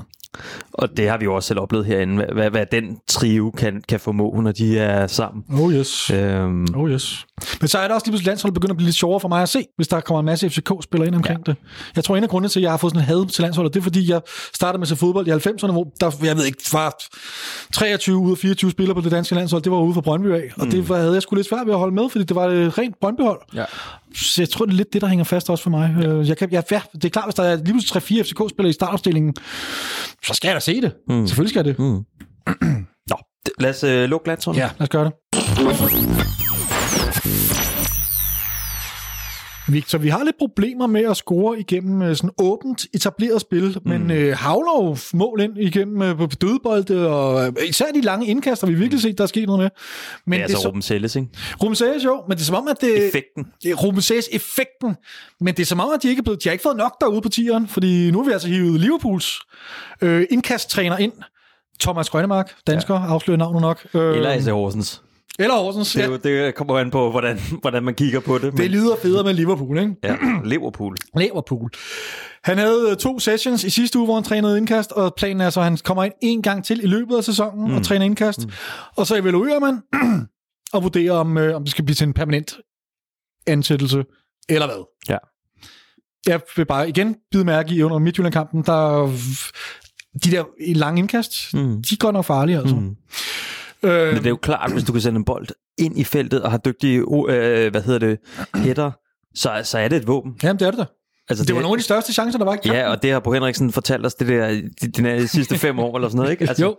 Og 0.73 0.97
det 0.97 1.09
har 1.09 1.17
vi 1.17 1.25
jo 1.25 1.35
også 1.35 1.47
selv 1.47 1.59
oplevet 1.59 1.85
herinde, 1.85 2.25
hvad, 2.33 2.49
hvad, 2.49 2.65
den 2.71 2.97
trio 3.07 3.51
kan, 3.57 3.81
kan 3.89 3.99
formå, 3.99 4.41
når 4.43 4.51
de 4.51 4.79
er 4.79 5.07
sammen. 5.07 5.43
Oh 5.59 5.73
yes. 5.73 6.11
Øhm, 6.11 6.67
Oh 6.75 6.89
yes. 6.89 7.25
Men 7.61 7.67
så 7.67 7.77
er 7.77 7.83
det 7.83 7.91
også 7.91 8.05
lige 8.05 8.11
pludselig 8.11 8.27
landsholdet 8.27 8.53
begynder 8.53 8.73
at 8.73 8.77
blive 8.77 8.87
lidt 8.87 8.95
sjovere 8.95 9.19
for 9.19 9.27
mig 9.27 9.41
at 9.41 9.49
se, 9.49 9.65
hvis 9.75 9.87
der 9.87 9.99
kommer 9.99 10.19
en 10.19 10.25
masse 10.25 10.49
FCK-spillere 10.49 11.07
ind 11.07 11.15
omkring 11.15 11.39
ja. 11.47 11.51
det. 11.51 11.59
Jeg 11.95 12.03
tror, 12.03 12.15
en 12.17 12.23
af 12.23 12.29
grundene 12.29 12.49
til, 12.49 12.59
at 12.59 12.63
jeg 12.63 12.71
har 12.71 12.77
fået 12.77 12.91
sådan 12.91 13.01
en 13.01 13.07
had 13.07 13.29
til 13.29 13.41
landsholdet, 13.41 13.73
det 13.73 13.79
er 13.79 13.83
fordi, 13.83 14.11
jeg 14.11 14.21
startede 14.53 14.77
med 14.77 14.83
at 14.83 14.89
se 14.89 14.95
fodbold 14.95 15.27
i 15.27 15.31
90'erne, 15.31 15.71
hvor 15.71 15.87
der, 15.99 16.11
jeg 16.23 16.37
ved 16.37 16.45
ikke, 16.45 16.63
var 16.73 16.95
23 17.73 18.17
ud 18.17 18.31
af 18.31 18.37
24 18.37 18.71
spillere 18.71 18.95
på 18.95 19.01
det 19.01 19.11
danske 19.11 19.35
landshold, 19.35 19.61
det 19.61 19.71
var 19.71 19.79
ude 19.79 19.93
fra 19.93 20.01
Brøndby 20.01 20.27
af, 20.27 20.51
og 20.57 20.67
det 20.71 20.89
var, 20.89 20.97
havde 20.97 21.13
jeg 21.13 21.21
sgu 21.21 21.35
lidt 21.35 21.47
svært 21.47 21.65
ved 21.67 21.73
at 21.73 21.79
holde 21.79 21.95
med, 21.95 22.09
fordi 22.09 22.23
det 22.23 22.35
var 22.35 22.47
et 22.47 22.77
rent 22.77 22.95
Brøndby-hold. 23.01 23.39
Ja. 23.55 23.65
Så 24.15 24.41
jeg 24.41 24.49
tror, 24.49 24.65
det 24.65 24.71
er 24.73 24.77
lidt 24.77 24.93
det, 24.93 25.01
der 25.01 25.07
hænger 25.07 25.23
fast 25.25 25.49
også 25.49 25.63
for 25.63 25.69
mig. 25.69 25.95
Øh, 26.05 26.27
Jeg 26.29 26.37
kan, 26.37 26.51
jeg, 26.51 26.63
ja, 26.71 26.81
det 26.93 27.05
er 27.05 27.09
klart, 27.09 27.25
hvis 27.25 27.35
der 27.35 27.43
er 27.43 27.55
lige 27.55 27.73
pludselig 27.73 28.03
3-4 28.03 28.23
FCK-spillere 28.23 28.69
i 28.69 28.73
startopstillingen, 28.73 29.33
så 30.25 30.33
skal 30.33 30.47
jeg 30.47 30.55
da 30.55 30.59
se 30.59 30.81
det. 30.81 30.93
Mm. 31.09 31.27
Selvfølgelig 31.27 31.49
skal 31.49 31.59
jeg 31.59 31.65
det. 31.65 31.79
mm. 31.79 32.05
Nå, 33.09 33.15
lad 33.59 33.69
os 33.69 33.83
øh, 33.83 34.09
lukke 34.09 34.27
landsholdet. 34.27 34.59
Ja, 34.61 34.65
lad 34.79 34.81
os 34.81 34.89
gøre 34.89 35.05
det. 35.05 36.52
Victor, 39.67 39.97
vi 39.97 40.09
har 40.09 40.23
lidt 40.23 40.35
problemer 40.39 40.87
med 40.87 41.05
at 41.05 41.17
score 41.17 41.59
igennem 41.59 42.01
øh, 42.01 42.15
sådan 42.15 42.29
åbent 42.37 42.85
etableret 42.93 43.41
spil, 43.41 43.77
mm. 43.85 43.91
men 43.91 44.11
øh, 44.11 44.37
havler 44.37 44.83
jo 44.83 44.97
mål 45.13 45.41
ind 45.41 45.57
igennem 45.57 46.01
øh, 46.01 46.17
på 46.17 46.25
dødbolde, 46.41 47.07
og 47.09 47.47
øh, 47.47 47.53
især 47.69 47.85
de 47.95 48.01
lange 48.01 48.27
indkaster, 48.27 48.67
vi 48.67 48.73
virkelig 48.73 49.01
set, 49.01 49.17
der 49.17 49.23
er 49.23 49.27
sket 49.27 49.45
noget 49.47 49.61
med. 49.61 49.69
Men 50.25 50.33
Det 50.33 50.39
er 50.39 50.43
altså 50.43 50.61
så, 50.61 50.67
Ruben 50.67 50.81
Selles, 50.81 51.15
ikke? 51.15 51.27
Ruben 51.63 51.75
Sages, 51.75 52.05
jo, 52.05 52.23
men 52.27 52.37
det 52.37 52.41
er 52.41 52.45
som 52.45 52.55
om, 52.55 52.67
at 52.67 52.77
det... 52.81 53.07
Effekten. 53.07 53.45
Det 53.63 53.71
er 53.71 53.75
Ruben 53.75 54.01
Sages 54.01 54.29
effekten, 54.31 54.95
men 55.39 55.53
det 55.55 55.61
er 55.61 55.65
som 55.65 55.79
om, 55.79 55.89
at 55.95 56.03
de 56.03 56.09
ikke 56.09 56.19
er 56.19 56.23
blevet, 56.23 56.43
de 56.43 56.49
har 56.49 56.51
ikke 56.53 56.63
fået 56.63 56.77
nok 56.77 57.01
derude 57.01 57.21
på 57.21 57.29
tieren, 57.29 57.67
fordi 57.67 58.11
nu 58.11 58.17
har 58.17 58.25
vi 58.25 58.31
altså 58.31 58.47
hivet 58.47 58.79
Liverpools 58.79 59.39
øh, 60.01 60.25
indkasttræner 60.29 60.97
ind, 60.97 61.13
Thomas 61.79 62.09
Grønnemark, 62.09 62.53
dansker, 62.67 62.93
ja. 62.93 63.05
afslører 63.07 63.37
navnet 63.37 63.61
nok. 63.61 63.87
Øh, 63.93 64.15
Eller 64.15 64.29
AC 64.29 64.45
Horsens. 64.45 65.01
Eller 65.39 65.55
Horsens. 65.55 65.93
Det, 65.93 66.25
Ja, 66.25 66.45
det 66.47 66.55
kommer 66.55 66.79
an 66.79 66.91
på, 66.91 67.11
hvordan, 67.11 67.39
hvordan 67.61 67.83
man 67.83 67.95
kigger 67.95 68.19
på 68.19 68.37
det. 68.37 68.53
Men, 68.53 68.57
det 68.57 68.71
lyder 68.71 68.95
federe 69.01 69.23
med 69.23 69.33
Liverpool, 69.33 69.77
ikke? 69.77 69.95
ja, 70.03 70.15
Liverpool. 70.43 70.97
Liverpool. 71.17 71.71
Han 72.43 72.57
havde 72.57 72.87
øh, 72.91 72.97
to 72.97 73.19
sessions 73.19 73.63
i 73.63 73.69
sidste 73.69 73.99
uge, 73.99 74.05
hvor 74.05 74.15
han 74.15 74.23
trænede 74.23 74.57
indkast, 74.57 74.91
og 74.91 75.13
planen 75.17 75.41
er 75.41 75.49
så, 75.49 75.59
at 75.59 75.63
han 75.63 75.77
kommer 75.77 76.03
ind 76.03 76.13
en 76.21 76.41
gang 76.41 76.65
til 76.65 76.83
i 76.83 76.87
løbet 76.87 77.17
af 77.17 77.23
sæsonen 77.23 77.67
mm. 77.67 77.75
og 77.75 77.83
træner 77.83 78.05
indkast. 78.05 78.45
Mm. 78.45 78.51
Og 78.95 79.07
så 79.07 79.15
evaluerer 79.15 79.59
man 79.59 79.81
og 80.73 80.83
vurderer, 80.83 81.13
om, 81.13 81.37
øh, 81.37 81.55
om 81.55 81.63
det 81.63 81.71
skal 81.71 81.85
blive 81.85 81.95
til 81.95 82.07
en 82.07 82.13
permanent 82.13 82.57
ansættelse, 83.47 84.03
eller 84.49 84.65
hvad. 84.65 84.85
Ja. 85.09 85.17
Jeg 86.27 86.41
vil 86.55 86.65
bare 86.65 86.89
igen 86.89 87.15
bide 87.31 87.45
mærke 87.45 87.75
i 87.75 87.83
under 87.83 87.97
Midtjylland-kampen, 87.99 88.63
der 88.63 89.07
de 90.23 90.31
der 90.31 90.43
lange 90.75 90.99
indkast, 90.99 91.53
mm. 91.53 91.83
de 91.83 91.97
går 91.97 92.11
nok 92.11 92.25
farlige, 92.25 92.57
altså. 92.57 92.75
Mm. 92.75 92.95
Øh, 93.83 94.07
Men 94.07 94.17
det 94.17 94.25
er 94.25 94.29
jo 94.29 94.37
klart, 94.41 94.71
hvis 94.71 94.83
du 94.83 94.91
kan 94.91 95.01
sende 95.01 95.17
en 95.17 95.25
bold 95.25 95.47
ind 95.77 95.99
i 95.99 96.03
feltet 96.03 96.41
og 96.43 96.51
har 96.51 96.57
dygtige, 96.57 96.99
øh, 96.99 97.71
hvad 97.71 97.81
hedder 97.81 97.99
det, 97.99 98.19
hætter, 98.65 98.91
så, 99.35 99.61
så 99.63 99.77
er 99.77 99.87
det 99.87 99.95
et 99.95 100.07
våben. 100.07 100.35
jamen, 100.43 100.59
det 100.59 100.67
er 100.67 100.71
det 100.71 100.79
da. 100.79 100.85
Altså, 101.29 101.45
Det 101.45 101.55
var 101.55 101.61
nogle 101.61 101.73
af 101.73 101.77
de 101.77 101.83
største 101.83 102.13
chancer, 102.13 102.37
der 102.37 102.45
var 102.45 102.53
i 102.53 102.57
kampen. 102.57 102.73
Ja, 102.73 102.89
og 102.89 103.03
det 103.03 103.11
har 103.11 103.19
Bo 103.19 103.33
Henriksen 103.33 103.71
fortalt 103.71 104.05
os 104.05 104.13
det 104.13 104.27
der, 104.27 104.47
de, 104.47 104.87
de, 104.87 105.03
de 105.03 105.27
sidste 105.27 105.57
fem 105.57 105.79
år 105.79 105.95
eller 105.95 106.09
sådan 106.09 106.17
noget, 106.17 106.31
ikke? 106.31 106.45
Altså. 106.49 106.63
Jo. 106.63 106.77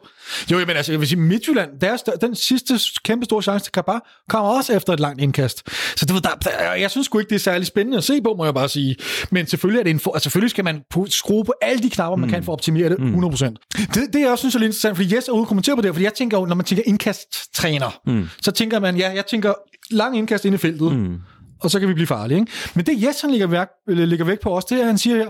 jo, 0.51 0.66
men 0.66 0.77
altså, 0.77 0.93
jeg 0.93 1.01
vil 1.01 1.09
sige, 1.09 1.21
Midtjylland, 1.21 1.71
deres, 1.81 2.03
den 2.21 2.35
sidste 2.35 2.81
kæmpe 3.05 3.25
store 3.25 3.43
chance 3.43 3.65
til 3.65 3.73
Kabar, 3.73 4.25
kommer 4.29 4.51
også 4.51 4.73
efter 4.73 4.93
et 4.93 5.01
langt 5.01 5.21
indkast. 5.21 5.62
Så 5.97 6.07
det, 6.07 6.15
ved, 6.15 6.21
der, 6.21 6.31
der, 6.31 6.73
jeg 6.73 6.91
synes 6.91 7.07
sgu 7.07 7.19
ikke, 7.19 7.29
det 7.29 7.35
er 7.35 7.41
særlig 7.41 7.66
spændende 7.66 7.99
at 7.99 8.05
se 8.05 8.23
på, 8.23 8.35
må 8.39 8.45
jeg 8.45 8.55
bare 8.55 8.69
sige. 8.69 8.97
Men 9.31 9.47
selvfølgelig, 9.47 9.81
er 9.81 9.85
det 9.85 9.91
en 9.91 10.01
for, 10.01 10.12
altså, 10.12 10.25
selvfølgelig 10.25 10.51
skal 10.51 10.65
man 10.65 10.83
skrue 11.09 11.45
på 11.45 11.53
alle 11.62 11.83
de 11.83 11.91
knapper, 11.91 12.16
man 12.16 12.29
kan 12.29 12.45
for 12.45 12.53
at 12.53 12.57
optimere 12.57 12.89
det 12.89 12.97
100%. 12.97 13.87
Det, 13.95 14.12
det 14.12 14.21
jeg 14.21 14.29
også 14.29 14.43
synes 14.43 14.55
er 14.55 14.59
lidt 14.59 14.69
interessant, 14.69 14.97
fordi 14.97 15.15
Jes 15.15 15.29
er 15.29 15.33
ude 15.33 15.47
kommentere 15.47 15.77
på 15.77 15.83
det, 15.83 15.95
fordi 15.95 16.05
jeg 16.05 16.15
tænker 16.15 16.39
jo, 16.39 16.47
når 16.47 16.55
man 16.55 16.66
tænker 16.66 16.83
indkasttræner, 16.87 18.01
mm. 18.07 18.29
så 18.43 18.51
tænker 18.51 18.81
man, 18.81 18.97
ja, 18.97 19.12
jeg 19.15 19.27
tænker 19.27 19.53
lang 19.91 20.19
indkast 20.19 20.45
ind 20.45 20.55
i 20.55 20.59
feltet. 20.59 20.93
Mm 20.93 21.19
og 21.65 21.70
så 21.70 21.81
kan 21.81 21.89
vi 21.89 21.95
blive 21.95 22.07
farlige. 22.07 22.39
Ikke? 22.41 22.53
Men 22.74 22.86
det 22.86 23.03
Jes 23.03 23.20
han 23.20 23.31
lægger, 23.31 23.47
værk, 23.47 23.69
eller 23.89 24.07
lægger 24.07 24.24
væk 24.24 24.41
på 24.41 24.57
os, 24.57 24.65
det 24.65 24.77
er, 24.77 24.81
at 24.81 24.86
han 24.86 24.99
siger 24.99 25.16
her, 25.16 25.28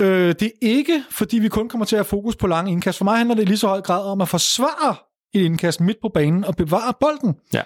øh, 0.00 0.28
det 0.28 0.42
er 0.42 0.50
ikke, 0.62 1.02
fordi 1.10 1.38
vi 1.38 1.48
kun 1.48 1.68
kommer 1.68 1.84
til 1.84 1.96
at 1.96 1.98
have 1.98 2.04
fokus 2.04 2.36
på 2.36 2.46
lange 2.46 2.72
indkast. 2.72 2.98
For 2.98 3.04
mig 3.04 3.16
handler 3.16 3.34
det 3.34 3.42
i 3.42 3.46
lige 3.46 3.58
så 3.58 3.66
høj 3.68 3.80
grad 3.80 4.04
om 4.04 4.20
at 4.20 4.28
forsvare 4.28 4.94
et 5.34 5.40
indkast 5.40 5.80
midt 5.80 5.96
på 6.02 6.10
banen 6.14 6.44
og 6.44 6.56
bevare 6.56 6.92
bolden. 7.00 7.34
Ja. 7.54 7.60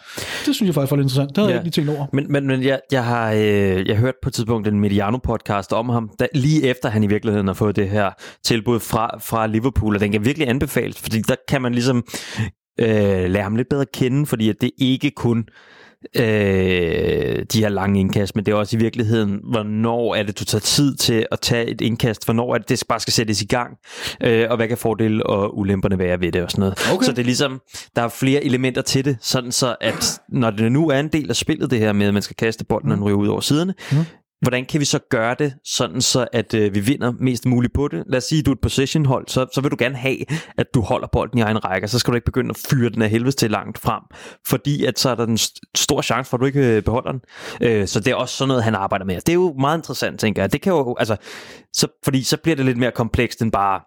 Det 0.47 0.55
synes 0.55 0.63
jeg 0.63 0.75
faktisk 0.75 0.91
var 0.91 0.97
lidt 0.97 1.05
interessant. 1.05 1.29
Det 1.29 1.37
havde 1.39 1.49
Ja. 1.49 1.55
jeg 1.59 1.67
ikke 1.67 1.77
lige 1.79 1.85
tænkt 1.85 1.99
over. 1.99 2.07
Men, 2.13 2.33
men, 2.33 2.47
men 2.47 2.63
jeg, 2.63 2.81
jeg 2.93 3.05
har 3.05 3.33
øh, 3.33 3.89
jeg 3.89 3.97
hørt 3.97 4.15
på 4.23 4.29
et 4.29 4.35
tidspunkt 4.35 4.69
en 4.69 4.81
Mediano-podcast 4.85 5.73
om 5.73 5.89
ham, 5.89 6.11
da, 6.21 6.27
lige 6.35 6.63
efter 6.67 6.89
han 6.89 7.03
i 7.05 7.07
virkeligheden 7.07 7.47
har 7.47 7.55
fået 7.55 7.77
det 7.77 7.89
her 7.89 8.11
tilbud 8.45 8.81
fra, 8.81 9.19
fra 9.21 9.47
Liverpool, 9.47 9.95
og 9.95 10.01
den 10.01 10.13
kan 10.13 10.25
virkelig 10.25 10.49
anbefales, 10.49 11.01
fordi 11.01 11.21
der 11.21 11.35
kan 11.49 11.63
man 11.63 11.73
ligesom 11.75 12.03
øh, 12.81 12.87
lære 13.31 13.43
ham 13.43 13.57
lidt 13.57 13.69
bedre 13.71 13.87
kende, 13.95 14.27
fordi 14.27 14.49
at 14.49 14.57
det 14.61 14.71
ikke 14.79 15.11
kun 15.11 15.45
øh, 16.17 17.45
de 17.53 17.61
her 17.61 17.69
lange 17.69 18.01
indkast, 18.01 18.37
men 18.37 18.47
det 18.47 18.53
er 18.53 18.57
også 18.57 18.77
i 18.77 18.81
virkeligheden, 18.81 19.41
hvornår 19.51 20.15
er 20.15 20.23
det, 20.23 20.39
du 20.39 20.45
tager 20.45 20.61
tid 20.61 20.97
til 20.97 21.27
at 21.33 21.41
tage 21.41 21.67
et 21.67 21.81
indkast, 21.81 22.25
hvornår 22.25 22.55
er 22.55 22.59
det, 22.59 22.69
det 22.69 22.83
bare 22.89 23.01
skal 23.01 23.13
sættes 23.13 23.43
i 23.43 23.47
gang, 23.47 23.77
øh, 24.21 24.47
og 24.51 24.57
hvad 24.57 24.69
kan 24.69 24.79
fordele 24.79 25.27
og 25.27 25.59
ulemperne 25.59 25.99
være 25.99 26.21
ved 26.21 26.33
det 26.33 26.43
og 26.43 26.51
sådan 26.51 26.61
noget. 26.61 26.79
Okay. 26.93 27.05
Så 27.05 27.11
det 27.13 27.19
er 27.19 27.25
ligesom, 27.25 27.61
der 27.97 28.03
er 28.03 28.09
flere 28.09 28.45
elementer 28.45 28.83
til 28.83 29.05
det, 29.05 29.17
sådan 29.21 29.53
så 29.53 29.77
at 29.81 30.21
når 30.29 30.51
det 30.51 30.73
nu 30.73 30.89
er 30.89 30.99
en 30.99 31.09
del 31.09 31.31
af 31.31 31.37
spillet, 31.37 31.71
det 31.71 31.79
her 31.79 31.93
med, 31.93 32.07
at 32.07 32.15
man 32.15 32.23
skal 32.23 32.37
kaste 32.37 32.65
bolden, 32.65 32.91
og 32.91 32.97
den 32.97 33.05
ryger 33.05 33.17
ud 33.17 33.29
over 33.29 33.41
siderne, 33.41 33.75
Mm 33.93 33.99
hvordan 34.45 34.65
kan 34.65 34.81
vi 34.81 34.85
så 34.85 34.99
gøre 35.11 35.37
det, 35.39 35.55
sådan 35.65 36.01
så 36.01 36.27
at 36.33 36.55
øh, 36.55 36.75
vi 36.75 36.81
vinder 36.81 37.13
mest 37.21 37.47
muligt 37.47 37.75
på 37.75 37.89
det? 37.89 38.05
Lad 38.07 38.17
os 38.17 38.25
sige, 38.25 38.39
at 38.39 38.47
du 38.47 38.51
er 38.51 38.55
et 38.55 38.61
possession-hold, 38.61 39.29
så, 39.29 39.47
så 39.55 39.61
vil 39.61 39.71
du 39.71 39.77
gerne 39.79 39.97
have, 39.97 40.17
at 40.59 40.67
du 40.75 40.81
holder 40.81 41.09
bolden 41.13 41.39
i 41.39 41.43
egen 41.43 41.65
række, 41.65 41.85
og 41.85 41.89
så 41.89 41.99
skal 41.99 42.11
du 42.11 42.15
ikke 42.15 42.25
begynde 42.25 42.51
at 42.51 42.57
fyre 42.69 42.91
den 42.91 43.03
af 43.03 43.11
helvede 43.11 43.37
til 43.37 43.51
langt 43.51 43.79
frem, 43.79 44.03
fordi 44.47 44.85
at 44.85 44.99
så 44.99 45.11
er 45.11 45.15
der 45.15 45.27
en 45.27 45.39
st- 45.41 45.71
stor 45.75 46.03
chance 46.03 46.31
for, 46.31 46.37
at 46.37 46.41
du 46.41 46.47
ikke 46.47 46.77
øh, 46.77 46.83
beholder 46.83 47.13
den. 47.13 47.21
Øh, 47.61 47.87
så 47.87 48.01
det 48.01 48.11
er 48.11 48.15
også 48.15 48.37
sådan 48.37 48.49
noget, 48.49 48.65
han 48.65 48.75
arbejder 48.75 49.05
med. 49.05 49.15
Det 49.15 49.29
er 49.29 49.35
jo 49.35 49.55
meget 49.59 49.79
interessant, 49.79 50.21
tænker 50.21 50.43
jeg. 50.43 50.53
Det 50.53 50.63
kan 50.63 50.73
jo, 50.73 50.97
altså, 50.99 51.17
så, 51.73 51.87
fordi 52.05 52.23
så 52.23 52.37
bliver 52.37 52.57
det 52.57 52.65
lidt 52.65 52.79
mere 52.79 52.91
komplekst 52.91 53.43
end 53.43 53.53
bare 53.53 53.81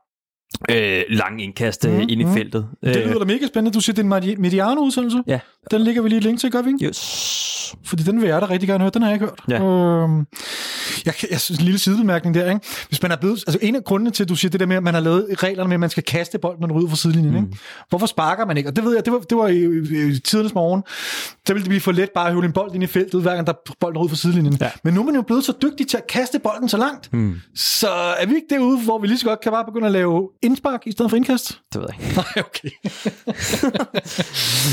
øh, 0.71 1.01
lang 1.09 1.43
indkast 1.43 1.87
mm, 1.87 1.99
ind 1.99 2.11
i 2.11 2.23
mhm. 2.23 2.33
feltet. 2.33 2.67
Det 2.83 2.95
lyder 3.07 3.19
da 3.19 3.25
mega 3.25 3.47
spændende. 3.47 3.75
Du 3.75 3.81
siger, 3.81 3.93
det 3.93 4.11
er 4.11 4.17
en 4.17 4.23
Medi- 4.23 4.41
Mediano-udsendelse. 4.41 5.23
Ja. 5.27 5.39
Den 5.71 5.81
ligger 5.81 6.01
vi 6.01 6.09
lige 6.09 6.17
et 6.17 6.23
link 6.23 6.39
til, 6.39 6.51
gør 6.51 6.61
vi 6.61 6.69
ikke? 6.69 6.85
Yes. 6.85 7.75
Fordi 7.85 8.03
den 8.03 8.21
vil 8.21 8.29
jeg 8.29 8.41
da 8.41 8.49
rigtig 8.49 8.69
gerne 8.69 8.83
høre. 8.83 8.91
Den 8.93 9.01
har 9.01 9.09
jeg 9.09 9.15
ikke 9.15 9.25
hørt. 9.25 9.39
Ja. 9.49 9.63
Øhm, 10.03 10.25
Jeg, 11.05 11.13
kan- 11.15 11.29
jeg 11.31 11.41
synes, 11.41 11.59
en 11.59 11.65
lille 11.65 11.79
sidebemærkning 11.79 12.35
der, 12.35 12.49
ikke? 12.49 12.61
Hvis 12.87 13.01
man 13.01 13.11
er 13.11 13.15
blevet, 13.15 13.43
altså 13.47 13.59
en 13.61 13.75
af 13.75 13.83
grundene 13.83 14.11
til, 14.11 14.23
at 14.23 14.29
du 14.29 14.35
siger 14.35 14.49
det 14.49 14.59
der 14.59 14.65
med, 14.65 14.75
at 14.75 14.83
man 14.83 14.93
har 14.93 15.01
lavet 15.01 15.43
reglerne 15.43 15.67
med, 15.67 15.75
at 15.75 15.79
man 15.79 15.89
skal 15.89 16.03
kaste 16.03 16.37
bolden, 16.39 16.61
når 16.61 16.67
den 16.67 16.75
ryger 16.77 16.83
ud 16.85 16.89
fra 16.89 16.95
sidelinjen, 16.97 17.31
mm. 17.33 17.37
ikke? 17.45 17.57
Hvorfor 17.89 18.05
sparker 18.05 18.45
man 18.45 18.57
ikke? 18.57 18.69
Og 18.69 18.75
det 18.75 18.83
ved 18.85 18.95
jeg, 18.95 19.05
det 19.05 19.13
var, 19.13 19.19
det 19.19 19.37
var 19.37 19.47
i, 19.47 19.57
i, 19.57 20.07
i 20.15 20.19
tidernes 20.19 20.53
morgen. 20.53 20.83
Så 21.47 21.53
ville 21.53 21.63
det 21.63 21.69
blive 21.69 21.81
for 21.81 21.91
let 21.91 22.09
bare 22.15 22.27
at 22.27 22.33
hive 22.33 22.45
en 22.45 22.51
bold 22.51 22.73
ind 22.75 22.83
i 22.83 22.87
feltet, 22.87 23.21
hver 23.21 23.33
gang 23.35 23.47
der 23.47 23.53
er 23.53 23.73
bolden 23.79 24.01
ud 24.03 24.09
fra 24.09 24.15
sidelinjen. 24.15 24.57
Ja. 24.61 24.71
Men 24.83 24.93
nu 24.93 25.01
er 25.01 25.05
man 25.05 25.15
jo 25.15 25.21
blevet 25.21 25.43
så 25.43 25.53
dygtig 25.61 25.87
til 25.87 25.97
at 25.97 26.07
kaste 26.07 26.39
bolden 26.39 26.69
så 26.69 26.77
langt. 26.77 27.13
Mm. 27.13 27.35
Så 27.55 27.87
er 27.89 28.25
vi 28.25 28.35
ikke 28.35 28.47
derude, 28.49 28.79
hvor 28.79 28.99
vi 28.99 29.07
lige 29.07 29.17
så 29.17 29.25
godt 29.25 29.41
kan 29.41 29.51
bare 29.51 29.65
begynde 29.65 29.85
at 29.85 29.91
lave 29.93 30.29
indspark 30.41 30.81
i 30.87 30.91
stedet 30.91 31.09
for 31.09 31.15
indkast? 31.17 31.59
Det 31.73 31.81
ved 31.81 31.87
jeg 31.97 32.07
ikke. 32.09 32.15
Nej, 32.35 32.43
okay. 32.45 32.69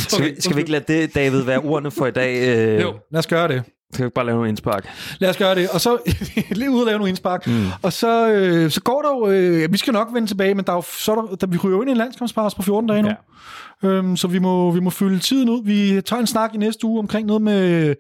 Skal, 0.09 0.25
vi, 0.25 0.41
skal 0.41 0.57
vi 0.57 0.61
ikke 0.61 0.71
lade 0.73 0.85
det, 0.89 1.15
David, 1.15 1.43
være 1.43 1.59
ordene 1.59 1.91
for 1.91 2.07
i 2.07 2.11
dag? 2.11 2.35
Øh, 2.49 2.81
Jo, 2.81 2.95
lad 3.13 3.19
os 3.19 3.27
gøre 3.27 3.49
det. 3.49 3.63
Skal 3.93 4.05
vi 4.05 4.07
ikke 4.07 4.15
bare 4.15 4.27
lave 4.27 4.37
nogle 4.37 4.49
indspark? 4.49 4.89
Lad 5.19 5.31
os 5.31 5.37
gøre 5.37 5.55
det. 5.55 5.71
Og 5.71 5.81
så 5.81 5.99
lige 6.51 6.71
ud 6.71 6.81
og 6.81 6.87
lave 6.87 6.99
nogle 6.99 7.09
indspark. 7.09 7.47
Mm. 7.47 7.67
Og 7.83 7.93
så, 7.93 8.29
øh, 8.31 8.71
så 8.71 8.81
går 8.81 9.03
der 9.03 9.09
jo... 9.09 9.31
Øh, 9.31 9.73
vi 9.73 9.79
skal 9.79 9.93
nok 9.93 10.09
vende 10.13 10.29
tilbage, 10.29 10.55
men 10.55 10.65
der 10.65 10.73
er 10.73 10.77
jo, 10.77 10.83
så 10.83 11.13
er 11.13 11.17
der, 11.17 11.37
der, 11.37 11.47
vi 11.47 11.59
ryger 11.59 11.77
jo 11.77 11.83
ind 11.83 11.91
i 11.91 11.93
en 11.93 11.97
landskampspause 11.97 12.57
på 12.57 12.63
14 12.63 12.89
dage 12.89 13.03
nu. 13.03 13.09
Ja. 13.09 13.15
Øhm, 13.85 14.17
så 14.17 14.29
vi 14.29 14.39
må, 14.39 14.71
vi 14.71 14.81
må 14.81 14.91
fylde 14.91 15.19
tiden 15.19 15.49
ud. 15.49 15.65
Vi 15.65 16.01
tager 16.01 16.21
en 16.21 16.27
snak 16.27 16.55
i 16.55 16.57
næste 16.57 16.87
uge 16.87 16.99
omkring 16.99 17.27
noget 17.27 17.43
med 17.43 17.95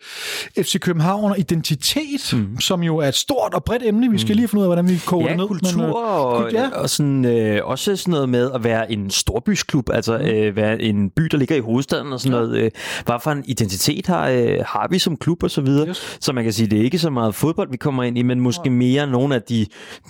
FC 0.59 0.81
København 0.81 1.31
og 1.31 1.39
identitet, 1.39 2.32
mm. 2.32 2.61
som 2.61 2.82
jo 2.82 2.97
er 2.97 3.09
et 3.09 3.15
stort 3.15 3.55
og 3.55 3.65
bredt 3.65 3.82
emne. 3.86 4.11
Vi 4.11 4.19
skal 4.19 4.36
lige 4.36 4.48
finde 4.48 4.61
ud 4.61 4.65
af, 4.65 4.69
hvordan 4.69 4.89
vi 4.89 5.01
koger 5.06 5.24
Ja, 5.24 5.31
det 5.31 5.39
ned. 5.39 5.47
kultur 5.47 5.81
men, 5.81 5.86
øh, 5.86 5.94
og, 5.94 6.52
ja. 6.52 6.69
og 6.69 6.90
sådan, 6.90 7.24
øh, 7.24 7.61
også 7.65 7.97
sådan 7.97 8.12
noget 8.12 8.28
med 8.28 8.51
at 8.55 8.65
være 8.65 8.93
en 8.93 9.11
storbysklub, 9.11 9.90
altså 9.93 10.19
mm. 10.19 10.24
øh, 10.24 10.56
være 10.56 10.82
en 10.82 11.11
by, 11.11 11.23
der 11.23 11.39
ligger 11.39 11.56
i 11.56 11.61
hovedstaden 11.61 12.12
og 12.12 12.20
sådan 12.20 12.39
ja. 12.39 12.44
noget. 12.44 12.59
Øh, 12.59 12.70
hvad 13.06 13.15
for 13.23 13.31
en 13.31 13.44
identitet 13.47 14.06
har, 14.06 14.28
øh, 14.28 14.59
har 14.66 14.89
vi 14.90 14.98
som 14.98 15.16
klub 15.16 15.43
og 15.43 15.51
så 15.51 15.61
videre. 15.61 15.89
Yes. 15.89 16.19
Så 16.20 16.32
man 16.32 16.44
kan 16.44 16.52
sige, 16.52 16.66
det 16.66 16.78
er 16.78 16.82
ikke 16.82 16.98
så 16.98 17.11
meget 17.11 17.35
fodbold, 17.35 17.70
vi 17.70 17.77
kommer 17.77 18.02
ind 18.02 18.19
i, 18.19 18.23
men 18.23 18.40
måske 18.40 18.70
mere 18.70 19.06
nogle 19.06 19.35
af 19.35 19.43
de 19.43 19.66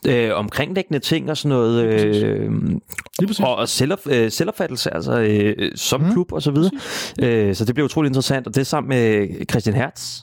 øh, 0.06 0.30
omkringliggende 0.34 0.98
ting 0.98 1.30
og 1.30 1.36
sådan 1.36 1.48
noget. 1.48 1.84
Øh, 1.84 2.50
og 3.40 3.56
og 3.56 3.68
selv, 3.68 3.92
øh, 4.06 4.30
selvopfattelse, 4.30 4.94
altså 4.94 5.20
øh, 5.20 5.63
som 5.74 6.00
mm. 6.00 6.12
klub 6.12 6.32
og 6.32 6.42
så 6.42 6.50
videre. 6.50 6.70
Øh, 7.22 7.54
så 7.54 7.64
det 7.64 7.74
bliver 7.74 7.84
utrolig 7.84 8.08
interessant, 8.08 8.46
og 8.46 8.54
det 8.54 8.60
er 8.60 8.64
sammen 8.64 8.88
med 8.88 9.28
Christian 9.50 9.76
Hertz. 9.76 10.20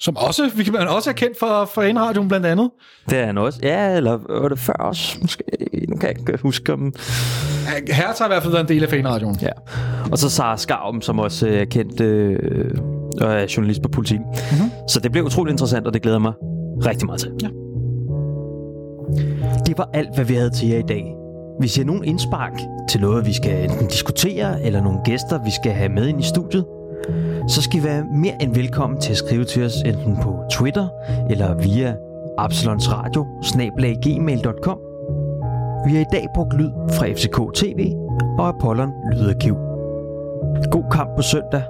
Som 0.00 0.16
også, 0.16 0.50
vi 0.56 0.64
kan 0.64 0.72
man 0.72 0.88
også 0.88 1.10
er 1.10 1.14
kendt 1.14 1.38
for, 1.38 1.70
for 1.74 1.92
N-radioen 1.92 2.28
blandt 2.28 2.46
andet. 2.46 2.70
Det 3.10 3.18
er 3.18 3.26
han 3.26 3.38
også. 3.38 3.60
Ja, 3.62 3.96
eller 3.96 4.40
var 4.40 4.48
det 4.48 4.58
før 4.58 4.72
også? 4.72 5.18
Måske. 5.22 5.44
Nu 5.88 5.96
kan 5.96 6.08
jeg 6.08 6.18
ikke 6.18 6.42
huske 6.42 6.72
om... 6.72 6.92
Hertz 7.88 8.18
har 8.18 8.26
i 8.26 8.28
hvert 8.28 8.42
fald 8.42 8.52
været 8.52 8.62
en 8.62 8.68
del 8.68 8.82
af 8.82 8.88
fanradioen. 8.88 9.38
Ja. 9.42 9.50
Og 10.12 10.18
så 10.18 10.30
Sara 10.30 10.56
Skarm, 10.56 11.02
som 11.02 11.18
også 11.18 11.48
er 11.48 11.64
kendt 11.64 12.00
øh, 12.00 12.70
og 13.20 13.32
er 13.32 13.46
journalist 13.56 13.82
på 13.82 13.88
politikken. 13.88 14.26
Mm-hmm. 14.26 14.70
Så 14.88 15.00
det 15.00 15.12
bliver 15.12 15.26
utrolig 15.26 15.50
interessant, 15.50 15.86
og 15.86 15.94
det 15.94 16.02
glæder 16.02 16.18
mig 16.18 16.32
rigtig 16.86 17.06
meget 17.06 17.20
til. 17.20 17.30
Ja. 17.42 17.48
Det 19.66 19.78
var 19.78 19.90
alt, 19.94 20.14
hvad 20.14 20.24
vi 20.24 20.34
havde 20.34 20.50
til 20.50 20.68
jer 20.68 20.78
i 20.78 20.84
dag. 20.88 21.19
Hvis 21.60 21.76
I 21.76 21.80
har 21.80 21.86
nogen 21.86 22.04
indspark 22.04 22.52
til 22.88 23.00
noget, 23.00 23.26
vi 23.26 23.32
skal 23.32 23.64
enten 23.64 23.86
diskutere, 23.86 24.62
eller 24.62 24.82
nogle 24.82 24.98
gæster, 25.04 25.44
vi 25.44 25.50
skal 25.50 25.72
have 25.72 25.88
med 25.88 26.08
ind 26.08 26.20
i 26.20 26.22
studiet, 26.22 26.66
så 27.48 27.62
skal 27.62 27.80
I 27.80 27.84
være 27.84 28.04
mere 28.04 28.42
end 28.42 28.54
velkommen 28.54 29.00
til 29.00 29.10
at 29.10 29.16
skrive 29.16 29.44
til 29.44 29.64
os 29.64 29.76
enten 29.76 30.16
på 30.16 30.38
Twitter 30.50 30.88
eller 31.30 31.54
via 31.54 31.96
absalonsradio 32.38 33.26
Vi 35.86 35.92
har 35.92 36.00
i 36.00 36.10
dag 36.12 36.26
brugt 36.34 36.54
lyd 36.54 36.70
fra 36.90 37.06
FCK 37.06 37.54
TV 37.54 37.92
og 38.38 38.48
Apollon 38.48 38.92
Lydarkiv. 39.12 39.54
God 40.70 40.84
kamp 40.92 41.10
på 41.16 41.22
søndag 41.22 41.62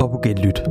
og 0.00 0.10
på 0.10 0.20
genlyt. 0.22 0.62